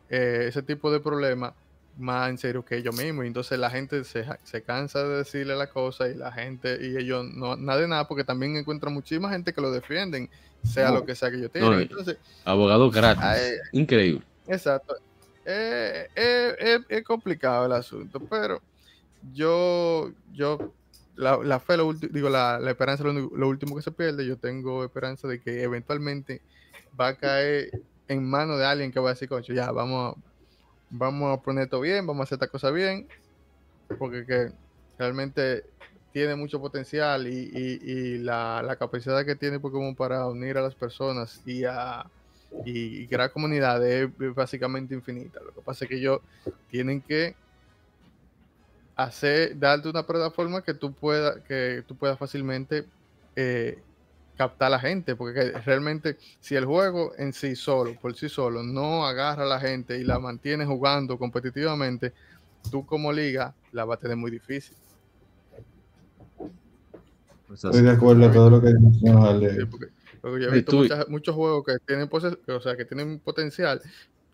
eh, 0.08 0.46
ese 0.48 0.62
tipo 0.62 0.90
de 0.90 1.00
problemas 1.00 1.52
más 1.98 2.30
en 2.30 2.38
serio 2.38 2.64
que 2.64 2.76
ellos 2.76 2.96
mismos. 2.96 3.24
Y 3.24 3.28
entonces 3.28 3.58
la 3.58 3.70
gente 3.70 4.04
se, 4.04 4.24
se, 4.44 4.62
cansa 4.62 5.02
de 5.02 5.18
decirle 5.18 5.56
la 5.56 5.68
cosa 5.68 6.08
y 6.08 6.14
la 6.14 6.32
gente, 6.32 6.78
y 6.80 6.96
ellos 6.96 7.24
no, 7.34 7.56
nada 7.56 7.80
de 7.80 7.88
nada, 7.88 8.08
porque 8.08 8.24
también 8.24 8.56
encuentran 8.56 8.94
muchísima 8.94 9.30
gente 9.30 9.52
que 9.52 9.60
lo 9.60 9.70
defienden, 9.70 10.30
sea 10.64 10.90
lo 10.90 11.04
que 11.04 11.14
sea 11.14 11.30
que 11.30 11.36
ellos 11.36 11.50
entonces, 11.54 12.18
abogado 12.44 12.90
gratis. 12.90 13.60
Increíble. 13.72 14.22
Exacto. 14.46 14.94
es 15.44 17.04
complicado 17.04 17.66
el 17.66 17.72
asunto, 17.72 18.20
pero 18.20 18.60
yo, 19.32 20.12
yo, 20.32 20.72
la, 21.16 21.36
la 21.38 21.60
fe, 21.60 21.76
lo 21.76 21.92
digo, 21.92 22.28
la, 22.28 22.58
la 22.58 22.70
esperanza, 22.70 23.04
lo, 23.04 23.12
lo, 23.12 23.48
último 23.48 23.76
que 23.76 23.82
se 23.82 23.92
pierde, 23.92 24.26
yo 24.26 24.36
tengo 24.36 24.84
esperanza 24.84 25.28
de 25.28 25.40
que 25.40 25.62
eventualmente 25.62 26.42
va 26.98 27.08
a 27.08 27.16
caer 27.16 27.82
en 28.08 28.28
manos 28.28 28.58
de 28.58 28.66
alguien 28.66 28.92
que 28.92 29.00
va 29.00 29.10
a 29.10 29.12
decir, 29.14 29.28
concho, 29.28 29.52
ya, 29.52 29.70
vamos 29.70 30.16
a 30.16 30.31
vamos 30.92 31.36
a 31.36 31.42
poner 31.42 31.68
todo 31.68 31.80
bien, 31.80 32.06
vamos 32.06 32.20
a 32.20 32.24
hacer 32.24 32.36
esta 32.36 32.46
cosa 32.46 32.70
bien, 32.70 33.08
porque 33.98 34.24
que 34.24 34.52
realmente 34.98 35.64
tiene 36.12 36.36
mucho 36.36 36.60
potencial 36.60 37.26
y, 37.26 38.18
la, 38.18 38.76
capacidad 38.78 39.24
que 39.24 39.34
tiene 39.34 39.58
Pokémon 39.58 39.96
para 39.96 40.26
unir 40.26 40.58
a 40.58 40.62
las 40.62 40.74
personas 40.74 41.40
y, 41.46 41.62
crear 43.06 43.32
comunidades 43.32 44.10
es 44.20 44.34
básicamente 44.34 44.94
infinita. 44.94 45.40
Lo 45.40 45.54
que 45.54 45.62
pasa 45.62 45.84
es 45.84 45.88
que 45.88 45.96
ellos 45.96 46.20
tienen 46.70 47.00
que 47.00 47.34
hacer, 48.94 49.58
darte 49.58 49.88
una 49.88 50.06
plataforma 50.06 50.62
que 50.62 50.74
tú 50.74 50.92
puedas, 50.92 51.40
que 51.48 51.82
tú 51.88 51.96
puedas 51.96 52.18
fácilmente 52.18 52.84
eh, 53.34 53.78
captar 54.36 54.66
a 54.66 54.70
la 54.70 54.78
gente, 54.78 55.14
porque 55.14 55.52
realmente 55.64 56.16
si 56.40 56.54
el 56.54 56.64
juego 56.64 57.12
en 57.18 57.32
sí 57.32 57.54
solo, 57.54 57.94
por 58.00 58.14
sí 58.14 58.28
solo, 58.28 58.62
no 58.62 59.06
agarra 59.06 59.44
a 59.44 59.46
la 59.46 59.60
gente 59.60 59.98
y 59.98 60.04
la 60.04 60.18
mantiene 60.18 60.64
jugando 60.64 61.18
competitivamente, 61.18 62.12
tú 62.70 62.86
como 62.86 63.12
liga 63.12 63.54
la 63.72 63.84
vas 63.84 63.98
a 63.98 64.00
tener 64.00 64.16
muy 64.16 64.30
difícil. 64.30 64.76
Pues 67.46 67.64
Estoy 67.64 67.82
de 67.82 67.90
acuerdo 67.90 68.26
a 68.26 68.32
todo 68.32 68.50
lo 68.50 68.62
que 68.62 68.68
sí, 68.68 69.66
porque, 69.70 69.86
yo 70.22 70.48
he 70.48 70.52
visto 70.52 70.82
muchos 71.08 71.34
juegos 71.34 71.64
que 71.66 71.78
tienen, 71.86 72.08
o 72.10 72.60
sea, 72.60 72.76
que 72.76 72.84
tienen 72.84 73.18
potencial, 73.18 73.82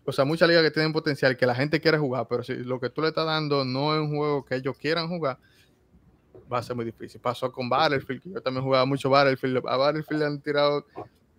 o 0.05 0.11
sea, 0.11 0.23
muchas 0.23 0.47
ligas 0.47 0.63
que 0.63 0.71
tienen 0.71 0.93
potencial 0.93 1.35
que 1.35 1.45
la 1.45 1.55
gente 1.55 1.81
quiere 1.81 1.97
jugar, 1.97 2.27
pero 2.29 2.43
si 2.43 2.55
lo 2.55 2.79
que 2.79 2.89
tú 2.89 3.01
le 3.01 3.09
estás 3.09 3.25
dando 3.25 3.65
no 3.65 3.93
es 3.93 3.99
un 3.99 4.15
juego 4.15 4.45
que 4.45 4.55
ellos 4.55 4.77
quieran 4.77 5.09
jugar, 5.09 5.37
va 6.51 6.59
a 6.59 6.63
ser 6.63 6.75
muy 6.75 6.85
difícil. 6.85 7.21
Pasó 7.21 7.51
con 7.51 7.69
Battlefield, 7.69 8.21
que 8.21 8.29
yo 8.31 8.41
también 8.41 8.63
jugaba 8.63 8.85
mucho 8.85 9.09
Battlefield. 9.09 9.63
A 9.67 9.77
Battlefield 9.77 10.21
le 10.21 10.25
han 10.25 10.41
tirado 10.41 10.85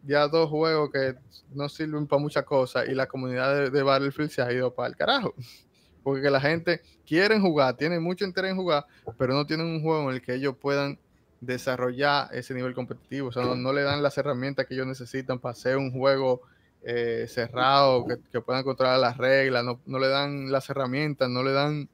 ya 0.07 0.29
dos 0.29 0.49
juegos 0.49 0.91
que 0.91 1.15
no 1.53 1.69
sirven 1.69 2.07
para 2.07 2.23
muchas 2.23 2.45
cosas 2.45 2.89
y 2.89 2.95
la 2.95 3.07
comunidad 3.07 3.71
de, 3.71 3.83
Battlefield 3.83 4.31
se 4.31 4.43
ha 4.43 4.53
ido 4.53 4.73
para 4.73 4.89
el 4.89 4.97
carajo. 4.97 5.35
Porque 6.03 6.31
la 6.31 6.41
gente 6.41 6.81
quiere 7.07 7.39
jugar, 7.39 7.77
tiene 7.77 8.01
mucho 8.01 8.25
interés 8.25 8.53
en 8.53 8.57
jugar, 8.57 8.87
pero 9.19 9.35
no 9.35 9.45
tienen 9.45 9.67
un 9.67 9.83
juego 9.83 10.09
en 10.09 10.17
el 10.17 10.23
que 10.23 10.35
ellos 10.35 10.57
puedan 10.59 10.99
desarrollar 11.43 12.29
ese 12.33 12.55
nivel 12.55 12.75
competitivo. 12.75 13.29
O 13.29 13.33
sea, 13.33 13.45
no, 13.45 13.73
le 13.73 13.83
dan 13.83 14.03
las 14.03 14.17
herramientas 14.17 14.67
que 14.67 14.75
ellos 14.75 14.87
necesitan 14.87 15.39
para 15.39 15.53
hacer 15.53 15.77
un 15.77 15.93
juego 15.93 16.41
eh, 16.83 17.27
cerrado, 17.29 18.07
que, 18.07 18.41
puedan 18.41 18.65
controlar 18.65 18.99
las 18.99 19.19
reglas, 19.19 19.63
no, 19.63 19.79
no, 19.85 19.99
le 19.99 20.09
dan 20.09 20.51
las 20.51 20.71
herramientas, 20.71 21.29
no 21.29 21.43
le 21.43 21.53
dan 21.53 21.91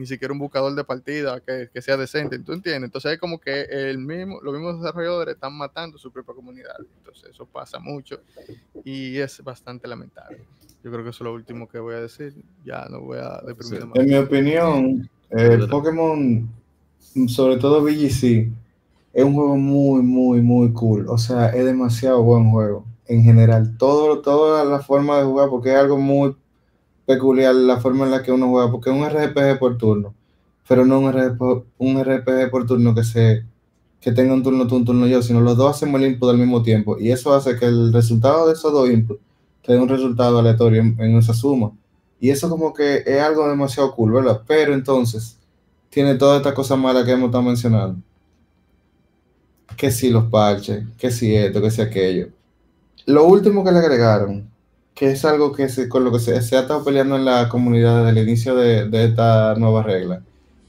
ni 0.00 0.06
siquiera 0.06 0.32
un 0.32 0.38
buscador 0.38 0.74
de 0.74 0.82
partida 0.82 1.40
que, 1.40 1.82
sea 1.82 1.98
decente, 1.98 2.38
¿tú 2.38 2.54
entiendes? 2.54 2.84
Entonces 2.84 3.12
es 3.12 3.18
como 3.18 3.38
que 3.38 3.64
el 3.70 3.98
mismo, 3.98 4.40
los 4.40 4.54
mismos 4.54 4.80
desarrolladores 4.80 5.34
están 5.34 5.52
matando 5.52 5.98
su 5.98 6.10
propia 6.10 6.34
comunidad, 6.34 6.74
entonces 6.96 7.28
eso 7.30 7.44
pasa 7.44 7.78
mucho 7.78 8.18
y 8.82 9.18
es 9.18 9.44
bastante 9.44 9.86
lamentable. 9.86 10.38
Yo 10.82 10.90
creo 10.90 11.04
que 11.04 11.10
eso 11.10 11.22
es 11.22 11.26
lo 11.26 11.34
último 11.34 11.68
que 11.68 11.78
voy 11.78 11.96
a 11.96 12.00
decir, 12.00 12.34
ya 12.64 12.86
no 12.88 13.02
voy 13.02 13.18
a 13.18 13.42
deprimir 13.46 13.84
más. 13.84 13.96
En 13.98 14.06
mi 14.06 14.14
opinión, 14.14 15.10
eh, 15.28 15.66
Pokémon, 15.70 16.48
sobre 17.28 17.58
todo 17.58 17.82
VGC, 17.82 18.50
es 19.12 19.22
un 19.24 19.34
juego 19.34 19.56
muy, 19.56 20.00
muy, 20.00 20.40
muy 20.40 20.72
cool, 20.72 21.06
o 21.10 21.18
sea, 21.18 21.50
es 21.50 21.66
demasiado 21.66 22.22
buen 22.22 22.50
juego 22.50 22.86
en 23.06 23.22
general, 23.22 23.76
todo, 23.76 24.22
toda 24.22 24.64
la 24.64 24.78
forma 24.78 25.18
de 25.18 25.24
jugar, 25.24 25.50
porque 25.50 25.74
es 25.74 25.76
algo 25.76 25.98
muy 25.98 26.34
peculiar 27.10 27.54
la 27.56 27.80
forma 27.80 28.04
en 28.04 28.12
la 28.12 28.22
que 28.22 28.30
uno 28.30 28.48
juega, 28.48 28.70
porque 28.70 28.90
es 28.90 28.96
un 28.96 29.04
RPG 29.04 29.58
por 29.58 29.76
turno, 29.76 30.14
pero 30.68 30.86
no 30.86 31.00
un 31.00 31.12
RPG, 31.12 31.64
un 31.78 32.04
RPG 32.04 32.50
por 32.50 32.66
turno 32.66 32.94
que 32.94 33.02
se 33.02 33.44
que 34.00 34.12
tenga 34.12 34.32
un 34.32 34.42
turno 34.44 34.66
tú, 34.66 34.76
un 34.76 34.84
turno 34.84 35.06
yo, 35.08 35.20
sino 35.22 35.40
los 35.40 35.56
dos 35.56 35.76
hacemos 35.76 36.00
el 36.00 36.12
input 36.12 36.30
al 36.30 36.38
mismo 36.38 36.62
tiempo. 36.62 36.96
Y 36.98 37.10
eso 37.10 37.34
hace 37.34 37.56
que 37.56 37.66
el 37.66 37.92
resultado 37.92 38.46
de 38.46 38.54
esos 38.54 38.72
dos 38.72 38.88
inputs 38.88 39.20
tenga 39.62 39.82
un 39.82 39.88
resultado 39.88 40.38
aleatorio 40.38 40.80
en, 40.80 41.18
esa 41.18 41.34
suma. 41.34 41.72
Y 42.20 42.30
eso 42.30 42.48
como 42.48 42.72
que 42.72 43.02
es 43.04 43.20
algo 43.20 43.48
demasiado 43.48 43.94
cool, 43.94 44.12
¿verdad? 44.12 44.40
Pero 44.46 44.72
entonces 44.72 45.36
tiene 45.90 46.14
toda 46.14 46.38
esta 46.38 46.54
cosa 46.54 46.76
mala 46.76 47.04
que 47.04 47.10
hemos 47.10 47.26
estado 47.26 47.42
mencionando. 47.42 48.00
Que 49.76 49.90
si 49.90 50.10
los 50.10 50.24
parches, 50.26 50.84
que 50.96 51.10
si 51.10 51.34
esto, 51.34 51.60
que 51.60 51.70
si 51.70 51.82
aquello. 51.82 52.28
Lo 53.06 53.24
último 53.24 53.64
que 53.64 53.72
le 53.72 53.78
agregaron, 53.80 54.48
que 54.94 55.10
es 55.12 55.24
algo 55.24 55.52
que 55.52 55.68
se, 55.68 55.88
con 55.88 56.04
lo 56.04 56.12
que 56.12 56.18
se, 56.18 56.40
se, 56.42 56.56
ha 56.56 56.60
estado 56.60 56.84
peleando 56.84 57.16
en 57.16 57.24
la 57.24 57.48
comunidad 57.48 58.04
desde 58.04 58.20
el 58.20 58.28
inicio 58.28 58.54
de, 58.54 58.88
de 58.88 59.04
esta 59.04 59.54
nueva 59.54 59.82
regla, 59.82 60.22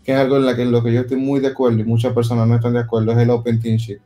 que 0.04 0.14
es 0.14 0.18
algo 0.18 0.38
en, 0.38 0.46
la 0.46 0.56
que, 0.56 0.66
lo 0.66 0.84
que 0.84 0.94
yo 0.94 1.02
estoy 1.02 1.18
muy 1.18 1.40
de 1.40 1.48
acuerdo 1.48 1.80
y 1.80 1.84
muchas 1.84 2.14
personas 2.14 2.48
no 2.48 2.56
están 2.56 2.74
de 2.74 2.80
acuerdo, 2.80 3.12
es 3.12 3.18
el 3.18 3.30
Open 3.30 3.60
Team 3.60 3.78
Sheet, 3.78 4.00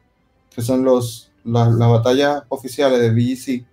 que 0.53 0.61
son 0.61 0.83
los, 0.83 1.31
las, 1.43 1.77
batallas 1.77 2.43
oficiales 2.49 2.99
de 2.99 3.11
VGC, 3.11 3.65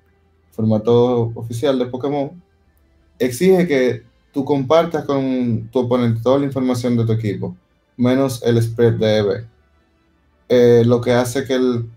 formato 0.52 1.32
oficial 1.34 1.78
de 1.78 1.86
Pokémon, 1.86 2.30
exige 3.18 3.66
que 3.66 4.02
tú 4.32 4.44
compartas 4.44 5.04
con 5.04 5.68
tu 5.72 5.80
oponente 5.80 6.20
toda 6.22 6.38
la 6.38 6.46
información 6.46 6.96
de 6.96 7.06
tu 7.06 7.12
equipo, 7.12 7.56
menos 7.96 8.42
el 8.42 8.60
spread 8.62 8.94
de 8.94 9.16
EV. 9.18 9.46
Eh, 10.48 10.82
lo 10.84 11.00
que 11.00 11.12
hace 11.12 11.44
que 11.44 11.54
el, 11.54 11.88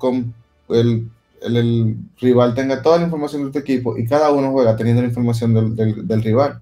el 0.70 1.10
el, 1.46 1.98
rival 2.20 2.54
tenga 2.54 2.82
toda 2.82 2.98
la 2.98 3.06
información 3.06 3.46
de 3.46 3.52
tu 3.52 3.60
equipo 3.60 3.98
y 3.98 4.06
cada 4.06 4.32
uno 4.32 4.52
juega 4.52 4.76
teniendo 4.76 5.02
la 5.02 5.08
información 5.08 5.76
del, 5.76 6.24
rival. 6.24 6.62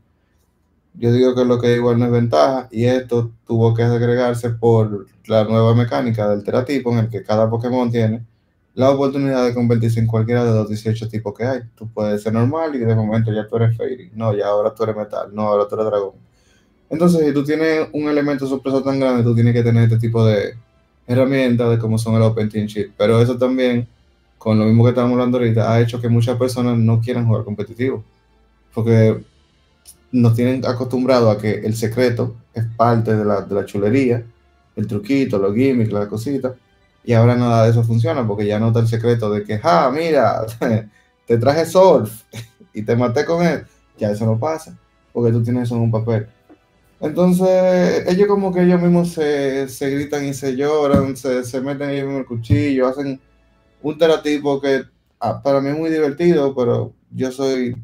Yo 0.95 1.11
digo 1.11 1.33
que 1.35 1.45
lo 1.45 1.59
que 1.59 1.75
igual 1.75 1.97
no 1.99 2.05
es 2.05 2.11
ventaja 2.11 2.67
y 2.71 2.85
esto 2.85 3.31
tuvo 3.47 3.73
que 3.73 3.83
agregarse 3.83 4.51
por 4.51 5.07
la 5.25 5.43
nueva 5.45 5.73
mecánica 5.73 6.29
del 6.29 6.43
teratipo 6.43 6.91
en 6.91 6.99
el 6.99 7.09
que 7.09 7.23
cada 7.23 7.49
Pokémon 7.49 7.89
tiene 7.91 8.23
la 8.75 8.91
oportunidad 8.91 9.45
de 9.45 9.53
convertirse 9.53 9.99
en 9.99 10.07
cualquiera 10.07 10.43
de 10.45 10.53
los 10.53 10.67
18 10.69 11.07
tipos 11.07 11.33
que 11.35 11.45
hay. 11.45 11.61
Tú 11.75 11.89
puedes 11.91 12.21
ser 12.23 12.33
normal 12.33 12.75
y 12.75 12.79
de 12.79 12.95
momento 12.95 13.31
ya 13.31 13.47
tú 13.47 13.55
eres 13.57 13.77
Fairy. 13.77 14.11
No, 14.15 14.35
ya 14.35 14.47
ahora 14.47 14.73
tú 14.73 14.83
eres 14.83 14.95
Metal. 14.95 15.29
No, 15.33 15.43
ahora 15.43 15.67
tú 15.67 15.75
eres 15.75 15.87
Dragón. 15.87 16.15
Entonces, 16.89 17.25
si 17.25 17.33
tú 17.33 17.43
tienes 17.43 17.87
un 17.91 18.07
elemento 18.07 18.45
sorpresa 18.47 18.83
tan 18.83 18.99
grande, 18.99 19.23
tú 19.23 19.33
tienes 19.33 19.53
que 19.53 19.63
tener 19.63 19.83
este 19.83 19.97
tipo 19.97 20.25
de 20.25 20.55
herramientas 21.07 21.69
de 21.69 21.79
cómo 21.79 21.97
son 21.97 22.15
el 22.15 22.21
Open 22.21 22.49
Team 22.49 22.67
Sheet. 22.67 22.91
Pero 22.97 23.21
eso 23.21 23.37
también 23.37 23.87
con 24.43 24.59
lo 24.59 24.65
mismo 24.65 24.83
que 24.83 24.89
estábamos 24.89 25.13
hablando 25.13 25.37
ahorita, 25.37 25.71
ha 25.71 25.79
hecho 25.79 26.01
que 26.01 26.09
muchas 26.09 26.37
personas 26.37 26.77
no 26.77 26.99
quieran 26.99 27.25
jugar 27.25 27.45
competitivo. 27.45 28.03
Porque 28.73 29.23
nos 30.11 30.35
tienen 30.35 30.65
acostumbrado 30.65 31.31
a 31.31 31.37
que 31.37 31.51
el 31.51 31.77
secreto 31.77 32.35
es 32.53 32.65
parte 32.75 33.15
de 33.15 33.23
la, 33.23 33.39
de 33.39 33.55
la 33.55 33.65
chulería, 33.65 34.21
el 34.75 34.85
truquito, 34.85 35.37
los 35.37 35.55
gimmicks, 35.55 35.93
las 35.93 36.07
cositas. 36.07 36.55
Y 37.05 37.13
ahora 37.13 37.37
nada 37.37 37.63
de 37.63 37.71
eso 37.71 37.85
funciona 37.85 38.27
porque 38.27 38.45
ya 38.45 38.59
no 38.59 38.67
está 38.67 38.81
el 38.81 38.89
secreto 38.89 39.31
de 39.31 39.45
que, 39.45 39.61
ah, 39.63 39.89
mira, 39.95 40.45
te 41.25 41.37
traje 41.37 41.65
surf 41.65 42.23
y 42.73 42.81
te 42.81 42.97
maté 42.97 43.23
con 43.23 43.45
él. 43.45 43.63
Ya 43.97 44.11
eso 44.11 44.25
no 44.25 44.37
pasa 44.37 44.77
porque 45.13 45.31
tú 45.31 45.41
tienes 45.41 45.63
eso 45.63 45.75
en 45.75 45.83
un 45.83 45.91
papel. 45.91 46.27
Entonces, 46.99 48.03
ellos 48.09 48.27
como 48.27 48.53
que 48.53 48.63
ellos 48.63 48.81
mismos 48.81 49.13
se, 49.13 49.69
se 49.69 49.89
gritan 49.89 50.25
y 50.25 50.33
se 50.33 50.53
lloran, 50.57 51.15
se, 51.15 51.45
se 51.45 51.61
meten 51.61 51.91
ellos 51.91 52.07
mismos 52.07 52.21
el 52.21 52.27
cuchillo, 52.27 52.89
hacen 52.89 53.21
un 53.83 53.97
teratipo 53.97 54.59
que 54.59 54.83
ah, 55.19 55.41
para 55.43 55.61
mí 55.61 55.69
es 55.69 55.77
muy 55.77 55.91
divertido, 55.91 56.55
pero 56.55 56.93
yo 57.11 57.31
soy 57.31 57.75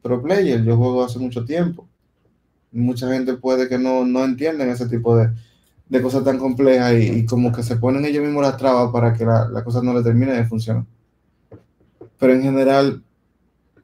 pro 0.00 0.22
player, 0.22 0.64
yo 0.64 0.76
juego 0.76 1.04
hace 1.04 1.18
mucho 1.18 1.44
tiempo. 1.44 1.86
Mucha 2.72 3.12
gente 3.12 3.34
puede 3.34 3.68
que 3.68 3.78
no, 3.78 4.06
no 4.06 4.24
entiendan 4.24 4.70
ese 4.70 4.88
tipo 4.88 5.16
de, 5.16 5.30
de 5.88 6.02
cosas 6.02 6.24
tan 6.24 6.38
complejas 6.38 6.94
y, 6.94 7.26
como 7.26 7.52
que 7.52 7.62
se 7.62 7.76
ponen 7.76 8.04
ellos 8.04 8.24
mismos 8.24 8.42
las 8.42 8.56
trabas 8.56 8.90
para 8.92 9.12
que 9.12 9.24
la, 9.24 9.48
la 9.48 9.64
cosa 9.64 9.82
no 9.82 9.92
le 9.92 10.02
termine 10.02 10.32
de 10.32 10.46
funcionar. 10.46 10.84
Pero 12.18 12.32
en 12.32 12.42
general 12.42 13.02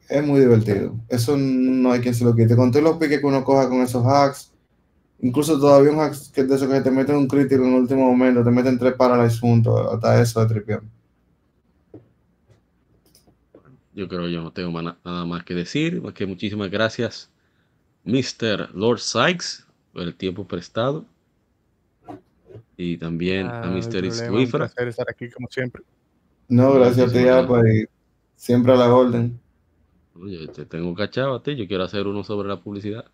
es 0.09 0.25
muy 0.25 0.41
divertido. 0.41 0.95
Eso 1.09 1.37
no 1.37 1.93
hay 1.93 2.01
quien 2.01 2.15
se 2.15 2.25
lo 2.25 2.35
quite. 2.35 2.55
Con 2.55 2.71
todos 2.71 2.85
los 2.85 2.97
piques 2.99 3.21
que 3.21 3.27
uno 3.27 3.45
coja 3.45 3.69
con 3.69 3.81
esos 3.81 4.07
hacks, 4.07 4.53
incluso 5.21 5.59
todavía 5.59 5.91
un 5.91 5.99
hack 5.99 6.15
que 6.33 6.45
de 6.45 6.55
eso 6.55 6.69
que 6.69 6.81
te 6.81 6.91
meten 6.91 7.17
un 7.17 7.27
crítico 7.27 7.65
en 7.65 7.75
el 7.75 7.81
último 7.81 8.03
momento, 8.07 8.45
te 8.45 8.51
meten 8.51 8.79
tres 8.79 8.95
paralysis 8.95 9.41
juntos, 9.41 9.93
hasta 9.93 10.23
eso 10.23 10.41
de 10.41 10.47
tripión. 10.47 10.96
Yo 13.97 14.09
creo 14.09 14.25
que 14.25 14.33
yo 14.33 14.43
no 14.43 14.53
tengo 14.53 14.83
nada 14.83 15.25
más 15.25 15.43
que 15.43 15.55
decir, 15.55 16.03
más 16.03 16.13
que 16.13 16.27
muchísimas 16.27 16.71
gracias, 16.71 17.31
Mr. 18.05 18.69
Lord 18.75 18.99
Sykes, 18.99 19.65
por 19.95 20.03
el 20.03 20.15
tiempo 20.15 20.47
prestado 20.47 21.07
y 22.77 22.99
también 22.99 23.47
a 23.47 23.63
Mr. 23.63 24.13
Swifra. 24.13 24.67
estar 24.67 25.07
aquí 25.09 25.31
como 25.31 25.49
siempre. 25.49 25.83
No, 26.47 26.75
gracias 26.75 27.09
a 27.09 27.13
ti, 27.13 27.21
y 27.21 27.87
siempre 28.37 28.75
a 28.75 28.77
la 28.77 28.95
orden. 28.95 29.41
Oye, 30.15 30.47
te 30.49 30.67
tengo 30.67 30.95
cachado 30.95 31.35
a 31.35 31.43
ti, 31.43 31.57
yo 31.57 31.67
quiero 31.67 31.85
hacer 31.85 32.07
uno 32.07 32.23
sobre 32.23 32.49
la 32.49 32.61
publicidad. 32.61 33.07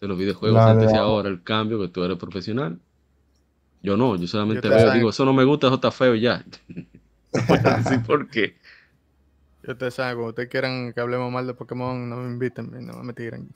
De 0.00 0.08
los 0.08 0.16
videojuegos 0.16 0.62
antes 0.62 0.94
y 0.94 0.96
ahora, 0.96 1.28
el 1.28 1.42
cambio, 1.42 1.78
que 1.78 1.88
tú 1.88 2.02
eres 2.02 2.16
profesional. 2.16 2.80
Yo 3.82 3.98
no, 3.98 4.16
yo 4.16 4.26
solamente 4.26 4.66
veo, 4.66 4.92
digo, 4.92 5.10
eso 5.10 5.26
no 5.26 5.34
me 5.34 5.44
gusta, 5.44 5.66
eso 5.66 5.74
está 5.74 5.90
feo 5.90 6.14
y 6.14 6.22
ya. 6.22 6.42
no 7.90 8.02
por 8.06 8.30
qué. 8.30 8.56
Yo 9.66 9.76
te 9.76 9.90
sabe, 9.90 10.14
cuando 10.14 10.30
ustedes 10.30 10.48
quieran 10.48 10.92
que 10.92 11.00
hablemos 11.00 11.30
mal 11.30 11.46
de 11.46 11.54
Pokémon, 11.54 12.08
no 12.08 12.16
me 12.16 12.30
inviten, 12.30 12.70
no 12.86 13.02
me 13.02 13.12
tiren. 13.12 13.48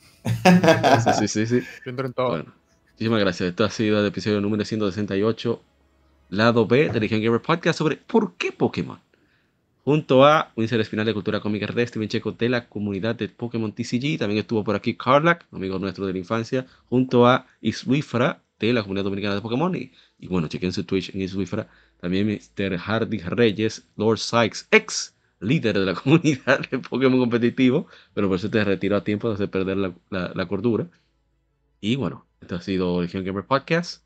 sí, 1.19 1.29
sí, 1.29 1.47
sí. 1.47 1.61
Yo 1.85 1.91
entro 1.91 2.07
en 2.07 2.13
todo. 2.13 2.29
Bueno. 2.29 2.65
Muchísimas 2.95 3.21
gracias. 3.21 3.49
Esto 3.49 3.65
ha 3.65 3.71
sido 3.71 3.99
el 3.99 4.07
episodio 4.07 4.41
número 4.41 4.65
168, 4.65 5.63
lado 6.29 6.65
B 6.65 6.91
de 6.91 7.01
Legion 7.01 7.23
Gamer 7.23 7.43
Podcast 7.43 7.77
sobre 7.79 7.97
por 7.97 8.35
qué 8.37 8.53
Pokémon. 8.53 9.01
Junto 9.85 10.25
a 10.25 10.53
un 10.55 10.65
Espinal 10.65 11.05
de 11.05 11.13
Cultura 11.13 11.41
Cómica 11.41 11.67
de 11.67 11.87
Steven 11.87 12.09
Checo 12.09 12.33
de 12.33 12.49
la 12.49 12.69
comunidad 12.69 13.17
de 13.17 13.29
Pokémon 13.29 13.73
TCG. 13.73 14.19
También 14.19 14.39
estuvo 14.39 14.63
por 14.63 14.77
aquí 14.77 14.95
Carlac, 14.95 15.45
amigo 15.51 15.79
nuestro 15.79 16.07
de 16.07 16.13
la 16.13 16.19
infancia, 16.21 16.67
junto 16.89 17.27
a 17.27 17.47
Iswifra 17.61 18.41
de 18.61 18.73
la 18.73 18.83
comunidad 18.83 19.05
dominicana 19.05 19.35
de 19.35 19.41
Pokémon. 19.41 19.75
Y, 19.75 19.91
bueno, 20.29 20.47
chequen 20.47 20.73
su 20.73 20.85
Twitch 20.85 21.13
en 21.15 21.23
Iswifra. 21.23 21.69
También 22.01 22.29
Mr. 22.29 22.79
Hardy 22.79 23.19
Reyes, 23.19 23.87
Lord 23.97 24.19
Sykes, 24.19 24.69
ex 24.71 25.14
líder 25.45 25.79
de 25.79 25.87
la 25.87 25.95
comunidad 26.03 26.69
de 26.71 26.79
Pokémon 26.79 27.19
competitivo, 27.21 27.87
pero 28.15 28.29
por 28.29 28.37
eso 28.37 28.51
te 28.51 28.65
retiró 28.65 28.97
a 28.97 29.05
tiempo 29.05 29.35
de 29.35 29.49
perder 29.49 29.77
la, 29.77 29.95
la, 30.11 30.33
la 30.35 30.47
cordura. 30.47 30.89
Y 31.81 31.97
bueno, 31.97 32.27
esto 32.41 32.57
ha 32.57 32.61
sido 32.61 33.03
Legion 33.03 33.25
Gamer 33.25 33.45
Podcast, 33.45 34.05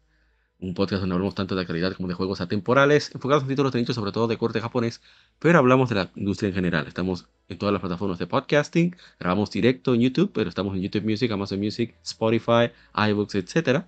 un 0.61 0.75
podcast 0.75 1.01
donde 1.01 1.15
hablamos 1.15 1.35
tanto 1.35 1.55
de 1.55 1.65
calidad 1.67 1.93
como 1.95 2.09
de 2.09 2.15
juegos 2.15 2.41
atemporales, 2.41 3.15
enfocados 3.15 3.45
en 3.45 3.49
títulos 3.51 3.73
de 3.73 3.81
nicho, 3.81 3.95
sobre 3.95 4.13
todo 4.13 4.27
de 4.27 4.37
corte 4.37 4.61
japonés, 4.61 5.01
pero 5.39 5.59
hablamos 5.59 5.89
de 5.89 5.95
la 5.95 6.11
industria 6.17 6.49
en 6.49 6.55
general. 6.55 6.87
Estamos 6.89 7.29
en 7.49 7.59
todas 7.59 7.73
las 7.73 7.81
plataformas 7.81 8.19
de 8.19 8.27
podcasting, 8.27 8.97
grabamos 9.21 9.51
directo 9.51 9.95
en 9.95 10.01
YouTube, 10.01 10.33
pero 10.33 10.49
estamos 10.49 10.75
en 10.75 10.83
YouTube 10.83 11.05
Music, 11.05 11.31
Amazon 11.31 11.61
Music, 11.61 11.95
Spotify, 12.03 12.73
iBooks, 12.95 13.37
etc. 13.37 13.85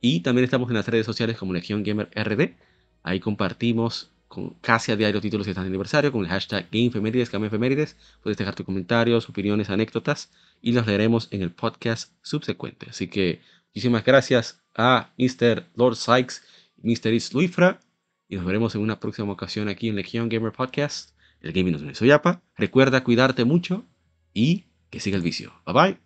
Y 0.00 0.20
también 0.20 0.44
estamos 0.44 0.70
en 0.70 0.76
las 0.76 0.88
redes 0.88 1.06
sociales 1.06 1.36
como 1.36 1.52
Legion 1.52 1.82
Gamer 1.82 2.08
RD. 2.14 2.54
Ahí 3.02 3.20
compartimos 3.20 4.10
con 4.36 4.50
casi 4.60 4.92
a 4.92 4.96
diario 4.96 5.20
títulos 5.20 5.46
que 5.46 5.50
están 5.50 5.64
de 5.64 5.68
aniversario 5.68 6.12
con 6.12 6.22
el 6.22 6.28
hashtag 6.28 6.68
GameFemérides, 6.70 7.30
GameFemérides. 7.30 7.96
Puedes 8.22 8.36
dejar 8.36 8.54
tus 8.54 8.66
comentarios, 8.66 9.28
opiniones, 9.28 9.70
anécdotas 9.70 10.30
y 10.62 10.72
los 10.72 10.86
leeremos 10.86 11.28
en 11.30 11.42
el 11.42 11.50
podcast 11.50 12.12
subsecuente. 12.22 12.86
Así 12.90 13.08
que 13.08 13.40
Muchísimas 13.76 14.06
gracias 14.06 14.64
a 14.74 15.10
Mr. 15.18 15.66
Lord 15.74 15.96
Sykes 15.96 16.40
y 16.82 16.88
Mr. 16.90 17.12
Isluifra. 17.12 17.78
Y 18.26 18.36
nos 18.36 18.46
veremos 18.46 18.74
en 18.74 18.80
una 18.80 18.98
próxima 18.98 19.30
ocasión 19.30 19.68
aquí 19.68 19.90
en 19.90 19.96
Legion 19.96 20.30
Gamer 20.30 20.50
Podcast. 20.50 21.10
El 21.42 21.52
gaming 21.52 21.72
nos 21.72 21.98
soy 21.98 22.08
Yapa. 22.08 22.40
Recuerda 22.56 23.04
cuidarte 23.04 23.44
mucho 23.44 23.84
y 24.32 24.64
que 24.88 24.98
siga 24.98 25.18
el 25.18 25.22
vicio. 25.22 25.52
Bye 25.66 25.74
bye. 25.74 25.98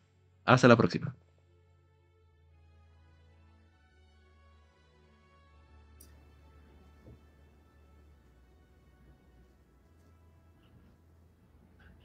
Hasta 0.44 0.66
la 0.66 0.76
próxima. 0.76 1.14